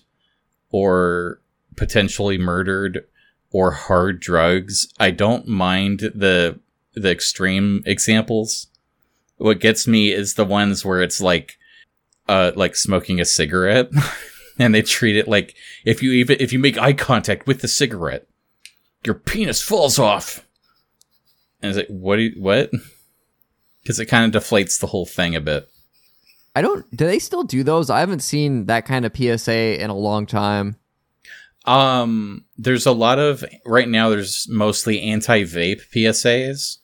or 0.70 1.42
potentially 1.76 2.38
murdered 2.38 3.06
or 3.52 3.72
hard 3.72 4.20
drugs, 4.20 4.88
I 5.00 5.12
don't 5.12 5.48
mind 5.48 6.00
the 6.14 6.60
the 6.94 7.10
extreme 7.12 7.82
examples. 7.86 8.68
What 9.42 9.60
gets 9.60 9.88
me 9.88 10.12
is 10.12 10.36
the 10.36 10.46
ones 10.46 10.86
where 10.86 11.02
it's 11.02 11.20
like 11.20 11.58
uh 12.30 12.52
like 12.56 12.76
smoking 12.76 13.20
a 13.20 13.26
cigarette 13.26 13.90
and 14.60 14.74
they 14.74 14.82
treat 14.82 15.16
it 15.18 15.28
like 15.28 15.56
if 15.84 16.04
you 16.04 16.12
even 16.12 16.38
if 16.40 16.54
you 16.54 16.60
make 16.60 16.78
eye 16.78 16.94
contact 16.94 17.48
with 17.48 17.62
the 17.62 17.68
cigarette 17.68 18.28
your 19.04 19.16
penis 19.16 19.62
falls 19.62 19.98
off 19.98 20.46
and 21.62 21.70
it's 21.72 21.78
like 21.78 21.88
what 21.88 22.18
do 22.18 22.24
you, 22.24 22.42
what 22.42 22.70
because 23.82 24.00
it 24.00 24.06
kind 24.06 24.34
of 24.34 24.44
deflates 24.44 24.80
the 24.80 24.88
whole 24.88 25.06
thing 25.06 25.36
a 25.36 25.42
bit 25.42 25.68
I 26.56 26.62
don't 26.62 26.86
do 26.96 27.06
they 27.06 27.20
still 27.20 27.44
do 27.44 27.64
those? 27.64 27.90
I 27.90 28.02
haven't 28.02 28.20
seen 28.20 28.66
that 28.66 28.86
kind 28.86 29.06
of 29.06 29.16
PSA 29.16 29.82
in 29.82 29.90
a 29.90 29.96
long 29.96 30.26
time. 30.26 30.76
um 31.66 32.46
there's 32.58 32.86
a 32.86 32.92
lot 32.92 33.18
of 33.18 33.44
right 33.66 33.90
now 33.90 34.10
there's 34.10 34.48
mostly 34.50 35.02
anti-vape 35.02 35.82
psas 35.92 36.78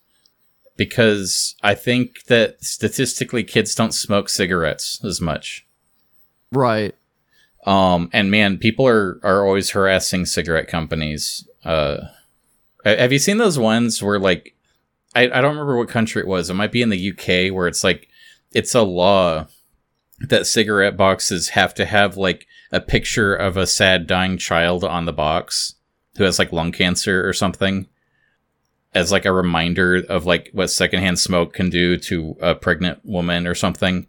because 0.78 1.56
i 1.64 1.74
think 1.74 2.24
that 2.26 2.64
statistically 2.64 3.44
kids 3.44 3.76
don't 3.76 3.94
smoke 3.94 4.30
cigarettes 4.30 5.04
as 5.04 5.20
much 5.20 5.68
Right. 6.52 6.96
Um, 7.66 8.10
and 8.14 8.32
man, 8.32 8.58
people 8.58 8.88
are 8.88 9.20
are 9.24 9.46
always 9.46 9.72
harassing 9.72 10.26
cigarette 10.26 10.68
companies. 10.68 11.48
Uh, 11.64 11.98
have 12.86 13.12
you 13.12 13.20
seen 13.20 13.38
those 13.38 13.60
ones 13.60 14.02
where 14.02 14.20
like, 14.20 14.56
I, 15.16 15.24
I 15.24 15.42
don't 15.42 15.52
remember 15.52 15.78
what 15.78 15.90
country 15.90 16.22
it 16.22 16.28
was. 16.28 16.50
It 16.50 16.54
might 16.54 16.72
be 16.72 16.82
in 16.82 16.90
the 16.90 17.12
UK 17.12 17.54
where 17.54 17.68
it's 17.68 17.84
like, 17.84 18.08
it's 18.54 18.74
a 18.74 18.84
law 18.84 19.48
that 20.22 20.48
cigarette 20.48 20.96
boxes 20.96 21.50
have 21.50 21.74
to 21.76 21.86
have 21.86 22.16
like 22.16 22.48
a 22.72 22.80
picture 22.80 23.36
of 23.36 23.58
a 23.58 23.68
sad 23.68 24.08
dying 24.08 24.38
child 24.38 24.84
on 24.84 25.06
the 25.06 25.14
box 25.14 25.76
who 26.18 26.24
has 26.24 26.40
like 26.40 26.54
lung 26.54 26.72
cancer 26.72 27.28
or 27.28 27.34
something 27.34 27.88
as 28.98 29.12
like 29.12 29.26
a 29.26 29.32
reminder 29.32 30.04
of 30.10 30.26
like 30.26 30.50
what 30.54 30.68
secondhand 30.70 31.20
smoke 31.20 31.54
can 31.54 31.70
do 31.70 31.98
to 31.98 32.36
a 32.42 32.56
pregnant 32.56 33.00
woman 33.06 33.46
or 33.46 33.54
something. 33.54 34.08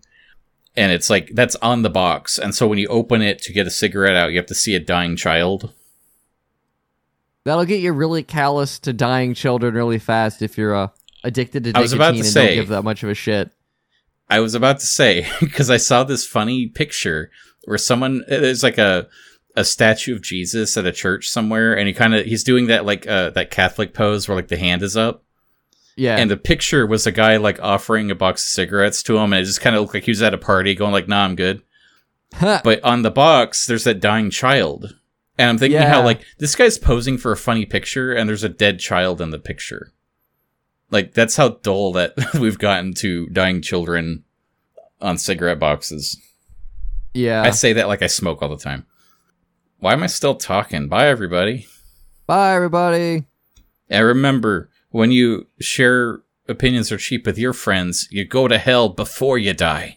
And 0.77 0.93
it's 0.93 1.11
like 1.11 1.31
that's 1.35 1.57
on 1.57 1.83
the 1.83 1.91
box. 1.91 2.39
And 2.39 2.55
so 2.55 2.67
when 2.67 2.79
you 2.79 2.89
open 2.89 3.21
it 3.21 3.43
to 3.43 3.53
get 3.53 3.67
a 3.67 3.71
cigarette 3.71 4.17
out 4.17 4.31
you 4.31 4.39
have 4.39 4.47
to 4.47 4.55
see 4.55 4.75
a 4.75 4.81
dying 4.81 5.17
child. 5.17 5.73
That'll 7.45 7.65
get 7.65 7.81
you 7.81 7.93
really 7.93 8.23
callous 8.23 8.79
to 8.81 8.93
dying 8.93 9.35
children 9.35 9.75
really 9.75 9.99
fast 9.99 10.43
if 10.43 10.59
you're 10.59 10.75
uh, 10.75 10.89
addicted 11.25 11.65
to 11.65 11.73
I 11.75 11.81
was 11.81 11.93
about 11.93 12.13
to 12.13 12.19
and 12.19 12.27
say- 12.27 12.47
don't 12.49 12.55
give 12.57 12.69
that 12.69 12.83
much 12.83 13.03
of 13.03 13.11
a 13.11 13.15
shit. 13.15 13.51
i 14.31 14.41
was 14.41 14.55
about 14.55 14.79
to 14.81 14.87
say 14.87 15.27
because 15.41 15.71
i 15.71 15.79
saw 15.79 16.05
this 16.05 16.27
funny 16.27 16.67
picture 16.67 17.31
where 17.65 17.79
someone 17.79 18.23
there's 18.29 18.63
like 18.63 18.77
a 18.79 19.09
a 19.59 19.65
statue 19.65 20.15
of 20.15 20.23
jesus 20.23 20.77
at 20.77 20.87
a 20.87 20.93
church 20.93 21.29
somewhere 21.29 21.77
and 21.77 21.89
he 21.89 21.93
kind 21.93 22.15
of 22.15 22.25
he's 22.25 22.45
doing 22.45 22.69
that 22.69 22.87
like 22.87 23.07
uh 23.09 23.29
that 23.31 23.51
catholic 23.51 23.93
pose 23.93 24.29
where 24.29 24.37
like 24.37 24.49
the 24.49 24.57
hand 24.57 24.83
is 24.83 24.97
up. 24.97 25.25
Yeah. 25.97 26.17
and 26.17 26.31
the 26.31 26.37
picture 26.37 26.87
was 26.87 27.09
a 27.09 27.13
guy 27.13 27.39
like 27.39 27.61
offering 27.61 28.09
a 28.09 28.15
box 28.15 28.45
of 28.45 28.51
cigarettes 28.51 29.03
to 29.03 29.17
him 29.19 29.33
and 29.33 29.43
it 29.43 29.47
just 29.47 29.61
kind 29.61 29.75
of 29.75 29.83
looked 29.83 29.95
like 29.95 30.05
he 30.05 30.13
was 30.13 30.23
at 30.23 30.33
a 30.33 30.39
party 30.39 30.77
going 30.77 30.93
like 30.93 31.09
nah 31.09 31.25
i'm 31.25 31.35
good. 31.35 31.61
But 32.63 32.85
on 32.85 33.03
the 33.03 33.11
box 33.11 33.67
there's 33.67 33.83
that 33.85 33.99
dying 33.99 34.31
child. 34.31 34.95
And 35.37 35.51
i'm 35.51 35.59
thinking 35.59 35.81
how 35.81 36.05
like 36.05 36.25
this 36.39 36.55
guy's 36.55 36.79
posing 36.79 37.19
for 37.19 37.33
a 37.33 37.37
funny 37.37 37.67
picture 37.67 38.13
and 38.13 38.29
there's 38.29 38.45
a 38.45 38.49
dead 38.49 38.79
child 38.79 39.21
in 39.21 39.31
the 39.31 39.41
picture. 39.41 39.93
Like 40.93 41.15
that's 41.15 41.35
how 41.35 41.49
dull 41.49 41.93
that 41.95 42.15
we've 42.41 42.59
gotten 42.61 42.95
to 42.95 43.27
dying 43.27 43.61
children 43.61 44.23
on 45.01 45.19
cigarette 45.19 45.59
boxes. 45.59 46.17
Yeah. 47.15 47.43
i 47.43 47.51
say 47.51 47.73
that 47.73 47.89
like 47.89 48.03
i 48.03 48.07
smoke 48.07 48.41
all 48.43 48.49
the 48.51 48.57
time 48.57 48.87
why 49.79 49.93
am 49.93 50.03
i 50.03 50.07
still 50.07 50.35
talking 50.35 50.89
bye 50.89 51.07
everybody 51.09 51.67
Bye, 52.27 52.55
everybody. 52.55 53.25
and 53.89 54.05
remember 54.05 54.69
when 54.91 55.11
you 55.13 55.47
share 55.61 56.21
opinions 56.47 56.93
are 56.93 56.99
cheap 56.99 57.25
with 57.27 57.39
your 57.39 57.53
friends 57.53 58.07
you 58.11 58.25
go 58.25 58.49
to 58.49 58.59
hell 58.59 58.89
before 58.89 59.39
you 59.39 59.55
die 59.55 59.97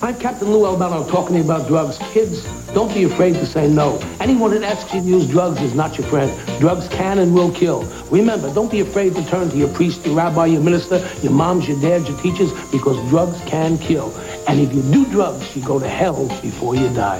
I'm 0.00 0.16
Captain 0.20 0.48
Lou 0.48 0.64
Albano 0.64 1.04
talking 1.08 1.34
to 1.34 1.38
you 1.38 1.44
about 1.44 1.66
drugs. 1.66 1.98
Kids, 2.12 2.44
don't 2.72 2.92
be 2.94 3.02
afraid 3.02 3.34
to 3.34 3.44
say 3.44 3.68
no. 3.68 3.98
Anyone 4.20 4.52
that 4.52 4.62
asks 4.62 4.94
you 4.94 5.00
to 5.00 5.06
use 5.08 5.28
drugs 5.28 5.60
is 5.60 5.74
not 5.74 5.98
your 5.98 6.06
friend. 6.06 6.30
Drugs 6.60 6.86
can 6.86 7.18
and 7.18 7.34
will 7.34 7.50
kill. 7.50 7.82
Remember, 8.08 8.52
don't 8.54 8.70
be 8.70 8.78
afraid 8.78 9.16
to 9.16 9.26
turn 9.26 9.50
to 9.50 9.56
your 9.56 9.66
priest, 9.74 10.06
your 10.06 10.14
rabbi, 10.14 10.46
your 10.46 10.62
minister, 10.62 11.04
your 11.20 11.32
moms, 11.32 11.66
your 11.68 11.80
dads, 11.80 12.08
your 12.08 12.16
teachers, 12.20 12.52
because 12.70 12.96
drugs 13.08 13.40
can 13.46 13.76
kill. 13.78 14.16
And 14.46 14.60
if 14.60 14.72
you 14.72 14.82
do 14.82 15.04
drugs, 15.10 15.56
you 15.56 15.64
go 15.64 15.80
to 15.80 15.88
hell 15.88 16.28
before 16.42 16.76
you 16.76 16.88
die. 16.94 17.18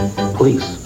Please. 0.00 0.79